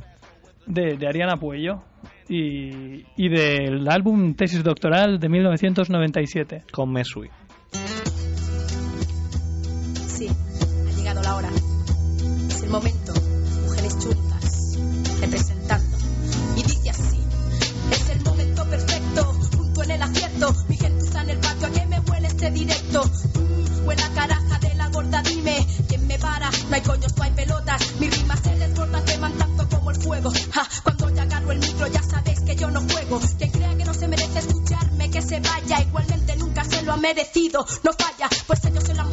de, 0.66 0.96
de 0.98 1.08
Ariana 1.08 1.36
Puello, 1.36 1.84
y, 2.30 3.04
y 3.18 3.30
del 3.30 3.88
álbum 3.90 4.34
Tesis 4.34 4.64
Doctoral 4.64 5.20
de 5.20 5.28
1997. 5.28 6.64
Con 6.72 6.94
Mesui. 6.94 7.30
La 11.32 11.38
hora. 11.38 11.50
Es 12.50 12.62
el 12.62 12.70
momento. 12.70 13.14
Mujeres 13.66 13.98
chungas, 14.00 14.78
representando. 15.22 15.98
Y 16.58 16.64
dice 16.64 16.90
así: 16.90 17.20
Es 17.92 18.10
el 18.10 18.22
momento 18.24 18.66
perfecto, 18.66 19.40
punto 19.52 19.84
en 19.84 19.92
el 19.92 20.02
acierto. 20.02 20.56
Mi 20.68 20.78
gente 20.78 21.06
está 21.06 21.22
en 21.22 21.30
el 21.30 21.38
patio, 21.38 21.68
¿a 21.68 21.72
qué 21.72 21.86
me 21.86 22.00
huele 22.00 22.28
este 22.28 22.52
directo? 22.52 23.04
Mm, 23.06 23.88
huele 23.88 24.04
a 24.04 24.10
caraja 24.10 24.60
de 24.60 24.74
la 24.76 24.88
gorda, 24.90 25.22
dime. 25.22 25.66
¿Quién 25.88 26.08
me 26.08 26.20
para? 26.20 26.50
No 26.70 26.76
hay 26.76 26.82
coños, 26.82 27.16
no 27.16 27.24
hay 27.24 27.32
pelotas. 27.32 27.82
Mis 28.00 28.18
rimas 28.18 28.40
se 28.42 28.56
desbordan, 28.56 29.06
queman 29.06 29.34
tanto 29.34 29.70
como 29.70 29.92
el 29.92 30.02
fuego. 30.02 30.32
Ja, 30.52 30.68
cuando 30.84 31.10
ya 31.12 31.22
agarro 31.24 31.52
el 31.54 31.60
micro, 31.60 31.88
ya 31.88 32.04
sabéis 32.04 32.42
que 32.42 32.56
yo 32.58 32.70
no 32.72 32.82
juego. 32.82 33.22
Quien 33.38 33.52
crea 33.52 33.78
que 33.78 33.86
no 33.86 33.94
se 33.94 34.08
merece 34.10 34.40
escucharme, 34.40 35.10
que 35.10 35.22
se 35.22 35.40
vaya. 35.40 35.82
Igualmente 35.82 36.36
nunca 36.36 36.66
se 36.66 36.82
lo 36.82 36.92
ha 36.92 36.98
merecido. 36.98 37.66
No 37.84 37.92
falla, 37.94 38.28
pues 38.48 38.66
ellos 38.66 38.84
se 38.84 38.94
lo 38.96 39.04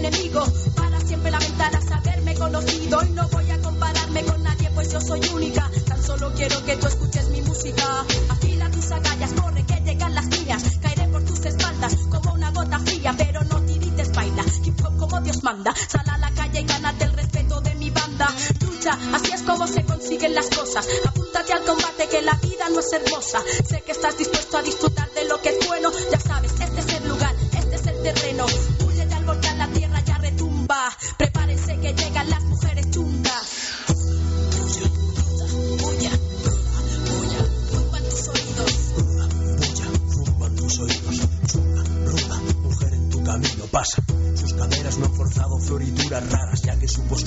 Para 0.00 0.98
siempre 1.00 1.30
la 1.30 1.38
ventana 1.38 1.78
es 1.78 1.92
haberme 1.92 2.34
conocido. 2.34 3.02
Y 3.04 3.10
no 3.10 3.28
voy 3.28 3.50
a 3.50 3.60
compararme 3.60 4.24
con 4.24 4.42
nadie, 4.42 4.70
pues 4.70 4.90
yo 4.90 4.98
soy 4.98 5.20
única. 5.34 5.70
Tan 5.86 6.02
solo 6.02 6.32
quiero 6.34 6.64
que 6.64 6.76
tú 6.76 6.86
escuches 6.86 7.28
mi 7.28 7.42
música. 7.42 8.06
Afila 8.30 8.70
tus 8.70 8.90
agallas, 8.92 9.32
corre 9.34 9.62
que 9.66 9.74
llegan 9.84 10.14
las 10.14 10.26
mías. 10.26 10.62
Caeré 10.80 11.06
por 11.08 11.22
tus 11.24 11.44
espaldas 11.44 11.94
como 12.10 12.32
una 12.32 12.50
gota 12.50 12.78
fría, 12.78 13.14
pero 13.18 13.44
no 13.44 13.60
tirites, 13.66 14.10
baila. 14.12 14.42
Hip 14.64 14.80
hop 14.82 14.96
como 14.96 15.20
Dios 15.20 15.42
manda. 15.42 15.74
Sal 15.76 16.08
a 16.08 16.16
la 16.16 16.30
calle 16.30 16.60
y 16.60 16.64
gánate 16.64 17.04
el 17.04 17.12
respeto 17.12 17.60
de 17.60 17.74
mi 17.74 17.90
banda. 17.90 18.34
Lucha, 18.62 18.98
así 19.12 19.32
es 19.32 19.42
como 19.42 19.66
se 19.66 19.84
consiguen 19.84 20.34
las 20.34 20.48
cosas. 20.48 20.88
Apúntate 21.04 21.52
al 21.52 21.64
combate 21.64 22.08
que 22.08 22.22
la 22.22 22.32
vida 22.36 22.70
no 22.70 22.80
es 22.80 22.90
hermosa. 22.90 23.42
Sé 23.68 23.82
que 23.82 23.92
estás 23.92 24.16
dispuesto 24.16 24.56
a 24.56 24.62
disfrutar 24.62 25.10
de 25.10 25.26
lo 25.26 25.42
que 25.42 25.50
es 25.50 25.68
bueno. 25.68 25.90
Ya 26.10 26.18
sabes, 26.18 26.52
este 26.52 26.80
es 26.80 26.94
el 26.94 27.06
lugar, 27.06 27.34
este 27.52 27.74
es 27.74 27.86
el 27.86 28.02
terreno. 28.02 28.46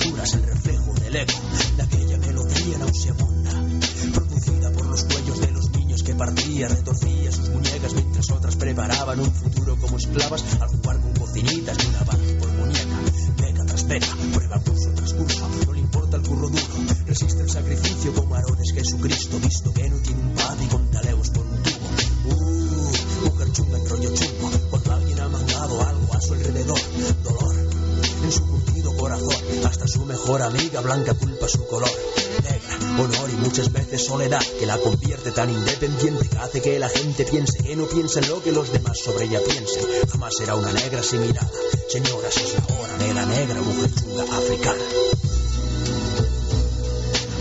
Texturas, 0.04 0.34
el 0.34 0.42
reflejo 0.42 0.94
del 0.94 1.16
eco 1.16 1.32
de 1.76 1.82
aquella 1.82 2.18
melodía 2.18 2.78
nauseabunda, 2.78 3.52
producida 4.12 4.72
por 4.72 4.86
los 4.86 5.04
cuellos 5.04 5.40
de 5.40 5.50
los 5.52 5.70
niños 5.70 6.02
que 6.02 6.14
partía, 6.14 6.68
retorcía 6.68 7.32
sus 7.32 7.48
muñecas 7.48 7.94
mientras 7.94 8.30
otras 8.30 8.56
preparaban 8.56 9.20
un 9.20 9.32
futuro 9.32 9.76
como 9.76 9.96
esclavas 9.96 10.44
al 10.60 10.68
jugar 10.68 11.00
con 11.00 11.12
cocinitas 11.14 11.78
de 11.78 11.86
una 11.86 12.00
barra 12.00 12.38
por 12.38 12.52
muñeca, 12.52 12.96
beca 13.40 13.64
tras 13.64 13.88
beca, 13.88 14.06
prueba 14.34 14.60
curso 14.60 14.90
tras 14.94 15.12
curso, 15.14 15.48
no 15.66 15.72
le 15.72 15.80
importa 15.80 16.16
el 16.16 16.22
curro 16.22 16.48
duro, 16.48 16.94
resiste 17.06 17.42
el 17.42 17.50
sacrificio 17.50 18.14
como 18.14 18.34
Arones 18.34 18.72
Jesucristo, 18.74 19.38
visto 19.40 19.72
que 19.72 19.88
no 19.88 19.96
tiene 19.98 20.13
hasta 29.66 29.86
su 29.88 30.04
mejor 30.04 30.42
amiga 30.42 30.80
blanca 30.80 31.14
culpa 31.14 31.48
su 31.48 31.66
color. 31.66 31.90
Negra, 32.42 33.02
honor 33.02 33.30
y 33.30 33.36
muchas 33.36 33.72
veces 33.72 34.04
soledad 34.04 34.42
que 34.58 34.66
la 34.66 34.78
convierte 34.78 35.30
tan 35.32 35.50
independiente 35.50 36.28
que 36.28 36.38
hace 36.38 36.60
que 36.60 36.78
la 36.78 36.88
gente 36.88 37.24
piense 37.24 37.58
que 37.58 37.76
no 37.76 37.86
piensa 37.86 38.20
en 38.20 38.28
lo 38.28 38.42
que 38.42 38.52
los 38.52 38.72
demás 38.72 38.98
sobre 38.98 39.24
ella 39.24 39.40
piensen. 39.46 39.84
Jamás 40.10 40.34
será 40.36 40.54
una 40.56 40.72
negra 40.72 41.02
sin 41.02 41.20
mirada. 41.22 41.50
Señoras, 41.88 42.36
es 42.36 42.54
la 42.54 42.74
hora 42.74 42.96
de 42.98 43.14
la 43.14 43.26
negra 43.26 43.60
mujer 43.60 43.90
chunga 43.94 44.22
africana. 44.24 44.84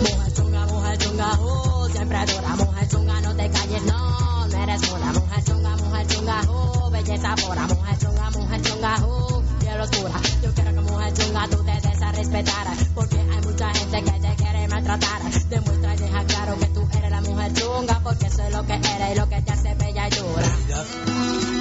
Mujer 0.01 0.33
chunga, 0.33 0.65
mujer 0.67 0.97
chunga, 0.97 1.39
uh, 1.39 1.89
siempre 1.91 2.17
dura. 2.25 2.55
Mujer 2.55 2.87
chunga, 2.89 3.21
no 3.21 3.35
te 3.35 3.49
calles, 3.49 3.83
no, 3.83 4.47
no 4.47 4.63
eres 4.63 4.81
pura. 4.87 5.11
Mujer 5.13 5.43
chunga, 5.45 5.75
mujer 5.77 6.07
chunga, 6.07 6.41
uh, 6.49 6.91
belleza 6.91 7.35
pura. 7.35 7.67
Mujer 7.67 7.97
chunga, 7.99 8.29
mujer 8.31 8.61
chunga, 8.61 9.05
uh, 9.05 9.43
piel 9.59 9.79
oscura. 9.81 10.21
Yo 10.43 10.53
quiero 10.53 10.73
que 10.73 10.81
mujer 10.91 11.13
chunga 11.13 11.47
tú 11.49 11.63
te 11.63 11.71
des 11.87 11.92
respetar. 12.13 12.67
Porque 12.95 13.17
hay 13.17 13.41
mucha 13.41 13.73
gente 13.73 14.03
que 14.03 14.19
te 14.19 14.35
quiere 14.35 14.67
maltratar. 14.67 15.21
Demuestra 15.49 15.95
y 15.95 15.97
deja 15.97 16.25
claro 16.25 16.57
que 16.59 16.65
tú 16.67 16.87
eres 16.97 17.11
la 17.11 17.21
mujer 17.21 17.53
chunga. 17.53 17.99
Porque 18.03 18.29
soy 18.29 18.51
lo 18.51 18.65
que 18.65 18.73
eres 18.73 19.11
y 19.13 19.19
lo 19.19 19.29
que 19.29 19.41
te 19.41 19.51
hace 19.51 19.75
bella 19.75 20.07
y 20.07 20.15
dura. 20.15 20.43
realidad 20.43 20.85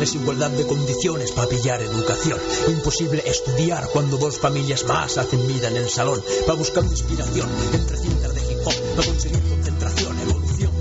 es 0.02 0.16
igualdad 0.16 0.50
de 0.50 0.66
condiciones 0.66 1.30
para 1.30 1.48
pillar 1.48 1.80
educación. 1.80 2.38
Imposible 2.68 3.22
estudiar 3.24 3.88
cuando 3.92 4.16
dos 4.16 4.36
familias 4.38 4.84
más 4.84 5.16
hacen 5.16 5.46
vida 5.46 5.68
en 5.68 5.76
el 5.76 5.88
salón. 5.88 6.20
Va 6.48 6.54
buscando 6.54 6.90
inspiración 6.90 7.48
entre 7.72 7.96
cintas 7.96 8.34
de 8.34 8.40
hip 8.40 8.58
hop. 8.64 8.74
Va 8.98 9.04
conseguir 9.04 9.40
concentración, 9.48 10.18
evolución. 10.18 10.72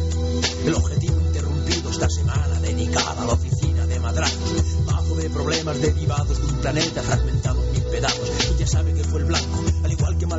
El 0.66 0.74
objetivo 0.74 1.22
interrumpido 1.22 1.92
esta 1.92 2.10
semana 2.10 2.60
dedicada 2.62 3.22
a 3.22 3.26
la 3.26 3.34
oficina 3.34 3.86
de 3.86 4.00
madrazos. 4.00 4.64
Mazo 4.88 5.16
de 5.16 5.30
problemas 5.30 5.80
derivados 5.80 6.40
de 6.40 6.48
un 6.48 6.60
planeta 6.60 7.04
fragmentado 7.04 7.64
en 7.64 7.72
mil 7.74 7.84
pedazos. 7.84 8.30
Y 8.56 8.60
ya 8.60 8.68
sabe 8.68 8.94
que 8.96 9.04
fue 9.04 9.20
el 9.20 9.26
blanco, 9.26 9.61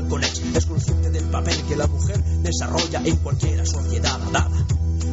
al 0.03 0.09
igual 0.09 0.21
que 0.21 0.23
Malcolm 0.23 0.25
X, 0.25 0.57
es 0.57 0.67
consciente 0.67 1.11
del 1.11 1.25
papel 1.25 1.63
que 1.69 1.77
la 1.77 1.87
mujer 1.87 2.23
desarrolla 2.43 3.03
en 3.05 3.17
cualquier 3.17 3.67
sociedad 3.67 4.19
dada. 4.33 4.67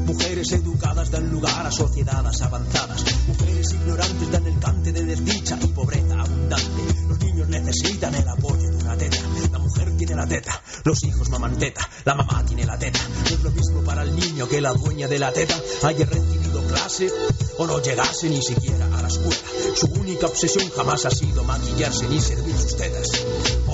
Mujeres 0.06 0.52
educadas 0.54 1.12
dan 1.12 1.30
lugar 1.30 1.68
a 1.68 1.72
sociedades 1.72 2.42
avanzadas. 2.42 3.06
Mujeres 3.28 3.74
ignorantes 3.74 4.32
dan 4.32 4.48
el 4.48 4.60
cante 4.60 4.92
de 4.92 5.06
desdicha 5.06 5.58
y 5.62 5.68
pobreza 5.68 6.20
abundante. 6.20 6.84
Los 7.08 7.20
niños 7.20 7.48
necesitan 7.50 8.16
el 8.16 8.28
apoyo 8.28 8.72
de 8.72 8.78
una 8.78 8.98
teta. 8.98 9.18
La 9.52 9.60
mujer 9.60 9.96
tiene 9.98 10.16
la 10.16 10.28
teta, 10.28 10.62
los 10.86 11.04
hijos 11.04 11.30
maman 11.30 11.58
teta, 11.58 11.88
la 12.06 12.16
mamá 12.16 12.44
tiene 12.46 12.66
la 12.66 12.78
teta. 12.78 13.00
No 13.24 13.36
es 13.36 13.44
lo 13.44 13.52
mismo 13.52 13.84
para 13.84 14.04
el 14.04 14.16
niño 14.16 14.48
que 14.48 14.62
la 14.62 14.74
dueña 14.74 15.08
de 15.08 15.20
la 15.20 15.32
teta 15.32 15.56
haya 15.84 16.06
recibido 16.06 16.64
clase 16.68 17.12
o 17.58 17.68
no 17.68 17.82
llegase 17.82 18.30
ni 18.30 18.42
siquiera 18.42 18.86
a 18.98 19.02
la 19.02 19.08
escuela. 19.08 19.40
Su 19.76 19.88
única 20.00 20.26
obsesión 20.26 20.70
jamás 20.76 21.06
ha 21.06 21.12
sido 21.12 21.44
maquillarse 21.44 22.08
ni 22.08 22.20
servir 22.20 22.58
sus 22.58 22.76
tetas. 22.76 23.12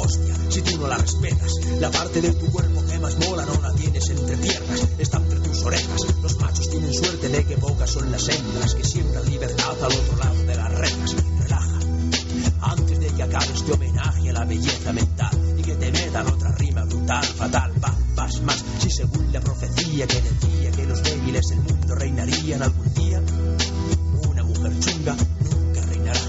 Si 0.07 0.61
tú 0.61 0.77
no 0.77 0.87
la 0.87 0.97
respetas, 0.97 1.51
la 1.79 1.89
parte 1.89 2.21
de 2.21 2.31
tu 2.33 2.45
cuerpo 2.51 2.85
que 2.85 2.99
más 2.99 3.17
mola 3.17 3.43
no 3.43 3.59
la 3.59 3.73
tienes 3.73 4.07
entre 4.09 4.37
piernas, 4.37 4.87
está 4.99 5.17
entre 5.17 5.39
tus 5.39 5.63
orejas. 5.63 6.01
Los 6.21 6.39
machos 6.39 6.69
tienen 6.69 6.93
suerte 6.93 7.27
de 7.29 7.43
que 7.43 7.57
pocas 7.57 7.89
son 7.89 8.11
las 8.11 8.29
hembras 8.29 8.75
que 8.75 8.83
siembran 8.83 9.25
libertad 9.25 9.73
al 9.81 9.91
otro 9.91 10.17
lado 10.17 10.43
de 10.43 10.55
las 10.55 10.71
rejas. 10.73 11.15
Relaja, 11.39 11.79
antes 12.61 12.99
de 12.99 13.07
que 13.07 13.23
acabe 13.23 13.51
este 13.51 13.71
homenaje 13.73 14.29
a 14.29 14.33
la 14.33 14.45
belleza 14.45 14.93
mental 14.93 15.55
y 15.57 15.61
que 15.63 15.75
te 15.75 15.91
metan 15.91 16.27
otra 16.27 16.51
rima 16.51 16.83
brutal, 16.83 17.25
fatal, 17.25 17.73
va, 17.83 17.97
vas 18.15 18.41
más. 18.41 18.63
Si 18.79 18.91
según 18.91 19.33
la 19.33 19.41
profecía 19.41 20.05
que 20.05 20.21
decía 20.21 20.71
que 20.71 20.85
los 20.85 21.01
débiles 21.01 21.47
del 21.47 21.61
mundo 21.61 21.95
reinarían 21.95 22.61
algún 22.61 22.93
día, 22.93 23.21
una 24.29 24.43
mujer 24.43 24.79
chunga 24.79 25.15
nunca 25.15 25.81
reinará. 25.81 26.19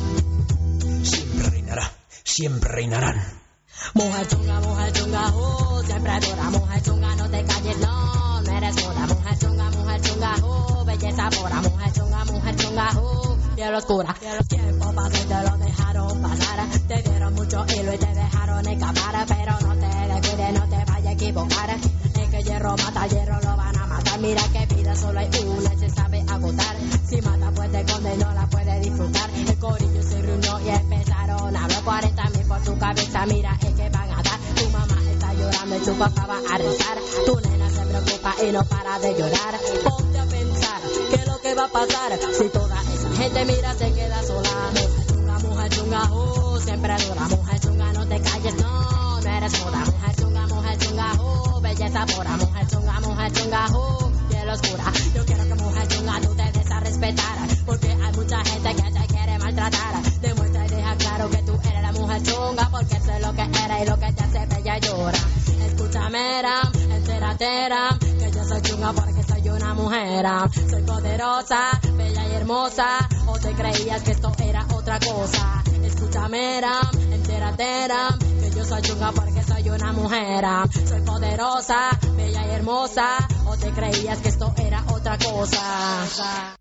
Siempre 1.02 1.50
reinará, 1.50 1.92
siempre 2.24 2.70
reinarán. 2.70 3.45
Mujer 3.94 4.26
chunga, 4.28 4.60
mujer 4.60 4.92
chunga, 4.92 5.30
uh, 5.32 5.82
siempre 5.84 6.20
dura. 6.20 6.50
Mujer 6.50 6.82
chunga, 6.82 7.16
no 7.16 7.30
te 7.30 7.44
calles, 7.44 7.78
no, 7.78 8.42
no 8.42 8.50
eres 8.50 8.74
muda. 8.76 9.06
Mujer 9.06 9.38
chunga, 9.38 9.70
mujer 9.70 10.00
chunga, 10.00 10.34
uh, 10.44 10.84
belleza 10.84 11.30
pura. 11.30 11.62
Mujer 11.62 11.92
chunga, 11.92 12.24
mujer 12.24 12.56
chunga, 12.56 13.00
uh, 13.00 13.54
piel 13.54 13.74
oscura. 13.74 14.16
Tiempo 14.48 14.92
pasó 14.92 15.22
y 15.22 15.26
te 15.26 15.42
lo 15.42 15.56
dejaron 15.58 16.22
pasar. 16.22 16.68
Te 16.88 17.02
dieron 17.02 17.34
mucho 17.34 17.64
hilo 17.68 17.94
y 17.94 17.98
te 17.98 18.14
dejaron 18.14 18.68
escapar. 18.68 19.26
Pero 19.28 19.60
no 19.60 19.74
te 19.76 19.86
descuides, 19.86 20.52
no 20.60 20.68
te 20.68 20.84
vayas 20.84 21.06
a 21.06 21.12
equivocar. 21.12 21.76
Que 22.36 22.42
hierro 22.42 22.76
mata, 22.76 23.06
hierro 23.06 23.40
lo 23.40 23.56
van 23.56 23.78
a 23.78 23.86
matar. 23.86 24.20
Mira 24.20 24.42
que 24.52 24.74
vida 24.74 24.94
solo 24.94 25.20
hay 25.20 25.30
una 25.42 25.70
se 25.78 25.88
sabe 25.88 26.22
agotar. 26.28 26.76
Si 27.08 27.22
mata, 27.22 27.50
pues 27.54 27.72
te 27.72 27.80
esconde, 27.80 28.14
no 28.18 28.32
la 28.34 28.46
puede 28.48 28.80
disfrutar. 28.80 29.30
El 29.30 29.58
corillo 29.58 30.02
se 30.02 30.20
reunió 30.20 30.60
y 30.60 30.68
empezaron 30.68 31.56
a 31.56 31.64
hablar 31.64 31.82
40 31.82 32.30
mil 32.30 32.46
por 32.46 32.60
tu 32.60 32.78
cabeza. 32.78 33.24
Mira, 33.24 33.58
es 33.62 33.74
que 33.74 33.88
van 33.88 34.10
a 34.10 34.22
dar. 34.22 34.38
Tu 34.54 34.68
mamá 34.68 34.98
está 35.10 35.32
llorando 35.32 35.76
y 35.76 35.78
tu 35.78 35.94
papá 35.94 36.26
va 36.26 36.36
a 36.36 36.58
rezar. 36.58 36.98
Tu 37.24 37.40
nena 37.40 37.70
se 37.70 37.86
preocupa 37.86 38.34
y 38.46 38.52
no 38.52 38.64
para 38.64 38.98
de 38.98 39.12
llorar. 39.14 39.60
Ponte 39.82 40.18
a 40.18 40.24
pensar 40.26 40.80
qué 41.08 41.14
es 41.14 41.26
lo 41.26 41.40
que 41.40 41.54
va 41.54 41.64
a 41.64 41.68
pasar 41.68 42.18
si 42.38 42.48
toda 42.50 42.82
esa 42.82 43.10
gente 43.16 43.44
mira 43.46 43.74
se 43.76 43.92
queda 43.94 44.22
sola. 44.22 44.50
Mujer 44.72 45.06
chunga, 45.06 45.38
mujer 45.38 45.70
chunga, 45.70 46.12
uh, 46.12 46.60
siempre 46.60 46.96
dura. 46.98 47.28
Mujer 47.28 47.60
chunga, 47.60 47.92
no 47.94 48.06
te 48.06 48.20
calles, 48.20 48.54
no, 48.56 48.95
Mujer 49.46 50.16
chunga, 50.16 50.46
mujer 50.48 50.78
chunga, 50.78 51.12
uh, 51.22 51.60
belleza 51.60 52.04
pura. 52.06 52.36
Mujer 52.36 52.66
chunga, 52.66 53.00
mujer 53.00 53.32
chunga, 53.32 53.66
uh, 53.70 54.12
piel 54.28 54.48
oscura. 54.48 54.92
Yo 55.14 55.24
quiero 55.24 55.44
que 55.44 55.54
mujer 55.54 55.86
chunga 55.86 56.20
tú 56.20 56.34
te 56.34 56.52
des 56.52 56.70
a. 56.72 56.80
Porque 57.64 57.88
hay 57.92 58.12
mucha 58.16 58.44
gente 58.44 58.74
que 58.74 58.90
te 58.90 59.06
quiere 59.06 59.38
maltratar. 59.38 60.02
Demuestra 60.20 60.66
y 60.66 60.68
deja 60.68 60.96
claro 60.96 61.30
que 61.30 61.36
tú 61.44 61.52
eres 61.62 61.82
la 61.82 61.92
mujer 61.92 62.22
chunga. 62.24 62.68
Porque 62.72 62.96
eso 62.96 63.12
es 63.12 63.22
lo 63.24 63.32
que 63.34 63.42
eres 63.42 63.82
y 63.82 63.88
lo 63.88 63.98
que 64.00 64.12
te 64.12 64.24
hace 64.24 64.46
bella 64.46 64.78
llora. 64.78 65.18
Escúchame, 65.66 66.42
Ram, 66.42 66.72
que 67.98 68.30
yo 68.32 68.44
soy 68.44 68.62
chunga 68.62 68.92
porque 68.94 69.22
soy 69.22 69.48
una 69.48 69.74
mujer. 69.74 70.26
Soy 70.68 70.82
poderosa, 70.82 71.80
bella 71.96 72.26
y 72.26 72.34
hermosa. 72.34 73.08
O 73.26 73.38
te 73.38 73.52
creías 73.52 74.02
que 74.02 74.10
esto 74.10 74.32
era 74.40 74.66
otra 74.74 74.98
cosa. 74.98 75.62
Escúchame, 75.86 76.60
Ram, 76.60 77.12
entérate, 77.12 77.88
Ram, 77.88 78.18
que 78.18 78.50
yo 78.56 78.64
soy 78.64 78.82
chunga 78.82 79.12
porque 79.12 79.42
soy 79.42 79.68
una 79.70 79.92
mujer. 79.92 80.42
Ram. 80.42 80.68
Soy 80.70 81.00
poderosa, 81.02 81.90
bella 82.16 82.46
y 82.46 82.50
hermosa. 82.54 83.18
O 83.46 83.56
te 83.56 83.70
creías 83.70 84.18
que 84.20 84.28
esto 84.28 84.52
era 84.58 84.82
otra 84.92 85.16
cosa. 85.18 86.56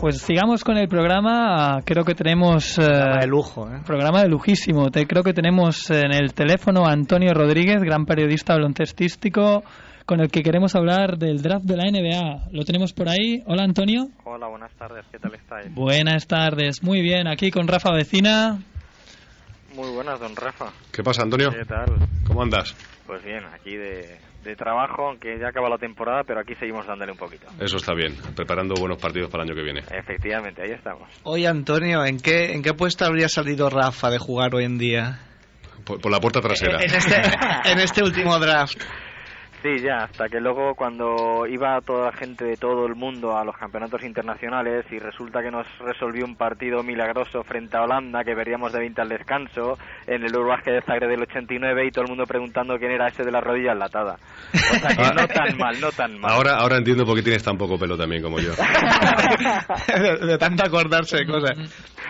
Pues 0.00 0.18
sigamos 0.18 0.64
con 0.64 0.76
el 0.76 0.88
programa. 0.88 1.80
Creo 1.84 2.04
que 2.04 2.14
tenemos. 2.14 2.78
eh, 2.78 2.82
Programa 2.84 3.20
de 3.20 3.26
lujo, 3.26 3.68
¿eh? 3.70 3.80
programa 3.86 4.22
de 4.22 4.28
lujísimo. 4.28 4.90
Te, 4.90 5.06
creo 5.06 5.22
que 5.22 5.32
tenemos 5.32 5.90
en 5.90 6.12
el 6.12 6.34
teléfono 6.34 6.84
a 6.86 6.92
Antonio 6.92 7.32
Rodríguez, 7.32 7.80
gran 7.82 8.04
periodista 8.04 8.54
baloncestístico, 8.54 9.62
con 10.06 10.20
el 10.20 10.30
que 10.30 10.42
queremos 10.42 10.74
hablar 10.74 11.16
del 11.18 11.42
draft 11.42 11.64
de 11.64 11.76
la 11.76 11.84
NBA. 11.84 12.50
¿Lo 12.52 12.64
tenemos 12.64 12.92
por 12.92 13.08
ahí? 13.08 13.42
Hola, 13.46 13.64
Antonio. 13.64 14.08
Hola, 14.24 14.48
buenas 14.48 14.72
tardes, 14.72 15.04
¿qué 15.10 15.18
tal 15.18 15.34
estáis? 15.34 15.74
Buenas 15.74 16.26
tardes. 16.26 16.82
Muy 16.82 17.00
bien, 17.00 17.26
aquí 17.26 17.50
con 17.50 17.66
Rafa 17.66 17.90
Vecina. 17.92 18.58
Muy 19.74 19.90
buenas, 19.90 20.20
don 20.20 20.36
Rafa. 20.36 20.66
¿Qué 20.92 21.02
pasa, 21.02 21.22
Antonio? 21.22 21.50
¿Qué 21.50 21.64
tal? 21.64 21.86
¿Cómo 22.26 22.42
andas? 22.42 22.76
Pues 23.06 23.24
bien, 23.24 23.44
aquí 23.46 23.76
de, 23.76 24.18
de 24.44 24.56
trabajo, 24.56 25.08
aunque 25.08 25.38
ya 25.38 25.48
acaba 25.48 25.68
la 25.68 25.78
temporada, 25.78 26.22
pero 26.24 26.40
aquí 26.40 26.54
seguimos 26.54 26.86
dándole 26.86 27.12
un 27.12 27.18
poquito. 27.18 27.46
Eso 27.58 27.76
está 27.76 27.94
bien, 27.94 28.14
preparando 28.36 28.74
buenos 28.78 28.98
partidos 28.98 29.30
para 29.30 29.42
el 29.42 29.50
año 29.50 29.56
que 29.56 29.64
viene. 29.64 29.80
Efectivamente, 29.90 30.62
ahí 30.62 30.70
estamos. 30.70 31.08
Oye, 31.24 31.48
Antonio, 31.48 32.04
¿en 32.04 32.18
qué, 32.20 32.52
¿en 32.52 32.62
qué 32.62 32.72
puesto 32.74 33.04
habría 33.04 33.28
salido 33.28 33.68
Rafa 33.68 34.10
de 34.10 34.18
jugar 34.18 34.54
hoy 34.54 34.64
en 34.64 34.78
día? 34.78 35.20
Por, 35.84 36.00
por 36.00 36.12
la 36.12 36.20
puerta 36.20 36.40
trasera. 36.40 36.80
En 36.82 36.94
este, 36.94 37.16
en 37.64 37.78
este 37.80 38.02
último 38.02 38.38
draft. 38.38 38.76
Sí, 39.64 39.80
ya, 39.80 40.04
hasta 40.04 40.28
que 40.28 40.40
luego 40.40 40.74
cuando 40.74 41.46
iba 41.48 41.80
toda 41.80 42.10
la 42.10 42.12
gente 42.12 42.44
de 42.44 42.58
todo 42.58 42.84
el 42.84 42.94
mundo 42.96 43.34
a 43.34 43.46
los 43.46 43.56
campeonatos 43.56 44.04
internacionales 44.04 44.84
y 44.90 44.98
resulta 44.98 45.40
que 45.42 45.50
nos 45.50 45.66
resolvió 45.78 46.26
un 46.26 46.36
partido 46.36 46.82
milagroso 46.82 47.42
frente 47.44 47.74
a 47.78 47.84
Holanda 47.84 48.22
que 48.24 48.34
veríamos 48.34 48.74
de 48.74 48.80
20 48.80 49.00
al 49.00 49.08
descanso 49.08 49.78
en 50.06 50.22
el 50.22 50.34
Eurobasket 50.34 50.74
de 50.74 50.82
Zagreb 50.82 51.08
del 51.08 51.22
89 51.22 51.86
y 51.86 51.90
todo 51.90 52.04
el 52.04 52.10
mundo 52.10 52.26
preguntando 52.26 52.76
quién 52.78 52.90
era 52.90 53.08
ese 53.08 53.24
de 53.24 53.32
la 53.32 53.40
rodilla 53.40 53.72
enlatada. 53.72 54.18
O 54.52 54.58
sea 54.58 54.88
que 54.96 55.14
no 55.14 55.26
tan 55.28 55.56
mal, 55.56 55.80
no 55.80 55.90
tan 55.92 56.20
mal. 56.20 56.30
Ahora, 56.32 56.56
ahora 56.56 56.76
entiendo 56.76 57.06
por 57.06 57.16
qué 57.16 57.22
tienes 57.22 57.42
tan 57.42 57.56
poco 57.56 57.78
pelo 57.78 57.96
también 57.96 58.22
como 58.22 58.38
yo. 58.40 58.50
de, 59.88 60.26
de 60.26 60.36
tanto 60.36 60.62
acordarse 60.62 61.16
de 61.16 61.26
cosas. 61.26 61.56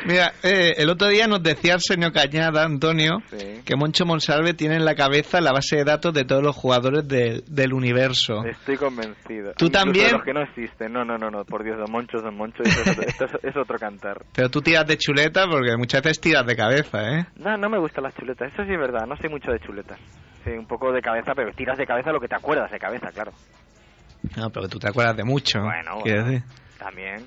Mira, 0.06 0.32
eh, 0.42 0.74
el 0.76 0.90
otro 0.90 1.06
día 1.08 1.28
nos 1.28 1.42
decía 1.42 1.74
el 1.74 1.80
señor 1.80 2.12
Cañada, 2.12 2.64
Antonio, 2.64 3.18
Sí. 3.30 3.60
que 3.64 3.76
Moncho 3.76 4.04
Monsalve 4.04 4.52
tiene 4.54 4.74
en 4.74 4.84
la 4.84 4.96
cabeza 4.96 5.40
la 5.40 5.52
base 5.52 5.76
de 5.76 5.84
datos 5.84 6.12
de 6.12 6.24
todos 6.24 6.42
los 6.42 6.54
jugadores 6.56 7.06
del- 7.06 7.43
del 7.46 7.72
universo. 7.72 8.44
Estoy 8.44 8.76
convencido. 8.76 9.52
¿Tú 9.56 9.66
Incluso 9.66 9.70
también? 9.84 10.06
de 10.06 10.12
Los 10.12 10.22
que 10.24 10.32
no 10.32 10.42
existen. 10.42 10.92
No, 10.92 11.04
no, 11.04 11.16
no, 11.18 11.30
no. 11.30 11.44
Por 11.44 11.62
Dios, 11.64 11.76
Don 11.78 11.90
Moncho, 11.90 12.18
Don 12.20 12.36
Moncho. 12.36 12.62
Es, 12.62 12.78
otro- 12.78 13.02
esto 13.06 13.24
es- 13.26 13.44
es 13.44 13.56
otro 13.56 13.78
cantar. 13.78 14.18
Pero 14.34 14.48
tú 14.50 14.60
tiras 14.62 14.86
de 14.86 14.96
chuleta 14.98 15.46
porque 15.50 15.76
muchas 15.76 16.02
veces 16.02 16.20
tiras 16.20 16.46
de 16.46 16.56
cabeza, 16.56 17.18
¿eh? 17.18 17.26
No, 17.36 17.56
no 17.56 17.68
me 17.68 17.78
gustan 17.78 18.04
las 18.04 18.14
chuletas. 18.14 18.52
Eso 18.52 18.64
sí 18.64 18.72
es 18.72 18.78
verdad. 18.78 19.06
No 19.06 19.16
soy 19.16 19.30
mucho 19.30 19.50
de 19.50 19.60
chuletas. 19.60 19.98
Sí, 20.44 20.50
un 20.50 20.66
poco 20.66 20.92
de 20.92 21.00
cabeza, 21.00 21.32
pero 21.34 21.50
tiras 21.52 21.78
de 21.78 21.86
cabeza 21.86 22.12
lo 22.12 22.20
que 22.20 22.28
te 22.28 22.34
acuerdas 22.36 22.70
de 22.70 22.78
cabeza, 22.78 23.08
claro. 23.12 23.32
No, 24.36 24.50
pero 24.50 24.68
tú 24.68 24.78
te 24.78 24.88
acuerdas 24.88 25.16
de 25.16 25.24
mucho. 25.24 25.60
Bueno, 25.60 26.00
bueno. 26.02 26.24
decir. 26.24 26.42
También. 26.78 27.26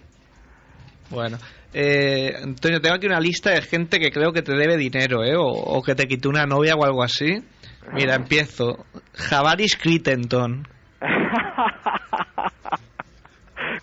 Bueno, 1.10 1.38
eh, 1.74 2.34
Antonio, 2.44 2.82
tengo 2.82 2.96
aquí 2.96 3.06
una 3.08 3.20
lista 3.20 3.52
de 3.52 3.62
gente 3.62 3.98
que 4.00 4.12
creo 4.12 4.34
que 4.34 4.42
te 4.42 4.54
debe 4.56 4.76
dinero, 4.78 5.24
¿eh? 5.24 5.36
O, 5.38 5.46
o 5.46 5.82
que 5.82 5.96
te 5.96 6.06
quitó 6.06 6.28
una 6.30 6.46
novia 6.46 6.76
o 6.76 6.84
algo 6.84 7.02
así. 7.02 7.42
Mira, 7.94 8.16
empiezo. 8.16 8.86
Javaris 9.14 9.78
Crittenton. 9.78 10.68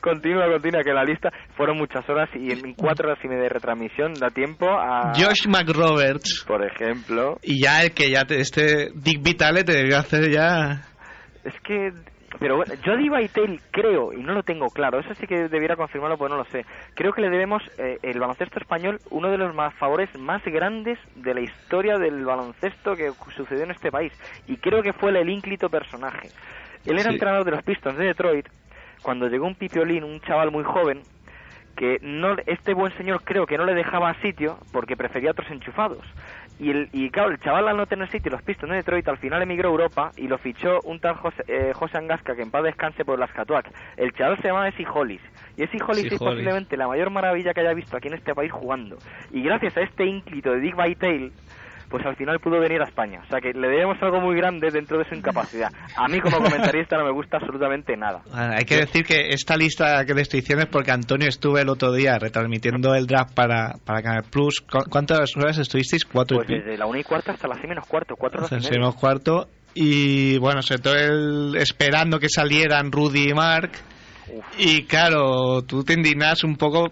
continúa, 0.01 0.51
continúa, 0.51 0.83
que 0.83 0.93
la 0.93 1.05
lista 1.05 1.31
fueron 1.57 1.79
muchas 1.79 2.09
horas 2.09 2.29
y 2.35 2.53
en 2.53 2.75
cuatro 2.75 3.09
horas 3.09 3.25
y 3.25 3.29
media 3.29 3.45
de 3.45 3.49
retransmisión 3.49 4.15
da 4.15 4.31
tiempo 4.31 4.69
a... 4.69 5.13
Josh 5.15 5.47
McRoberts. 5.47 6.45
Por 6.47 6.65
ejemplo. 6.65 7.39
Y 7.43 7.63
ya 7.63 7.83
el 7.83 7.93
que 7.93 8.11
ya 8.11 8.25
te, 8.25 8.41
este 8.41 8.91
Dick 8.95 9.23
Vitale 9.23 9.65
te 9.65 9.73
debió 9.73 9.99
hacer 9.99 10.31
ya... 10.31 10.83
Es 11.45 11.55
que... 11.63 11.93
Pero 12.39 12.57
bueno, 12.57 12.75
Jody 12.85 13.09
Baitel 13.09 13.61
creo, 13.71 14.13
y 14.13 14.23
no 14.23 14.33
lo 14.35 14.43
tengo 14.43 14.69
claro, 14.71 14.99
eso 14.99 15.15
sí 15.15 15.27
que 15.27 15.49
debiera 15.49 15.77
confirmarlo, 15.77 16.19
pues 16.19 16.31
no 16.31 16.37
lo 16.37 16.45
sé. 16.47 16.67
Creo 16.95 17.13
que 17.13 17.21
le 17.21 17.31
debemos 17.31 17.63
eh, 17.79 17.99
el 18.03 18.19
baloncesto 18.19 18.59
español 18.59 18.99
uno 19.11 19.31
de 19.31 19.39
los 19.39 19.55
más 19.55 19.73
favores 19.75 20.09
más 20.19 20.43
grandes 20.45 20.99
de 21.15 21.33
la 21.35 21.41
historia 21.41 21.97
del 21.99 22.25
baloncesto 22.25 22.97
que 22.97 23.13
sucedió 23.37 23.63
en 23.65 23.71
este 23.71 23.91
país. 23.93 24.13
Y 24.47 24.57
creo 24.57 24.83
que 24.83 24.93
fue 24.93 25.11
el 25.19 25.29
ínclito 25.29 25.69
personaje. 25.71 26.29
Él 26.85 26.95
era 26.99 27.09
Sí. 27.11 27.15
entrenador 27.15 27.45
de 27.45 27.53
los 27.53 27.63
Pistons 27.63 27.97
de 27.97 28.07
Detroit 28.07 28.47
cuando 29.03 29.29
llegó 29.29 29.47
un 29.47 29.55
pipiolín, 29.55 30.03
un 30.05 30.21
chaval 30.21 30.51
muy 30.51 30.65
joven, 30.65 31.01
que 31.77 31.99
no 32.03 32.37
este 32.47 32.73
buen 32.75 32.97
señor 32.97 33.23
creo 33.25 33.47
que 33.47 33.59
no 33.59 33.65
le 33.65 33.75
dejaba 33.75 34.15
sitio 34.23 34.59
porque 34.73 34.97
prefería 34.97 35.31
otros 35.33 35.51
enchufados. 35.51 36.05
Y, 36.59 36.71
el, 36.71 36.89
y 36.93 37.11
claro, 37.11 37.31
el 37.31 37.41
chaval 37.41 37.69
al 37.69 37.77
no 37.77 37.87
tener 37.87 38.09
sitio, 38.11 38.31
los 38.31 38.43
Pistons 38.43 38.71
de 38.71 38.77
Detroit 38.77 39.09
al 39.09 39.19
final 39.19 39.43
emigró 39.43 39.69
a 39.71 39.73
Europa 39.73 40.11
y 40.17 40.29
lo 40.29 40.39
fichó 40.39 40.81
un 40.85 41.01
tal 41.01 41.17
José, 41.17 41.43
eh, 41.49 41.73
José 41.75 41.99
Angasca, 41.99 42.37
que 42.37 42.43
en 42.43 42.51
paz 42.51 42.63
descanse 42.63 43.05
por 43.05 43.19
las 43.19 43.33
Catuac. 43.33 43.69
El 43.97 44.13
chaval 44.13 44.41
se 44.41 44.49
llama 44.49 44.69
Essie 44.69 44.87
Hollis. 44.93 45.21
Y 45.57 45.65
Essie 45.65 45.81
Hollis 45.83 46.05
Essie 46.05 46.15
es 46.15 46.21
Hollis. 46.21 46.35
posiblemente 46.35 46.77
la 46.77 46.87
mayor 46.87 47.11
maravilla 47.11 47.53
que 47.53 47.61
haya 47.61 47.75
visto 47.75 47.97
aquí 47.97 48.09
en 48.09 48.15
este 48.15 48.35
país 48.35 48.53
jugando. 48.53 48.99
Y 49.33 49.43
gracias 49.43 49.77
a 49.77 49.83
este 49.83 50.07
ínclito 50.07 50.53
de 50.53 50.61
Dick 50.61 50.77
Vitale, 50.77 51.33
pues 51.95 52.05
al 52.07 52.17
final 52.17 52.41
pudo 52.41 52.59
venir 52.59 52.81
a 52.81 52.87
España. 52.87 53.21
O 53.25 53.29
sea 53.29 53.41
que 53.41 53.53
le 53.53 53.69
debemos 53.69 53.97
algo 54.03 54.21
muy 54.21 54.35
grande 54.35 54.69
dentro 54.73 54.99
de 54.99 55.05
su 55.09 55.15
incapacidad. 55.15 55.69
A 55.97 56.09
mí 56.09 56.21
como 56.21 56.39
comentarista 56.39 56.97
no 56.99 57.05
me 57.05 57.13
gusta 57.13 57.37
absolutamente 57.37 57.97
nada. 57.97 58.21
Bueno, 58.29 58.53
hay 58.59 58.65
que 58.65 58.79
decir 58.79 59.05
que 59.05 59.29
esta 59.29 59.57
lista 59.57 60.05
que 60.05 60.13
de 60.13 60.23
es 60.63 60.67
porque 60.67 60.91
Antonio 60.91 61.29
estuve 61.29 61.61
el 61.61 61.69
otro 61.69 61.93
día 61.93 62.19
retransmitiendo 62.19 62.97
el 62.97 63.07
draft 63.07 63.33
para, 63.35 63.75
para 63.85 64.03
Canal 64.03 64.25
Plus. 64.29 64.61
¿Cu- 64.63 64.91
¿Cuántas 64.91 65.37
horas 65.37 65.57
estuvisteis? 65.59 66.05
Cuatro 66.05 66.39
Pues 66.39 66.51
y 66.51 66.55
desde 66.55 66.77
la 66.77 66.87
una 66.87 66.99
y 66.99 67.05
cuarta 67.05 67.31
hasta 67.31 67.47
las 67.47 67.59
seis 67.59 67.69
menos 67.69 67.87
cuarto, 67.87 68.17
cuatro 68.17 68.41
horas 68.41 68.51
media. 68.51 68.71
menos 68.73 68.97
cuarto. 68.97 69.47
Y 69.75 70.37
bueno, 70.39 70.63
sobre 70.63 70.83
todo 70.83 70.97
el- 70.97 71.55
esperando 71.57 72.19
que 72.19 72.29
salieran 72.29 72.91
Rudy 72.91 73.31
y 73.31 73.35
Mark. 73.35 73.71
Y 74.59 74.85
claro, 74.85 75.63
tú 75.63 75.85
te 75.85 75.95
indignas 75.95 76.45
un 76.45 76.57
poco. 76.57 76.89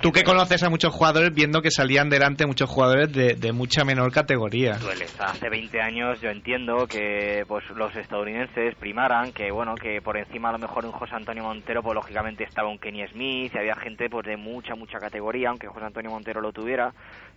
Tú 0.00 0.12
que 0.12 0.22
conoces 0.22 0.62
a 0.62 0.70
muchos 0.70 0.92
jugadores 0.92 1.32
viendo 1.34 1.60
que 1.60 1.70
salían 1.70 2.08
delante 2.08 2.46
muchos 2.46 2.68
jugadores 2.68 3.12
de, 3.12 3.34
de 3.34 3.52
mucha 3.52 3.84
menor 3.84 4.12
categoría. 4.12 4.72
duele. 4.78 5.06
Hace 5.18 5.48
20 5.48 5.80
años 5.80 6.20
yo 6.20 6.30
entiendo 6.30 6.86
que 6.86 7.44
pues 7.46 7.64
los 7.74 7.94
estadounidenses 7.96 8.74
primaran, 8.76 9.32
que 9.32 9.50
bueno, 9.50 9.74
que 9.74 10.00
por 10.02 10.16
encima 10.16 10.48
a 10.48 10.52
lo 10.52 10.58
mejor 10.58 10.84
un 10.86 10.92
José 10.92 11.14
Antonio 11.14 11.44
Montero, 11.44 11.82
pues 11.82 11.94
lógicamente 11.94 12.44
estaba 12.44 12.68
un 12.68 12.78
Kenny 12.78 13.06
Smith 13.08 13.52
y 13.54 13.58
había 13.58 13.74
gente 13.76 14.08
pues 14.08 14.26
de 14.26 14.36
mucha, 14.36 14.74
mucha 14.74 14.98
categoría, 14.98 15.50
aunque 15.50 15.68
José 15.68 15.86
Antonio 15.86 16.10
Montero 16.10 16.40
lo 16.40 16.52
tuviera. 16.52 16.92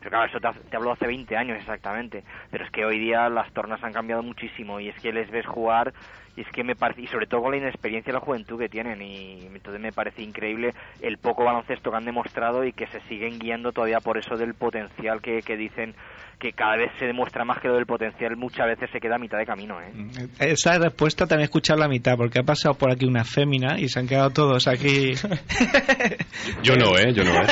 Pero 0.06 0.18
claro, 0.20 0.26
eso 0.28 0.40
te, 0.40 0.70
te 0.70 0.78
hablo 0.78 0.92
hace 0.92 1.08
20 1.08 1.36
años 1.36 1.58
exactamente. 1.58 2.24
Pero 2.52 2.64
es 2.64 2.70
que 2.70 2.86
hoy 2.86 3.00
día 3.00 3.28
las 3.28 3.52
tornas 3.54 3.84
han 3.84 3.92
cambiado 3.92 4.22
muchísimo 4.22 4.80
y 4.80 4.90
es 4.90 5.02
que 5.02 5.12
les 5.12 5.32
ves 5.32 5.48
jugar 5.48 5.94
y 6.38 6.42
es 6.42 6.48
que 6.50 6.64
me 6.64 6.76
parece, 6.76 7.02
y 7.02 7.08
sobre 7.08 7.26
todo 7.26 7.42
con 7.42 7.52
la 7.52 7.58
inexperiencia 7.58 8.12
y 8.12 8.14
la 8.14 8.20
juventud 8.20 8.60
que 8.60 8.70
tienen 8.70 9.02
y 9.02 9.48
entonces 9.48 9.82
me 9.82 9.92
parece 9.92 10.22
increíble 10.22 10.74
el 11.02 11.18
poco 11.18 11.46
baloncesto 11.46 11.90
que 11.90 11.98
han 11.98 12.06
demostrado 12.06 12.66
y 12.66 12.74
que 12.74 12.88
se 12.88 13.00
siguen 13.08 13.40
guiando 13.40 13.72
todavía 13.72 14.00
por 14.00 14.18
eso 14.18 14.36
del 14.36 14.54
potencial 14.54 15.22
que, 15.22 15.42
que 15.42 15.56
dicen 15.56 15.96
que 16.40 16.52
cada 16.52 16.76
vez 16.76 16.92
se 17.00 17.06
demuestra 17.06 17.46
más 17.46 17.60
que 17.60 17.68
lo 17.68 17.76
del 17.76 17.86
potencial 17.86 18.36
muchas 18.36 18.68
veces 18.68 18.90
se 18.92 19.00
queda 19.00 19.16
a 19.16 19.20
mitad 19.20 19.38
de 19.38 19.46
camino, 19.46 19.80
¿eh? 19.82 19.94
Esa 20.40 20.78
respuesta 20.78 21.26
también 21.26 21.44
he 21.44 21.46
escuchado 21.46 21.80
la 21.80 21.88
mitad, 21.88 22.18
porque 22.18 22.40
ha 22.40 22.44
pasado 22.44 22.76
por 22.76 22.92
aquí 22.92 23.06
una 23.06 23.24
fémina 23.24 23.80
y 23.80 23.88
se 23.88 24.00
han 24.00 24.08
quedado 24.08 24.32
todos 24.32 24.68
aquí. 24.68 25.14
Yo 26.64 26.76
no, 26.76 26.98
¿eh? 26.98 27.14
Yo 27.14 27.24
no, 27.24 27.34
¿eh? 27.36 27.48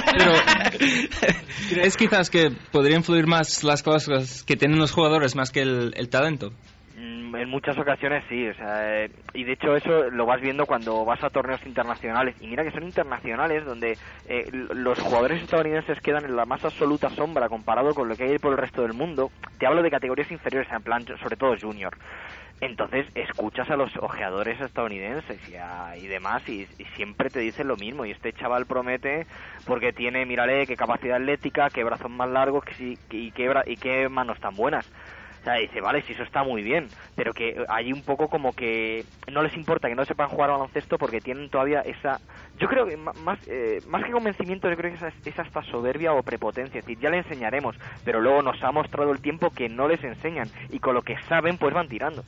¿Crees 1.69 1.97
quizás 1.97 2.29
que 2.29 2.42
podría 2.71 2.97
influir 2.97 3.27
más 3.27 3.63
las 3.63 3.83
cosas 3.83 4.43
que 4.43 4.55
tienen 4.55 4.79
los 4.79 4.91
jugadores 4.91 5.35
más 5.35 5.51
que 5.51 5.61
el, 5.61 6.09
talento? 6.09 6.51
Mm, 6.95 7.35
En 7.35 7.49
muchas 7.49 7.77
ocasiones 7.77 8.23
sí, 8.29 8.47
o 8.47 8.53
sea, 8.53 9.03
eh, 9.03 9.11
y 9.33 9.43
de 9.43 9.53
hecho 9.53 9.75
eso 9.75 10.09
lo 10.11 10.25
vas 10.25 10.41
viendo 10.41 10.65
cuando 10.65 11.03
vas 11.05 11.23
a 11.23 11.29
torneos 11.29 11.65
internacionales. 11.65 12.35
Y 12.41 12.47
mira 12.47 12.63
que 12.63 12.71
son 12.71 12.83
internacionales 12.83 13.65
donde 13.65 13.97
eh, 14.27 14.45
los 14.51 14.99
jugadores 14.99 15.41
estadounidenses 15.41 15.99
quedan 16.01 16.25
en 16.25 16.35
la 16.35 16.45
más 16.45 16.63
absoluta 16.63 17.09
sombra 17.09 17.49
comparado 17.49 17.93
con 17.93 18.07
lo 18.07 18.15
que 18.15 18.23
hay 18.23 18.37
por 18.37 18.51
el 18.51 18.57
resto 18.57 18.81
del 18.83 18.93
mundo. 18.93 19.31
Te 19.57 19.67
hablo 19.67 19.81
de 19.81 19.91
categorías 19.91 20.31
inferiores, 20.31 20.71
en 20.71 20.83
plan, 20.83 21.05
sobre 21.21 21.35
todo 21.35 21.55
junior. 21.59 21.93
Entonces 22.61 23.05
escuchas 23.15 23.69
a 23.69 23.75
los 23.75 23.91
ojeadores 23.97 24.59
estadounidenses 24.61 25.39
y, 25.49 25.55
a- 25.55 25.97
y 25.97 26.07
demás 26.07 26.41
y, 26.47 26.65
siempre 26.95 27.29
te 27.29 27.39
dicen 27.39 27.67
lo 27.67 27.77
mismo. 27.77 28.05
Y 28.05 28.11
este 28.11 28.33
chaval 28.33 28.65
promete 28.67 29.27
porque 29.65 29.93
tiene, 29.93 30.25
mírale, 30.25 30.65
qué 30.67 30.77
capacidad 30.77 31.17
atlética, 31.17 31.69
qué 31.71 31.83
brazos 31.83 32.09
más 32.09 32.29
largos 32.29 32.63
que 32.63 32.73
y, 33.11 33.33
y 33.65 33.77
qué 33.77 34.07
manos 34.09 34.39
tan 34.39 34.55
buenas. 34.55 34.85
O 35.43 35.45
sea, 35.45 35.55
dice, 35.55 35.81
vale, 35.81 36.01
si 36.03 36.13
eso 36.13 36.23
está 36.23 36.41
muy 36.45 36.63
bien, 36.63 36.87
pero 37.17 37.33
que 37.33 37.65
hay 37.67 37.91
un 37.91 38.01
poco 38.01 38.29
como 38.29 38.53
que 38.53 39.03
no 39.29 39.43
les 39.43 39.53
importa 39.57 39.89
que 39.89 39.95
no 39.95 40.05
sepan 40.05 40.29
jugar 40.29 40.49
al 40.49 40.55
baloncesto 40.55 40.97
porque 40.97 41.19
tienen 41.19 41.49
todavía 41.49 41.81
esa... 41.81 42.21
Yo 42.59 42.69
creo 42.69 42.85
que 42.85 42.95
más, 42.95 43.45
eh, 43.49 43.81
más 43.89 44.05
que 44.05 44.11
convencimiento, 44.11 44.69
yo 44.69 44.77
creo 44.77 44.97
que 44.97 45.05
es, 45.05 45.27
es 45.27 45.37
hasta 45.37 45.61
soberbia 45.63 46.13
o 46.13 46.23
prepotencia. 46.23 46.79
Es 46.79 46.85
decir, 46.85 46.97
ya 46.97 47.09
le 47.09 47.17
enseñaremos, 47.17 47.75
pero 48.05 48.21
luego 48.21 48.41
nos 48.41 48.63
ha 48.63 48.71
mostrado 48.71 49.11
el 49.11 49.19
tiempo 49.19 49.49
que 49.49 49.67
no 49.67 49.89
les 49.89 50.01
enseñan 50.05 50.47
y 50.69 50.79
con 50.79 50.93
lo 50.93 51.01
que 51.01 51.17
saben 51.23 51.57
pues 51.57 51.73
van 51.73 51.89
tirando. 51.89 52.23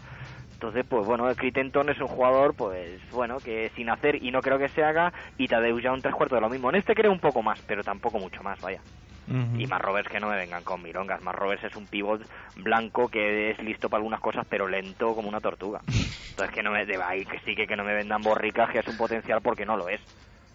Entonces, 0.52 0.86
pues 0.86 1.06
bueno, 1.06 1.34
Crittenton 1.36 1.88
es 1.88 2.02
un 2.02 2.08
jugador, 2.08 2.54
pues 2.54 3.00
bueno, 3.12 3.38
que 3.38 3.72
sin 3.78 3.90
hacer 3.90 4.22
y 4.22 4.32
no 4.32 4.42
creo 4.42 4.58
que 4.58 4.68
se 4.68 4.84
haga, 4.84 5.14
y 5.38 5.48
Tadeusz 5.48 5.84
ya 5.84 5.94
un 5.94 6.02
tres 6.02 6.16
cuartos 6.16 6.36
de 6.36 6.42
lo 6.42 6.50
mismo. 6.50 6.70
En 6.70 6.76
este 6.76 6.96
creo 6.96 7.14
un 7.14 7.20
poco 7.20 7.42
más, 7.42 7.62
pero 7.62 7.82
tampoco 7.82 8.20
mucho 8.20 8.44
más, 8.44 8.60
vaya. 8.60 8.82
Y 9.28 9.66
más 9.66 9.82
Roberts 9.82 10.10
que 10.10 10.20
no 10.20 10.30
me 10.30 10.36
vengan 10.36 10.64
con 10.64 10.84
milongas. 10.84 11.22
Más 11.24 11.36
Roberts 11.36 11.64
es 11.64 11.76
un 11.76 11.88
pivot 11.88 12.22
blanco 12.58 13.08
que 13.08 13.52
es 13.52 13.60
listo 13.60 13.90
para 13.90 14.00
algunas 14.00 14.22
cosas, 14.22 14.46
pero 14.50 14.68
lento 14.68 15.16
como 15.16 15.30
una 15.30 15.40
tortuga. 15.40 15.82
Entonces 16.30 16.54
que 16.54 16.64
no 16.64 16.72
me 16.72 16.86
de 16.86 17.02
ahí 17.02 17.26
que 17.26 17.40
sí 17.40 17.56
que, 17.56 17.66
que 17.66 17.76
no 17.76 17.84
me 17.84 17.94
vendan 17.94 18.22
borricas, 18.22 18.70
que 18.72 18.80
es 18.80 18.88
un 18.88 18.98
potencial 18.98 19.42
porque 19.42 19.66
no 19.66 19.78
lo 19.78 19.90
es. 19.90 20.02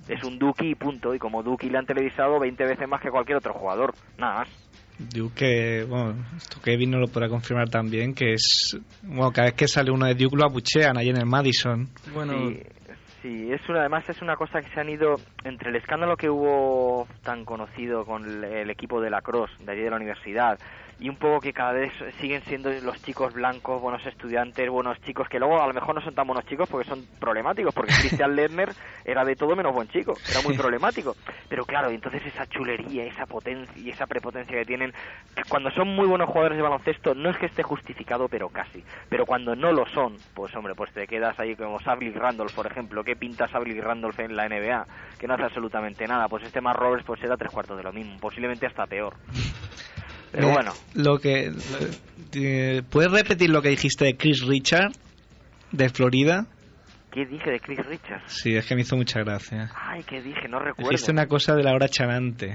Es 0.09 0.23
un 0.25 0.39
Duki 0.39 0.71
y 0.71 0.75
punto. 0.75 1.15
Y 1.15 1.19
como 1.19 1.43
Duki 1.43 1.69
le 1.69 1.79
han 1.79 1.87
televisado 1.87 2.39
20 2.39 2.65
veces 2.65 2.89
más 2.89 3.01
que 3.01 3.11
cualquier 3.11 3.39
otro 3.39 3.55
jugador. 3.55 3.95
Nada 4.19 4.41
más. 4.41 4.49
Duke, 5.01 5.35
que, 5.35 5.85
bueno, 5.85 6.15
esto 6.37 6.61
Kevin 6.61 6.91
no 6.91 6.99
lo 6.99 7.09
podrá 7.09 7.29
confirmar 7.29 7.71
también, 7.71 8.15
que 8.15 8.35
es, 8.35 8.79
bueno, 9.03 9.33
cada 9.33 9.47
vez 9.47 9.55
que 9.55 9.67
sale 9.67 9.91
uno 9.91 10.07
de 10.07 10.15
Duke 10.15 10.37
lo 10.37 10.45
abuchean 10.45 10.99
ahí 10.99 11.09
en 11.09 11.17
el 11.17 11.27
Madison. 11.27 11.89
Bueno, 12.13 12.51
Sí, 12.51 12.63
sí, 13.23 13.53
es 13.53 13.69
una, 13.69 13.81
además 13.81 14.09
es 14.09 14.23
una 14.23 14.37
cosa 14.37 14.63
que 14.63 14.69
se 14.71 14.81
han 14.81 14.89
ido 14.89 15.17
entre 15.45 15.71
el 15.71 15.77
escándalo 15.77 16.17
que 16.17 16.31
hubo 16.31 17.07
tan 17.23 17.45
conocido 17.45 18.05
con 18.05 18.25
el, 18.25 18.45
el 18.45 18.71
equipo 18.71 19.01
de 19.01 19.11
la 19.11 19.23
Cross 19.23 19.51
de 19.61 19.73
allí 19.73 19.83
de 19.83 19.91
la 19.91 19.97
universidad 19.97 20.59
y 21.01 21.09
un 21.09 21.17
poco 21.17 21.41
que 21.41 21.53
cada 21.55 21.73
vez 21.73 21.93
siguen 22.21 22.43
siendo 22.43 22.71
los 22.71 23.03
chicos 23.03 23.33
blancos, 23.33 23.81
buenos 23.81 24.05
estudiantes, 24.05 24.69
buenos 24.69 25.01
chicos, 25.01 25.29
que 25.29 25.39
luego 25.39 25.61
a 25.61 25.67
lo 25.67 25.73
mejor 25.73 25.95
no 25.95 26.03
son 26.03 26.15
tan 26.15 26.27
buenos 26.27 26.45
chicos 26.45 26.69
porque 26.69 26.89
son 26.89 27.03
problemáticos, 27.19 27.75
porque 27.75 27.95
Christian 28.01 28.37
Ledner 28.37 28.71
era 29.05 29.25
de 29.25 29.35
todo 29.35 29.57
menos 29.57 29.75
buen 29.75 29.89
chico, 29.89 30.15
era 30.31 30.43
muy 30.43 30.55
problemático. 30.59 31.17
Pero 31.49 31.65
claro, 31.65 31.89
entonces 31.89 32.25
esa 32.27 32.47
chulería, 32.47 33.05
esa 33.05 33.25
potencia 33.25 33.75
y 33.77 33.89
esa 33.89 34.07
prepotencia 34.07 34.59
que 34.59 34.67
tienen, 34.67 34.93
cuando 35.49 35.71
son 35.71 35.89
muy 35.89 36.07
buenos 36.07 36.29
jugadores 36.29 36.57
de 36.57 36.63
baloncesto, 36.63 37.15
no 37.15 37.31
es 37.31 37.39
que 37.39 37.47
esté 37.47 37.63
justificado, 37.63 38.29
pero 38.29 38.51
casi. 38.51 38.85
Pero 39.09 39.25
cuando 39.25 39.57
no 39.57 39.73
lo 39.73 39.87
son, 39.87 40.17
pues 40.35 40.55
hombre, 40.55 40.75
pues 40.75 40.93
te 40.93 41.07
quedas 41.07 41.39
ahí 41.41 41.57
como 41.57 41.81
Sably 41.81 42.13
Randolph, 42.13 42.55
por 42.55 42.67
ejemplo. 42.67 43.03
¿Qué 43.03 43.17
pinta 43.17 43.49
Sably 43.49 43.81
Randolph 43.81 44.21
en 44.21 44.37
la 44.37 44.49
NBA? 44.49 44.87
Que 45.19 45.27
no 45.27 45.35
hace 45.35 45.45
absolutamente 45.45 46.07
nada. 46.07 46.29
Pues 46.29 46.45
este 46.45 46.61
más 46.61 46.77
Roberts 46.77 47.07
pues 47.07 47.23
era 47.23 47.39
tres 47.39 47.51
cuartos 47.51 47.79
de 47.79 47.85
lo 47.85 47.93
mismo, 47.93 48.19
posiblemente 48.21 48.67
hasta 48.67 48.87
peor. 48.87 49.15
Pero 50.33 50.49
Eh, 50.49 50.53
bueno, 50.53 50.73
Lo 50.95 51.19
que, 51.19 51.51
eh, 52.35 52.83
¿Puedes 52.89 53.11
repetir 53.13 53.51
lo 53.51 53.63
que 53.63 53.71
dijiste 53.71 54.05
de 54.05 54.17
Chris 54.17 54.47
Richard, 54.47 54.93
de 55.73 55.89
Florida? 55.89 56.47
¿qué 57.13 57.27
dije 57.27 57.51
de 57.51 57.59
Chris 57.61 57.85
Richards? 57.87 58.33
Sí, 58.33 58.55
es 58.55 58.65
que 58.67 58.75
me 58.77 58.83
hizo 58.83 58.97
mucha 58.97 59.21
gracia. 59.21 59.71
Ay, 59.75 60.03
¿qué 60.05 60.23
dije? 60.23 60.47
No 60.49 60.61
recuerdo. 60.61 60.91
Dijiste 60.91 61.11
una 61.11 61.27
cosa 61.27 61.55
de 61.57 61.65
la 61.65 61.73
hora 61.75 61.89
chanante. 61.89 62.55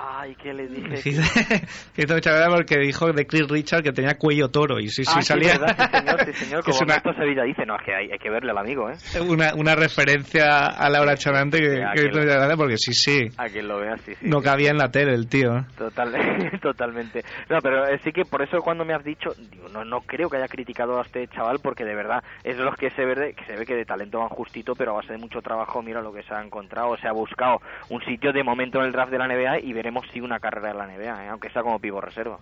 Ay, 0.00 0.36
¿qué 0.36 0.54
le 0.54 0.68
dije? 0.68 1.02
Que 1.94 2.02
hizo 2.02 2.14
mucha 2.14 2.30
gracia 2.30 2.54
porque 2.54 2.78
dijo 2.78 3.12
de 3.12 3.26
Chris 3.26 3.48
Richard 3.48 3.82
que 3.82 3.92
tenía 3.92 4.14
cuello 4.14 4.48
toro. 4.48 4.78
Y 4.78 4.88
sí, 4.88 5.02
sí, 5.04 5.12
ah, 5.16 5.22
salía. 5.22 5.54
sí, 5.54 5.58
verdad, 5.58 5.76
sí, 5.76 5.98
señor, 5.98 6.24
sí, 6.24 6.32
señor. 6.44 6.64
que 6.64 6.70
es 6.70 6.78
Como 6.78 6.92
una, 6.92 7.14
Sevilla 7.16 7.42
dice, 7.42 7.66
no, 7.66 7.76
es 7.76 7.82
que 7.84 7.94
hay, 7.94 8.10
hay 8.12 8.18
que 8.18 8.30
verle 8.30 8.52
al 8.52 8.58
amigo, 8.58 8.88
¿eh? 8.88 8.94
una, 9.20 9.54
una 9.54 9.74
referencia 9.74 10.66
a 10.66 10.88
la 10.88 11.00
hora 11.00 11.16
chanante 11.16 11.58
que, 11.58 11.68
Sí, 11.98 12.06
hizo 12.06 12.20
mucha 12.20 12.34
gracia 12.34 12.56
porque 12.56 12.76
sí, 12.76 12.92
sí. 12.92 13.28
A 13.36 13.46
quien 13.48 13.66
lo 13.66 13.80
vea, 13.80 13.96
sí, 13.98 14.14
sí. 14.14 14.28
No 14.28 14.38
sí. 14.38 14.44
cabía 14.44 14.70
en 14.70 14.78
la 14.78 14.90
tele 14.90 15.14
el 15.14 15.28
tío. 15.28 15.64
Total, 15.76 16.12
totalmente. 16.62 17.22
No, 17.50 17.58
pero 17.60 17.86
eh, 17.88 17.98
sí 18.04 18.12
que 18.12 18.24
por 18.24 18.42
eso 18.42 18.58
cuando 18.58 18.84
me 18.84 18.94
has 18.94 19.02
dicho, 19.02 19.30
digo, 19.50 19.68
no, 19.68 19.84
no 19.84 20.00
creo 20.02 20.28
que 20.30 20.36
haya 20.36 20.48
criticado 20.48 20.98
a 20.98 21.02
este 21.02 21.26
chaval 21.28 21.58
porque 21.62 21.84
de 21.84 21.94
verdad 21.96 22.22
es 22.44 22.56
de 22.56 22.62
los 22.62 22.76
que 22.76 22.90
se 22.90 23.04
ve, 23.04 23.34
que 23.34 23.44
se 23.46 23.56
ve 23.56 23.66
que 23.66 23.74
de 23.74 23.84
talento 23.84 24.20
van 24.20 24.28
justito, 24.28 24.74
pero 24.76 24.92
a 24.92 24.96
base 24.96 25.12
de 25.14 25.18
mucho 25.18 25.40
trabajo, 25.40 25.82
mira 25.82 26.00
lo 26.00 26.12
que 26.12 26.22
se 26.22 26.34
ha 26.34 26.42
encontrado, 26.42 26.96
se 26.98 27.08
ha 27.08 27.12
buscado 27.12 27.60
un 27.90 28.00
sitio 28.04 28.32
de 28.32 28.44
momento 28.44 28.78
en 28.78 28.86
el 28.86 28.92
draft 28.92 29.10
de 29.10 29.18
la 29.18 29.26
NBA 29.26 29.60
y 29.60 29.72
veremos 29.72 29.87
si 30.12 30.20
una 30.20 30.38
carrera 30.38 30.70
en 30.70 30.78
la 30.78 30.86
NBA, 30.86 31.24
¿eh? 31.24 31.28
aunque 31.28 31.50
sea 31.50 31.62
como 31.62 31.78
pivo 31.78 32.00
reserva. 32.00 32.38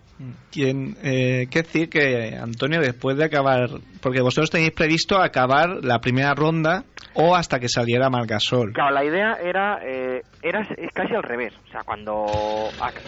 Quien, 0.50 0.96
eh, 1.02 1.46
¿Qué 1.50 1.62
decir 1.62 1.88
que, 1.88 2.36
Antonio, 2.36 2.80
después 2.80 3.16
de 3.16 3.24
acabar, 3.24 3.68
porque 4.02 4.20
vosotros 4.20 4.50
tenéis 4.50 4.72
previsto 4.72 5.18
acabar 5.18 5.84
la 5.84 5.98
primera 5.98 6.34
ronda 6.34 6.84
o 7.14 7.34
hasta 7.34 7.58
que 7.58 7.68
saliera 7.68 8.10
Margasol? 8.10 8.72
Claro, 8.72 8.94
la 8.94 9.04
idea 9.04 9.34
era 9.42 9.78
eh, 9.84 10.22
era 10.42 10.60
es 10.60 10.92
casi 10.92 11.14
al 11.14 11.22
revés, 11.22 11.54
o 11.66 11.70
sea, 11.70 11.82
cuando 11.84 12.26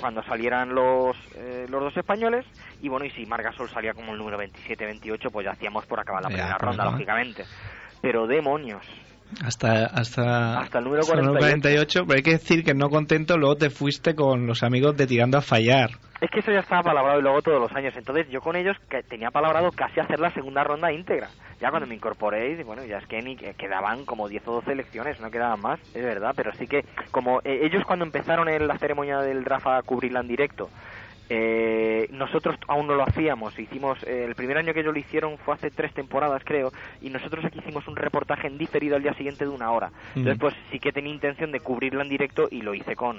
cuando 0.01 0.23
salieran 0.23 0.75
los 0.75 1.17
eh, 1.37 1.67
los 1.69 1.83
dos 1.83 1.97
españoles 1.97 2.47
y 2.81 2.89
bueno, 2.89 3.05
y 3.05 3.11
si 3.11 3.27
Margasol 3.27 3.69
salía 3.69 3.95
como 3.95 4.13
el 4.13 4.19
número 4.19 4.39
27, 4.39 4.85
28, 4.85 5.31
pues 5.31 5.45
ya 5.45 5.53
hacíamos 5.53 5.87
por 5.87 6.01
acabar 6.01 6.23
la 6.23 6.29
primera 6.29 6.59
ronda, 6.59 6.85
lógicamente. 6.85 7.45
Pero 8.01 8.27
demonios, 8.27 8.85
Hasta, 9.45 9.87
hasta, 9.87 10.61
Hasta 10.61 10.79
el 10.79 10.85
número 10.85 11.03
hasta 11.03 11.15
48. 11.21 12.01
pero 12.07 12.17
hay 12.17 12.23
que 12.23 12.31
decir 12.33 12.65
que 12.65 12.75
no 12.75 12.89
contento, 12.89 13.37
luego 13.37 13.57
te 13.57 13.71
fuiste 13.71 14.15
con 14.15 14.47
los 14.47 14.63
amigos 14.63 14.97
de 14.97 15.07
Tirando 15.07 15.39
a 15.39 15.43
Fallar. 15.43 15.91
Es 16.21 16.31
que 16.31 16.41
eso 16.41 16.51
ya 16.51 16.61
estaba 16.61 16.83
palabrado 16.83 17.21
y 17.21 17.23
luego 17.23 17.43
todos 17.43 17.61
los 17.61 17.73
años. 17.77 17.95
Entonces 17.97 18.27
yo 18.31 18.41
con 18.41 18.57
ellos 18.57 18.77
que 18.91 19.03
tenía 19.05 19.31
palabrado 19.31 19.71
casi 19.71 20.01
hacer 20.01 20.19
la 20.19 20.31
segunda 20.33 20.65
ronda 20.65 20.91
íntegra. 20.93 21.29
Ya 21.61 21.71
cuando 21.71 21.87
me 21.87 21.95
incorporé, 21.95 22.61
bueno, 22.65 22.85
ya 22.85 22.99
es 22.99 23.07
que 23.07 23.21
ni 23.23 23.37
que- 23.37 23.55
quedaban 23.55 24.05
como 24.05 24.29
10 24.29 24.47
o 24.49 24.53
12 24.55 24.73
elecciones, 24.73 25.21
no 25.21 25.31
quedaban 25.31 25.61
más, 25.61 25.79
es 25.95 26.03
verdad. 26.03 26.33
Pero 26.35 26.53
sí 26.55 26.67
que 26.67 26.85
como 27.13 27.41
eh, 27.45 27.61
ellos 27.63 27.85
cuando 27.87 28.05
empezaron 28.05 28.49
en 28.49 28.67
la 28.67 28.79
ceremonia 28.79 29.19
del 29.21 29.45
draft 29.45 29.67
a 29.69 29.83
cubrirla 29.83 30.21
en 30.21 30.29
directo, 30.29 30.69
eh, 31.31 32.09
nosotros 32.11 32.57
aún 32.69 32.87
no 32.87 32.95
lo 32.95 33.03
hacíamos. 33.03 33.59
Hicimos 33.59 34.03
eh, 34.05 34.25
el 34.27 34.35
primer 34.35 34.57
año 34.59 34.73
que 34.73 34.81
ellos 34.81 34.95
lo 34.95 35.01
hicieron 35.01 35.37
fue 35.39 35.55
hace 35.55 35.71
tres 35.71 35.93
temporadas, 35.95 36.43
creo, 36.45 36.71
y 37.01 37.11
nosotros 37.11 37.45
aquí 37.45 37.59
hicimos 37.59 37.87
un 37.89 37.97
reportaje 37.97 38.47
en 38.47 38.59
diferido 38.59 38.97
al 38.97 39.03
día 39.03 39.15
siguiente 39.15 39.45
de 39.45 39.51
una 39.51 39.71
hora. 39.71 39.91
Entonces, 40.17 40.37
Mm. 40.37 40.41
pues 40.41 40.55
sí 40.71 40.79
que 40.79 40.93
tenía 40.93 41.13
intención 41.13 41.53
de 41.53 41.61
cubrirla 41.61 42.03
en 42.03 42.09
directo 42.09 42.49
y 42.51 42.63
lo 42.63 42.75
hice 42.75 42.95
con 42.97 43.19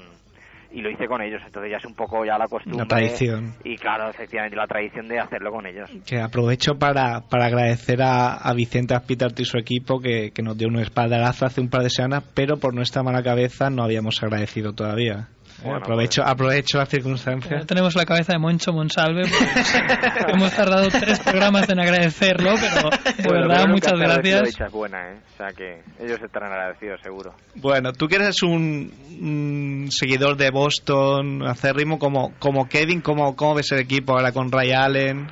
y 0.72 0.82
lo 0.84 0.92
hice 0.92 1.08
con 1.08 1.20
ellos. 1.20 1.42
Entonces 1.44 1.72
ya 1.72 1.78
es 1.78 1.86
un 1.86 1.96
poco 1.96 2.24
ya 2.26 2.38
la 2.38 2.48
costumbre 2.48 2.82
La 2.82 2.86
tradición. 2.88 3.56
y 3.64 3.76
claro, 3.76 4.08
efectivamente 4.08 4.56
la 4.56 4.68
tradición 4.68 5.08
de 5.08 5.18
hacerlo 5.20 5.52
con 5.52 5.66
ellos. 5.66 5.90
Que 6.06 6.20
aprovecho 6.22 6.78
para, 6.78 7.22
para 7.22 7.48
agradecer 7.48 8.04
a, 8.04 8.36
a 8.36 8.54
Vicente 8.54 8.94
Aspitart 8.94 9.40
y 9.40 9.46
su 9.46 9.58
equipo 9.58 10.00
que, 10.00 10.30
que 10.30 10.44
nos 10.44 10.56
dio 10.60 10.68
un 10.68 10.78
espaldarazo 10.78 11.48
hace 11.48 11.60
un 11.60 11.70
par 11.72 11.82
de 11.82 11.90
semanas, 11.90 12.24
pero 12.36 12.58
por 12.58 12.76
nuestra 12.76 13.02
mala 13.02 13.24
cabeza 13.24 13.72
no 13.72 13.82
habíamos 13.84 14.22
agradecido 14.22 14.74
todavía. 14.74 15.30
Bueno, 15.64 15.78
aprovecho, 15.78 16.24
aprovecho 16.24 16.78
la 16.78 16.86
Ya 16.86 16.90
circunstancia. 16.90 17.60
tenemos 17.66 17.96
la 17.96 18.06
cabeza 18.06 18.34
de 18.34 18.40
Moncho 18.40 18.72
Monsalve. 18.72 19.22
pues, 19.24 19.76
hemos 20.34 20.52
tardado 20.56 20.88
tres 20.90 21.20
programas 21.20 21.70
en 21.70 21.80
agradecerlo, 21.80 22.52
pero 22.60 22.90
de 22.90 23.24
Bueno, 23.24 23.48
verdad, 23.48 23.62
pero 23.64 23.74
muchas 23.74 23.94
gracias. 24.00 24.44
dicha 24.44 24.68
buena, 24.72 24.98
¿eh? 25.12 25.18
O 25.34 25.38
sea 25.38 25.48
que 25.56 25.82
ellos 26.04 26.20
estarán 26.24 26.52
agradecidos, 26.52 27.00
seguro. 27.04 27.34
Bueno, 27.56 27.92
tú 27.94 28.08
que 28.08 28.16
eres 28.16 28.42
un, 28.44 28.92
un 29.22 29.88
seguidor 29.92 30.38
de 30.38 30.50
Boston, 30.52 31.46
acérrimo 31.48 32.00
como, 32.00 32.34
como 32.40 32.68
Kevin, 32.70 33.02
¿cómo, 33.02 33.36
¿cómo 33.36 33.56
ves 33.56 33.72
el 33.72 33.80
equipo 33.80 34.14
ahora 34.14 34.32
con 34.32 34.52
Ray 34.52 34.72
Allen? 34.72 35.28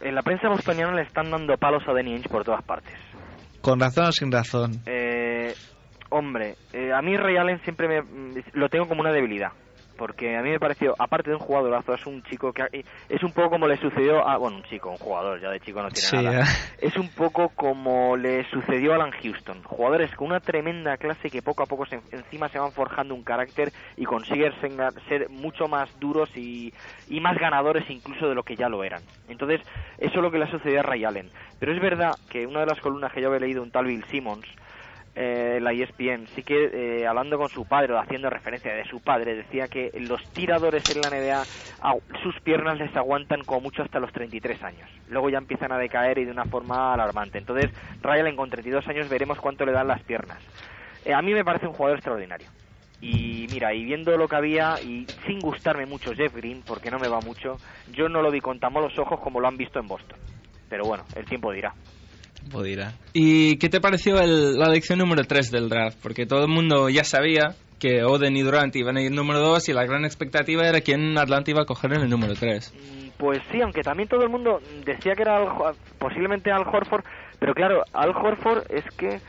En 0.00 0.14
la 0.14 0.22
prensa 0.22 0.48
bostoniana 0.48 0.94
le 0.94 1.02
están 1.02 1.30
dando 1.30 1.56
palos 1.56 1.82
a 1.88 1.92
Danny 1.92 2.12
Ainge 2.14 2.28
por 2.28 2.44
todas 2.44 2.62
partes. 2.64 2.94
¿Con 3.60 3.80
razón 3.80 4.06
o 4.06 4.12
sin 4.12 4.30
razón? 4.30 4.80
Eh, 4.86 5.17
hombre, 6.10 6.56
eh, 6.72 6.92
a 6.92 7.02
mí 7.02 7.16
Ray 7.16 7.36
Allen 7.36 7.60
siempre 7.62 7.88
me, 7.88 8.02
mm, 8.02 8.42
lo 8.54 8.68
tengo 8.68 8.86
como 8.88 9.00
una 9.00 9.12
debilidad. 9.12 9.52
Porque 9.96 10.36
a 10.36 10.42
mí 10.42 10.50
me 10.50 10.60
pareció, 10.60 10.94
aparte 10.96 11.28
de 11.30 11.34
un 11.34 11.42
jugadorazo, 11.42 11.92
es 11.92 12.06
un 12.06 12.22
chico 12.22 12.52
que 12.52 12.62
es 13.08 13.22
un 13.24 13.32
poco 13.32 13.50
como 13.50 13.66
le 13.66 13.76
sucedió 13.78 14.24
a, 14.28 14.36
bueno, 14.36 14.58
un 14.58 14.62
chico, 14.62 14.90
un 14.90 14.98
jugador, 14.98 15.40
ya 15.40 15.50
de 15.50 15.58
chico 15.58 15.82
no 15.82 15.88
tiene 15.88 16.06
Sí, 16.06 16.16
nada. 16.24 16.42
¿eh? 16.42 16.44
Es 16.78 16.96
un 16.96 17.08
poco 17.08 17.48
como 17.48 18.16
le 18.16 18.44
sucedió 18.44 18.92
a 18.92 18.94
Alan 18.94 19.10
Houston, 19.10 19.60
jugadores 19.64 20.14
con 20.14 20.28
una 20.28 20.38
tremenda 20.38 20.96
clase 20.98 21.28
que 21.30 21.42
poco 21.42 21.64
a 21.64 21.66
poco 21.66 21.84
se- 21.86 22.00
encima 22.12 22.48
se 22.48 22.60
van 22.60 22.70
forjando 22.70 23.12
un 23.12 23.24
carácter 23.24 23.72
y 23.96 24.04
consiguen 24.04 24.52
ser, 25.08 25.28
mucho 25.30 25.66
más 25.66 25.88
duros 25.98 26.30
y, 26.36 26.72
y 27.08 27.18
más 27.18 27.36
ganadores 27.36 27.82
incluso 27.90 28.28
de 28.28 28.36
lo 28.36 28.44
que 28.44 28.54
ya 28.54 28.68
lo 28.68 28.84
eran. 28.84 29.02
Entonces, 29.26 29.60
eso 29.98 30.14
es 30.14 30.22
lo 30.22 30.30
que 30.30 30.38
le 30.38 30.46
sucedió 30.48 30.78
a 30.78 30.82
Ray 30.84 31.04
Allen. 31.06 31.28
Pero 31.58 31.72
es 31.72 31.80
verdad 31.82 32.12
que 32.30 32.46
una 32.46 32.60
de 32.60 32.66
las 32.66 32.80
columnas 32.80 33.12
que 33.12 33.20
yo 33.20 33.26
había 33.26 33.40
leído, 33.40 33.64
un 33.64 33.72
tal 33.72 33.86
Bill 33.86 34.04
Simmons, 34.12 34.46
eh, 35.20 35.58
la 35.60 35.72
ESPN, 35.72 36.28
sí 36.36 36.44
que 36.44 37.00
eh, 37.00 37.06
hablando 37.08 37.38
con 37.38 37.48
su 37.48 37.64
padre 37.64 37.92
o 37.92 37.98
haciendo 37.98 38.30
referencia 38.30 38.72
de 38.72 38.84
su 38.84 39.00
padre, 39.00 39.34
decía 39.34 39.66
que 39.66 39.90
los 39.98 40.22
tiradores 40.32 40.88
en 40.94 41.00
la 41.00 41.10
NBA, 41.10 41.44
sus 42.22 42.40
piernas 42.40 42.78
les 42.78 42.94
aguantan 42.94 43.42
como 43.42 43.62
mucho 43.62 43.82
hasta 43.82 43.98
los 43.98 44.12
33 44.12 44.62
años. 44.62 44.88
Luego 45.08 45.28
ya 45.28 45.38
empiezan 45.38 45.72
a 45.72 45.78
decaer 45.78 46.18
y 46.18 46.24
de 46.24 46.30
una 46.30 46.44
forma 46.44 46.94
alarmante. 46.94 47.38
Entonces, 47.38 47.68
Ray 48.00 48.20
Allen 48.20 48.36
con 48.36 48.48
32 48.48 48.86
años 48.86 49.08
veremos 49.08 49.40
cuánto 49.40 49.66
le 49.66 49.72
dan 49.72 49.88
las 49.88 50.00
piernas. 50.04 50.38
Eh, 51.04 51.12
a 51.12 51.20
mí 51.20 51.34
me 51.34 51.44
parece 51.44 51.66
un 51.66 51.72
jugador 51.72 51.98
extraordinario. 51.98 52.48
Y 53.00 53.48
mira, 53.50 53.74
y 53.74 53.84
viendo 53.84 54.16
lo 54.16 54.28
que 54.28 54.36
había, 54.36 54.80
y 54.80 55.04
sin 55.26 55.40
gustarme 55.40 55.84
mucho 55.86 56.14
Jeff 56.14 56.32
Green, 56.32 56.62
porque 56.64 56.92
no 56.92 57.00
me 57.00 57.08
va 57.08 57.20
mucho, 57.20 57.56
yo 57.90 58.08
no 58.08 58.22
lo 58.22 58.30
vi 58.30 58.40
con 58.40 58.60
tan 58.60 58.72
malos 58.72 58.96
ojos 59.00 59.18
como 59.18 59.40
lo 59.40 59.48
han 59.48 59.56
visto 59.56 59.80
en 59.80 59.88
Boston. 59.88 60.18
Pero 60.68 60.84
bueno, 60.84 61.02
el 61.16 61.24
tiempo 61.24 61.50
dirá. 61.50 61.74
Podría. 62.50 62.92
¿Y 63.12 63.56
qué 63.58 63.68
te 63.68 63.80
pareció 63.80 64.20
el- 64.20 64.58
la 64.58 64.66
elección 64.66 64.98
número 64.98 65.24
3 65.24 65.50
del 65.50 65.68
draft? 65.68 65.98
Porque 66.02 66.24
todo 66.26 66.42
el 66.44 66.48
mundo 66.50 66.88
ya 66.88 67.04
sabía 67.04 67.54
que 67.78 68.02
Oden 68.04 68.36
y 68.36 68.42
Durant 68.42 68.74
iban 68.76 68.96
a 68.96 69.02
ir 69.02 69.12
número 69.12 69.38
2 69.40 69.68
y 69.68 69.72
la 69.72 69.84
gran 69.84 70.04
expectativa 70.04 70.66
era 70.66 70.80
quién 70.80 71.16
Atlanta 71.18 71.50
iba 71.50 71.62
a 71.62 71.66
coger 71.66 71.92
en 71.94 72.02
el 72.02 72.10
número 72.10 72.34
3. 72.34 72.72
Mm, 72.74 73.08
Pues 73.18 73.40
sí, 73.50 73.60
aunque 73.60 73.82
también 73.82 74.08
todo 74.08 74.22
el 74.22 74.28
mundo 74.30 74.60
decía 74.84 75.14
que 75.14 75.22
era 75.22 75.36
Al 75.38 75.74
posiblemente 75.98 76.50
Al 76.52 76.62
Horford, 76.66 77.04
pero 77.40 77.52
claro, 77.54 77.82
Al 77.92 78.10
Horford 78.10 78.62
es 78.70 78.84
que 78.96 79.20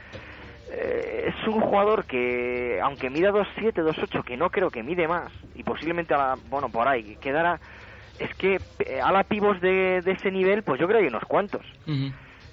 eh, 0.71 1.25
es 1.29 1.47
un 1.47 1.59
jugador 1.61 2.05
que, 2.05 2.79
aunque 2.83 3.09
mida 3.09 3.31
2'7, 3.31 3.81
2'8, 3.81 4.23
que 4.23 4.37
no 4.37 4.49
creo 4.51 4.69
que 4.69 4.83
mide 4.83 5.07
más, 5.07 5.31
y 5.55 5.63
posiblemente, 5.63 6.13
a 6.13 6.17
la- 6.17 6.37
bueno, 6.49 6.69
por 6.69 6.87
ahí, 6.87 7.17
quedara, 7.19 7.59
es 8.19 8.29
que 8.37 8.57
eh, 8.85 9.01
a 9.01 9.11
la 9.11 9.23
pivos 9.23 9.59
de, 9.61 10.01
de 10.03 10.11
ese 10.11 10.29
nivel, 10.29 10.61
pues 10.61 10.79
yo 10.79 10.85
creo 10.85 10.99
que 10.99 11.05
hay 11.05 11.09
unos 11.09 11.23
cuantos. 11.27 11.65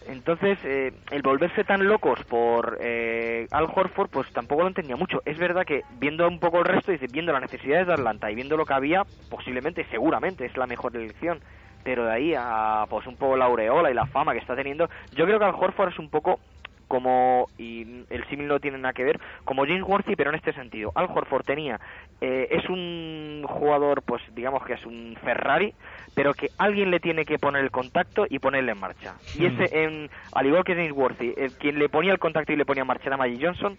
Entonces, 0.08 0.58
eh, 0.64 0.92
el 1.10 1.22
volverse 1.22 1.64
tan 1.64 1.86
locos 1.86 2.22
por 2.24 2.78
eh, 2.80 3.46
Al 3.50 3.64
Horford, 3.64 4.10
pues 4.10 4.30
tampoco 4.32 4.62
lo 4.62 4.68
entendía 4.68 4.96
mucho. 4.96 5.20
Es 5.24 5.38
verdad 5.38 5.64
que 5.64 5.82
viendo 5.98 6.26
un 6.28 6.38
poco 6.38 6.58
el 6.58 6.64
resto, 6.64 6.92
dice, 6.92 7.06
viendo 7.10 7.32
las 7.32 7.42
necesidades 7.42 7.86
de 7.86 7.94
Atlanta 7.94 8.30
y 8.30 8.34
viendo 8.34 8.56
lo 8.56 8.64
que 8.64 8.74
había, 8.74 9.02
posiblemente, 9.28 9.84
seguramente 9.90 10.46
es 10.46 10.56
la 10.56 10.66
mejor 10.66 10.96
elección. 10.96 11.40
Pero 11.82 12.04
de 12.04 12.12
ahí 12.12 12.34
a, 12.36 12.84
pues 12.88 13.06
un 13.06 13.16
poco 13.16 13.36
la 13.36 13.44
aureola 13.44 13.90
y 13.90 13.94
la 13.94 14.06
fama 14.06 14.32
que 14.32 14.40
está 14.40 14.56
teniendo, 14.56 14.88
yo 15.14 15.24
creo 15.24 15.38
que 15.38 15.44
Al 15.44 15.54
Horford 15.54 15.92
es 15.92 15.98
un 15.98 16.10
poco 16.10 16.40
como, 16.88 17.48
y 17.58 18.04
el 18.10 18.24
símil 18.28 18.48
no 18.48 18.60
tiene 18.60 18.78
nada 18.78 18.92
que 18.92 19.04
ver, 19.04 19.20
como 19.44 19.64
James 19.64 19.82
Worthy, 19.82 20.16
pero 20.16 20.30
en 20.30 20.36
este 20.36 20.52
sentido. 20.52 20.92
Al 20.94 21.06
Horford 21.06 21.44
tenía, 21.44 21.80
eh, 22.20 22.48
es 22.50 22.68
un 22.68 23.44
jugador, 23.46 24.02
pues 24.02 24.22
digamos 24.34 24.64
que 24.64 24.74
es 24.74 24.86
un 24.86 25.16
Ferrari, 25.22 25.74
pero 26.14 26.32
que 26.34 26.48
alguien 26.58 26.90
le 26.90 27.00
tiene 27.00 27.24
que 27.24 27.38
poner 27.38 27.62
el 27.62 27.70
contacto 27.70 28.26
y 28.28 28.38
ponerle 28.38 28.72
en 28.72 28.80
marcha. 28.80 29.14
Y 29.38 29.46
ese, 29.46 29.84
en, 29.84 30.10
al 30.32 30.46
igual 30.46 30.64
que 30.64 30.74
James 30.74 30.92
Worthy, 30.92 31.34
el, 31.36 31.52
quien 31.52 31.78
le 31.78 31.88
ponía 31.88 32.12
el 32.12 32.18
contacto 32.18 32.52
y 32.52 32.56
le 32.56 32.64
ponía 32.64 32.82
en 32.82 32.88
marcha 32.88 33.08
era 33.08 33.16
Magic 33.16 33.40
Johnson, 33.42 33.76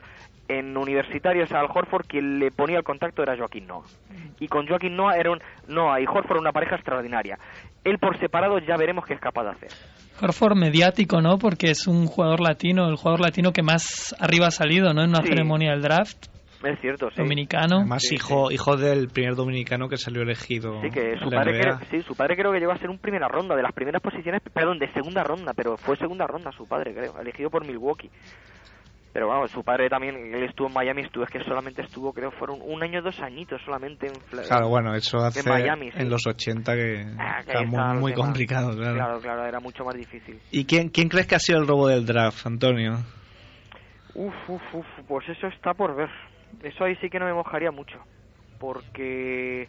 en 0.48 0.78
universitarios 0.78 1.52
al 1.52 1.68
Horford 1.74 2.06
quien 2.08 2.40
le 2.40 2.52
ponía 2.52 2.78
el 2.78 2.84
contacto 2.84 3.24
era 3.24 3.36
Joaquín 3.36 3.68
Noah. 3.68 3.86
Y 4.40 4.48
con 4.48 4.68
Joaquín 4.68 4.96
Noah 4.96 5.18
era 5.18 5.32
un, 5.32 5.42
Noah 5.68 6.00
y 6.00 6.06
Horford 6.06 6.40
una 6.40 6.52
pareja 6.52 6.76
extraordinaria. 6.76 7.40
Él 7.84 7.98
por 8.00 8.18
separado 8.20 8.60
ya 8.60 8.78
veremos 8.78 9.06
qué 9.06 9.14
es 9.14 9.20
capaz 9.20 9.44
de 9.44 9.50
hacer. 9.50 9.72
Horford 10.22 10.56
mediático, 10.58 11.22
¿no? 11.22 11.38
Porque 11.38 11.72
es 11.72 11.88
un 11.88 12.08
jugador 12.08 12.40
latino, 12.42 12.88
el 12.90 12.96
jugador 12.96 13.22
latino 13.22 13.52
que 13.52 13.62
más 13.64 14.16
arriba 14.20 14.48
ha 14.48 14.52
salido, 14.52 14.94
¿no? 14.94 15.04
En 15.04 15.10
una 15.10 15.22
Sí. 15.22 15.28
ceremonia 15.30 15.72
del 15.72 15.82
draft 15.82 16.28
Es 16.64 16.80
cierto, 16.82 17.10
sí. 17.12 17.18
dominicano. 17.18 17.78
Además, 17.78 18.02
Sí, 18.04 18.16
hijo, 18.16 18.52
hijo 18.52 18.78
del 18.78 19.10
primer 19.10 19.36
dominicano 19.36 19.88
que 19.88 19.98
salió 19.98 20.24
elegido. 20.24 20.82
Sí, 20.82 20.90
que 20.90 21.18
su 21.20 21.30
padre, 21.30 21.60
creo, 21.60 21.80
sí, 21.92 22.02
su 22.02 22.16
padre 22.16 22.36
creo 22.36 22.52
que 22.52 22.60
llegó 22.60 22.72
a 22.72 22.78
ser 22.78 22.90
un 22.90 22.98
primera 22.98 23.28
ronda, 23.28 23.56
de 23.56 23.62
las 23.62 23.74
primeras 23.74 24.02
posiciones, 24.02 24.42
perdón, 24.54 24.80
de 24.80 24.92
segunda 24.94 25.24
ronda, 25.24 25.54
pero 25.56 25.78
fue 25.78 25.96
segunda 25.98 26.26
ronda 26.26 26.52
su 26.52 26.68
padre, 26.68 26.94
creo, 26.96 27.20
elegido 27.20 27.50
por 27.52 27.66
Milwaukee. 27.66 28.10
Pero 29.14 29.28
vamos, 29.28 29.50
su 29.52 29.64
padre 29.64 29.90
también, 29.90 30.16
él 30.36 30.44
estuvo 30.44 30.68
en 30.68 30.74
Miami, 30.74 31.02
estuvo, 31.02 31.24
es 31.24 31.30
que 31.32 31.44
solamente 31.44 31.82
estuvo, 31.82 32.14
creo, 32.14 32.30
fueron 32.32 32.60
un 32.62 32.84
año, 32.84 33.02
dos 33.02 33.20
añitos 33.20 33.60
solamente 33.66 34.08
en 34.08 34.14
Claro, 34.44 34.70
bueno, 34.70 34.94
eso 34.94 35.18
hace 35.18 35.48
Miami, 35.50 35.92
sí. 35.92 35.98
en 36.00 36.10
los 36.10 36.28
80 36.28 36.76
que, 36.76 37.06
Ah, 37.18 37.42
que 37.44 37.54
muy, 37.66 37.66
está 37.66 37.94
muy 37.96 38.12
tema. 38.12 38.24
complicado, 38.26 38.76
claro. 38.78 38.96
Claro, 38.96 39.20
claro, 39.22 39.46
era 39.46 39.60
mucho 39.60 39.84
más 39.84 39.96
difícil. 39.96 40.40
¿Y 40.52 40.66
quién, 40.66 40.90
quién 40.90 41.10
crees 41.10 41.26
que 41.26 41.36
ha 41.36 41.40
sido 41.40 41.60
el 41.60 41.68
robo 41.68 41.88
del 41.88 42.06
draft, 42.06 42.46
Antonio? 42.46 43.00
Uf, 44.14 44.34
uf, 44.50 44.62
uf, 44.74 44.86
pues 45.08 45.28
eso 45.30 45.48
está 45.48 45.74
por 45.74 45.96
ver. 45.96 46.10
Eso 46.64 46.84
ahí 46.84 46.96
sí 46.98 47.10
que 47.10 47.20
no 47.20 47.26
me 47.26 47.34
mojaría 47.34 47.72
mucho. 47.72 48.00
Porque 48.60 49.68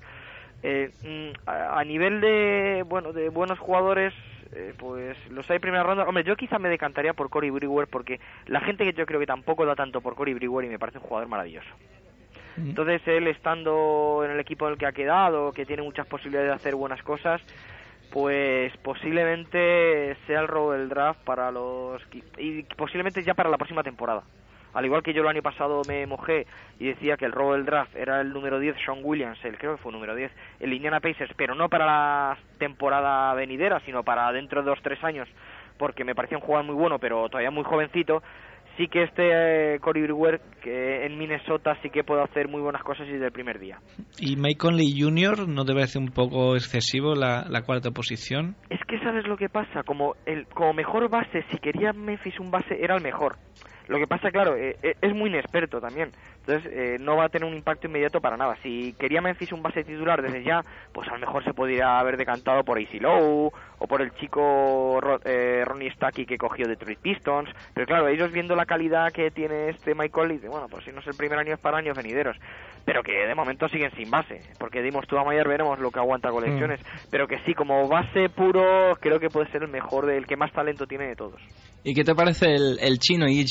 eh, 0.63 0.91
mm, 1.03 1.49
a 1.51 1.85
nivel 1.85 2.21
de, 2.21 2.83
bueno, 2.87 3.13
de 3.13 3.29
buenos 3.29 3.59
jugadores, 3.59 4.13
eh, 4.53 4.75
pues 4.79 5.17
los 5.31 5.49
hay 5.51 5.59
primera 5.59 5.83
ronda. 5.83 6.05
Hombre, 6.05 6.25
yo 6.25 6.37
quizá 6.37 6.59
me 6.59 6.69
decantaría 6.69 7.13
por 7.13 7.31
Cory 7.31 7.51
Brewer 7.51 7.87
porque 7.89 8.21
la 8.47 8.61
gente 8.61 8.85
que 8.85 8.93
yo 8.93 9.07
creo 9.07 9.21
que 9.21 9.27
tampoco 9.27 9.67
da 9.67 9.75
tanto 9.75 10.01
por 10.01 10.15
Cory 10.15 10.35
Brewer 10.35 10.65
y 10.65 10.69
me 10.69 10.79
parece 10.79 10.99
un 10.99 11.05
jugador 11.05 11.29
maravilloso. 11.29 11.69
Entonces 12.57 13.01
él 13.07 13.29
estando 13.29 14.23
en 14.25 14.33
el 14.33 14.41
equipo 14.41 14.67
en 14.67 14.73
el 14.73 14.79
que 14.79 14.87
ha 14.87 14.93
quedado, 14.93 15.53
que 15.53 15.65
tiene 15.65 15.83
muchas 15.83 16.09
posibilidades 16.09 16.49
de 16.51 16.55
hacer 16.57 16.75
buenas 16.75 17.01
cosas, 17.05 17.41
pues 18.11 18.77
posiblemente 18.79 20.17
sea 20.27 20.41
el 20.41 20.49
robo 20.49 20.73
del 20.73 20.89
draft 20.89 21.21
para 21.25 21.53
los 21.53 22.03
y 22.37 22.63
posiblemente 22.63 23.23
ya 23.23 23.35
para 23.35 23.49
la 23.49 23.59
próxima 23.59 23.85
temporada. 23.85 24.25
Al 24.79 24.87
igual 24.87 25.03
que 25.03 25.13
yo 25.13 25.23
el 25.23 25.29
año 25.29 25.43
pasado 25.43 25.83
me 25.89 26.07
mojé 26.07 26.47
y 26.79 26.87
decía 26.87 27.17
que 27.17 27.25
el 27.25 27.33
robo 27.33 27.55
del 27.55 27.65
draft 27.65 27.97
era 27.97 28.21
el 28.21 28.33
número 28.33 28.61
10, 28.61 28.77
Sean 28.85 29.01
Williams, 29.03 29.45
el 29.45 29.59
creo 29.59 29.75
que 29.75 29.83
fue 29.83 29.91
el 29.91 29.95
número 29.95 30.15
10, 30.15 30.31
el 30.61 30.73
Indiana 30.73 31.01
Pacers, 31.01 31.33
pero 31.37 31.57
no 31.57 31.69
para 31.69 31.85
la 31.85 32.39
temporada 32.59 33.35
venidera, 33.35 33.81
sino 33.85 34.05
para 34.05 34.31
dentro 34.31 34.63
de 34.63 34.71
dos 34.71 34.79
tres 34.81 35.03
años, 35.03 35.29
porque 35.79 36.05
me 36.05 36.15
parecía 36.15 36.39
un 36.39 36.45
jugador 36.45 36.65
muy 36.65 36.77
bueno, 36.77 37.01
pero 37.01 37.29
todavía 37.29 37.51
muy 37.51 37.65
jovencito. 37.65 38.23
Sí 38.77 38.87
que 38.87 39.03
este 39.03 39.75
eh, 39.75 39.81
Corey 39.81 40.05
Brewer, 40.05 40.41
que 40.63 41.05
en 41.05 41.19
Minnesota 41.19 41.77
sí 41.83 41.91
que 41.91 42.05
puede 42.05 42.23
hacer 42.23 42.47
muy 42.47 42.61
buenas 42.61 42.85
cosas 42.85 43.09
desde 43.09 43.27
el 43.27 43.33
primer 43.33 43.59
día. 43.59 43.81
¿Y 44.21 44.37
Mike 44.37 44.59
Conley 44.59 44.95
Jr. 44.97 45.49
no 45.49 45.65
te 45.65 45.73
parece 45.73 45.99
un 45.99 46.13
poco 46.13 46.55
excesivo 46.55 47.17
la, 47.17 47.47
la 47.49 47.63
cuarta 47.63 47.91
posición? 47.91 48.55
Es 48.71 48.79
que 48.87 49.01
sabes 49.01 49.27
lo 49.27 49.37
que 49.37 49.49
pasa, 49.49 49.83
como 49.83 50.15
el 50.25 50.47
como 50.47 50.73
mejor 50.73 51.11
base, 51.11 51.45
si 51.51 51.59
quería 51.59 51.93
Memphis 51.93 52.39
un 52.39 52.53
base 52.53 52.79
era 52.81 52.95
el 52.95 53.03
mejor. 53.03 53.39
Lo 53.89 53.99
que 53.99 54.07
pasa, 54.07 54.31
claro, 54.31 54.55
eh, 54.57 54.77
eh, 54.83 54.95
es 55.01 55.15
muy 55.15 55.31
inexperto 55.31 55.81
también. 55.81 56.11
Entonces, 56.41 56.71
eh, 56.73 56.97
no 57.01 57.17
va 57.17 57.25
a 57.25 57.29
tener 57.29 57.49
un 57.49 57.55
impacto 57.57 57.87
inmediato 57.89 58.21
para 58.21 58.37
nada. 58.37 58.57
Si 58.63 58.95
quería 58.99 59.21
Memphis 59.21 59.53
un 59.53 59.63
base 59.63 59.85
titular 59.85 60.23
desde 60.23 60.43
ya, 60.43 60.61
pues 60.93 61.09
a 61.09 61.13
lo 61.13 61.19
mejor 61.19 61.45
se 61.45 61.53
podría 61.53 61.99
haber 61.99 62.17
decantado 62.17 62.65
por 62.65 62.79
AC 62.79 63.01
Low 63.01 63.51
o 63.79 63.87
por 63.87 64.01
el 64.03 64.13
chico 64.15 64.99
Ro- 65.01 65.21
eh, 65.25 65.63
Ronnie 65.65 65.91
Stacky 65.93 66.25
que 66.27 66.39
cogió 66.39 66.67
Detroit 66.67 66.99
Pistons. 67.01 67.51
Pero 67.75 67.87
claro, 67.87 68.09
ellos 68.09 68.33
viendo 68.33 68.55
la 68.57 68.67
calidad 68.67 69.13
que 69.13 69.31
tiene 69.31 69.71
este 69.71 69.95
Michael, 69.95 70.31
dicen, 70.31 70.51
bueno, 70.51 70.69
pues 70.71 70.85
si 70.85 70.93
no 70.93 71.01
es 71.01 71.07
el 71.07 71.15
primer 71.15 71.39
año 71.39 71.55
es 71.55 71.61
para 71.61 71.79
años 71.79 71.97
venideros. 71.97 72.37
Pero 72.85 73.03
que 73.03 73.13
de 73.13 73.35
momento 73.35 73.69
siguen 73.69 73.91
sin 73.97 74.11
base. 74.11 74.41
Porque 74.59 74.83
dimos 74.83 75.07
tú 75.07 75.19
a 75.19 75.25
Mayer, 75.25 75.47
veremos 75.47 75.79
lo 75.79 75.91
que 75.91 75.99
aguanta 75.99 76.31
con 76.31 76.43
lesiones. 76.45 76.81
Pero 77.11 77.27
que 77.27 77.39
sí, 77.45 77.53
como 77.55 77.87
base 77.89 78.31
puro, 78.31 78.97
creo 79.01 79.21
que 79.21 79.29
puede 79.29 79.51
ser 79.51 79.63
el 79.63 79.69
mejor, 79.69 80.07
del 80.07 80.27
que 80.27 80.37
más 80.37 80.53
talento 80.53 80.87
tiene 80.87 81.09
de 81.09 81.17
todos. 81.17 81.41
¿Y 81.85 81.95
qué 81.95 82.03
te 82.03 82.15
parece 82.15 82.47
el, 82.55 82.79
el 82.81 82.99
chino 82.99 83.27
Yi 83.29 83.45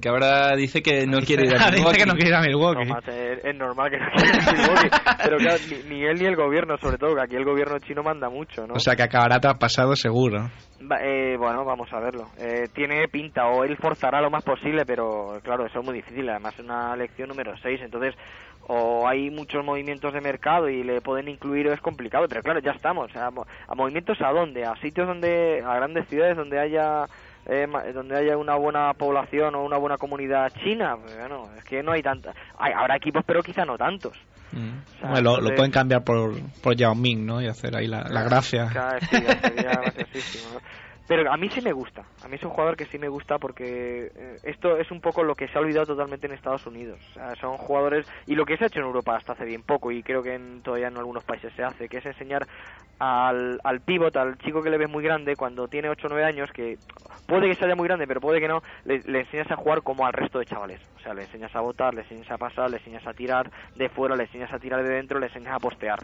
Que 0.00 0.08
ahora 0.08 0.54
dice 0.56 0.82
que 0.82 1.06
no 1.06 1.18
quiere 1.26 1.46
ir 1.46 1.54
a 1.54 1.66
Dice 1.70 1.76
Milwaukee? 1.78 1.98
que 1.98 2.06
no 2.06 2.14
quiere 2.14 2.28
ir 2.30 2.34
a 2.34 2.40
Milwaukee. 2.40 2.84
No, 2.88 2.98
es 3.50 3.56
normal 3.56 3.90
que 3.90 3.98
no 3.98 4.06
quiera 4.14 4.36
ir 4.36 4.48
a 4.48 4.52
Milwaukee, 4.52 4.88
pero 5.24 5.36
claro, 5.38 5.56
ni, 5.70 5.94
ni 5.94 6.04
él 6.04 6.18
ni 6.18 6.24
el 6.26 6.36
gobierno, 6.36 6.76
sobre 6.78 6.98
todo, 6.98 7.14
que 7.14 7.22
aquí 7.22 7.36
el 7.36 7.44
gobierno 7.44 7.78
chino 7.78 8.02
manda 8.02 8.28
mucho, 8.28 8.66
¿no? 8.66 8.74
O 8.74 8.78
sea 8.80 8.94
que 8.96 9.02
acabará 9.02 9.38
traspasado 9.40 9.94
seguro. 9.96 10.50
Va- 10.90 11.00
eh, 11.02 11.36
bueno, 11.38 11.64
vamos 11.64 11.92
a 11.92 12.00
verlo. 12.00 12.28
Eh, 12.38 12.68
tiene 12.74 13.08
pinta, 13.08 13.46
o 13.46 13.64
él 13.64 13.76
forzará 13.76 14.20
lo 14.20 14.30
más 14.30 14.44
posible, 14.44 14.84
pero 14.86 15.38
claro, 15.42 15.66
eso 15.66 15.80
es 15.80 15.84
muy 15.84 15.94
difícil. 15.94 16.28
Además, 16.28 16.54
es 16.58 16.64
una 16.64 16.94
elección 16.94 17.28
número 17.28 17.54
6, 17.62 17.80
entonces 17.82 18.14
o 18.66 19.06
hay 19.06 19.28
muchos 19.30 19.62
movimientos 19.62 20.12
de 20.14 20.22
mercado 20.22 20.70
y 20.70 20.82
le 20.82 21.02
pueden 21.02 21.28
incluir, 21.28 21.66
es 21.66 21.80
complicado, 21.82 22.24
pero 22.28 22.40
claro, 22.42 22.60
ya 22.60 22.70
estamos. 22.72 23.10
O 23.14 23.18
¿A 23.68 23.74
movimientos 23.74 24.16
a 24.22 24.30
dónde? 24.32 24.64
A 24.64 24.74
sitios 24.76 25.06
donde, 25.06 25.62
a 25.62 25.74
grandes 25.76 26.08
ciudades 26.08 26.36
donde 26.36 26.58
haya. 26.58 27.04
Eh, 27.46 27.66
donde 27.92 28.16
haya 28.16 28.36
una 28.36 28.56
buena 28.56 28.92
población 28.94 29.54
o 29.54 29.64
una 29.64 29.76
buena 29.76 29.96
comunidad 29.96 30.52
china, 30.62 30.96
Pues, 31.00 31.16
bueno, 31.18 31.48
es 31.56 31.64
que 31.64 31.82
no 31.82 31.92
hay 31.92 32.02
tanta. 32.02 32.32
Hay, 32.58 32.72
habrá 32.72 32.96
equipos, 32.96 33.22
pero 33.26 33.42
quizá 33.42 33.64
no 33.64 33.76
tantos. 33.76 34.16
sea, 35.00 35.10
Bueno, 35.10 35.40
lo, 35.40 35.54
pueden 35.54 35.70
cambiar 35.70 36.04
por, 36.04 36.34
por 36.62 36.74
Yao 36.74 36.94
Ming, 36.94 37.26
¿no? 37.26 37.42
Y 37.42 37.46
hacer 37.46 37.76
ahí 37.76 37.86
la, 37.86 38.04
la 38.08 38.22
gracia. 38.22 38.68
Claro, 38.70 38.98
sí, 39.10 39.16
ya 39.20 39.40
sería 39.40 39.70
graciosísimo, 39.70 40.54
¿no? 40.54 40.60
Pero 41.06 41.30
a 41.30 41.36
mí 41.36 41.50
sí 41.50 41.60
me 41.60 41.72
gusta. 41.72 42.02
A 42.24 42.28
mí 42.28 42.36
es 42.36 42.42
un 42.42 42.50
jugador 42.50 42.76
que 42.76 42.86
sí 42.86 42.98
me 42.98 43.08
gusta 43.08 43.38
porque 43.38 44.10
eh, 44.14 44.38
esto 44.42 44.78
es 44.78 44.90
un 44.90 45.02
poco 45.02 45.22
lo 45.22 45.34
que 45.34 45.48
se 45.48 45.58
ha 45.58 45.60
olvidado 45.60 45.86
totalmente 45.86 46.26
en 46.26 46.32
Estados 46.32 46.66
Unidos. 46.66 46.98
O 47.10 47.14
sea, 47.14 47.34
son 47.36 47.58
jugadores 47.58 48.06
y 48.26 48.34
lo 48.34 48.46
que 48.46 48.56
se 48.56 48.64
ha 48.64 48.66
hecho 48.68 48.80
en 48.80 48.86
Europa 48.86 49.16
hasta 49.16 49.32
hace 49.34 49.44
bien 49.44 49.62
poco 49.62 49.92
y 49.92 50.02
creo 50.02 50.22
que 50.22 50.34
en, 50.34 50.62
todavía 50.62 50.88
en 50.88 50.96
algunos 50.96 51.22
países 51.24 51.52
se 51.54 51.62
hace, 51.62 51.90
que 51.90 51.98
es 51.98 52.06
enseñar 52.06 52.46
al, 52.98 53.60
al 53.62 53.80
pivot, 53.80 54.16
al 54.16 54.38
chico 54.38 54.62
que 54.62 54.70
le 54.70 54.78
ves 54.78 54.90
muy 54.90 55.02
grande 55.02 55.36
cuando 55.36 55.68
tiene 55.68 55.88
8 55.88 56.06
o 56.06 56.10
9 56.10 56.24
años, 56.24 56.50
que 56.52 56.78
puede 57.26 57.48
que 57.48 57.54
sea 57.54 57.74
muy 57.74 57.86
grande, 57.86 58.06
pero 58.06 58.20
puede 58.20 58.40
que 58.40 58.48
no, 58.48 58.62
le, 58.84 58.96
enseñas 58.96 59.50
a 59.50 59.56
jugar 59.56 59.82
como 59.82 60.06
al 60.06 60.12
resto 60.12 60.38
de 60.38 60.46
chavales. 60.46 60.80
O 60.96 61.00
sea, 61.00 61.14
le 61.14 61.22
enseñas 61.22 61.54
a 61.54 61.60
botar, 61.60 61.94
le 61.94 62.02
enseñas 62.02 62.30
a 62.30 62.38
pasar, 62.38 62.70
le 62.70 62.78
enseñas 62.78 63.06
a 63.06 63.12
tirar 63.12 63.50
de 63.76 63.88
fuera, 63.88 64.16
le 64.16 64.24
enseñas 64.24 64.52
a 64.52 64.58
tirar 64.58 64.82
de 64.82 64.90
dentro, 64.90 65.18
le 65.18 65.26
enseñas 65.26 65.54
a 65.54 65.58
postear. 65.58 65.98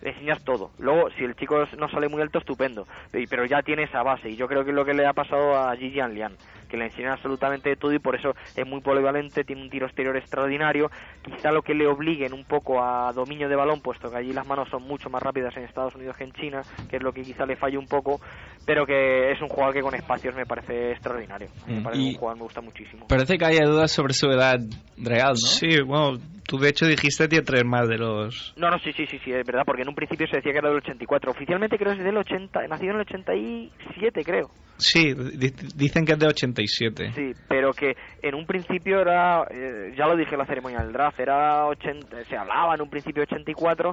Le 0.00 0.10
enseñas 0.10 0.42
todo. 0.44 0.70
Luego, 0.78 1.10
si 1.10 1.24
el 1.24 1.36
chico 1.36 1.64
no 1.78 1.88
sale 1.88 2.08
muy 2.08 2.22
alto, 2.22 2.38
estupendo. 2.38 2.86
Pero 3.12 3.44
ya 3.44 3.62
tiene 3.62 3.84
esa 3.84 4.02
base. 4.02 4.30
Y 4.30 4.36
yo 4.36 4.48
creo 4.48 4.64
que 4.64 4.70
es 4.70 4.76
lo 4.76 4.84
que 4.84 4.94
le 4.94 5.06
ha 5.06 5.12
pasado 5.12 5.56
a 5.56 5.76
Gigi 5.76 6.02
Lian, 6.02 6.36
que 6.72 6.78
le 6.78 6.86
enseñan 6.86 7.12
absolutamente 7.12 7.76
todo 7.76 7.92
y 7.92 7.98
por 7.98 8.16
eso 8.16 8.34
es 8.56 8.66
muy 8.66 8.80
polivalente, 8.80 9.44
tiene 9.44 9.60
un 9.60 9.68
tiro 9.68 9.84
exterior 9.84 10.16
extraordinario. 10.16 10.90
Quizá 11.20 11.52
lo 11.52 11.60
que 11.60 11.74
le 11.74 11.86
obliguen 11.86 12.32
un 12.32 12.44
poco 12.44 12.82
a 12.82 13.12
dominio 13.12 13.46
de 13.50 13.56
balón, 13.56 13.82
puesto 13.82 14.10
que 14.10 14.16
allí 14.16 14.32
las 14.32 14.46
manos 14.46 14.70
son 14.70 14.82
mucho 14.84 15.10
más 15.10 15.22
rápidas 15.22 15.54
en 15.58 15.64
Estados 15.64 15.94
Unidos 15.94 16.16
que 16.16 16.24
en 16.24 16.32
China, 16.32 16.62
que 16.88 16.96
es 16.96 17.02
lo 17.02 17.12
que 17.12 17.22
quizá 17.22 17.44
le 17.44 17.56
falle 17.56 17.76
un 17.76 17.86
poco, 17.86 18.22
pero 18.66 18.86
que 18.86 19.32
es 19.32 19.40
un 19.42 19.48
jugador 19.48 19.74
que 19.74 19.80
con 19.80 19.94
espacios 19.94 20.34
me 20.34 20.46
parece 20.46 20.92
extraordinario. 20.92 21.48
Me 21.66 21.80
Mm. 21.80 21.82
parece 21.82 22.02
Y- 22.02 22.08
un 22.10 22.14
jugador 22.14 22.36
me 22.38 22.42
gusta 22.44 22.60
muchísimo. 22.60 23.06
Parece 23.08 23.36
que 23.38 23.44
haya 23.44 23.64
dudas 23.66 23.90
sobre 23.90 24.14
su 24.14 24.26
edad 24.30 24.58
real, 24.96 25.30
¿no? 25.32 25.36
Sí, 25.36 25.80
bueno, 25.84 26.18
tú 26.46 26.58
de 26.58 26.68
hecho 26.68 26.86
dijiste 26.86 27.28
que 27.28 27.42
tres 27.42 27.64
más 27.64 27.88
de 27.88 27.98
los... 27.98 28.54
No, 28.56 28.70
no, 28.70 28.78
sí, 28.78 28.92
sí, 28.92 29.06
sí, 29.06 29.18
sí, 29.24 29.32
es 29.32 29.44
verdad, 29.46 29.62
porque 29.66 29.82
en 29.82 29.88
un 29.88 29.94
principio 29.94 30.26
se 30.28 30.36
decía 30.36 30.52
que 30.52 30.58
era 30.58 30.68
del 30.68 30.78
84. 30.78 31.30
Oficialmente 31.30 31.76
creo 31.78 31.92
que 31.92 31.98
es 31.98 32.04
del 32.04 32.16
80, 32.16 32.66
nacido 32.68 32.90
en 32.92 32.96
el 33.00 33.02
87, 33.02 34.24
creo. 34.24 34.50
Sí, 34.78 35.12
di- 35.14 35.52
dicen 35.76 36.04
que 36.04 36.12
es 36.12 36.18
de 36.18 36.26
87. 36.26 37.12
Sí, 37.14 37.32
pero 37.48 37.72
que 37.72 37.94
en 38.22 38.34
un 38.34 38.46
principio 38.46 39.00
era, 39.00 39.44
eh, 39.50 39.92
ya 39.96 40.06
lo 40.06 40.16
dije 40.16 40.32
en 40.32 40.38
la 40.38 40.46
ceremonia 40.46 40.80
del 40.80 40.92
draft, 40.92 41.20
era 41.20 41.66
80, 41.66 42.24
se 42.24 42.36
hablaba 42.36 42.74
en 42.74 42.82
un 42.82 42.90
principio 42.90 43.22
84, 43.22 43.92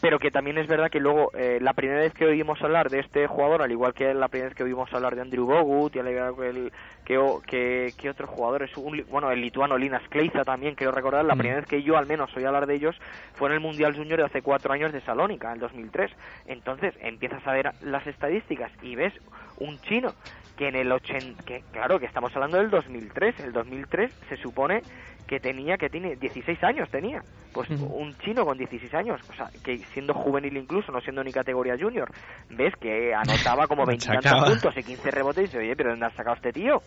pero 0.00 0.18
que 0.18 0.30
también 0.30 0.58
es 0.58 0.66
verdad 0.66 0.90
que 0.90 1.00
luego 1.00 1.30
eh, 1.34 1.58
la 1.60 1.72
primera 1.72 2.00
vez 2.00 2.12
que 2.14 2.26
oímos 2.26 2.60
hablar 2.62 2.90
de 2.90 3.00
este 3.00 3.26
jugador, 3.26 3.62
al 3.62 3.70
igual 3.72 3.94
que 3.94 4.12
la 4.14 4.28
primera 4.28 4.48
vez 4.48 4.56
que 4.56 4.62
oímos 4.64 4.92
hablar 4.92 5.14
de 5.14 5.22
Andrew 5.22 5.46
Bogut 5.46 5.94
y 5.96 5.98
al 5.98 6.08
igual 6.08 6.34
que, 6.36 6.48
el, 6.48 6.72
que, 7.04 7.38
que, 7.46 7.94
que 7.96 8.10
otros 8.10 8.28
jugadores, 8.30 8.70
un 8.76 8.96
li- 8.96 9.02
bueno, 9.04 9.30
el 9.30 9.40
lituano 9.40 9.78
Linas 9.78 10.02
Kleiza 10.08 10.44
también, 10.44 10.74
quiero 10.74 10.92
recordar, 10.92 11.24
la 11.24 11.34
Mm. 11.34 11.38
primera 11.38 11.60
vez 11.60 11.66
que 11.66 11.82
yo 11.82 11.96
al 11.96 12.06
menos 12.06 12.34
oí 12.36 12.44
hablar 12.44 12.66
de 12.66 12.74
ellos 12.74 12.96
fue 13.34 13.48
en 13.48 13.54
el 13.54 13.60
Mundial 13.60 13.96
Junior 13.96 14.18
de 14.18 14.26
hace 14.26 14.42
cuatro 14.42 14.72
años 14.72 14.92
de 14.92 15.00
Salónica, 15.02 15.48
en 15.48 15.54
el 15.54 15.60
2003. 15.60 16.10
Entonces 16.46 16.94
empiezas 17.00 17.46
a 17.46 17.52
ver 17.52 17.72
las 17.80 18.06
estadísticas 18.06 18.70
y 18.82 18.94
ves 18.96 19.12
un 19.56 19.80
chino 19.82 20.14
que 20.56 20.68
en 20.68 20.76
el 20.76 20.90
80, 20.92 21.42
que 21.44 21.62
claro 21.72 21.98
que 21.98 22.06
estamos 22.06 22.34
hablando 22.34 22.58
del 22.58 22.70
2003, 22.70 23.40
el 23.40 23.52
2003 23.52 24.12
se 24.28 24.36
supone 24.36 24.82
que 25.26 25.40
tenía 25.40 25.78
que 25.78 25.88
tiene 25.88 26.16
16 26.16 26.62
años 26.64 26.88
tenía, 26.90 27.22
pues 27.52 27.70
un 27.70 28.14
chino 28.18 28.44
con 28.44 28.58
16 28.58 28.92
años, 28.94 29.20
o 29.30 29.32
sea, 29.34 29.46
que 29.64 29.78
siendo 29.94 30.12
juvenil 30.12 30.54
incluso, 30.56 30.92
no 30.92 31.00
siendo 31.00 31.24
ni 31.24 31.32
categoría 31.32 31.76
junior, 31.80 32.10
ves 32.50 32.74
que 32.78 33.14
anotaba 33.14 33.66
como 33.66 33.84
20 33.86 34.04
y 34.04 34.08
tantos 34.08 34.24
Machacaba. 34.32 34.50
puntos 34.50 34.76
y 34.76 34.82
15 34.82 35.10
rebotes 35.10 35.38
y 35.38 35.42
dices, 35.46 35.60
"Oye, 35.60 35.74
pero 35.76 35.90
¿dónde 35.90 36.06
has 36.06 36.14
sacado 36.14 36.36
este 36.36 36.52
tío?" 36.52 36.82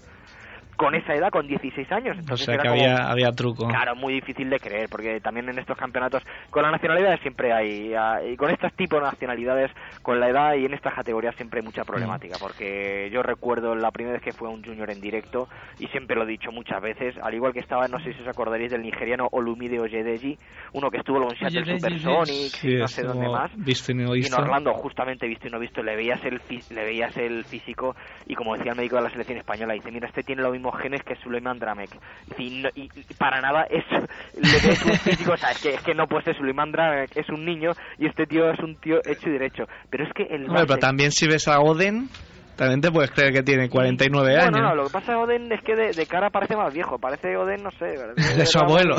Con 0.78 0.96
esa 0.96 1.14
edad, 1.14 1.30
con 1.32 1.48
16 1.48 1.92
años. 1.92 2.16
O 2.16 2.20
Entonces 2.20 2.46
sea 2.46 2.54
era 2.56 2.64
que 2.64 2.70
como- 2.70 2.82
había, 2.82 3.10
había 3.10 3.32
truco. 3.32 3.68
Claro, 3.68 3.96
muy 3.96 4.14
difícil 4.14 4.50
de 4.50 4.60
creer, 4.60 4.88
porque 4.90 5.20
también 5.20 5.50
en 5.50 5.60
estos 5.60 5.78
campeonatos, 5.78 6.24
con 6.50 6.64
la 6.64 6.72
nacionalidad 6.72 7.20
siempre 7.22 7.52
hay, 7.52 7.94
ah, 7.94 8.22
y 8.24 8.38
con 8.38 8.50
estos 8.52 8.72
tipos 8.74 9.00
de 9.02 9.06
nacionalidades, 9.08 9.72
con 10.02 10.20
la 10.20 10.30
edad 10.30 10.54
y 10.56 10.66
en 10.66 10.74
estas 10.74 10.94
categorías 10.94 11.36
siempre 11.36 11.60
hay 11.60 11.66
mucha 11.66 11.84
problemática, 11.84 12.38
porque 12.40 13.10
yo 13.12 13.22
recuerdo 13.24 13.76
la 13.76 13.92
primera 13.92 14.14
vez 14.14 14.24
que 14.24 14.34
fue 14.34 14.48
un 14.50 14.64
junior 14.64 14.90
en 14.92 15.02
directo, 15.02 15.48
y 15.80 15.88
siempre 15.88 16.16
lo 16.16 16.24
he 16.24 16.28
dicho 16.28 16.52
muchas 16.52 16.82
veces, 16.82 17.16
al 17.22 17.34
igual 17.34 17.54
que 17.54 17.60
estaba, 17.60 17.88
no 17.88 18.00
sé 18.00 18.14
si 18.14 18.22
os 18.22 18.28
acordaréis 18.28 18.72
del 18.72 18.82
nigeriano 18.84 19.28
Olumide 19.32 19.80
Oyedeji, 19.80 20.38
uno 20.74 20.90
que 20.92 20.98
estuvo 20.98 21.18
en 21.24 21.38
Seattle 21.38 21.78
Sí, 22.28 22.70
y 22.72 22.76
no 22.78 22.88
sé 22.88 23.04
dónde 23.04 23.28
más, 23.28 23.52
visto 23.58 23.92
y 23.92 23.96
no 23.96 24.02
y 24.04 24.20
en 24.20 24.22
visto. 24.22 24.38
Orlando, 24.42 24.74
justamente 24.74 25.28
visto 25.28 25.48
y 25.48 25.52
no 25.52 25.60
visto, 25.60 25.82
le 25.82 25.96
veías 25.96 26.24
el 26.24 26.40
le 26.70 26.84
veías 26.84 27.16
el 27.18 27.44
físico 27.46 27.96
y 28.26 28.36
como 28.36 28.56
decía 28.56 28.72
el 28.72 28.78
médico 28.78 28.96
de 28.98 29.02
la 29.04 29.10
selección 29.10 29.38
española, 29.38 29.74
dice, 29.74 29.92
mira, 29.92 30.08
este 30.08 30.24
tiene 30.24 30.42
los 30.42 30.52
mismos 30.68 30.82
genes 30.82 31.02
que 31.04 31.16
Suleiman 31.24 31.60
Dramek. 31.60 31.90
Y, 32.38 32.62
no- 32.62 32.70
y- 32.76 32.90
y 32.96 33.14
para 33.16 33.42
nada 33.42 33.66
es, 33.70 33.84
ves 34.36 34.86
un 34.86 34.94
físico, 35.00 35.34
o 35.34 35.38
sea, 35.38 35.52
es 35.52 35.62
que, 35.62 35.74
es 35.76 35.82
que 35.82 35.94
no 35.94 36.08
puede 36.08 36.24
ser 36.26 36.38
Suleiman 36.38 36.72
Dramek, 36.72 37.16
es 37.16 37.30
un 37.30 37.46
niño 37.46 37.72
y 37.98 38.08
este 38.08 38.26
tío 38.26 38.50
es 38.52 38.60
un 38.60 38.76
tío 38.78 38.98
hecho 39.06 39.30
y 39.30 39.34
derecho. 39.34 39.64
Pero 39.90 40.04
es 40.06 40.14
que 40.14 40.24
el 40.24 40.48
Hombre, 40.48 40.66
pero 40.68 40.80
también 40.80 41.12
si 41.12 41.28
ves 41.28 41.48
a 41.48 41.60
Oden, 41.60 42.10
también 42.58 42.82
te 42.82 42.92
puedes 42.92 43.12
creer 43.12 43.32
que 43.34 43.44
tiene 43.44 43.70
49 43.70 44.28
bueno, 44.36 44.42
años. 44.58 44.62
no, 44.70 44.76
lo 44.76 44.84
que 44.86 44.90
pasa 44.92 45.12
de 45.14 45.18
Oden 45.20 45.52
es 45.52 45.62
que 45.64 45.76
de, 45.76 45.94
de 45.94 46.06
cara 46.08 46.30
parece 46.30 46.56
más 46.58 46.74
viejo, 46.74 46.98
parece 47.00 47.38
Oden, 47.38 47.64
no 47.64 47.72
sé. 47.72 47.86
De 48.36 48.46
su 48.46 48.60
abuelo. 48.60 48.96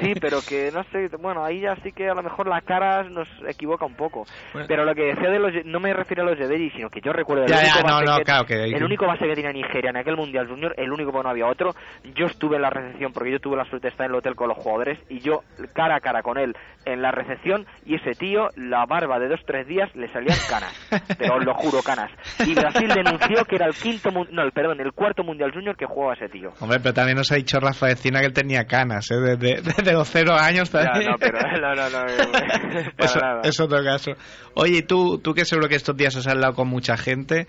Sí, 0.00 0.14
pero 0.20 0.38
que 0.48 0.70
no 0.74 0.82
sé, 0.84 1.08
bueno, 1.20 1.44
ahí 1.44 1.60
ya 1.60 1.76
sí 1.82 1.92
que 1.92 2.08
a 2.08 2.14
lo 2.14 2.22
mejor 2.22 2.48
la 2.48 2.60
cara 2.62 3.04
nos 3.04 3.28
equivoca 3.48 3.84
un 3.84 3.94
poco. 3.94 4.24
Bueno. 4.52 4.66
Pero 4.68 4.84
lo 4.84 4.94
que 4.94 5.02
decía 5.14 5.30
de 5.30 5.38
los, 5.38 5.52
no 5.64 5.78
me 5.80 5.92
refiero 5.92 6.22
a 6.22 6.26
los 6.26 6.38
Yederi, 6.38 6.70
sino 6.70 6.88
que 6.90 7.00
yo 7.00 7.12
recuerdo 7.12 7.44
el 7.44 7.50
Ya, 7.50 7.58
único 7.58 7.74
ya, 7.76 7.82
no, 7.82 7.94
base 7.94 8.04
no, 8.06 8.16
que- 8.18 8.24
claro 8.24 8.44
que 8.46 8.64
el 8.64 8.74
que- 8.78 8.84
único 8.84 9.06
base 9.06 9.26
que 9.26 9.34
tenía 9.34 9.52
Nigeria 9.52 9.90
en 9.90 9.96
aquel 9.98 10.16
Mundial 10.16 10.48
Junior, 10.48 10.74
el 10.76 10.90
único 10.92 11.12
porque 11.12 11.24
no 11.24 11.30
había 11.30 11.46
otro, 11.46 11.74
yo 12.14 12.26
estuve 12.26 12.56
en 12.56 12.62
la 12.62 12.70
recepción 12.70 13.12
porque 13.12 13.30
yo 13.32 13.38
tuve 13.40 13.56
la 13.56 13.64
suerte 13.66 13.88
de 13.88 13.90
estar 13.90 14.06
en 14.06 14.12
el 14.12 14.18
hotel 14.18 14.34
con 14.34 14.48
los 14.48 14.56
jugadores 14.58 14.98
y 15.08 15.20
yo 15.20 15.40
cara 15.74 15.96
a 15.96 16.00
cara 16.00 16.22
con 16.22 16.38
él 16.38 16.56
en 16.84 17.02
la 17.02 17.10
recepción 17.12 17.66
y 17.86 17.94
ese 17.96 18.12
tío, 18.12 18.48
la 18.56 18.86
barba 18.86 19.18
de 19.18 19.28
dos 19.28 19.40
tres 19.46 19.66
días 19.68 19.88
le 19.94 20.10
salían 20.12 20.36
canas, 20.48 20.72
pero 21.18 21.36
os 21.36 21.44
lo 21.44 21.54
juro 21.54 21.80
canas. 21.82 22.10
Y 22.46 22.54
Brasil 22.54 22.88
denunció 23.02 23.44
que 23.44 23.56
era 23.56 23.66
el 23.66 23.74
quinto, 23.74 24.10
no, 24.10 24.42
el, 24.42 24.52
perdón, 24.52 24.80
el 24.80 24.92
cuarto 24.92 25.22
Mundial 25.22 25.52
Junior 25.52 25.76
que 25.76 25.86
jugaba 25.86 26.14
ese 26.14 26.28
tío. 26.28 26.50
Hombre, 26.60 26.80
pero 26.80 26.94
también 26.94 27.16
nos 27.16 27.30
ha 27.32 27.36
dicho 27.36 27.58
Rafa 27.60 27.86
Vecina 27.86 28.20
que 28.20 28.26
él 28.26 28.32
tenía 28.32 28.64
canas, 28.64 29.10
¿eh? 29.10 29.16
Desde, 29.16 29.62
desde 29.62 29.92
los 29.92 30.08
cero 30.08 30.34
años 30.38 30.70
Ya, 30.72 30.84
no, 30.84 31.16
pero 31.18 31.38
no, 31.60 31.74
no, 31.74 31.90
no, 31.90 32.04
eso, 32.98 33.20
es 33.42 33.60
otro 33.60 33.82
caso. 33.82 34.12
Oye, 34.54 34.78
y 34.78 34.82
tú, 34.82 35.18
tú 35.18 35.34
que 35.34 35.44
seguro 35.44 35.68
que 35.68 35.76
estos 35.76 35.96
días 35.96 36.16
has 36.16 36.26
hablado 36.26 36.54
con 36.54 36.68
mucha 36.68 36.96
gente, 36.96 37.46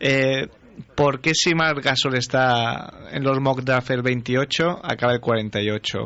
eh, 0.00 0.48
¿por 0.96 1.20
qué 1.20 1.34
si 1.34 1.54
Marc 1.54 1.82
Gasol 1.82 2.16
está 2.16 2.90
en 3.12 3.22
los 3.24 3.40
mock 3.40 3.60
draft 3.62 3.90
el 3.90 4.02
28, 4.02 4.80
acaba 4.82 5.12
el 5.12 5.20
48? 5.20 5.98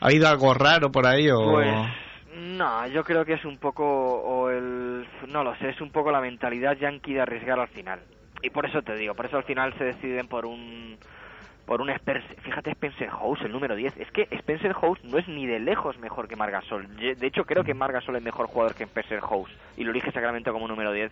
¿Ha 0.00 0.06
habido 0.06 0.28
algo 0.28 0.54
raro 0.54 0.90
por 0.90 1.06
ahí 1.06 1.28
o...? 1.30 1.52
Pues 1.52 2.03
no, 2.56 2.86
yo 2.88 3.04
creo 3.04 3.24
que 3.24 3.34
es 3.34 3.44
un 3.44 3.58
poco 3.58 3.84
o 3.84 4.50
el 4.50 5.06
no 5.28 5.44
lo 5.44 5.54
sé, 5.56 5.70
es 5.70 5.80
un 5.80 5.90
poco 5.90 6.10
la 6.10 6.20
mentalidad 6.20 6.76
yankee 6.76 7.14
de 7.14 7.20
arriesgar 7.20 7.58
al 7.58 7.68
final. 7.68 8.00
Y 8.42 8.50
por 8.50 8.66
eso 8.66 8.82
te 8.82 8.94
digo, 8.94 9.14
por 9.14 9.26
eso 9.26 9.36
al 9.36 9.44
final 9.44 9.72
se 9.78 9.84
deciden 9.84 10.28
por 10.28 10.44
un 10.46 10.98
por 11.66 11.80
un 11.80 11.88
Spencer, 11.88 12.36
fíjate 12.42 12.72
Spencer 12.72 13.08
House, 13.08 13.40
el 13.42 13.52
número 13.52 13.74
10. 13.74 13.96
Es 13.96 14.10
que 14.10 14.28
Spencer 14.30 14.74
House 14.74 15.02
no 15.02 15.18
es 15.18 15.26
ni 15.28 15.46
de 15.46 15.58
lejos 15.58 15.98
mejor 15.98 16.28
que 16.28 16.36
Margasol. 16.36 16.94
De 16.96 17.26
hecho, 17.26 17.44
creo 17.44 17.64
que 17.64 17.72
Margasol 17.72 18.16
es 18.16 18.22
mejor 18.22 18.46
jugador 18.46 18.74
que 18.74 18.84
Spencer 18.84 19.20
House 19.20 19.50
y 19.76 19.84
lo 19.84 19.90
elige 19.90 20.12
Sacramento 20.12 20.52
como 20.52 20.68
número 20.68 20.92
10. 20.92 21.10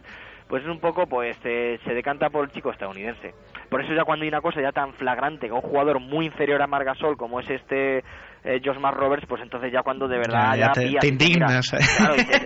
Pues 0.48 0.62
es 0.62 0.68
un 0.68 0.80
poco, 0.80 1.06
pues 1.06 1.36
eh, 1.44 1.80
se 1.84 1.94
decanta 1.94 2.28
por 2.28 2.44
el 2.44 2.50
chico 2.50 2.70
estadounidense. 2.70 3.34
Por 3.70 3.82
eso 3.82 3.94
ya 3.94 4.04
cuando 4.04 4.24
hay 4.24 4.28
una 4.28 4.42
cosa 4.42 4.60
ya 4.60 4.72
tan 4.72 4.92
flagrante 4.92 5.46
que 5.46 5.52
un 5.52 5.62
jugador 5.62 5.98
muy 6.00 6.26
inferior 6.26 6.60
a 6.60 6.66
Margasol 6.66 7.16
como 7.16 7.40
es 7.40 7.48
este 7.48 8.04
eh, 8.44 8.60
Josmar 8.64 8.94
Roberts, 8.94 9.26
pues 9.28 9.42
entonces 9.42 9.72
ya 9.72 9.82
cuando 9.82 10.08
de 10.08 10.18
verdad 10.18 10.56
Ya, 10.56 10.56
ya 10.56 10.72
te- 10.72 10.80
pillas, 10.82 11.00
te 11.00 11.08
mira, 11.08 11.08
indignas, 11.08 11.72
¿eh? 11.74 11.78
claro, 11.96 12.14
dices, 12.14 12.42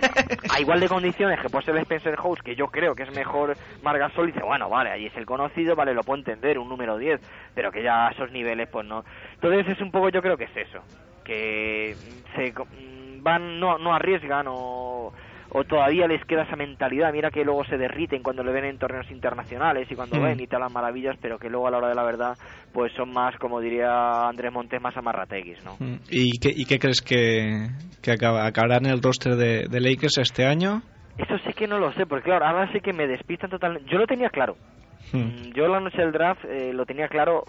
a 0.49 0.59
igual 0.61 0.79
de 0.79 0.87
condiciones 0.89 1.39
que 1.41 1.49
puede 1.49 1.65
ser 1.65 1.77
Spencer 1.77 2.15
House, 2.17 2.39
que 2.43 2.55
yo 2.55 2.67
creo 2.67 2.95
que 2.95 3.03
es 3.03 3.11
mejor 3.11 3.57
Margasol, 3.81 4.27
dice, 4.27 4.43
bueno, 4.43 4.69
vale, 4.69 4.91
ahí 4.91 5.05
es 5.07 5.15
el 5.17 5.25
conocido, 5.25 5.75
vale, 5.75 5.93
lo 5.93 6.03
puedo 6.03 6.17
entender, 6.19 6.57
un 6.59 6.69
número 6.69 6.97
10, 6.97 7.19
pero 7.53 7.71
que 7.71 7.83
ya 7.83 8.07
a 8.07 8.11
esos 8.11 8.31
niveles, 8.31 8.67
pues 8.71 8.85
no. 8.85 9.03
Entonces 9.33 9.67
es 9.69 9.81
un 9.81 9.91
poco, 9.91 10.09
yo 10.09 10.21
creo 10.21 10.37
que 10.37 10.45
es 10.45 10.57
eso, 10.57 10.83
que 11.23 11.97
se 12.35 12.51
mm, 12.51 13.21
van, 13.23 13.59
no, 13.59 13.77
no 13.77 13.93
arriesgan 13.93 14.45
o, 14.47 14.53
o 15.49 15.63
todavía 15.63 16.07
les 16.07 16.23
queda 16.25 16.43
esa 16.43 16.55
mentalidad, 16.55 17.11
mira 17.13 17.31
que 17.31 17.43
luego 17.45 17.63
se 17.65 17.77
derriten 17.77 18.21
cuando 18.23 18.43
le 18.43 18.51
ven 18.51 18.65
en 18.65 18.77
torneos 18.77 19.09
internacionales 19.11 19.87
y 19.89 19.95
cuando 19.95 20.17
Mm. 20.19 20.23
ven 20.23 20.39
y 20.41 20.47
tal 20.47 20.61
las 20.61 20.71
maravillas, 20.71 21.15
pero 21.21 21.37
que 21.39 21.49
luego 21.49 21.67
a 21.67 21.71
la 21.71 21.77
hora 21.77 21.89
de 21.89 21.95
la 21.95 22.03
verdad, 22.03 22.37
pues 22.73 22.91
son 22.93 23.11
más, 23.13 23.35
como 23.37 23.59
diría 23.61 24.27
Andrés 24.27 24.51
Montes, 24.51 24.81
más 24.81 24.95
amarrateguis, 24.97 25.63
¿no? 25.63 25.75
Mm. 25.79 25.95
¿Y 26.09 26.39
qué, 26.39 26.49
y 26.55 26.65
qué 26.65 26.79
crees 26.79 27.01
que, 27.01 27.67
que 28.01 28.11
acaba, 28.11 28.45
acabará 28.45 28.77
en 28.77 28.87
el 28.87 29.01
roster 29.01 29.35
de, 29.35 29.67
de 29.69 29.79
Lakers 29.79 30.17
este 30.17 30.45
año? 30.45 30.81
Eso 31.17 31.37
sí 31.45 31.53
que 31.53 31.67
no 31.67 31.79
lo 31.79 31.91
sé, 31.93 32.05
porque 32.05 32.25
claro, 32.25 32.45
ahora 32.45 32.71
sí 32.71 32.79
que 32.79 32.93
me 32.93 33.07
despistan 33.07 33.49
totalmente. 33.49 33.89
Yo 33.89 33.97
lo 33.97 34.05
tenía 34.05 34.29
claro. 34.29 34.55
Mm. 35.13 35.17
Mm, 35.17 35.53
Yo 35.53 35.67
la 35.67 35.79
noche 35.79 35.97
del 36.01 36.11
draft 36.11 36.43
eh, 36.45 36.73
lo 36.73 36.85
tenía 36.85 37.07
claro, 37.07 37.43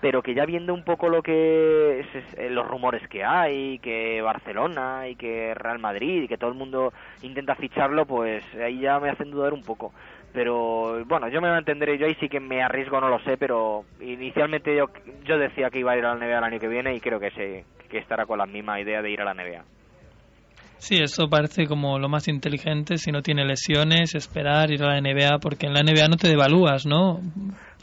pero 0.00 0.22
que 0.22 0.34
ya 0.34 0.46
viendo 0.46 0.74
un 0.74 0.84
poco 0.84 1.08
lo 1.08 1.22
que 1.22 2.00
eh, 2.00 2.50
los 2.50 2.66
rumores 2.66 3.06
que 3.08 3.24
hay, 3.24 3.78
que 3.80 4.22
Barcelona 4.22 5.08
y 5.08 5.16
que 5.16 5.54
Real 5.54 5.78
Madrid 5.78 6.22
y 6.22 6.28
que 6.28 6.38
todo 6.38 6.50
el 6.50 6.56
mundo 6.56 6.92
intenta 7.22 7.54
ficharlo, 7.54 8.06
pues 8.06 8.44
ahí 8.54 8.80
ya 8.80 9.00
me 9.00 9.10
hacen 9.10 9.30
dudar 9.30 9.52
un 9.52 9.62
poco. 9.62 9.92
Pero 10.32 11.04
bueno, 11.06 11.28
yo 11.28 11.40
me 11.40 11.48
mantendré, 11.48 11.98
yo 11.98 12.06
ahí 12.06 12.14
sí 12.20 12.28
que 12.28 12.38
me 12.38 12.62
arriesgo, 12.62 13.00
no 13.00 13.08
lo 13.08 13.18
sé, 13.20 13.36
pero 13.36 13.84
inicialmente 14.00 14.76
yo, 14.76 14.90
yo 15.24 15.38
decía 15.38 15.70
que 15.70 15.80
iba 15.80 15.92
a 15.92 15.96
ir 15.96 16.04
a 16.04 16.14
la 16.14 16.26
NBA 16.26 16.38
el 16.38 16.44
año 16.44 16.60
que 16.60 16.68
viene 16.68 16.94
y 16.94 17.00
creo 17.00 17.18
que, 17.18 17.30
se, 17.30 17.64
que 17.88 17.98
estará 17.98 18.26
con 18.26 18.38
la 18.38 18.46
misma 18.46 18.80
idea 18.80 19.02
de 19.02 19.10
ir 19.10 19.20
a 19.20 19.24
la 19.24 19.34
NBA. 19.34 19.64
Sí, 20.78 20.96
eso 21.02 21.28
parece 21.28 21.66
como 21.66 21.98
lo 21.98 22.08
más 22.08 22.28
inteligente 22.28 22.98
si 22.98 23.10
no 23.10 23.20
tiene 23.20 23.44
lesiones, 23.44 24.14
esperar, 24.14 24.70
ir 24.70 24.82
a 24.82 24.94
la 24.94 25.00
NBA, 25.00 25.38
porque 25.40 25.66
en 25.66 25.74
la 25.74 25.82
NBA 25.82 26.08
no 26.08 26.16
te 26.16 26.28
devalúas, 26.28 26.86
¿no? 26.86 27.20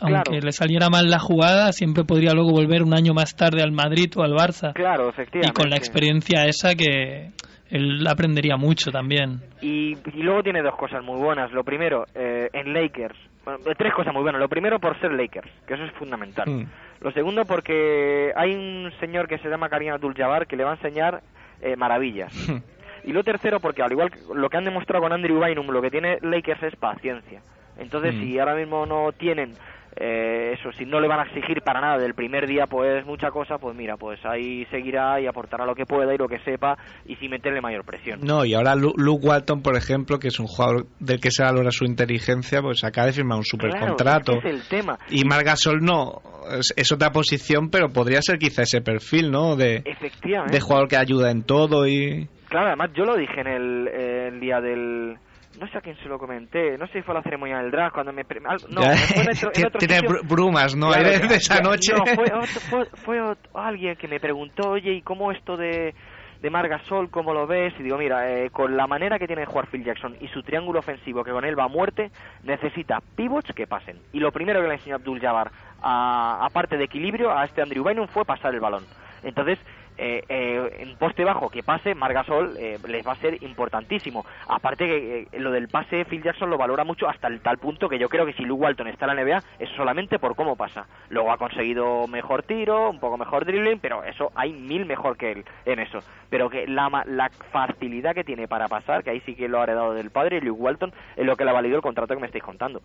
Aunque 0.01 0.23
Claro. 0.31 0.39
le 0.41 0.51
saliera 0.51 0.89
mal 0.89 1.09
la 1.09 1.19
jugada, 1.19 1.71
siempre 1.71 2.03
podría 2.03 2.33
luego 2.33 2.51
volver 2.51 2.83
un 2.83 2.93
año 2.93 3.13
más 3.13 3.35
tarde 3.35 3.61
al 3.61 3.71
Madrid 3.71 4.11
o 4.17 4.23
al 4.23 4.31
Barça. 4.33 4.73
Claro, 4.73 5.07
Y 5.07 5.09
efectivamente. 5.09 5.61
con 5.61 5.69
la 5.69 5.77
experiencia 5.77 6.45
esa 6.45 6.75
que 6.75 7.31
él 7.69 8.05
aprendería 8.07 8.57
mucho 8.57 8.91
también. 8.91 9.41
Y, 9.61 9.91
y 9.93 10.23
luego 10.23 10.43
tiene 10.43 10.61
dos 10.61 10.75
cosas 10.75 11.03
muy 11.03 11.19
buenas. 11.19 11.51
Lo 11.51 11.63
primero, 11.63 12.05
eh, 12.13 12.49
en 12.53 12.73
Lakers, 12.73 13.17
bueno, 13.43 13.59
tres 13.77 13.93
cosas 13.93 14.13
muy 14.13 14.23
buenas. 14.23 14.39
Lo 14.41 14.49
primero 14.49 14.79
por 14.79 14.99
ser 14.99 15.11
Lakers, 15.13 15.49
que 15.67 15.73
eso 15.75 15.83
es 15.83 15.91
fundamental. 15.93 16.45
Mm. 16.49 16.65
Lo 17.01 17.11
segundo 17.11 17.43
porque 17.45 18.31
hay 18.35 18.53
un 18.53 18.91
señor 18.99 19.27
que 19.27 19.37
se 19.39 19.49
llama 19.49 19.69
Karim 19.69 19.91
Abdul-Jabbar 19.93 20.47
que 20.47 20.55
le 20.55 20.63
va 20.63 20.71
a 20.71 20.75
enseñar 20.75 21.21
eh, 21.61 21.75
maravillas. 21.75 22.33
Y 23.05 23.11
lo 23.13 23.23
tercero 23.23 23.59
porque 23.59 23.81
al 23.83 23.91
igual 23.91 24.09
que 24.11 24.19
lo 24.33 24.49
que 24.49 24.57
han 24.57 24.63
demostrado 24.65 25.03
con 25.03 25.13
Andrew 25.13 25.39
Bynum, 25.43 25.67
lo 25.67 25.81
que 25.81 25.91
tiene 25.91 26.17
Lakers 26.21 26.63
es 26.63 26.75
paciencia. 26.75 27.41
Entonces, 27.77 28.15
Mm. 28.15 28.19
si 28.21 28.39
ahora 28.39 28.55
mismo 28.55 28.85
no 28.85 29.11
tienen 29.11 29.53
eh, 29.97 30.55
eso, 30.59 30.73
si 30.73 30.83
no 30.85 30.99
le 30.99 31.07
van 31.07 31.21
a 31.21 31.23
exigir 31.23 31.61
para 31.61 31.79
nada 31.79 31.97
del 31.97 32.13
primer 32.15 32.45
día, 32.47 32.65
pues 32.67 33.05
mucha 33.05 33.29
cosa, 33.31 33.57
pues 33.57 33.77
mira, 33.77 33.95
pues 33.95 34.19
ahí 34.25 34.65
seguirá 34.65 35.21
y 35.21 35.25
aportará 35.25 35.65
lo 35.65 35.73
que 35.73 35.85
pueda 35.85 36.13
y 36.13 36.17
lo 36.17 36.27
que 36.27 36.39
sepa 36.39 36.77
y 37.05 37.15
sin 37.15 37.31
meterle 37.31 37.61
mayor 37.61 37.85
presión. 37.85 38.19
No, 38.21 38.43
y 38.43 38.53
ahora 38.55 38.75
Lu- 38.75 38.93
Luke 38.97 39.25
Walton, 39.25 39.61
por 39.61 39.77
ejemplo, 39.77 40.19
que 40.19 40.27
es 40.27 40.37
un 40.37 40.47
jugador 40.47 40.87
del 40.99 41.21
que 41.21 41.31
se 41.31 41.43
valora 41.43 41.71
su 41.71 41.85
inteligencia, 41.85 42.61
pues 42.61 42.83
acaba 42.83 43.07
de 43.07 43.13
firmar 43.13 43.37
un 43.37 43.45
supercontrato. 43.45 44.33
Claro, 44.33 44.49
es 44.49 44.53
el 44.63 44.67
tema. 44.67 44.97
Y 45.09 45.23
Marc 45.23 45.45
Gasol 45.45 45.79
no, 45.79 46.21
es, 46.59 46.73
es 46.75 46.91
otra 46.91 47.11
posición, 47.11 47.69
pero 47.69 47.87
podría 47.87 48.21
ser 48.21 48.37
quizá 48.37 48.63
ese 48.63 48.81
perfil, 48.81 49.31
¿no? 49.31 49.55
De, 49.55 49.81
Efectivamente. 49.85 50.51
de 50.55 50.59
jugador 50.59 50.89
que 50.89 50.97
ayuda 50.97 51.31
en 51.31 51.43
todo 51.43 51.87
y... 51.87 52.27
Claro, 52.55 52.67
además 52.67 52.91
yo 52.93 53.03
lo 53.03 53.17
dije 53.17 53.41
en 53.41 53.47
el, 53.47 53.87
eh, 53.91 54.27
el 54.29 54.39
día 54.39 54.61
del... 54.61 55.17
No 55.59 55.67
sé 55.67 55.77
a 55.77 55.81
quién 55.81 55.97
se 55.97 56.07
lo 56.07 56.17
comenté, 56.17 56.77
no 56.77 56.87
sé 56.87 56.93
si 56.93 57.01
fue 57.01 57.13
a 57.13 57.17
la 57.17 57.23
ceremonia 57.23 57.57
del 57.57 57.69
draft 57.69 57.93
cuando 57.95 58.13
me... 58.13 58.21
al- 58.45 58.61
No, 58.69 58.81
Ya, 58.81 58.95
fue 58.95 59.23
en 59.23 59.29
otro, 59.29 59.51
en 59.53 59.65
otro 59.67 59.79
tiene 59.79 59.95
sitio. 59.99 60.15
brumas, 60.23 60.73
¿no? 60.73 60.87
Claro, 60.87 61.03
de, 61.27 61.35
esa 61.35 61.59
noche. 61.59 61.91
No, 61.93 62.05
fue, 62.05 62.23
otro- 62.33 62.61
fue, 62.69 62.85
fue 63.03 63.21
ot- 63.21 63.49
alguien 63.53 63.97
que 63.97 64.07
me 64.07 64.21
preguntó, 64.21 64.69
oye, 64.69 64.93
¿y 64.93 65.01
cómo 65.01 65.33
esto 65.33 65.57
de, 65.57 65.93
de 66.41 66.49
Margasol, 66.49 67.09
cómo 67.09 67.33
lo 67.33 67.45
ves? 67.45 67.73
Y 67.77 67.83
digo, 67.83 67.97
mira, 67.97 68.31
eh, 68.31 68.49
con 68.51 68.77
la 68.77 68.87
manera 68.87 69.19
que 69.19 69.27
tiene 69.27 69.41
de 69.41 69.47
jugar 69.47 69.67
Phil 69.67 69.83
Jackson 69.83 70.15
y 70.21 70.29
su 70.29 70.41
triángulo 70.43 70.79
ofensivo, 70.79 71.25
que 71.25 71.31
con 71.31 71.43
él 71.43 71.59
va 71.59 71.65
a 71.65 71.69
muerte, 71.69 72.09
necesita 72.43 72.99
pivots 73.17 73.51
que 73.53 73.67
pasen. 73.67 73.97
Y 74.13 74.19
lo 74.21 74.31
primero 74.31 74.61
que 74.61 74.67
le 74.69 74.75
enseñó 74.75 74.95
Abdul 74.95 75.19
Jabbar, 75.19 75.51
a- 75.81 76.39
aparte 76.45 76.77
de 76.77 76.85
equilibrio, 76.85 77.37
a 77.37 77.43
este 77.43 77.61
Andrew 77.61 77.83
Bynum 77.83 78.07
fue 78.07 78.23
pasar 78.23 78.53
el 78.53 78.61
balón. 78.61 78.85
Entonces, 79.23 79.57
eh, 79.97 80.23
eh, 80.27 80.77
en 80.79 80.97
poste 80.97 81.23
bajo 81.23 81.49
que 81.49 81.63
pase, 81.63 81.95
Margasol 81.95 82.55
eh, 82.57 82.77
les 82.87 83.05
va 83.05 83.13
a 83.13 83.17
ser 83.17 83.41
importantísimo. 83.43 84.25
Aparte 84.47 84.85
que 84.85 85.27
eh, 85.31 85.39
lo 85.39 85.51
del 85.51 85.67
pase, 85.67 86.05
Phil 86.05 86.23
Jackson 86.23 86.49
lo 86.49 86.57
valora 86.57 86.83
mucho 86.83 87.07
hasta 87.07 87.27
el 87.27 87.41
tal 87.41 87.57
punto 87.57 87.89
que 87.89 87.99
yo 87.99 88.09
creo 88.09 88.25
que 88.25 88.33
si 88.33 88.43
Luke 88.43 88.63
Walton 88.63 88.87
está 88.87 89.05
en 89.05 89.15
la 89.15 89.23
NBA 89.23 89.43
es 89.59 89.69
solamente 89.75 90.19
por 90.19 90.35
cómo 90.35 90.55
pasa. 90.55 90.85
Luego 91.09 91.31
ha 91.31 91.37
conseguido 91.37 92.07
mejor 92.07 92.43
tiro, 92.43 92.89
un 92.89 92.99
poco 92.99 93.17
mejor 93.17 93.45
dribbling, 93.45 93.79
pero 93.79 94.03
eso 94.03 94.31
hay 94.35 94.53
mil 94.53 94.85
mejor 94.85 95.17
que 95.17 95.31
él 95.31 95.45
en 95.65 95.79
eso. 95.79 95.99
Pero 96.29 96.49
que 96.49 96.67
la, 96.67 97.03
la 97.05 97.29
facilidad 97.51 98.13
que 98.13 98.23
tiene 98.23 98.47
para 98.47 98.67
pasar, 98.67 99.03
que 99.03 99.11
ahí 99.11 99.21
sí 99.21 99.35
que 99.35 99.47
lo 99.47 99.59
ha 99.59 99.63
heredado 99.63 99.93
del 99.93 100.11
padre, 100.11 100.41
Luke 100.41 100.61
Walton, 100.61 100.93
es 101.15 101.25
lo 101.25 101.35
que 101.35 101.45
le 101.45 101.51
ha 101.51 101.53
valido 101.53 101.75
el 101.75 101.81
contrato 101.81 102.13
que 102.13 102.19
me 102.19 102.27
estáis 102.27 102.43
contando. 102.43 102.81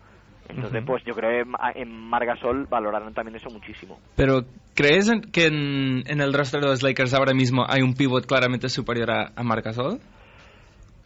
Entonces, 0.55 0.83
pues 0.85 1.03
yo 1.05 1.13
creo 1.13 1.29
que 1.45 1.79
en- 1.81 1.91
Margasol 1.91 2.65
valorarán 2.67 3.13
también 3.13 3.35
eso 3.35 3.49
muchísimo. 3.49 3.99
Pero, 4.15 4.41
¿crees 4.75 5.09
en- 5.09 5.21
que 5.31 5.47
en, 5.47 6.03
en 6.07 6.21
el 6.21 6.33
roster 6.33 6.61
de 6.61 6.67
los 6.67 6.83
Lakers 6.83 7.13
ahora 7.13 7.33
mismo 7.33 7.65
hay 7.67 7.81
un 7.81 7.93
pivot 7.93 8.25
claramente 8.25 8.69
superior 8.69 9.09
a, 9.11 9.31
a 9.35 9.43
Marc 9.43 9.65
Gasol? 9.65 9.99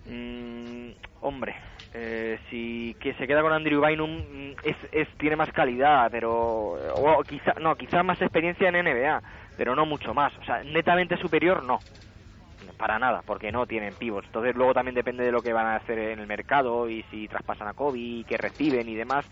Mm, 0.06 0.92
hombre, 1.22 1.56
eh, 1.94 2.38
si 2.50 2.96
que 3.00 3.14
se 3.16 3.26
queda 3.26 3.42
con 3.42 3.54
Andrew 3.54 3.82
Bynum 3.86 4.10
mm, 4.18 4.52
es, 4.64 4.76
es 4.92 5.08
tiene 5.18 5.36
más 5.36 5.52
calidad, 5.52 6.10
pero 6.12 6.74
o 6.96 7.24
quizá 7.24 7.54
no, 7.60 7.76
quizá 7.76 8.04
más 8.04 8.22
experiencia 8.22 8.70
en 8.70 8.76
NBA, 8.76 9.22
pero 9.58 9.76
no 9.76 9.86
mucho 9.86 10.14
más. 10.14 10.32
O 10.38 10.44
sea, 10.44 10.64
netamente 10.64 11.18
superior 11.18 11.64
no. 11.64 11.82
Para 12.78 13.00
nada, 13.00 13.22
porque 13.26 13.52
no 13.52 13.66
tienen 13.66 13.94
pivots. 13.94 14.28
Entonces 14.28 14.56
luego 14.56 14.74
también 14.74 14.96
depende 14.96 15.24
de 15.24 15.32
lo 15.32 15.42
que 15.42 15.54
van 15.54 15.68
a 15.68 15.78
hacer 15.78 15.98
en 15.98 16.20
el 16.20 16.28
mercado 16.28 16.90
y 16.90 17.04
si 17.04 17.28
traspasan 17.28 17.68
a 17.68 17.74
Kobe, 17.74 18.00
y 18.00 18.24
qué 18.26 18.38
reciben 18.38 18.88
y 18.90 18.96
demás. 18.96 19.26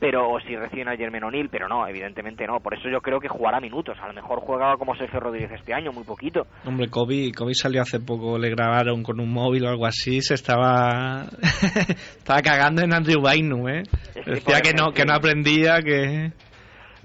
Pero 0.00 0.28
o 0.28 0.40
si 0.40 0.56
reciben 0.56 0.88
a 0.88 0.96
Jermaine 0.96 1.24
O'Neal, 1.24 1.48
pero 1.48 1.68
no, 1.68 1.86
evidentemente 1.86 2.46
no. 2.46 2.60
Por 2.60 2.74
eso 2.74 2.90
yo 2.90 3.00
creo 3.00 3.20
que 3.20 3.28
jugará 3.28 3.60
minutos. 3.60 3.96
A 4.02 4.08
lo 4.08 4.12
mejor 4.12 4.40
jugaba 4.40 4.76
como 4.76 4.94
Sergio 4.96 5.20
Rodríguez 5.20 5.52
este 5.52 5.72
año, 5.72 5.92
muy 5.92 6.04
poquito. 6.04 6.46
Hombre, 6.66 6.88
Kobe, 6.90 7.32
Kobe 7.32 7.54
salió 7.54 7.80
hace 7.80 8.00
poco, 8.00 8.36
le 8.36 8.50
grabaron 8.50 9.02
con 9.02 9.20
un 9.20 9.32
móvil 9.32 9.64
o 9.64 9.70
algo 9.70 9.86
así, 9.86 10.20
se 10.20 10.34
estaba 10.34 11.24
estaba 12.18 12.42
cagando 12.42 12.82
en 12.82 12.92
Andrew 12.92 13.22
Bynum, 13.22 13.68
¿eh? 13.68 13.82
Es 14.14 14.24
que, 14.24 14.30
Decía 14.32 14.60
que 14.60 14.74
no, 14.74 14.92
que 14.92 15.04
no 15.04 15.14
aprendía, 15.14 15.80
que... 15.80 16.32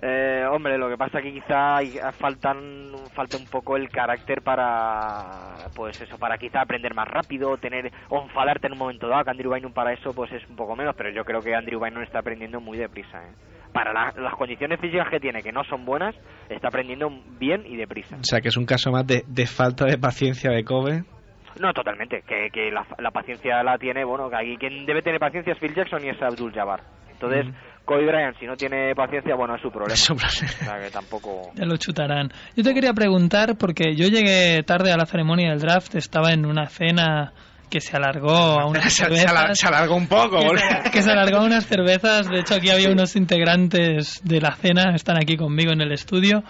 Eh, 0.01 0.45
hombre, 0.49 0.77
lo 0.77 0.87
que 0.89 0.97
pasa 0.97 1.21
que 1.21 1.33
quizá 1.33 1.77
hay- 1.77 1.99
faltan 2.19 3.09
falta 3.13 3.35
un 3.37 3.47
poco 3.47 3.75
el 3.75 3.89
carácter 3.91 4.41
para 4.41 5.67
pues 5.75 5.99
eso, 5.99 6.17
para 6.17 6.37
quizá 6.37 6.61
aprender 6.61 6.93
más 6.93 7.07
rápido, 7.07 7.57
tener 7.57 7.91
o 8.09 8.23
enfadarte 8.23 8.67
en 8.67 8.73
un 8.73 8.79
momento 8.79 9.07
dado, 9.09 9.23
que 9.25 9.31
Andrew 9.31 9.53
Bynum 9.53 9.73
para 9.73 9.91
eso 9.93 10.13
pues 10.13 10.31
es 10.31 10.47
un 10.49 10.55
poco 10.55 10.75
menos, 10.75 10.95
pero 10.95 11.09
yo 11.09 11.25
creo 11.25 11.41
que 11.41 11.53
Andrew 11.53 11.79
Bynum 11.81 12.03
está 12.03 12.19
aprendiendo 12.19 12.61
muy 12.61 12.77
deprisa, 12.77 13.17
¿eh? 13.27 13.33
Para 13.73 13.93
la- 13.93 14.13
las 14.17 14.33
condiciones 14.35 14.79
físicas 14.79 15.09
que 15.09 15.19
tiene, 15.19 15.43
que 15.43 15.51
no 15.51 15.63
son 15.65 15.85
buenas, 15.85 16.15
está 16.49 16.69
aprendiendo 16.69 17.09
bien 17.37 17.63
y 17.65 17.75
deprisa. 17.75 18.15
O 18.15 18.23
sea, 18.23 18.39
que 18.41 18.47
es 18.47 18.57
un 18.57 18.65
caso 18.65 18.91
más 18.91 19.05
de, 19.05 19.23
de 19.27 19.45
falta 19.45 19.85
de 19.85 19.97
paciencia 19.97 20.49
de 20.51 20.63
Kobe. 20.63 21.03
No, 21.59 21.73
totalmente, 21.73 22.23
que, 22.27 22.49
que 22.51 22.71
la, 22.71 22.85
la 22.99 23.11
paciencia 23.11 23.61
la 23.63 23.77
tiene, 23.77 24.05
bueno, 24.05 24.29
que 24.29 24.37
aquí 24.37 24.57
quien 24.57 24.85
debe 24.85 25.01
tener 25.01 25.19
paciencia 25.19 25.53
es 25.53 25.59
Phil 25.59 25.75
Jackson 25.75 26.03
y 26.05 26.09
es 26.09 26.21
Abdul 26.21 26.53
Jabbar. 26.53 26.81
Entonces, 27.11 27.47
Kobe 27.89 28.05
Bryant, 28.05 28.37
si 28.39 28.45
no 28.45 28.55
tiene 28.55 28.93
paciencia, 28.93 29.33
bueno, 29.35 29.55
es 29.55 29.61
su 29.63 29.71
problema. 29.71 29.93
Es 29.95 29.99
su 30.01 30.13
O 30.13 30.19
sea, 30.19 30.79
que 30.79 30.91
tampoco... 30.91 31.49
Ya 31.55 31.65
lo 31.65 31.75
chutarán. 31.77 32.31
Yo 32.55 32.63
te 32.63 32.75
quería 32.75 32.93
preguntar, 32.93 33.57
porque 33.57 33.95
yo 33.95 34.07
llegué 34.09 34.61
tarde 34.61 34.91
a 34.91 34.97
la 34.97 35.07
ceremonia 35.07 35.49
del 35.49 35.59
draft, 35.59 35.95
estaba 35.95 36.31
en 36.31 36.45
una 36.45 36.67
cena 36.67 37.33
que 37.67 37.81
se 37.81 37.97
alargó 37.97 38.29
a 38.59 38.65
unas 38.69 38.93
Se, 38.93 39.05
cervezas. 39.05 39.57
se 39.57 39.65
alargó 39.67 39.95
un 39.95 40.05
poco, 40.07 40.39
que 40.83 40.91
que 40.91 41.01
se 41.01 41.09
alargó 41.11 41.37
a 41.37 41.43
unas 41.45 41.65
cervezas. 41.65 42.29
De 42.29 42.41
hecho, 42.41 42.53
aquí 42.53 42.69
había 42.69 42.91
unos 42.91 43.15
integrantes 43.15 44.21
de 44.23 44.39
la 44.39 44.51
cena, 44.55 44.93
están 44.93 45.17
aquí 45.17 45.35
conmigo 45.35 45.71
en 45.71 45.81
el 45.81 45.91
estudio. 45.91 46.43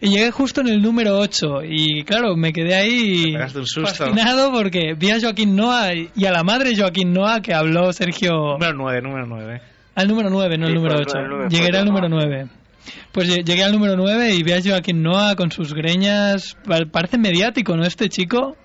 Y 0.00 0.08
llegué 0.08 0.32
justo 0.32 0.62
en 0.62 0.66
el 0.68 0.82
número 0.82 1.16
8 1.16 1.60
y 1.62 2.02
claro, 2.02 2.34
me 2.34 2.52
quedé 2.52 2.74
ahí 2.74 3.36
susto. 3.48 3.82
fascinado 3.86 4.50
porque 4.50 4.94
vi 4.96 5.10
a 5.12 5.20
Joaquín 5.20 5.54
Noah 5.54 5.94
y 5.94 6.10
y 6.16 6.26
a 6.26 6.32
la 6.32 6.42
madre 6.42 6.72
Joaquín 6.76 7.12
Noah 7.12 7.40
que 7.40 7.54
habló 7.54 7.92
Sergio 7.92 8.32
Número 8.58 8.72
9, 8.74 9.00
número 9.00 9.26
9. 9.28 9.60
Al 9.94 10.08
número 10.08 10.30
9, 10.30 10.58
no 10.58 10.66
Sí, 10.66 10.72
el 10.72 10.76
número 10.76 10.94
fue 10.96 11.02
8. 11.06 11.18
el 11.18 11.28
nueve, 11.28 11.46
Llegué 11.50 11.68
fue 11.68 11.78
al 11.78 11.84
número 11.86 12.08
nueve. 12.08 12.46
9. 12.46 12.50
Pues 13.12 13.28
lle- 13.28 13.44
llegué 13.44 13.62
al 13.64 13.72
número 13.72 13.96
9 13.96 14.30
y 14.34 14.42
vi 14.42 14.52
a 14.52 14.58
Joaquín 14.62 15.02
Noah 15.02 15.36
con 15.36 15.50
sus 15.52 15.72
greñas. 15.74 16.56
Pa- 16.66 16.80
Parece 16.90 17.18
mediático, 17.18 17.76
¿no? 17.76 17.84
Este 17.84 18.08
chico. 18.08 18.56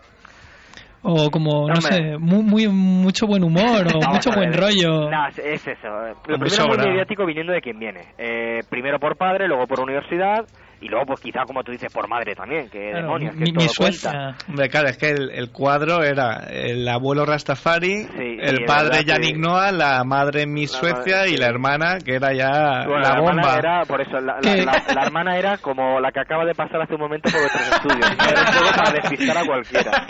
O 1.04 1.30
como, 1.30 1.68
no 1.70 1.80
sé, 1.80 2.18
muy, 2.18 2.42
muy- 2.44 2.68
mucho 2.68 3.28
buen 3.28 3.44
humor 3.44 3.86
o 3.96 4.00
mucho 4.12 4.32
buen 4.32 4.52
rollo. 4.54 5.10
No, 5.10 5.28
es- 5.28 5.38
es 5.40 5.68
eso. 5.68 5.88
Lo 5.88 6.16
primero 6.24 6.40
muy 6.40 6.50
sobrado. 6.50 6.90
mediático 6.90 7.26
viniendo 7.26 7.54
de 7.54 7.62
quien 7.62 7.78
viene. 7.80 8.02
Eh, 8.18 8.64
primero 8.70 9.00
por 9.00 9.16
padre, 9.16 9.48
luego 9.48 9.68
por 9.68 9.80
universidad 9.80 10.46
y 10.80 10.88
luego 10.90 11.06
pues 11.08 11.20
quizá 11.22 11.44
como 11.46 11.64
tú 11.64 11.72
dices 11.72 11.92
por 11.92 12.08
madre 12.08 12.36
también, 12.36 12.70
que 12.70 12.90
Claro, 12.92 13.02
demonios, 13.08 13.34
que 13.36 13.42
mi, 13.42 13.54
todo 13.54 13.66
mi 13.66 13.74
cuenta. 13.76 14.36
Hombre, 14.48 14.70
claro, 14.70 14.90
es 14.90 14.98
que 14.98 15.10
el, 15.10 15.32
el 15.32 15.52
cuadro 15.52 16.04
era 16.04 16.48
el 16.50 16.88
abuelo 16.88 17.26
Rastafari, 17.26 18.04
Sí, 18.04 18.38
el 18.40 18.66
padre 18.66 19.00
que- 19.00 19.06
Yannick 19.06 19.38
Noah, 19.38 19.72
la 19.72 20.04
madre 20.04 20.46
Miss 20.46 20.74
La 20.74 20.80
Suecia 20.80 21.16
madre, 21.18 21.30
y 21.30 21.34
sí. 21.34 21.38
la 21.38 21.48
hermana, 21.48 21.98
que 22.04 22.16
era 22.16 22.34
ya 22.34 22.84
Bueno, 22.86 23.00
la, 23.00 23.10
hermana 23.10 23.22
bomba. 23.42 23.56
era, 23.58 23.82
por 23.86 24.02
eso, 24.02 24.20
la, 24.22 24.38
la- 24.42 24.56
la- 24.58 24.84
la 24.96 25.04
hermana 25.04 25.38
era 25.38 25.58
como 25.58 26.00
la 26.00 26.12
que 26.12 26.20
acaba 26.20 26.46
de 26.46 26.54
pasar 26.54 26.82
hace 26.82 26.94
un 26.94 27.02
momento 27.02 27.30
por 27.32 27.40
nuestros 27.42 27.68
estudios. 27.72 28.12
Era 28.30 28.46
para 28.76 28.92
despistar 28.92 29.38
a 29.38 29.46
cualquiera. 29.46 30.08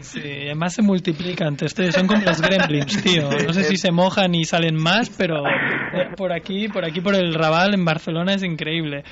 Sí, 0.00 0.20
además 0.46 0.74
se 0.74 0.82
multiplican. 0.82 1.56
Son 1.58 2.06
como 2.06 2.22
los 2.24 2.40
gremlins, 2.40 3.02
tío. 3.02 3.28
No 3.46 3.52
sé 3.52 3.64
si 3.64 3.76
se 3.76 3.90
mojan 3.90 4.34
y 4.34 4.44
salen 4.44 4.76
más, 4.76 5.10
pero 5.10 5.42
por- 5.92 6.14
por 6.16 6.32
aquí, 6.32 6.68
por 6.68 6.84
aquí, 6.84 7.00
por 7.00 7.14
el 7.14 7.34
Raval, 7.34 7.74
en 7.74 7.84
Barcelona, 7.84 8.34
es 8.34 8.42
increíble. 8.44 9.02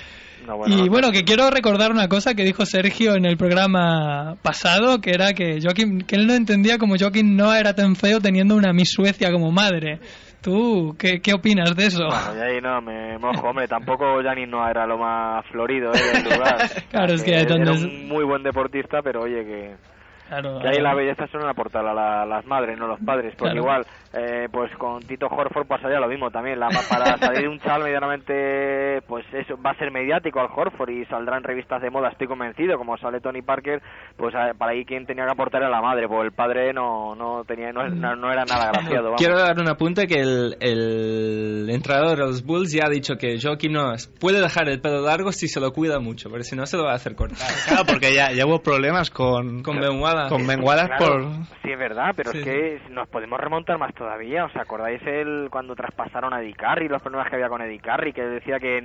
No, 0.47 0.57
bueno, 0.59 0.75
y 0.75 0.83
no. 0.83 0.87
bueno, 0.91 1.11
que 1.11 1.25
quiero 1.25 1.49
recordar 1.51 1.91
una 1.91 2.09
cosa 2.09 2.35
que 2.35 2.45
dijo 2.45 2.67
Sergio 2.67 3.15
en 3.15 3.25
el 3.25 3.37
programa 3.37 4.37
pasado, 4.43 5.01
que 5.01 5.11
era 5.11 5.33
que 5.33 5.59
Joaquín, 5.63 6.01
que 6.07 6.17
él 6.17 6.27
no 6.27 6.35
entendía 6.35 6.79
como 6.79 6.97
Joaquín 6.99 7.37
no 7.37 7.55
era 7.55 7.75
tan 7.75 7.97
feo 7.97 8.21
teniendo 8.21 8.55
una 8.57 8.73
Miss 8.73 8.91
Suecia 8.93 9.31
como 9.33 9.51
madre. 9.51 9.99
¿Tú 10.43 10.95
qué, 10.99 11.21
qué 11.23 11.33
opinas 11.33 11.75
de 11.75 11.87
eso? 11.87 12.05
Bueno, 12.07 12.37
y 12.37 12.41
ahí 12.57 12.61
no 12.61 12.83
me 12.83 13.17
mojo, 13.19 13.49
hombre, 13.49 13.67
tampoco 13.67 14.05
Janis 14.23 14.47
no 14.47 14.69
era 14.69 14.87
lo 14.87 14.99
más 14.99 15.43
florido 15.51 15.91
¿eh? 15.95 15.99
del 16.13 16.25
lugar. 16.25 16.57
Claro, 16.91 17.15
es 17.15 17.23
que 17.23 17.33
era 17.35 17.57
donde- 17.57 17.71
un 17.71 18.09
muy 18.09 18.25
buen 18.25 18.43
deportista, 18.43 18.99
pero 19.03 19.23
oye 19.23 19.43
que... 19.45 19.94
Claro, 20.41 20.61
Y 20.63 20.67
ahí 20.67 20.83
la 20.83 20.95
belleza 20.95 21.27
suelen 21.29 21.49
aportar 21.49 21.87
a 21.87 21.95
la- 21.95 22.27
las 22.27 22.45
madres, 22.47 22.79
no 22.79 22.87
los 22.87 23.01
padres, 23.01 23.35
porque 23.39 23.53
Claro. 23.55 23.61
igual, 23.61 23.87
eh, 24.13 24.49
pues 24.51 24.71
con 24.77 25.01
Tito 25.03 25.27
Horford 25.27 25.67
pasaría 25.67 26.01
lo 26.01 26.09
mismo 26.09 26.31
también. 26.31 26.59
La, 26.59 26.69
para 26.89 27.17
salir 27.19 27.43
de 27.43 27.49
un 27.49 27.59
chaval 27.61 27.83
medianamente, 27.85 29.03
pues 29.07 29.25
eso, 29.33 29.55
va 29.65 29.71
a 29.71 29.75
ser 29.79 29.91
mediático 29.91 30.41
al 30.41 30.49
Horford 30.55 30.91
y 30.91 31.05
saldrá 31.07 31.37
en 31.37 31.45
revistas 31.45 31.81
de 31.83 31.91
moda, 31.91 32.09
estoy 32.11 32.27
convencido, 32.27 32.77
como 32.79 32.97
sale 32.97 33.21
Tony 33.21 33.43
Parker, 33.43 33.81
pues 34.17 34.35
eh, 34.35 34.53
para 34.59 34.73
ahí 34.73 34.85
quien 34.85 35.07
tenía 35.07 35.25
que 35.25 35.33
aportar 35.33 35.63
era 35.63 35.71
la 35.71 35.81
madre, 35.83 36.09
pues 36.09 36.25
el 36.25 36.33
padre 36.33 36.73
no, 36.73 37.15
no 37.15 37.45
tenía, 37.45 37.73
no, 37.73 37.87
no- 37.89 38.17
no 38.17 38.33
era 38.33 38.45
nada 38.45 38.71
graciado. 38.73 39.05
vamos. 39.05 39.19
Quiero 39.21 39.39
dar 39.39 39.59
un 39.59 39.69
apunte 39.69 40.07
que 40.07 40.21
el, 40.21 40.57
el 40.61 41.71
entrenador 41.71 42.11
de 42.19 42.25
los 42.27 42.45
Bulls 42.45 42.73
ya 42.73 42.87
ha 42.87 42.91
dicho 42.91 43.17
que 43.17 43.39
Joaquín 43.41 43.73
Noah 43.73 43.97
puede 44.21 44.41
dejar 44.41 44.69
el 44.69 44.81
pelo 44.81 45.01
largo 45.03 45.33
si 45.33 45.49
se 45.49 45.61
lo 45.61 45.73
cuida 45.73 45.99
mucho, 46.01 46.31
pero 46.31 46.43
si 46.43 46.57
no 46.57 46.67
se 46.67 46.77
lo 46.77 46.85
va 46.85 46.93
a 46.93 46.97
hacer 46.97 47.15
cortar. 47.15 47.49
Claro, 47.67 47.85
porque 47.87 48.15
ya, 48.15 48.33
ya 48.33 48.47
hubo 48.47 48.61
problemas 48.61 49.11
con, 49.11 49.63
Con 49.63 49.81
Ben 49.81 50.01
Con 50.29 50.47
Ben 50.47 50.63
Wallace 50.63 50.89
Claro, 50.97 51.07
por... 51.07 51.23
Sí, 51.63 51.71
es 51.73 51.79
verdad, 51.79 52.11
pero 52.17 52.33
Sí, 52.33 52.39
es 52.39 52.45
que 52.45 52.81
nos 52.91 53.09
podemos 53.09 53.39
remontar 53.41 53.79
más 53.79 53.95
todavía. 53.95 54.45
¿Os 54.45 54.57
acordáis 54.57 55.01
el 55.07 55.49
cuando 55.51 55.75
traspasaron 55.75 56.33
a 56.35 56.41
Eddie 56.41 56.55
Carey, 56.55 56.89
los 56.89 57.01
problemas 57.03 57.29
que 57.31 57.37
había 57.37 57.49
con 57.49 57.63
Eddie 57.63 57.81
Carey, 57.81 58.13
que 58.13 58.23
decía 58.23 58.59
que, 58.59 58.79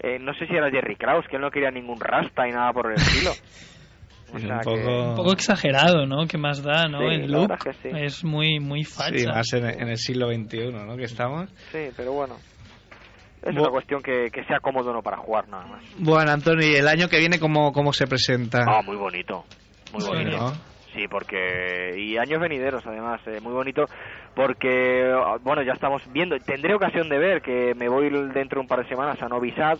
eh, 0.00 0.18
no 0.20 0.32
sé 0.34 0.46
si 0.46 0.54
era 0.54 0.70
Jerry 0.70 0.96
Krause, 0.96 1.26
que 1.28 1.36
él 1.36 1.42
no 1.42 1.50
quería 1.50 1.70
ningún 1.70 1.98
rasta 2.00 2.46
y 2.48 2.52
nada 2.52 2.72
por 2.72 2.86
el 2.90 2.96
estilo? 2.96 3.30
O 4.34 4.38
Es 4.38 4.42
sea 4.42 4.54
un 4.54 4.58
que- 4.60 4.64
poco... 4.82 5.02
Un 5.10 5.14
poco 5.14 5.32
exagerado, 5.34 6.04
¿no? 6.04 6.26
¿Qué 6.26 6.36
más 6.36 6.60
da, 6.60 6.88
no? 6.88 6.98
Sí, 6.98 7.04
el 7.04 7.30
look 7.30 7.52
es 7.52 7.62
que 7.62 7.72
sí. 7.74 7.88
es 7.94 8.24
muy, 8.24 8.58
muy 8.58 8.82
facha. 8.82 9.16
Sí, 9.16 9.24
más 9.24 9.52
en, 9.52 9.66
en 9.66 9.88
el 9.88 9.96
siglo 9.98 10.26
XXI, 10.32 10.72
¿no? 10.72 10.96
Que 10.96 11.04
estamos. 11.04 11.48
Sí, 11.70 11.90
pero 11.96 12.10
bueno. 12.12 12.34
Es 13.42 13.54
Bu- 13.54 13.60
una 13.60 13.70
cuestión 13.70 14.02
que, 14.02 14.28
que 14.32 14.42
sea 14.46 14.58
cómodo 14.58 14.92
no 14.92 15.00
para 15.00 15.18
jugar 15.18 15.46
nada 15.48 15.66
más. 15.66 15.84
Bueno, 15.98 16.32
Antonio, 16.32 16.66
¿y 16.68 16.74
el 16.74 16.88
año 16.88 17.08
que 17.08 17.20
viene 17.20 17.38
cómo, 17.38 17.70
cómo 17.72 17.92
se 17.92 18.08
presenta? 18.08 18.64
Ah, 18.66 18.82
muy 18.84 18.96
bonito. 18.96 19.44
Muy 19.92 20.00
Sí, 20.02 20.08
bonito. 20.08 20.36
¿no? 20.38 20.52
Sí, 20.96 21.08
porque. 21.08 21.94
Y 21.98 22.16
años 22.16 22.40
venideros, 22.40 22.84
además, 22.86 23.20
eh, 23.26 23.38
muy 23.42 23.52
bonito. 23.52 23.86
Porque, 24.34 25.14
bueno, 25.42 25.62
ya 25.62 25.74
estamos 25.74 26.02
viendo. 26.10 26.38
Tendré 26.40 26.74
ocasión 26.74 27.08
de 27.10 27.18
ver 27.18 27.42
que 27.42 27.74
me 27.76 27.88
voy 27.88 28.08
dentro 28.08 28.58
de 28.58 28.60
un 28.60 28.66
par 28.66 28.82
de 28.82 28.88
semanas 28.88 29.20
a 29.22 29.28
Novi 29.28 29.52
Sad 29.52 29.78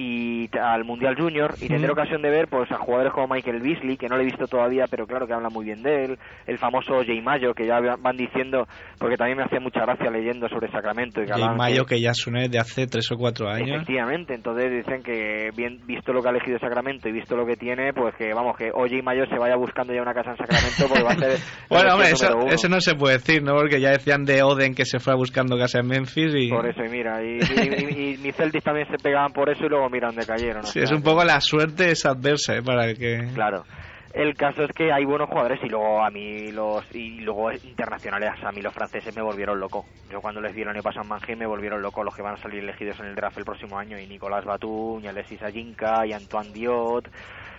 y 0.00 0.48
al 0.58 0.84
Mundial 0.84 1.14
Junior 1.18 1.54
y 1.60 1.68
tendré 1.68 1.88
Mm. 1.88 1.92
ocasión 1.92 2.22
de 2.22 2.30
ver 2.30 2.48
pues 2.48 2.70
a 2.72 2.78
jugadores 2.78 3.12
como 3.12 3.34
Michael 3.34 3.60
Beasley 3.60 3.96
que 3.96 4.08
no 4.08 4.16
le 4.16 4.22
he 4.22 4.26
visto 4.26 4.46
todavía 4.46 4.84
pero 4.90 5.06
claro 5.06 5.26
que 5.26 5.34
habla 5.34 5.48
muy 5.50 5.64
bien 5.66 5.82
de 5.82 6.04
él 6.04 6.18
el 6.46 6.58
famoso 6.58 7.02
Jay 7.04 7.20
Mayo 7.20 7.52
que 7.54 7.66
ya 7.66 7.80
van 7.80 8.16
diciendo 8.16 8.66
porque 8.98 9.16
también 9.16 9.36
me 9.38 9.44
hace 9.44 9.60
mucha 9.60 9.80
gracia 9.80 10.10
leyendo 10.10 10.48
sobre 10.48 10.70
Sacramento 10.70 11.20
y 11.22 11.26
que 11.26 11.30
Y 11.30 11.34
hablan 11.34 11.56
Mayo, 11.56 11.84
que- 11.84 11.96
que 11.96 12.00
ya 12.00 12.14
suena 12.14 12.46
de 12.48 12.58
hace 12.58 12.86
tres 12.86 13.10
o 13.12 13.16
cuatro 13.16 13.48
años. 13.48 13.68
Efectivamente, 13.76 14.34
entonces 14.34 14.70
dicen 14.84 15.02
que 15.02 15.50
bien 15.56 15.80
visto 15.86 16.12
lo 16.12 16.22
que 16.22 16.28
ha 16.28 16.30
elegido 16.30 16.58
Sacramento 16.58 17.08
y 17.08 17.12
visto 17.12 17.36
lo 17.36 17.44
que 17.44 17.56
tiene, 17.56 17.92
pues 17.92 18.14
que 18.16 18.32
vamos, 18.32 18.56
que 18.56 18.70
Oye 18.72 18.98
y 18.98 19.02
Mayo 19.02 19.24
se 19.26 19.36
vaya 19.38 19.56
buscando 19.56 19.92
ya 19.92 20.00
una 20.02 20.14
casa 20.14 20.30
en 20.30 20.36
Sacramento 20.36 20.84
porque 20.88 21.02
va 21.02 21.10
a 21.10 21.16
ser... 21.16 21.38
Bueno, 21.68 21.94
hombre, 21.94 22.10
eso, 22.10 22.26
eso 22.48 22.68
no 22.68 22.80
se 22.80 22.94
puede 22.94 23.14
decir, 23.18 23.42
¿no? 23.42 23.54
Porque 23.54 23.80
ya 23.80 23.90
decían 23.90 24.24
de 24.24 24.42
Oden 24.42 24.74
que 24.74 24.84
se 24.84 24.98
fue 25.00 25.14
buscando 25.14 25.56
casa 25.58 25.80
en 25.80 25.88
Memphis 25.88 26.32
y... 26.36 26.48
Por 26.48 26.66
eso, 26.66 26.84
y 26.84 26.88
mira, 26.88 27.22
y, 27.22 27.38
y, 27.38 27.38
y- 27.40 28.14
y 28.14 28.18
mis 28.18 28.34
Celtics 28.36 28.64
también 28.64 28.86
se 28.88 28.96
pegaban 28.98 29.32
por 29.32 29.50
eso 29.50 29.66
y 29.66 29.68
luego 29.68 29.89
mira 29.90 30.08
dónde 30.08 30.26
cayeron. 30.26 30.62
o 30.62 30.66
Sí, 30.66 30.74
sea 30.74 30.84
es 30.84 30.92
un 30.92 31.02
poco 31.02 31.24
la 31.24 31.40
suerte 31.40 31.90
es 31.90 32.06
adversa, 32.06 32.56
¿eh? 32.56 32.62
Para 32.62 32.86
el 32.86 32.98
que... 32.98 33.28
Claro. 33.34 33.64
El 34.12 34.34
caso 34.34 34.64
es 34.64 34.72
que 34.72 34.92
hay 34.92 35.04
buenos 35.04 35.28
jugadores 35.28 35.60
y 35.62 35.68
luego 35.68 36.04
a 36.04 36.10
mí 36.10 36.50
los 36.50 36.84
y 36.92 37.20
luego 37.20 37.52
internacionales 37.52 38.30
a 38.44 38.50
mí 38.50 38.60
los 38.60 38.74
franceses 38.74 39.14
me 39.14 39.22
volvieron 39.22 39.60
loco. 39.60 39.84
Yo 40.10 40.20
cuando 40.20 40.40
les 40.40 40.52
vi 40.52 40.62
el 40.62 40.68
en 40.68 41.08
Mannheim 41.08 41.38
me 41.38 41.46
volvieron 41.46 41.80
loco 41.80 42.02
los 42.02 42.14
que 42.14 42.22
van 42.22 42.34
a 42.34 42.42
salir 42.42 42.58
elegidos 42.58 42.98
en 42.98 43.06
el 43.06 43.14
draft 43.14 43.38
el 43.38 43.44
próximo 43.44 43.78
año 43.78 43.96
y 44.00 44.08
Nicolás 44.08 44.44
Batum, 44.44 45.00
y 45.04 45.06
Alexis 45.06 45.40
Ajinka 45.42 46.04
y 46.06 46.12
Antoine 46.12 46.52
Diot. 46.52 47.08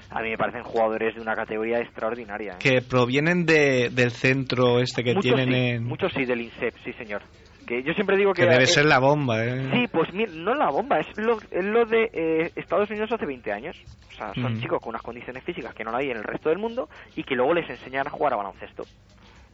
A 0.09 0.21
mí 0.21 0.31
me 0.31 0.37
parecen 0.37 0.63
jugadores 0.63 1.15
de 1.15 1.21
una 1.21 1.35
categoría 1.35 1.79
extraordinaria. 1.79 2.53
¿eh? 2.53 2.57
que 2.59 2.81
provienen 2.81 3.45
de, 3.45 3.89
del 3.89 4.11
centro 4.11 4.81
este 4.81 5.05
que 5.05 5.13
muchos 5.13 5.23
tienen 5.23 5.53
sí, 5.53 5.55
en... 5.55 5.83
muchos 5.85 6.11
sí 6.11 6.25
del 6.25 6.41
INSEP, 6.41 6.75
sí 6.83 6.91
señor. 6.93 7.21
Que 7.67 7.83
yo 7.83 7.93
siempre 7.93 8.17
digo 8.17 8.33
que... 8.33 8.43
Que 8.43 8.49
debe 8.49 8.63
es- 8.63 8.73
ser 8.73 8.85
la 8.85 8.99
bomba, 8.99 9.43
¿eh? 9.43 9.69
Sí, 9.71 9.87
pues 9.91 10.11
mira, 10.13 10.31
no 10.33 10.53
la 10.53 10.69
bomba, 10.69 10.99
es 10.99 11.07
lo, 11.17 11.37
es 11.51 11.63
lo 11.65 11.85
de 11.85 12.09
eh, 12.13 12.51
Estados 12.55 12.89
Unidos 12.89 13.11
hace 13.11 13.25
20 13.25 13.51
años. 13.51 13.77
O 14.09 14.13
sea, 14.15 14.33
son 14.35 14.53
Mm. 14.55 14.61
chicos 14.61 14.79
con 14.81 14.89
unas 14.89 15.01
condiciones 15.01 15.43
físicas 15.43 15.73
que 15.73 15.83
no 15.83 15.91
la 15.91 15.99
hay 15.99 16.11
en 16.11 16.17
el 16.17 16.23
resto 16.23 16.49
del 16.49 16.57
mundo 16.59 16.89
y 17.15 17.23
que 17.23 17.35
luego 17.35 17.53
les 17.53 17.69
enseñan 17.69 18.07
a 18.07 18.11
jugar 18.11 18.33
a 18.33 18.37
baloncesto. 18.37 18.83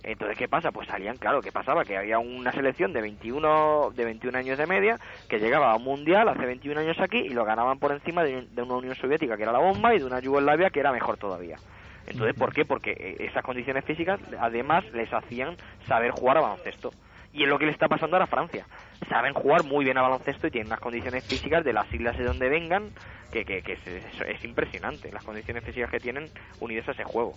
Entonces, 0.03 0.37
¿qué 0.37 0.47
pasa? 0.47 0.71
Pues 0.71 0.87
salían, 0.87 1.17
claro, 1.17 1.41
¿qué 1.41 1.51
pasaba? 1.51 1.83
Que 1.83 1.97
había 1.97 2.17
una 2.19 2.51
selección 2.53 2.93
de 2.93 3.01
21, 3.01 3.91
de 3.95 4.05
21 4.05 4.37
años 4.37 4.57
de 4.57 4.65
media 4.65 4.97
que 5.27 5.37
llegaba 5.39 5.71
a 5.71 5.75
un 5.75 5.83
mundial 5.83 6.29
hace 6.29 6.45
21 6.45 6.79
años 6.79 6.97
aquí 6.99 7.17
y 7.17 7.29
lo 7.29 7.43
ganaban 7.43 7.77
por 7.79 7.91
encima 7.91 8.23
de, 8.23 8.43
de 8.43 8.61
una 8.61 8.75
Unión 8.75 8.95
Soviética 8.95 9.35
que 9.35 9.43
era 9.43 9.51
la 9.51 9.59
bomba 9.59 9.93
y 9.95 9.99
de 9.99 10.05
una 10.05 10.19
Yugoslavia 10.19 10.69
que 10.69 10.79
era 10.79 10.91
mejor 10.93 11.17
todavía. 11.17 11.57
Entonces, 12.05 12.35
¿por 12.39 12.53
qué? 12.53 12.63
Porque 12.63 12.91
eh, 12.91 13.15
esas 13.19 13.43
condiciones 13.43 13.83
físicas 13.83 14.19
además 14.39 14.85
les 14.93 15.11
hacían 15.11 15.57
saber 15.87 16.11
jugar 16.11 16.37
a 16.37 16.41
baloncesto. 16.41 16.91
Y 17.37 17.43
es 17.43 17.49
lo 17.49 17.59
que 17.59 17.65
le 17.67 17.71
está 17.71 17.87
pasando 17.87 18.15
ahora 18.15 18.23
a 18.25 18.27
Francia. 18.27 18.65
Saben 19.09 19.33
jugar 19.33 19.63
muy 19.63 19.85
bien 19.85 19.95
a 19.97 20.01
baloncesto 20.01 20.47
y 20.47 20.49
tienen 20.51 20.67
unas 20.67 20.79
condiciones 20.79 21.23
físicas 21.23 21.63
de 21.63 21.71
las 21.71 21.85
islas 21.93 22.17
de 22.17 22.23
donde 22.23 22.49
vengan 22.49 22.89
que, 23.31 23.45
que, 23.45 23.61
que 23.61 23.73
es, 23.73 23.79
es- 23.87 24.21
es 24.27 24.43
impresionante. 24.43 25.11
Las 25.11 25.23
condiciones 25.23 25.63
físicas 25.63 25.91
que 25.91 25.99
tienen 25.99 26.31
unidas 26.59 26.87
a 26.89 26.93
ese 26.93 27.03
juego. 27.03 27.35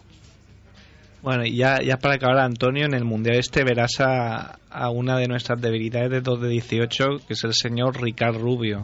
Bueno, 1.22 1.44
y 1.44 1.54
ya, 1.54 1.80
ya 1.82 1.98
para 1.98 2.14
acabar, 2.14 2.38
Antonio, 2.38 2.86
en 2.86 2.94
el 2.94 3.04
Mundial 3.04 3.36
este 3.36 3.62
verás 3.62 4.00
a, 4.00 4.58
a 4.70 4.88
una 4.88 5.18
de 5.18 5.28
nuestras 5.28 5.60
debilidades 5.60 6.10
de 6.10 6.22
2 6.22 6.40
de 6.40 6.48
18, 6.48 7.04
que 7.28 7.34
es 7.34 7.44
el 7.44 7.52
señor 7.52 8.00
Ricard 8.00 8.36
Rubio. 8.40 8.80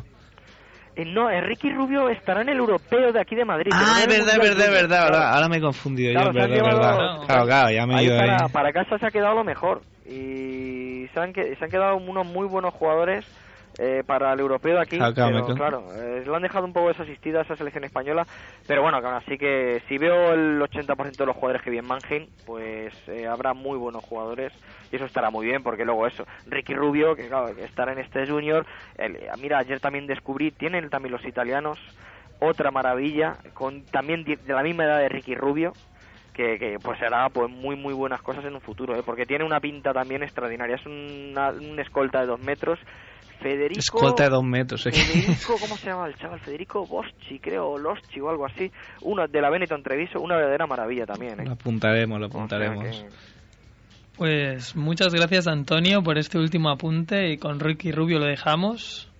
Eh, 0.97 1.07
no, 1.07 1.31
Enrique 1.31 1.71
Rubio 1.75 2.11
estará 2.11 2.43
en 2.43 2.51
el 2.51 2.59
europeo 2.59 3.11
de 3.11 3.21
aquí 3.21 3.35
de 3.35 3.45
Madrid. 3.47 3.71
Ah, 3.75 4.01
es 4.01 4.07
verdad, 4.07 4.37
verdad, 4.39 4.67
Junior. 4.67 4.71
verdad. 4.83 4.89
Claro. 5.09 5.15
Ahora, 5.17 5.35
ahora 5.35 5.49
me 5.49 5.57
he 5.57 5.61
confundido 5.63 6.13
Claro, 6.13 6.33
yo, 6.33 6.41
verdad, 6.41 6.63
verdad. 6.65 7.27
Claro, 7.27 7.45
claro, 7.47 7.71
ya 7.71 7.87
me 7.87 8.01
he 8.01 8.05
ido 8.05 8.17
para, 8.19 8.37
ahí. 8.45 8.53
para 8.53 8.73
casa 8.73 8.99
se 8.99 9.07
ha 9.07 9.11
quedado 9.11 9.35
lo 9.35 9.45
mejor. 9.45 9.81
Y 10.09 11.09
se 11.13 11.21
han, 11.21 11.35
se 11.35 11.57
han 11.61 11.71
quedado 11.71 11.97
unos 11.97 12.27
muy 12.27 12.47
buenos 12.47 12.73
jugadores 12.75 13.25
eh, 13.79 14.03
para 14.07 14.33
el 14.33 14.41
europeo 14.41 14.77
de 14.77 14.81
aquí. 14.81 14.99
Ah, 15.01 15.13
claro, 15.13 15.33
pero 15.45 15.55
claro, 15.55 15.85
eh, 15.95 16.23
lo 16.25 16.35
han 16.35 16.43
dejado 16.43 16.65
un 16.65 16.73
poco 16.73 16.89
desasistida 16.89 17.43
esa 17.43 17.57
selección 17.57 17.85
española. 17.85 18.27
Pero 18.67 18.81
bueno, 18.83 18.97
así 18.99 19.37
que 19.37 19.83
si 19.89 19.99
veo 19.99 20.33
el 20.33 20.61
80% 20.63 21.17
de 21.17 21.27
los 21.27 21.37
jugadores 21.37 21.63
que 21.63 21.71
vi 21.71 21.79
en 21.79 21.87
Mannheim, 21.87 22.27
pues 22.47 22.95
eh, 23.09 23.27
habrá 23.27 23.53
muy 23.53 23.77
buenos 23.77 24.03
jugadores. 24.05 24.53
Y 24.91 24.97
eso 24.97 25.05
estará 25.05 25.31
muy 25.31 25.45
bien, 25.47 25.63
porque 25.63 25.85
luego 25.85 26.07
eso. 26.07 26.27
Ricky 26.47 26.75
Rubio, 26.75 27.15
que 27.17 27.29
claro, 27.29 27.55
que 27.55 27.65
estará 27.65 27.93
en 27.93 27.99
este 27.99 28.27
Junior. 28.27 28.65
el- 28.97 29.19
mira, 29.41 29.59
ayer 29.59 29.81
también 29.81 30.07
descubrí, 30.07 30.51
tienen 30.53 30.89
también 30.89 31.13
los 31.13 31.25
italianos 31.27 31.79
otra 32.39 32.71
maravilla, 32.71 33.37
con 33.55 33.85
también 33.87 34.23
de 34.25 34.39
la 34.53 34.63
misma 34.63 34.85
edad 34.85 34.99
de 35.01 35.09
Ricky 35.09 35.35
Rubio, 35.35 35.73
que, 36.37 36.59
que 36.59 36.77
pues 36.83 37.01
hará 37.03 37.29
pues 37.31 37.51
muy 37.51 37.75
muy 37.77 37.95
buenas 37.95 38.21
cosas 38.23 38.45
en 38.45 38.55
un 38.55 38.61
futuro, 38.61 38.95
¿eh? 38.95 39.03
porque 39.05 39.25
tiene 39.25 39.45
una 39.45 39.59
pinta 39.59 39.93
también 39.93 40.23
extraordinaria. 40.23 40.77
Es 40.77 40.85
una, 40.87 41.51
un 41.51 41.81
escolta 41.81 42.21
de 42.21 42.27
dos 42.27 42.41
metros. 42.41 42.79
Federico... 43.41 43.79
Escolta 43.81 44.25
de 44.25 44.31
dos 44.31 44.45
metros. 44.45 44.87
¿eh? 44.87 44.93
Federico, 44.93 45.57
¿cómo 45.61 45.77
se 45.77 45.87
llama 45.91 46.07
el 46.07 46.15
chaval? 46.17 46.41
Federico 46.41 46.87
Boschi, 46.87 47.39
creo, 47.39 47.69
o 47.69 47.79
Loschi 47.79 48.21
o 48.21 48.31
algo 48.31 48.47
así. 48.47 48.71
Uno 49.03 49.27
de 49.27 49.41
la 49.41 49.51
Benetton 49.51 49.83
Treviso, 49.83 50.21
una 50.21 50.37
verdadera 50.37 50.67
maravilla 50.67 51.05
también, 51.07 51.41
¿eh? 51.41 51.45
Lo 51.45 51.53
apuntaremos, 51.53 52.19
lo 52.21 52.27
O 52.27 52.31
sea 52.31 52.39
apuntaremos. 52.39 52.85
que- 53.03 53.09
Pues 54.17 54.75
muchas 54.77 55.13
gracias 55.13 55.47
Antonio 55.47 56.03
por 56.03 56.17
este 56.19 56.39
último 56.39 56.71
apunte 56.71 57.29
y 57.31 57.37
con 57.37 57.61
Ricky 57.61 57.93
Rubio 57.93 58.19
lo 58.19 58.25
dejamos. 58.27 59.11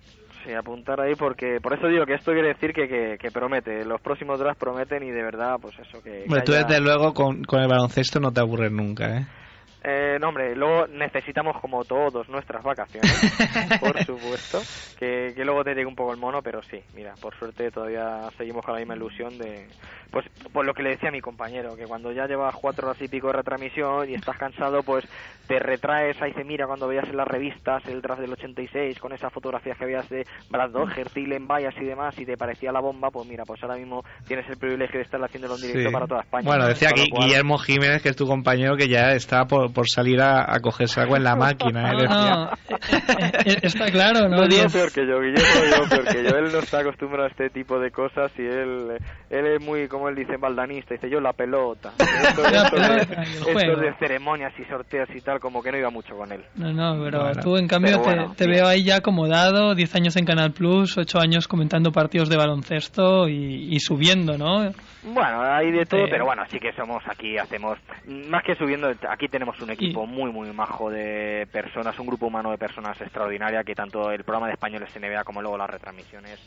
Sí, 0.47 0.53
apuntar 0.53 1.01
ahí 1.01 1.13
porque 1.15 1.59
por 1.61 1.73
eso 1.73 1.87
digo 1.87 2.05
que 2.05 2.13
esto 2.13 2.31
quiere 2.31 2.47
decir 2.49 2.71
que, 2.71 2.87
que, 2.87 3.17
que 3.19 3.31
promete. 3.31 3.83
Los 3.83 3.99
próximos 3.99 4.39
drafts 4.39 4.57
prometen 4.59 5.03
y 5.03 5.11
de 5.11 5.21
verdad, 5.21 5.57
pues 5.61 5.75
eso 5.77 6.01
que. 6.01 6.23
Que 6.23 6.41
tú 6.41 6.53
haya- 6.53 6.63
desde 6.63 6.79
luego 6.81 7.13
con, 7.13 7.43
con 7.43 7.59
el 7.61 7.67
baloncesto 7.67 8.21
no 8.21 8.31
te 8.31 8.39
aburres 8.39 8.71
nunca, 8.71 9.17
¿eh? 9.17 9.25
Eh, 9.83 10.17
no, 10.19 10.29
hombre, 10.29 10.55
luego 10.55 10.87
necesitamos 10.87 11.59
como 11.61 11.85
todos 11.85 12.27
nuestras 12.29 12.63
vacaciones, 12.63 13.11
por 13.79 13.97
supuesto, 14.03 14.59
que, 14.99 15.33
que 15.35 15.45
luego 15.45 15.63
te 15.63 15.71
llegue 15.75 15.85
un 15.85 15.95
poco 15.95 16.11
el 16.11 16.19
mono, 16.19 16.41
pero 16.41 16.61
sí, 16.63 16.81
mira, 16.95 17.13
por 17.21 17.37
suerte 17.37 17.71
todavía 17.71 18.29
seguimos 18.37 18.65
con 18.65 18.73
la 18.73 18.79
misma 18.79 18.95
ilusión 18.95 19.37
de, 19.37 19.67
pues, 20.11 20.25
por 20.51 20.65
lo 20.65 20.73
que 20.73 20.83
le 20.83 20.89
decía 20.89 21.09
a 21.09 21.11
mi 21.11 21.21
compañero, 21.21 21.75
que 21.75 21.85
cuando 21.85 22.11
ya 22.11 22.25
llevas 22.27 22.55
cuatro 22.55 22.87
horas 22.87 23.01
y 23.01 23.07
pico 23.07 23.27
de 23.27 23.33
retransmisión 23.33 24.09
y 24.09 24.15
estás 24.15 24.37
cansado, 24.37 24.81
pues 24.83 25.05
te 25.47 25.59
retraes, 25.59 26.19
ahí 26.21 26.33
se 26.33 26.43
mira 26.43 26.65
cuando 26.67 26.87
veías 26.87 27.07
en 27.07 27.15
las 27.15 27.27
revistas 27.27 27.85
el 27.85 28.01
draft 28.01 28.19
del 28.19 28.33
86 28.33 28.99
con 28.99 29.13
esas 29.13 29.31
fotografías 29.31 29.77
que 29.77 29.85
veías 29.85 30.09
de 30.09 30.25
Brad 30.49 30.71
Dodger, 30.71 31.09
Dylan 31.13 31.47
Bayas 31.47 31.75
y 31.79 31.85
demás 31.85 32.17
y 32.19 32.25
te 32.25 32.35
parecía 32.35 32.71
la 32.73 32.81
bomba, 32.81 33.09
pues 33.11 33.27
mira, 33.27 33.45
pues 33.45 33.61
ahora 33.63 33.75
mismo 33.77 34.03
tienes 34.27 34.49
el 34.49 34.57
privilegio 34.57 34.97
de 34.97 35.03
estar 35.05 35.23
haciéndolo 35.23 35.55
en 35.55 35.61
directo 35.61 35.87
Sí. 35.89 35.93
para 35.93 36.07
toda 36.07 36.21
España. 36.21 36.45
Bueno, 36.47 36.67
decía 36.67 36.89
aquí 36.89 37.09
cual- 37.09 37.25
Guillermo 37.27 37.57
Jiménez, 37.59 38.01
que 38.01 38.09
es 38.09 38.15
tu 38.15 38.27
compañero, 38.27 38.75
que 38.75 38.89
ya 38.89 39.11
está 39.13 39.45
por, 39.45 39.66
por 39.71 39.87
salir 39.89 40.21
a, 40.21 40.43
a 40.53 40.59
cogerse 40.59 41.01
algo 41.01 41.15
en 41.17 41.23
la 41.23 41.35
máquina. 41.35 41.91
¿eh? 41.91 41.97
No, 42.07 42.49
eh, 42.49 43.57
está 43.63 43.85
claro, 43.91 44.27
¿no? 44.29 44.43
Diez- 44.47 44.71
peor 44.71 44.91
que 44.91 45.05
yo, 45.07 45.19
Guillermo, 45.19 45.89
peor 45.89 46.05
que 46.05 46.23
yo. 46.23 46.37
Él 46.37 46.51
no 46.51 46.59
está 46.59 46.79
acostumbrado 46.79 47.25
a 47.25 47.27
este 47.29 47.49
tipo 47.49 47.79
de 47.79 47.91
cosas 47.91 48.31
y 48.37 48.41
él, 48.43 48.97
él 49.29 49.45
es 49.47 49.63
muy, 49.65 49.87
como 49.87 50.09
él 50.09 50.15
dice, 50.15 50.37
baldanista. 50.37 50.93
Dice 50.95 51.09
yo 51.09 51.19
la 51.19 51.33
pelota. 51.33 51.91
Esto, 51.99 52.41
La 52.51 52.63
esto 52.63 52.75
de, 52.75 53.05
pelota 53.05 53.61
esto 53.61 53.81
de 53.81 53.93
ceremonias 53.99 54.53
y 54.59 54.63
sorteos 54.65 55.09
y 55.15 55.21
tal, 55.21 55.39
como 55.39 55.61
que 55.61 55.71
no 55.71 55.77
iba 55.77 55.89
mucho 55.89 56.15
con 56.15 56.31
él. 56.31 56.43
No, 56.55 56.71
no, 56.73 57.03
pero 57.03 57.19
Bueno. 57.25 57.41
tú 57.41 57.57
en 57.57 57.67
cambio 57.67 57.97
te, 58.01 58.03
bueno, 58.03 58.33
te 58.35 58.47
veo 58.47 58.67
ahí 58.67 58.83
ya 58.83 58.97
acomodado, 58.97 59.75
10 59.75 59.95
años 59.95 60.15
en 60.17 60.25
Canal 60.25 60.51
Plus, 60.51 60.97
8 60.97 61.19
años 61.19 61.47
comentando 61.47 61.91
partidos 61.91 62.29
de 62.29 62.37
baloncesto 62.37 63.27
y, 63.27 63.73
y 63.75 63.79
subiendo, 63.79 64.37
¿no? 64.37 64.71
Bueno, 65.03 65.41
hay 65.41 65.71
de 65.71 65.85
todo, 65.85 66.01
Sí. 66.05 66.07
pero 66.11 66.25
bueno, 66.25 66.43
sí 66.51 66.59
que 66.59 66.73
somos 66.73 67.01
aquí, 67.09 67.37
hacemos, 67.37 67.77
más 68.29 68.43
que 68.43 68.55
subiendo, 68.55 68.89
aquí 69.09 69.27
tenemos 69.29 69.56
un 69.61 69.71
equipo 69.71 70.05
muy, 70.05 70.31
muy 70.31 70.51
majo 70.53 70.89
de 70.89 71.47
personas, 71.51 71.97
un 71.99 72.07
grupo 72.07 72.27
humano 72.27 72.51
de 72.51 72.57
personas 72.57 72.99
extraordinaria 73.01 73.63
que 73.63 73.75
tanto 73.75 74.11
el 74.11 74.23
programa 74.23 74.47
de 74.47 74.53
españoles 74.53 74.89
NBA 74.95 75.23
como 75.23 75.41
luego 75.41 75.57
las 75.57 75.69
retransmisiones, 75.69 76.39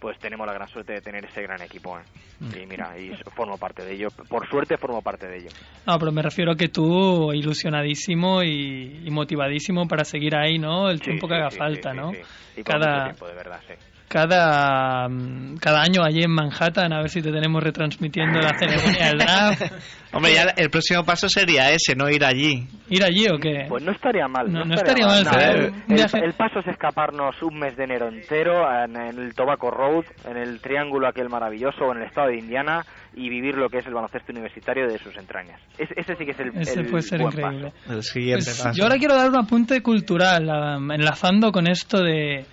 pues 0.00 0.18
tenemos 0.18 0.46
la 0.46 0.52
gran 0.52 0.68
suerte 0.68 0.92
de 0.94 1.00
tener 1.00 1.24
ese 1.24 1.42
gran 1.42 1.62
equipo. 1.62 1.98
¿eh? 1.98 2.02
Mm. 2.40 2.58
Y 2.62 2.66
mira, 2.66 2.98
y 2.98 3.10
formo 3.34 3.56
parte 3.56 3.82
de 3.84 3.94
ello. 3.94 4.08
Por 4.28 4.46
suerte 4.48 4.76
formo 4.76 5.00
parte 5.02 5.26
de 5.26 5.38
ello. 5.38 5.50
No, 5.86 5.98
pero 5.98 6.12
me 6.12 6.22
refiero 6.22 6.52
a 6.52 6.56
que 6.56 6.68
tú 6.68 7.32
ilusionadísimo 7.32 8.42
y, 8.42 9.02
y 9.06 9.10
motivadísimo 9.10 9.86
para 9.88 10.04
seguir 10.04 10.36
ahí, 10.36 10.58
¿no? 10.58 10.90
El 10.90 10.98
Sí, 10.98 11.04
tiempo 11.04 11.28
que 11.28 11.34
sí, 11.34 11.40
haga 11.40 11.50
sí, 11.50 11.56
falta, 11.58 11.94
¿no? 11.94 12.12
Y 12.56 12.62
Cada- 12.62 12.92
mucho 12.92 13.04
tiempo, 13.04 13.26
de 13.28 13.34
verdad, 13.34 13.60
sí. 13.66 13.74
Cada, 14.20 15.08
mm, 15.10 15.56
cada 15.60 15.82
año 15.82 16.02
allí 16.02 16.22
en 16.22 16.30
Manhattan, 16.30 16.90
a 16.90 17.00
ver 17.00 17.10
si 17.10 17.20
te 17.20 17.30
tenemos 17.30 17.62
retransmitiendo 17.62 18.40
la 18.40 18.56
ceremonia 18.58 19.08
del 19.08 19.18
draft. 19.18 19.62
Hombre, 20.14 20.32
ya 20.32 20.44
el 20.56 20.70
próximo 20.70 21.04
paso 21.04 21.28
sería 21.28 21.70
ese, 21.70 21.94
no 21.94 22.08
ir 22.08 22.24
allí. 22.24 22.66
¿Ir 22.88 23.04
allí 23.04 23.26
o 23.28 23.36
qué? 23.38 23.66
Pues 23.68 23.82
no 23.84 23.92
estaría 23.92 24.26
mal. 24.26 24.50
No- 24.50 24.60
No, 24.60 24.64
no 24.64 24.74
estaría 24.74 25.04
mal, 25.06 25.22
No, 25.22 25.30
sería 25.30 25.50
el, 25.50 25.72
el- 25.88 26.24
el 26.24 26.32
paso 26.32 26.60
es 26.60 26.66
escaparnos 26.68 27.34
un 27.42 27.58
mes 27.58 27.76
de 27.76 27.84
enero 27.84 28.08
entero 28.08 28.64
en, 28.84 28.96
en 28.96 29.18
el 29.18 29.34
Tobacco 29.34 29.70
Road, 29.70 30.06
en 30.24 30.38
el 30.38 30.62
triángulo 30.62 31.08
aquel 31.08 31.28
maravilloso, 31.28 31.92
en 31.92 31.98
el 32.00 32.04
estado 32.08 32.28
de 32.28 32.38
Indiana, 32.38 32.86
y 33.14 33.28
vivir 33.28 33.56
lo 33.56 33.68
que 33.68 33.78
es 33.80 33.86
el 33.86 33.92
baloncesto 33.92 34.32
universitario 34.32 34.88
de 34.88 34.96
sus 34.98 35.14
entrañas. 35.18 35.60
Es- 35.76 35.90
ese 35.94 36.16
sí 36.16 36.24
que 36.24 36.30
es 36.30 36.40
el, 36.40 36.56
Ese 36.58 36.80
el 36.80 36.86
puede 36.86 37.02
ser 37.02 37.20
buen 37.20 37.34
increíble. 37.34 37.70
paso. 37.84 37.92
El 37.96 38.02
siguiente 38.02 38.44
Pues 38.46 38.62
paso. 38.62 38.78
yo 38.78 38.84
ahora 38.84 38.96
quiero 38.96 39.14
dar 39.14 39.28
un 39.28 39.36
apunte 39.36 39.82
cultural, 39.82 40.48
um, 40.78 40.90
enlazando 40.90 41.52
con 41.52 41.66
esto 41.66 42.00
de, 42.02 42.46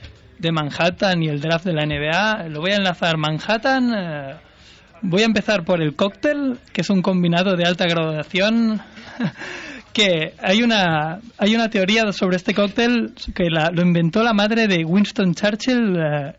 de 0.44 0.52
Manhattan 0.52 1.24
y 1.24 1.30
el 1.30 1.41
draft 1.41 1.65
de 1.65 1.74
la 1.74 1.86
NBA. 1.86 2.49
Lo 2.49 2.60
voy 2.60 2.72
a 2.72 2.76
enlazar 2.76 3.18
Manhattan. 3.18 3.94
eh, 3.95 4.36
voy 5.02 5.24
a 5.24 5.26
empezar 5.26 5.64
por 5.64 5.82
el 5.82 5.95
cóctel, 5.95 6.60
que 6.72 6.82
es 6.82 6.90
un 6.90 7.02
combinado 7.02 7.56
de 7.56 7.65
alta 7.65 7.88
graduación. 7.88 8.82
que 9.94 10.34
hay 10.41 10.64
una 10.64 11.20
hay 11.38 11.53
una 11.56 11.70
teoría 11.70 12.11
sobre 12.11 12.38
este 12.38 12.53
cóctel 12.53 13.14
que 13.36 13.44
la- 13.49 13.70
lo 13.72 13.82
inventó 13.84 14.24
la 14.24 14.34
madre 14.34 14.68
de 14.68 14.84
Winston 14.84 15.36
Churchill. 15.36 15.95
eh, 15.98 16.34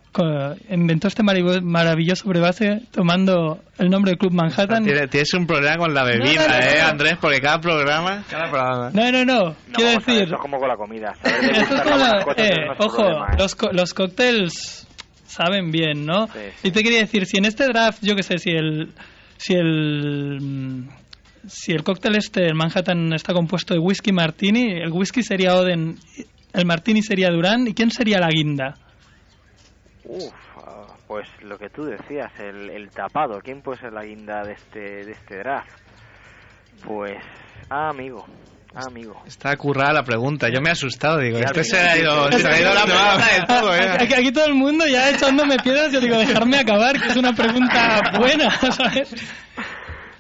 inventó 0.71 1.09
este 1.09 1.23
marav- 1.25 1.63
maravilloso 1.63 2.29
brebase 2.29 2.83
tomando 2.93 3.61
el 3.79 3.91
nombre 3.91 4.11
del 4.13 4.19
Club 4.19 4.33
Manhattan. 4.33 4.85
Tienes, 4.85 5.11
tienes 5.11 5.35
un 5.35 5.45
problema 5.47 5.77
con 5.77 5.93
la 5.95 6.05
bebida, 6.05 6.47
No, 6.47 6.49
no, 6.49 6.59
no, 6.61 6.65
¿eh, 6.65 6.79
no. 6.83 6.87
Andrés? 6.89 7.15
Porque 7.21 7.41
cada 7.41 7.61
programa... 7.61 8.23
Cada 8.31 8.49
programa. 8.51 8.91
No, 8.93 9.11
no, 9.11 9.25
no. 9.25 9.57
Quiero 9.73 9.91
decir, 9.91 10.23
Esto 10.23 10.35
es 10.37 10.41
como 10.41 10.59
con 10.61 10.69
la 10.69 10.77
comida. 10.77 11.13
La- 11.25 12.25
eh, 12.37 12.67
ojo, 12.79 12.97
problema, 12.97 13.27
¿eh? 13.33 13.37
los, 13.39 13.55
co- 13.57 13.73
los 13.73 13.93
cócteles 13.95 14.87
saben 15.27 15.71
bien, 15.73 16.07
¿no? 16.07 16.27
Sí, 16.29 16.39
sí. 16.63 16.69
Y 16.69 16.71
te 16.71 16.83
quería 16.83 17.01
decir, 17.01 17.27
si 17.27 17.39
en 17.39 17.47
este 17.47 17.65
draft, 17.67 17.99
yo 18.03 18.15
qué 18.15 18.23
sé, 18.23 18.39
si 18.39 18.51
el, 18.51 18.93
si 19.37 19.55
el, 19.55 20.39
mm, 20.41 20.89
si 21.47 21.73
el 21.73 21.83
cóctel 21.83 22.17
este, 22.17 22.47
el 22.47 22.55
Manhattan, 22.55 23.13
está 23.13 23.33
compuesto 23.33 23.75
de 23.75 23.81
whisky 23.81 24.13
martini, 24.13 24.73
el 24.73 24.93
whisky 24.93 25.23
sería 25.23 25.55
Oden, 25.57 25.97
el 26.53 26.67
martini 26.67 27.03
sería 27.03 27.31
Durán, 27.31 27.67
¿y 27.67 27.75
quién 27.75 27.91
sería 27.91 28.19
la 28.19 28.29
guinda? 28.29 28.75
Uf, 30.05 30.33
ah, 30.59 30.97
pues 31.07 31.29
lo 31.43 31.59
que 31.59 31.69
tú 31.71 31.85
decías, 31.85 32.31
el, 32.39 32.71
el 32.71 32.91
tapado. 32.91 33.41
¿Quién 33.43 33.63
puede 33.63 33.81
ser 33.81 33.93
la 33.93 34.05
guinda 34.05 34.43
de 34.45 34.53
este, 34.53 34.81
de 35.05 35.13
este 35.13 35.39
draft? 35.39 35.71
Pues, 36.85 37.17
ah, 37.71 37.89
amigo, 37.89 38.27
ah, 38.75 38.83
amigo. 38.87 39.23
Está 39.27 39.57
currada 39.57 39.93
la 39.95 40.03
pregunta. 40.03 40.49
Yo 40.49 40.61
me 40.61 40.69
he 40.69 40.73
asustado, 40.73 41.19
digo. 41.21 41.39
Este 41.39 41.65
se 41.65 41.79
ha 41.79 41.97
ido, 41.97 42.31
se 42.31 42.47
ha 42.47 42.61
ido 42.61 42.75
la 42.75 42.85
pregunta 42.85 43.27
de 43.33 43.47
todo, 43.47 43.75
¿eh? 43.75 43.97
Aquí, 43.99 44.15
aquí 44.15 44.33
todo 44.33 44.47
el 44.47 44.55
mundo 44.55 44.87
ya 44.87 45.11
echándome 45.11 45.57
piedras, 45.59 45.93
yo 45.93 46.01
digo, 46.01 46.19
dejarme 46.19 46.59
acabar, 46.59 47.01
que 47.01 47.09
es 47.09 47.17
una 47.17 47.33
pregunta 47.33 48.03
buena, 48.19 48.51
¿sabes? 48.51 49.15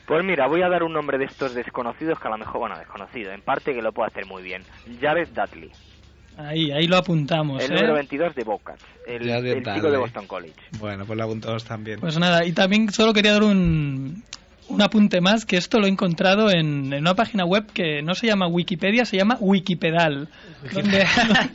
Pues 0.06 0.22
mira, 0.24 0.47
voy 0.47 0.62
a 0.62 0.68
dar 0.68 0.82
un 0.82 0.93
nombre 0.93 1.16
de 1.18 1.24
estos 1.24 1.55
desconocidos 1.55 2.18
que 2.18 2.28
a 2.28 2.31
lo 2.31 2.39
mejor, 2.39 2.60
bueno, 2.60 2.78
desconocido, 2.78 3.32
en 3.32 3.40
parte 3.40 3.72
que 3.72 3.81
lo 3.81 3.93
puedo 3.93 4.06
hacer 4.06 4.26
muy 4.26 4.43
bien. 4.43 4.62
Jared 5.01 5.28
Dudley. 5.28 5.70
Ahí, 6.36 6.70
ahí 6.72 6.86
lo 6.86 6.97
apuntamos. 6.97 7.62
El 7.62 7.70
¿eh? 7.70 7.74
número 7.74 7.94
22 7.94 8.35
de 8.35 8.44
Bocas, 8.44 8.81
el, 9.06 9.31
el 9.31 9.62
chico 9.62 9.90
de 9.90 9.97
Boston 9.97 10.26
College. 10.26 10.60
Bueno, 10.78 11.05
pues 11.06 11.16
lo 11.16 11.24
apuntamos 11.24 11.64
también. 11.64 12.01
Pues 12.01 12.18
nada, 12.18 12.44
y 12.44 12.52
también 12.52 12.90
solo 12.90 13.12
quería 13.12 13.32
dar 13.32 13.44
un, 13.44 14.22
un 14.69 14.81
apunte 14.82 15.20
más, 15.20 15.45
que 15.45 15.57
esto 15.57 15.78
lo 15.78 15.86
he 15.86 15.91
encontrado 15.91 16.51
en, 16.51 16.93
en 16.93 17.01
una 17.01 17.15
página 17.15 17.45
web 17.45 17.66
que 17.73 18.03
no 18.03 18.15
se 18.15 18.27
llama 18.27 18.47
Wikipedia, 18.49 19.05
se 19.05 19.16
llama 19.16 19.36
Wikipedal. 19.41 20.28
Donde, 20.73 20.99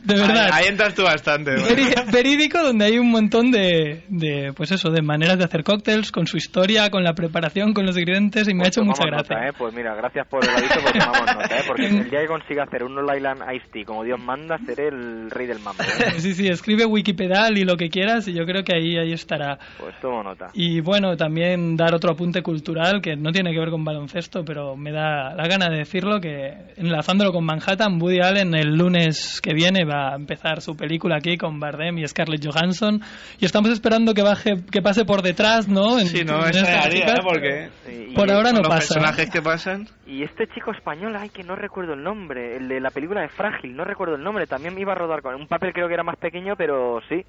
de 0.04 0.14
verdad. 0.14 0.50
Ahí, 0.52 0.64
ahí 0.64 0.68
entras 0.68 0.94
tú 0.94 1.02
bastante. 1.02 1.52
¿no? 1.56 1.62
Veri- 1.62 2.12
verídico 2.12 2.62
donde 2.62 2.84
hay 2.84 2.98
un 2.98 3.10
montón 3.10 3.50
de, 3.50 4.04
de 4.08 4.52
pues 4.54 4.70
eso 4.72 4.90
de 4.90 5.02
maneras 5.02 5.38
de 5.38 5.44
hacer 5.44 5.64
cócteles 5.64 6.12
con 6.12 6.26
su 6.26 6.36
historia 6.36 6.88
con 6.90 7.02
la 7.02 7.14
preparación 7.14 7.72
con 7.72 7.84
los 7.86 7.96
ingredientes 7.98 8.48
y 8.48 8.54
me 8.54 8.64
ha 8.64 8.68
hecho 8.68 8.82
mucha 8.84 9.04
gracia 9.04 9.36
nota, 9.36 9.48
¿eh? 9.48 9.52
Pues 9.58 9.74
mira, 9.74 9.94
gracias 9.96 10.26
por 10.28 10.44
el 10.44 10.50
aviso, 10.50 10.74
pues 10.80 10.92
tomamos 10.92 11.34
nota, 11.34 11.56
¿eh? 11.58 11.62
Porque 11.66 11.86
el 11.86 12.10
día 12.10 12.20
que 12.20 12.26
consiga 12.28 12.62
hacer 12.64 12.84
un 12.84 12.94
Long 12.94 13.16
Island 13.16 13.42
Iced 13.54 13.70
Tea 13.72 13.84
como 13.84 14.04
Dios 14.04 14.20
manda, 14.20 14.58
seré 14.64 14.88
el 14.88 15.30
rey 15.30 15.46
del 15.46 15.58
mambo. 15.58 15.82
¿eh? 15.82 16.12
sí 16.20 16.34
sí 16.34 16.46
escribe 16.48 16.86
Wikipedal 16.86 17.58
y 17.58 17.64
lo 17.64 17.76
que 17.76 17.88
quieras 17.88 18.28
y 18.28 18.32
yo 18.34 18.44
creo 18.44 18.62
que 18.62 18.74
ahí 18.76 18.96
ahí 18.96 19.12
estará 19.12 19.58
Pues 19.78 19.94
tomo 20.00 20.22
nota. 20.22 20.46
y 20.54 20.80
bueno 20.80 21.16
también 21.16 21.76
dar 21.76 21.94
otro 21.94 22.12
apunte 22.12 22.42
cultural 22.42 22.99
que 23.00 23.16
no 23.16 23.32
tiene 23.32 23.52
que 23.52 23.58
ver 23.58 23.70
con 23.70 23.84
baloncesto 23.84 24.44
pero 24.44 24.76
me 24.76 24.92
da 24.92 25.34
la 25.34 25.46
gana 25.48 25.68
de 25.68 25.78
decirlo 25.78 26.20
que 26.20 26.54
enlazándolo 26.76 27.32
con 27.32 27.44
Manhattan 27.44 28.00
Woody 28.00 28.20
Allen 28.20 28.54
el 28.54 28.76
lunes 28.76 29.40
que 29.42 29.54
viene 29.54 29.84
va 29.84 30.12
a 30.12 30.16
empezar 30.16 30.60
su 30.60 30.76
película 30.76 31.16
aquí 31.16 31.36
con 31.36 31.58
Bardem 31.60 31.98
y 31.98 32.06
Scarlett 32.08 32.44
Johansson. 32.46 33.00
Y 33.38 33.44
estamos 33.44 33.70
esperando 33.70 34.14
que 34.14 34.22
baje 34.22 34.56
que 34.70 34.82
pase 34.82 35.04
por 35.04 35.22
detrás 35.22 35.68
no 35.68 35.98
En- 35.98 36.06
Sí, 36.06 36.24
no, 36.24 36.44
en 36.46 36.52
chicas, 36.52 36.94
¿eh? 36.94 37.04
Porque 37.22 37.68
Sí, 37.86 38.12
por 38.14 38.30
ahora 38.30 38.52
no 38.52 38.58
los 38.58 38.68
pasa. 38.68 38.94
personajes 38.94 39.30
que 39.30 39.42
pasan... 39.42 39.86
Y 40.06 40.22
este 40.24 40.46
chico 40.48 40.72
español, 40.72 41.14
ay, 41.16 41.28
que 41.28 41.44
no 41.44 41.54
recuerdo 41.54 41.94
el 41.94 42.02
nombre, 42.02 42.56
el 42.56 42.66
de 42.68 42.80
la 42.80 42.90
película 42.90 43.20
de 43.20 43.28
Frágil, 43.28 43.76
no 43.76 43.84
recuerdo 43.84 44.16
el 44.16 44.22
nombre, 44.24 44.46
también 44.46 44.76
iba 44.78 44.92
a 44.92 44.96
rodar 44.96 45.22
con 45.22 45.34
un 45.36 45.46
papel 45.46 45.72
creo 45.72 45.86
que 45.86 45.94
era 45.94 46.02
más 46.02 46.16
pequeño, 46.16 46.54
pero 46.56 47.00
sí. 47.08 47.24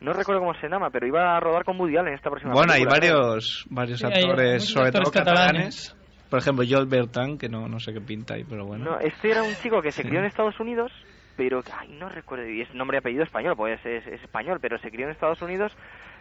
No 0.00 0.12
recuerdo 0.12 0.40
cómo 0.40 0.54
se 0.54 0.68
llama, 0.68 0.90
pero 0.90 1.06
iba 1.06 1.36
a 1.36 1.40
rodar 1.40 1.64
con 1.64 1.80
Woody 1.80 1.96
Allen 1.96 2.14
esta 2.14 2.30
próxima 2.30 2.52
Bueno, 2.52 2.72
hay 2.72 2.84
película, 2.84 3.06
¿eh? 3.06 3.10
varios, 3.10 3.64
varios 3.70 3.98
Sí, 4.00 4.06
hay 4.06 4.12
actores, 4.22 4.52
muchos 4.54 4.68
sobre 4.70 4.86
actores 4.88 5.10
todo 5.10 5.12
catalanes. 5.24 5.88
catalanes. 5.88 5.96
Por 6.30 6.38
ejemplo, 6.40 6.64
Joel 6.68 6.86
Bertrand, 6.86 7.38
que 7.38 7.48
no, 7.48 7.68
no 7.68 7.78
sé 7.78 7.92
qué 7.92 8.00
pinta 8.00 8.34
ahí, 8.34 8.44
pero 8.44 8.66
bueno. 8.66 8.84
No, 8.84 8.98
este 8.98 9.30
era 9.30 9.42
un 9.42 9.54
chico 9.54 9.80
que 9.80 9.92
se 9.92 10.02
crió 10.02 10.18
en 10.18 10.26
Estados 10.26 10.58
Unidos, 10.58 10.90
pero 11.36 11.62
ay, 11.78 11.88
no 11.98 12.08
recuerdo, 12.08 12.48
y 12.48 12.60
es 12.62 12.74
nombre 12.74 12.96
y 12.96 12.98
apellido 12.98 13.22
español, 13.22 13.54
pues 13.56 13.78
es, 13.86 14.06
es 14.06 14.22
español, 14.22 14.58
pero 14.60 14.78
se 14.78 14.90
crió 14.90 15.06
en 15.06 15.12
Estados 15.12 15.40
Unidos 15.42 15.72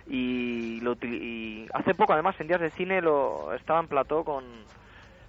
y, 0.08 0.80
lo, 0.82 0.94
y 1.02 1.68
hace 1.74 1.94
poco, 1.96 2.14
además, 2.14 2.36
en 2.40 2.48
días 2.48 2.62
de 2.62 2.70
cine 2.72 3.02
lo 3.02 3.54
estaba 3.54 3.80
en 3.80 3.88
plató 3.88 4.24
con, 4.24 4.44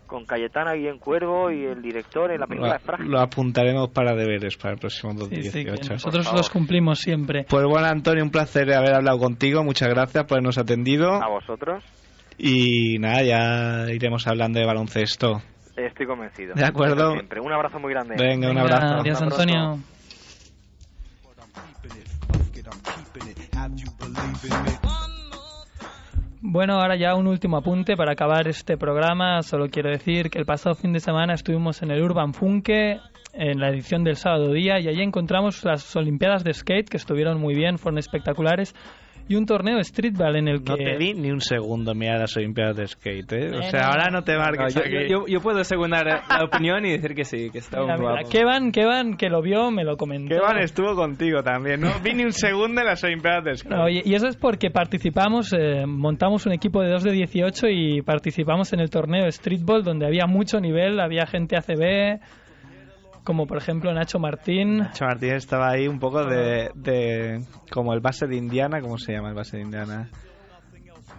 con 0.06 0.24
Cayetana 0.26 0.74
Guillén 0.74 0.98
Cuervo 0.98 1.50
y 1.50 1.64
el 1.64 1.82
director 1.82 2.30
en 2.30 2.40
la 2.40 2.46
película 2.46 2.72
de 2.74 2.78
Lo, 2.78 2.84
Frágil. 2.84 3.06
lo 3.10 3.20
apuntaremos 3.20 3.90
para 3.90 4.14
deberes 4.14 4.56
para 4.56 4.74
el 4.74 4.80
próximo 4.80 5.12
Sí, 5.12 5.18
2018. 5.18 5.82
sí, 5.82 5.88
Por 5.88 5.90
nosotros 5.92 6.32
los 6.32 6.50
cumplimos 6.50 6.98
siempre 7.00 7.44
Pues 7.48 7.64
bueno, 7.64 7.86
Antonio, 7.86 8.22
un 8.24 8.30
placer 8.30 8.72
haber 8.72 8.94
hablado 8.94 9.18
contigo. 9.18 9.62
Muchas 9.64 9.88
gracias 9.88 10.24
por 10.24 10.34
habernos 10.36 10.58
atendido. 10.58 11.12
A 11.22 11.28
vosotros, 11.28 11.82
Y 12.38 12.98
nada, 12.98 13.22
ya 13.22 13.92
iremos 13.92 14.26
hablando 14.26 14.58
de 14.58 14.66
baloncesto. 14.66 15.40
estoy 15.76 16.06
convencido. 16.06 16.54
De 16.54 16.64
acuerdo. 16.64 17.12
Siempre. 17.12 17.40
Un 17.40 17.52
abrazo 17.52 17.78
muy 17.78 17.92
grande. 17.92 18.14
Venga, 18.18 18.48
un 18.50 18.54
Venga, 18.56 18.60
abrazo. 18.76 18.94
adiós 19.00 19.18
pronto. 19.18 19.36
Antonio 19.36 19.78
Bueno, 26.46 26.74
ahora 26.74 26.94
ya 26.94 27.14
un 27.14 27.26
último 27.26 27.56
apunte 27.56 27.96
para 27.96 28.12
acabar 28.12 28.46
este 28.48 28.76
programa. 28.76 29.40
Solo 29.40 29.70
quiero 29.70 29.88
decir 29.88 30.28
que 30.28 30.38
el 30.38 30.44
pasado 30.44 30.74
fin 30.74 30.92
de 30.92 31.00
semana 31.00 31.32
estuvimos 31.32 31.80
en 31.82 31.90
el 31.90 32.02
Urban 32.02 32.34
Funke, 32.34 33.00
en 33.32 33.60
la 33.60 33.70
edición 33.70 34.04
del 34.04 34.16
sábado 34.16 34.52
día, 34.52 34.78
y 34.78 34.86
allí 34.86 35.00
encontramos 35.00 35.64
las 35.64 35.96
Olimpiadas 35.96 36.44
de 36.44 36.52
Skate, 36.52 36.90
que 36.90 36.98
estuvieron 36.98 37.40
muy 37.40 37.54
bien, 37.54 37.78
fueron 37.78 37.96
espectaculares, 37.96 38.74
y 39.28 39.36
un 39.36 39.46
torneo 39.46 39.76
de 39.76 39.84
streetball 39.84 40.36
en 40.36 40.48
el 40.48 40.62
que... 40.62 40.70
No 40.72 40.76
te 40.76 40.96
di 40.98 41.14
ni 41.14 41.30
un 41.30 41.40
segundo 41.40 41.94
mirar 41.94 42.20
las 42.20 42.36
Olimpiadas 42.36 42.76
de 42.76 42.86
Skate, 42.86 43.32
¿eh? 43.32 43.50
O 43.58 43.62
sea, 43.62 43.80
no. 43.80 43.86
ahora 43.86 44.10
no 44.10 44.22
te 44.22 44.34
No, 44.34 44.40
marques 44.40 44.74
yo, 44.74 44.80
aquí. 44.80 44.90
yo- 45.08 45.26
yo- 45.26 45.40
puedo 45.40 45.62
secundar 45.64 46.06
eh, 46.08 46.20
la 46.28 46.44
opinión 46.44 46.84
y 46.84 46.90
decir 46.92 47.14
que 47.14 47.24
sí, 47.24 47.48
que 47.50 47.58
está 47.58 47.80
Mira, 47.80 47.94
muy 47.96 48.02
mira, 48.06 48.12
guapo. 48.20 48.28
Kevan, 48.30 48.72
Kevan, 48.72 49.16
que 49.16 49.28
lo 49.30 49.40
vio, 49.42 49.70
me 49.70 49.84
lo 49.84 49.96
comentó. 49.96 50.34
Kevan 50.34 50.58
estuvo 50.58 50.94
contigo 50.94 51.42
también, 51.42 51.80
¿no? 51.80 51.88
Vi 52.02 52.12
ni 52.14 52.24
un 52.24 52.32
segundo 52.32 52.80
en 52.80 52.86
las 52.86 53.02
Olimpiadas 53.04 53.44
de 53.44 53.54
Skate. 53.56 53.74
No, 53.76 53.88
y, 53.88 54.02
y 54.04 54.14
eso 54.14 54.26
es 54.26 54.36
porque 54.36 54.70
participamos, 54.70 55.52
eh, 55.58 55.84
montamos 55.86 56.44
un 56.46 56.52
equipo 56.52 56.82
de 56.82 56.90
2 56.90 57.04
de 57.04 57.12
18 57.12 57.68
y 57.68 58.02
participamos 58.02 58.72
en 58.72 58.80
el 58.80 58.90
torneo 58.90 59.24
de 59.24 59.32
streetball 59.32 59.82
donde 59.84 60.06
había 60.06 60.26
mucho 60.26 60.60
nivel, 60.60 61.00
había 61.00 61.26
gente 61.26 61.56
ACB, 61.56 62.20
como 63.24 63.46
por 63.46 63.58
ejemplo 63.58 63.92
Nacho 63.92 64.18
Martín. 64.18 64.78
Nacho 64.78 65.06
Martínez 65.06 65.36
estaba 65.36 65.70
ahí 65.70 65.88
un 65.88 65.98
poco 65.98 66.24
de, 66.24 66.70
de... 66.74 67.40
Como 67.70 67.92
el 67.94 68.00
base 68.00 68.26
de 68.26 68.36
Indiana, 68.36 68.80
¿cómo 68.80 68.98
se 68.98 69.12
llama 69.12 69.30
el 69.30 69.34
base 69.34 69.56
de 69.56 69.62
Indiana? 69.64 70.10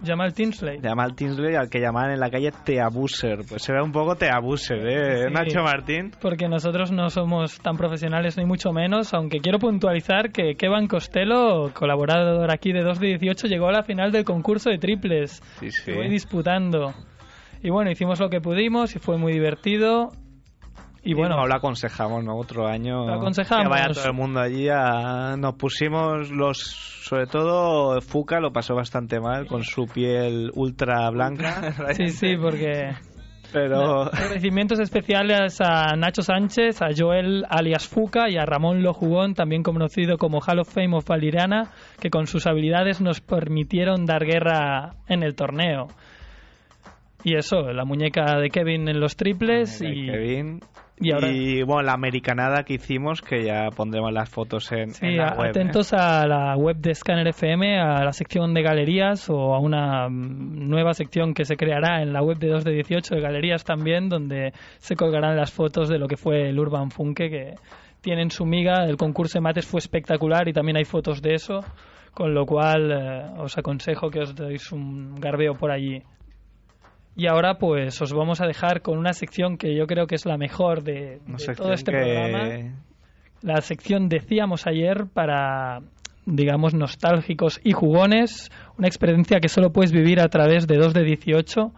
Jamal 0.04 0.34
Tinsley. 0.34 0.78
Jamal 0.82 1.14
Tinsley, 1.14 1.54
al 1.54 1.70
que 1.70 1.80
llamaban 1.80 2.12
en 2.12 2.20
la 2.20 2.30
calle 2.30 2.50
Teabuser. 2.64 3.40
Pues 3.48 3.68
era 3.68 3.82
un 3.82 3.92
poco 3.92 4.14
Teabuser, 4.14 4.86
¿eh? 4.86 5.24
Sí. 5.24 5.32
Nacho 5.32 5.62
Martín. 5.62 6.12
Porque 6.20 6.48
nosotros 6.48 6.92
no 6.92 7.08
somos 7.08 7.58
tan 7.60 7.76
profesionales 7.76 8.36
ni 8.36 8.44
mucho 8.44 8.72
menos, 8.72 9.14
aunque 9.14 9.38
quiero 9.38 9.58
puntualizar 9.58 10.32
que 10.32 10.54
Kevan 10.54 10.86
Costello, 10.86 11.72
colaborador 11.72 12.52
aquí 12.52 12.72
de 12.72 12.82
2 12.82 13.00
de 13.00 13.06
18, 13.18 13.46
llegó 13.46 13.68
a 13.68 13.72
la 13.72 13.82
final 13.82 14.12
del 14.12 14.24
concurso 14.24 14.70
de 14.70 14.78
triples. 14.78 15.42
Sí, 15.60 15.70
sí. 15.70 15.90
Estuve 15.90 16.08
disputando. 16.08 16.92
Y 17.62 17.70
bueno, 17.70 17.90
hicimos 17.90 18.20
lo 18.20 18.28
que 18.28 18.40
pudimos 18.40 18.94
y 18.94 18.98
fue 18.98 19.16
muy 19.16 19.32
divertido. 19.32 20.12
Y 21.08 21.14
bueno, 21.14 21.46
lo 21.46 21.54
aconsejamos, 21.54 22.24
¿no? 22.24 22.36
Otro 22.36 22.66
año. 22.66 23.06
Lo 23.06 23.14
aconsejamos. 23.14 23.64
Que 23.64 23.70
vaya 23.70 23.88
todo 23.94 24.06
el 24.06 24.12
mundo 24.12 24.40
allí. 24.40 24.68
a- 24.68 25.36
Nos 25.38 25.54
pusimos 25.54 26.30
los. 26.30 26.58
Sobre 26.58 27.26
todo, 27.26 28.00
Fuca 28.00 28.40
lo 28.40 28.52
pasó 28.52 28.74
bastante 28.74 29.20
mal 29.20 29.46
con 29.46 29.62
su 29.62 29.86
piel 29.86 30.50
ultra 30.54 31.08
blanca. 31.10 31.72
sí, 31.94 32.08
sí, 32.08 32.36
porque... 32.36 32.90
Pero. 33.52 34.02
Agradecimientos 34.12 34.80
especiales 34.80 35.60
a 35.60 35.94
Nacho 35.96 36.22
Sánchez, 36.22 36.82
a 36.82 36.88
Joel 36.96 37.44
alias 37.48 37.86
Fuca 37.86 38.28
y 38.28 38.36
a 38.36 38.44
Ramón 38.44 38.82
Lojugón, 38.82 39.34
también 39.34 39.62
conocido 39.62 40.18
como 40.18 40.40
Hall 40.40 40.58
of 40.58 40.68
Fame 40.74 40.96
of 40.96 41.06
Valiriana, 41.06 41.70
que 42.00 42.10
con 42.10 42.26
sus 42.26 42.48
habilidades 42.48 43.00
nos 43.00 43.20
permitieron 43.20 44.04
dar 44.04 44.24
guerra 44.26 44.96
en 45.06 45.22
el 45.22 45.36
torneo. 45.36 45.86
Y 47.22 47.36
eso, 47.36 47.72
la 47.72 47.84
muñeca 47.84 48.38
de 48.40 48.50
Kevin 48.50 48.88
en 48.88 48.98
los 48.98 49.16
triples 49.16 49.80
y, 49.80 50.06
Kevin. 50.06 50.60
Y 50.98 51.12
ahora... 51.12 51.30
Y 51.30 51.62
bueno, 51.62 51.82
la 51.82 51.92
americanada 51.92 52.62
que 52.64 52.74
hicimos, 52.74 53.20
que 53.20 53.44
ya 53.44 53.68
pondremos 53.76 54.12
las 54.12 54.30
fotos 54.30 54.70
en, 54.72 54.90
Sí, 54.90 55.06
en 55.06 55.16
la 55.18 55.34
web. 55.34 55.46
¿eh? 55.46 55.50
atentos 55.50 55.92
a 55.92 56.26
la 56.26 56.56
web 56.56 56.76
de 56.76 56.94
Scanner 56.94 57.28
FM, 57.28 57.78
a 57.78 58.04
la 58.04 58.12
sección 58.12 58.54
de 58.54 58.62
galerías 58.62 59.28
o 59.28 59.54
a 59.54 59.60
una 59.60 60.08
mm, 60.08 60.68
nueva 60.68 60.94
sección 60.94 61.34
que 61.34 61.44
se 61.44 61.56
creará 61.56 62.02
en 62.02 62.12
la 62.12 62.22
web 62.22 62.38
de 62.38 62.48
2 62.48 62.64
de 62.64 62.72
18 62.72 63.14
de 63.14 63.20
galerías 63.20 63.64
también, 63.64 64.08
donde 64.08 64.52
se 64.78 64.96
colgarán 64.96 65.36
las 65.36 65.52
fotos 65.52 65.88
de 65.88 65.98
lo 65.98 66.08
que 66.08 66.16
fue 66.16 66.48
el 66.48 66.58
Urban 66.58 66.90
Funke, 66.90 67.28
que 67.28 67.54
tienen 68.00 68.30
su 68.30 68.46
miga. 68.46 68.86
El 68.86 68.96
concurso 68.96 69.38
de 69.38 69.42
mates 69.42 69.66
fue 69.66 69.78
espectacular 69.78 70.48
y 70.48 70.52
también 70.52 70.76
hay 70.78 70.84
fotos 70.84 71.20
de 71.20 71.34
eso, 71.34 71.60
con 72.14 72.32
lo 72.32 72.46
cual 72.46 72.90
eh, 72.90 73.22
os 73.38 73.58
aconsejo 73.58 74.08
que 74.10 74.20
os 74.20 74.34
deis 74.34 74.72
un 74.72 75.16
garbeo 75.16 75.54
por 75.54 75.70
allí. 75.70 76.02
Y 77.16 77.26
ahora 77.28 77.54
pues 77.58 78.00
os 78.02 78.12
vamos 78.12 78.40
a 78.40 78.46
dejar 78.46 78.82
con 78.82 78.98
una 78.98 79.12
sección 79.14 79.56
que 79.56 79.74
yo 79.74 79.86
creo 79.86 80.06
que 80.06 80.16
es 80.16 80.26
la 80.26 80.36
mejor 80.36 80.82
de, 80.82 81.20
todo 81.56 81.72
este 81.72 81.90
que- 81.92 81.98
programa. 81.98 82.74
La 83.42 83.60
sección 83.60 84.08
decíamos 84.08 84.66
ayer 84.66 85.06
para 85.12 85.80
digamos 86.26 86.74
nostálgicos 86.74 87.60
y 87.62 87.72
jugones. 87.72 88.50
Una 88.78 88.88
experiencia 88.88 89.40
que 89.40 89.48
solo 89.48 89.72
puedes 89.72 89.92
vivir 89.92 90.20
a 90.20 90.28
través 90.28 90.66
de 90.66 90.76
2 90.76 90.92
de 90.92 91.04
18 91.04 91.72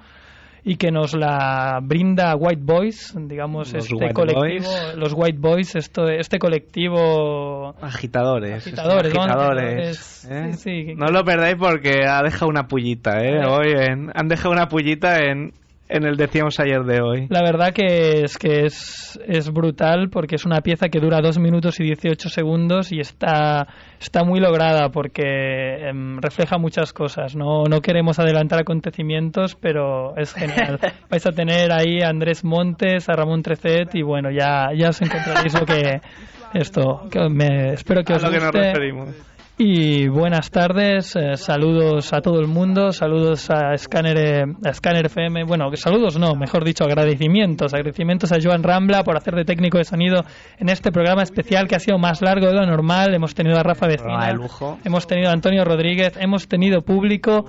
y 0.68 0.76
que 0.76 0.90
nos 0.90 1.14
la 1.14 1.80
brinda 1.82 2.34
White 2.36 2.62
Boys 2.62 3.14
digamos 3.16 3.72
Los 3.72 3.84
este 3.84 3.94
White 3.96 4.12
colectivo 4.14 4.70
Boys. 4.70 4.94
los 4.96 5.12
White 5.14 5.38
Boys 5.38 5.74
esto 5.76 6.06
este 6.08 6.38
colectivo 6.38 7.74
Agitadores. 7.80 8.66
Agitadores, 8.66 9.14
¿no? 9.14 9.22
agitadores, 9.22 9.98
Agitadores, 9.98 10.24
¿eh? 10.30 10.52
sí, 10.54 10.84
sí. 10.86 10.94
No 10.94 11.06
lo 11.06 11.24
perdáis 11.24 11.56
porque 11.58 12.04
ha 12.08 12.22
dejado 12.22 12.48
una 12.48 12.66
pullita, 12.68 13.20
¿eh? 13.22 13.44
Hoy 13.46 13.72
en- 13.76 14.10
han 14.14 14.28
dejado 14.28 14.50
una 14.50 14.68
pullita 14.68 15.18
en, 15.24 15.52
en 15.88 16.04
el 16.04 16.16
decíamos 16.16 16.60
ayer 16.60 16.82
de 16.84 17.00
hoy. 17.00 17.26
La 17.30 17.42
verdad 17.42 17.72
que 17.72 18.22
es 18.24 18.36
que 18.38 18.66
es, 18.66 19.18
es 19.26 19.50
brutal 19.52 20.10
porque 20.10 20.36
es 20.36 20.44
una 20.44 20.60
pieza 20.60 20.88
que 20.88 21.00
dura 21.00 21.20
2 21.20 21.38
minutos 21.38 21.80
y 21.80 21.84
18 21.84 22.28
segundos 22.28 22.92
y 22.92 23.00
está, 23.00 23.66
está 24.00 24.24
muy 24.24 24.40
lograda 24.40 24.90
porque 24.90 25.88
em, 25.88 26.18
refleja 26.18 26.58
muchas 26.58 26.92
cosas. 26.92 27.34
No, 27.36 27.64
no 27.64 27.80
queremos 27.80 28.18
adelantar 28.18 28.60
acontecimientos, 28.60 29.54
pero 29.54 30.16
es 30.16 30.34
genial. 30.34 30.78
Vais 31.10 31.26
a 31.26 31.30
tener 31.32 31.72
ahí 31.72 32.00
a 32.02 32.08
Andrés 32.08 32.44
Montes, 32.44 33.08
a 33.08 33.14
Ramón 33.14 33.42
Trecet 33.42 33.94
y 33.94 34.02
bueno, 34.02 34.30
ya, 34.30 34.68
ya 34.76 34.90
os 34.90 35.00
encontraréis 35.00 35.58
lo 35.58 35.64
que 35.66 36.00
esto. 36.54 37.08
Que 37.10 37.28
me, 37.28 37.72
espero 37.72 38.02
que 38.04 38.12
A 38.12 38.16
os 38.16 38.22
lo 38.22 38.30
que 38.30 38.36
nos 38.36 38.44
guste. 38.46 38.58
referimos. 38.60 39.27
Y 39.60 40.06
buenas 40.06 40.52
tardes, 40.52 41.16
eh, 41.16 41.36
saludos 41.36 42.12
a 42.12 42.20
todo 42.20 42.38
el 42.38 42.46
mundo, 42.46 42.92
saludos 42.92 43.50
a 43.50 43.76
Scanner, 43.76 44.16
eh, 44.16 44.44
a 44.64 44.72
Scanner 44.72 45.06
FM, 45.06 45.42
bueno, 45.42 45.68
saludos 45.74 46.16
no, 46.16 46.36
mejor 46.36 46.64
dicho, 46.64 46.84
agradecimientos, 46.84 47.74
agradecimientos 47.74 48.30
a 48.30 48.36
Joan 48.40 48.62
Rambla 48.62 49.02
por 49.02 49.16
hacer 49.16 49.34
de 49.34 49.44
técnico 49.44 49.78
de 49.78 49.84
sonido 49.84 50.22
en 50.58 50.68
este 50.68 50.92
programa 50.92 51.24
especial 51.24 51.66
que 51.66 51.74
ha 51.74 51.80
sido 51.80 51.98
más 51.98 52.22
largo 52.22 52.46
de 52.46 52.52
lo 52.54 52.64
normal, 52.66 53.12
hemos 53.14 53.34
tenido 53.34 53.58
a 53.58 53.64
Rafa 53.64 53.88
Vecina, 53.88 54.16
Ah, 54.20 54.26
de 54.28 54.34
lujo. 54.34 54.78
hemos 54.84 55.08
tenido 55.08 55.28
a 55.30 55.32
Antonio 55.32 55.64
Rodríguez, 55.64 56.16
hemos 56.20 56.46
tenido 56.46 56.82
público 56.82 57.44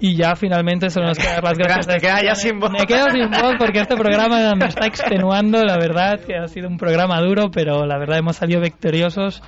y 0.00 0.14
ya 0.16 0.36
finalmente 0.36 0.90
solo 0.90 1.06
nos 1.06 1.18
queda 1.18 1.36
dar 1.36 1.44
las 1.44 1.58
gracias. 1.58 1.86
Te 1.86 1.96
quedas 1.98 2.22
ya 2.24 2.34
sin 2.34 2.58
voz. 2.60 2.72
Me 2.72 2.84
quedo 2.84 3.08
sin 3.10 3.30
voz 3.30 3.54
porque 3.58 3.80
este 3.80 3.96
programa 3.96 4.54
me 4.54 4.66
está 4.66 4.84
extenuando, 4.86 5.64
la 5.64 5.78
verdad, 5.78 6.20
que 6.20 6.34
ha 6.36 6.46
sido 6.48 6.68
un 6.68 6.76
programa 6.76 7.20
duro, 7.22 7.50
pero 7.50 7.86
la 7.86 7.96
verdad 7.98 8.18
hemos 8.18 8.36
salido 8.36 8.60
victoriosos. 8.60 9.42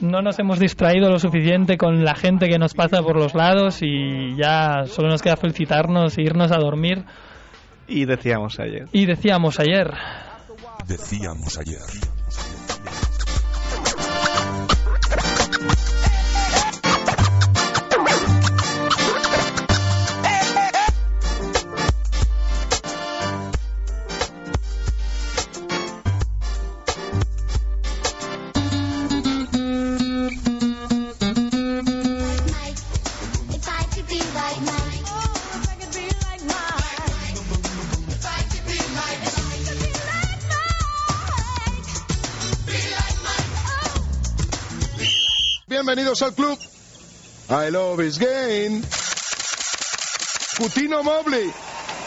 No 0.00 0.22
nos 0.22 0.38
hemos 0.38 0.58
distraído 0.58 1.10
lo 1.10 1.18
suficiente 1.18 1.76
con 1.76 2.04
la 2.04 2.14
gente 2.14 2.48
que 2.48 2.58
nos 2.58 2.74
pasa 2.74 3.02
por 3.02 3.16
los 3.16 3.34
lados 3.34 3.80
y 3.82 4.34
ya 4.36 4.84
solo 4.86 5.08
nos 5.08 5.22
queda 5.22 5.36
felicitarnos 5.36 6.16
e 6.16 6.22
irnos 6.22 6.52
a 6.52 6.56
dormir. 6.56 7.04
Y 7.86 8.06
decíamos 8.06 8.58
ayer. 8.60 8.86
Y 8.92 9.06
decíamos 9.06 9.60
ayer, 9.60 9.92
Decíamos 10.86 11.58
ayer. 11.58 12.09
Bienvenidos 46.10 46.22
al 46.22 46.34
club. 46.34 46.58
I 47.50 47.70
love 47.70 48.00
is 48.00 48.18
game. 48.18 48.82
Cutino 50.58 51.04
Mobley. 51.04 51.52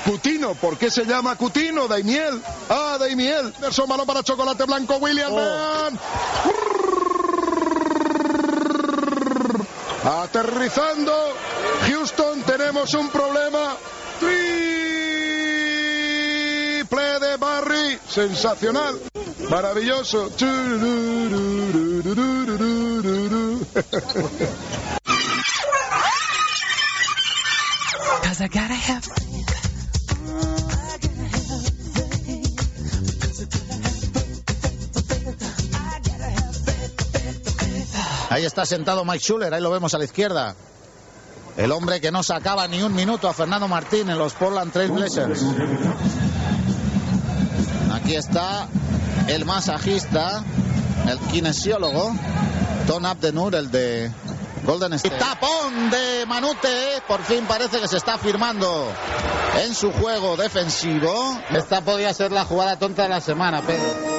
Cutino, 0.03 0.55
¿por 0.55 0.77
qué 0.77 0.91
se 0.91 1.05
llama 1.05 1.37
Cutino? 1.37 1.87
Daimiel. 1.87 2.41
Ah, 2.67 2.97
Daimiel. 2.99 3.53
Verso 3.61 3.87
malo 3.87 4.05
para 4.05 4.21
chocolate 4.21 4.65
blanco, 4.65 4.97
William. 4.97 5.33
Vean. 5.33 5.97
Aterrizando. 10.03 11.13
Houston, 11.87 12.43
tenemos 12.43 12.93
un 12.95 13.09
problema. 13.09 13.77
Triple 14.19 14.99
de 17.21 17.37
Barry. 17.37 17.97
Sensacional. 18.09 18.99
Maravilloso. 19.49 20.29
Ahí 38.29 38.45
está 38.45 38.65
sentado 38.65 39.05
Mike 39.05 39.19
Schuller, 39.19 39.53
ahí 39.53 39.61
lo 39.61 39.69
vemos 39.69 39.93
a 39.93 39.99
la 39.99 40.05
izquierda. 40.05 40.55
El 41.55 41.71
hombre 41.71 42.01
que 42.01 42.11
no 42.11 42.23
sacaba 42.23 42.67
ni 42.67 42.81
un 42.81 42.95
minuto 42.95 43.29
a 43.29 43.33
Fernando 43.33 43.67
Martín 43.67 44.09
en 44.09 44.17
los 44.17 44.33
Portland 44.33 44.71
Trail 44.71 44.91
Blazers. 44.91 45.39
Aquí 47.93 48.15
está 48.15 48.67
el 49.27 49.45
masajista, 49.45 50.43
el 51.07 51.19
kinesiólogo, 51.19 52.11
Tom 52.87 53.05
Abdenur, 53.05 53.55
el 53.55 53.71
de 53.71 54.11
Golden 54.65 54.93
State. 54.93 55.17
Tapón 55.17 55.89
de 55.89 56.25
Manute, 56.27 57.01
por 57.07 57.21
fin 57.23 57.45
parece 57.47 57.79
que 57.79 57.87
se 57.87 57.97
está 57.97 58.17
firmando 58.17 58.91
en 59.63 59.73
su 59.73 59.91
juego 59.91 60.35
defensivo. 60.37 61.39
Esta 61.49 61.81
podía 61.81 62.13
ser 62.13 62.31
la 62.31 62.45
jugada 62.45 62.77
tonta 62.77 63.03
de 63.03 63.09
la 63.09 63.21
semana, 63.21 63.61
Pedro. 63.61 64.13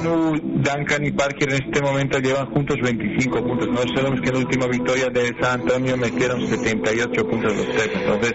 Manu, 0.00 0.32
Duncan 0.62 1.04
y 1.04 1.12
Parker 1.12 1.52
en 1.52 1.62
este 1.62 1.82
momento 1.82 2.18
llevan 2.18 2.46
juntos 2.46 2.76
25 2.82 3.42
puntos. 3.42 3.68
No 3.68 3.82
sabemos 3.94 4.20
que 4.20 4.28
en 4.28 4.34
la 4.34 4.40
última 4.40 4.66
victoria 4.66 5.08
de 5.12 5.32
San 5.40 5.60
Antonio 5.60 5.96
metieron 5.96 6.46
78 6.46 7.28
puntos 7.28 7.54
los 7.54 7.66
tres. 7.66 7.90
Entonces, 7.94 8.32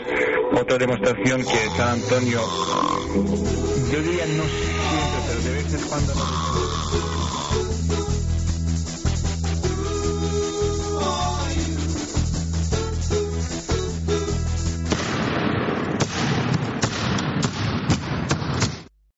otra 0.53 0.77
demostración 0.77 1.41
que 1.41 1.77
San 1.77 1.89
Antonio, 1.89 2.41
yo 3.91 4.01
diría 4.01 4.25
no 4.27 4.43
siempre, 4.43 5.19
pero 5.27 5.41
de 5.41 5.51
vez 5.53 5.73
en 5.73 5.89
cuando 5.89 6.13
no. 6.15 6.64